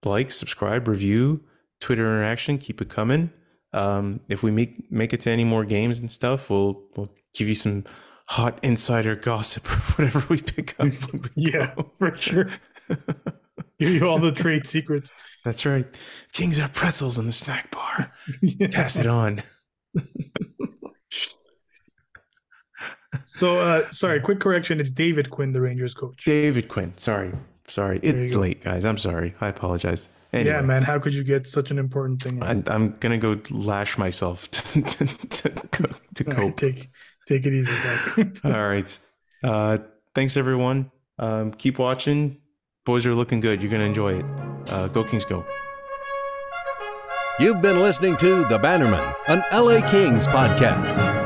like, 0.04 0.32
subscribe, 0.34 0.88
review, 0.88 1.42
Twitter 1.84 2.06
interaction. 2.06 2.58
Keep 2.58 2.82
it 2.82 2.90
coming. 2.90 3.30
Um, 3.74 4.20
if 4.30 4.42
we 4.44 4.52
make 4.52 4.90
make 4.92 5.14
it 5.14 5.20
to 5.22 5.30
any 5.32 5.44
more 5.44 5.66
games 5.66 6.00
and 6.00 6.10
stuff, 6.10 6.50
we'll 6.50 6.82
we'll 6.96 7.14
give 7.34 7.48
you 7.48 7.56
some 7.56 7.84
hot 8.28 8.58
insider 8.64 9.16
gossip 9.16 9.70
or 9.72 9.76
whatever 10.06 10.26
we 10.30 10.42
pick 10.42 10.76
up. 10.80 10.88
We 11.14 11.20
Yeah, 11.36 11.74
go. 11.76 11.92
for 11.98 12.16
sure. 12.18 12.48
Give 13.80 13.90
you 13.92 14.08
all 14.08 14.20
the 14.20 14.32
trade 14.32 14.66
secrets. 14.68 15.12
That's 15.44 15.66
right. 15.66 15.86
Kings 16.32 16.58
have 16.58 16.74
pretzels 16.74 17.18
in 17.20 17.26
the 17.26 17.32
snack 17.32 17.70
bar. 17.72 18.14
Yeah. 18.42 18.68
Pass 18.72 18.98
it 18.98 19.08
on. 19.08 19.42
So, 23.26 23.60
uh, 23.60 23.92
sorry, 23.92 24.20
quick 24.22 24.40
correction. 24.40 24.80
It's 24.80 24.92
David 24.92 25.30
Quinn, 25.32 25.54
the 25.54 25.62
Rangers 25.62 25.94
coach. 25.94 26.24
David 26.24 26.68
Quinn. 26.68 26.94
Sorry, 26.98 27.32
sorry. 27.74 28.00
There 28.00 28.16
It's 28.24 28.36
late, 28.36 28.62
guys. 28.62 28.86
I'm 28.86 28.98
sorry. 28.98 29.34
I 29.42 29.48
apologize. 29.48 30.10
Anyway. 30.32 30.50
Yeah, 30.56 30.62
man. 30.62 30.84
How 30.84 30.98
could 31.00 31.14
you 31.14 31.24
get 31.24 31.46
such 31.46 31.70
an 31.72 31.78
important 31.78 32.22
thing? 32.22 32.42
I, 32.42 32.62
I'm 32.68 32.96
gonna 33.00 33.18
go 33.20 33.40
lash 33.52 33.98
myself 33.98 34.50
to, 34.52 34.82
to, 34.82 35.06
to, 35.06 35.50
co- 35.72 35.86
to 36.16 36.26
All 36.28 36.34
right, 36.34 36.36
cope. 36.38 36.58
take 36.58 36.90
take 37.28 37.46
it 37.46 37.54
easy. 37.54 37.72
All 38.46 38.52
right. 38.52 39.00
Uh, 39.44 39.78
thanks 40.16 40.38
everyone. 40.38 40.92
Um, 41.20 41.52
keep 41.54 41.78
watching. 41.78 42.38
Boys 42.86 43.06
are 43.06 43.16
looking 43.16 43.40
good. 43.40 43.62
You're 43.62 43.72
gonna 43.72 43.86
enjoy 43.86 44.20
it. 44.20 44.26
Uh, 44.70 44.88
go 44.88 45.04
Kings, 45.04 45.26
go! 45.26 45.46
You've 47.40 47.62
been 47.62 47.80
listening 47.82 48.16
to 48.18 48.46
The 48.46 48.58
Bannerman, 48.60 49.14
an 49.28 49.44
LA 49.52 49.88
Kings 49.90 50.28
podcast. 50.28 51.23